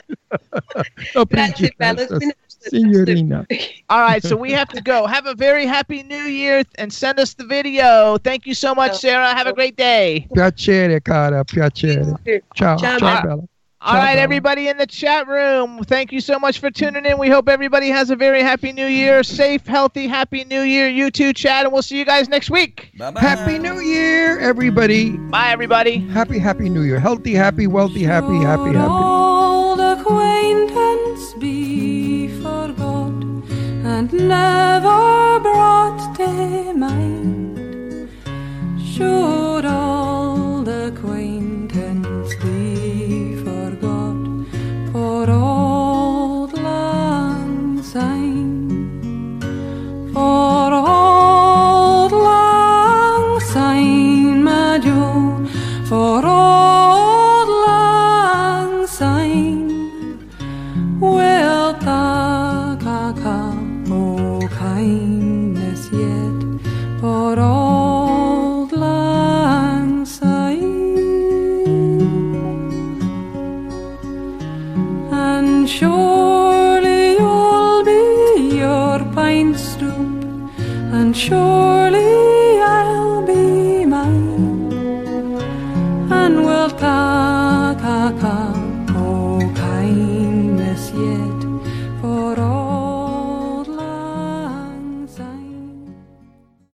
No, 1.14 1.26
Grazie, 1.26 1.74
bello. 1.76 2.06
Signorina. 2.48 3.44
All 3.90 4.00
right, 4.00 4.22
so 4.22 4.34
we 4.34 4.50
have 4.52 4.68
to 4.68 4.80
go. 4.80 5.06
Have 5.06 5.26
a 5.26 5.34
very 5.34 5.66
happy 5.66 6.02
New 6.02 6.24
Year 6.24 6.64
and 6.78 6.90
send 6.90 7.18
us 7.18 7.34
the 7.34 7.44
video. 7.44 8.16
Thank 8.16 8.46
you 8.46 8.54
so 8.54 8.74
much, 8.74 8.98
Sarah. 8.98 9.34
Have 9.34 9.46
a 9.46 9.52
great 9.52 9.76
day. 9.76 10.26
Piacere, 10.34 11.02
cara, 11.02 11.44
piacere. 11.44 12.16
Ciao, 12.54 12.78
Ciao, 12.78 12.98
ciao, 12.98 13.22
Bella. 13.22 13.42
Bella. 13.82 13.96
All 13.96 14.00
right, 14.00 14.16
everybody 14.16 14.68
in 14.68 14.76
the 14.76 14.86
chat 14.86 15.26
room, 15.26 15.82
thank 15.84 16.12
you 16.12 16.20
so 16.20 16.38
much 16.38 16.60
for 16.60 16.70
tuning 16.70 17.04
in. 17.04 17.18
We 17.18 17.28
hope 17.28 17.48
everybody 17.48 17.88
has 17.88 18.10
a 18.10 18.16
very 18.16 18.40
happy 18.40 18.70
New 18.72 18.86
Year, 18.86 19.24
safe, 19.24 19.66
healthy, 19.66 20.06
happy 20.06 20.44
New 20.44 20.62
Year. 20.62 20.88
You 20.88 21.10
too, 21.10 21.32
chat, 21.32 21.64
and 21.64 21.72
we'll 21.72 21.82
see 21.82 21.98
you 21.98 22.04
guys 22.04 22.28
next 22.28 22.48
week. 22.48 22.92
Happy 23.16 23.58
New 23.58 23.80
Year, 23.80 24.38
everybody. 24.38 25.16
Bye, 25.16 25.50
everybody. 25.50 25.98
Happy, 25.98 26.38
happy 26.38 26.68
New 26.68 26.82
Year. 26.82 27.00
Healthy, 27.00 27.34
happy, 27.34 27.66
wealthy, 27.66 28.04
happy, 28.04 28.36
happy, 28.36 28.72
happy. 28.72 28.88
old 28.88 29.80
acquaintance 29.80 31.34
be 31.34 32.28
forgot 32.40 33.24
and 33.84 34.12
never 34.12 35.40
brought 35.40 36.14
to 36.18 36.72
mind? 36.74 38.08
Should 38.80 39.64
For 50.12 50.74
old 50.74 52.12
lang 52.12 53.40
syne, 53.40 54.44
my 54.44 54.78
Joe, 54.78 55.40
for 55.88 56.20
old 56.26 57.48
lang 57.66 58.86
syne, 58.86 59.72
will 61.00 61.72
taka 61.80 63.56
o 63.88 64.44
kindness 64.52 65.88
yet. 65.96 66.60
For 67.00 67.40
old 67.40 68.72
lang 68.72 70.04
syne. 70.04 70.76
And 75.10 75.66
surely 75.66 76.11
surely 81.14 82.11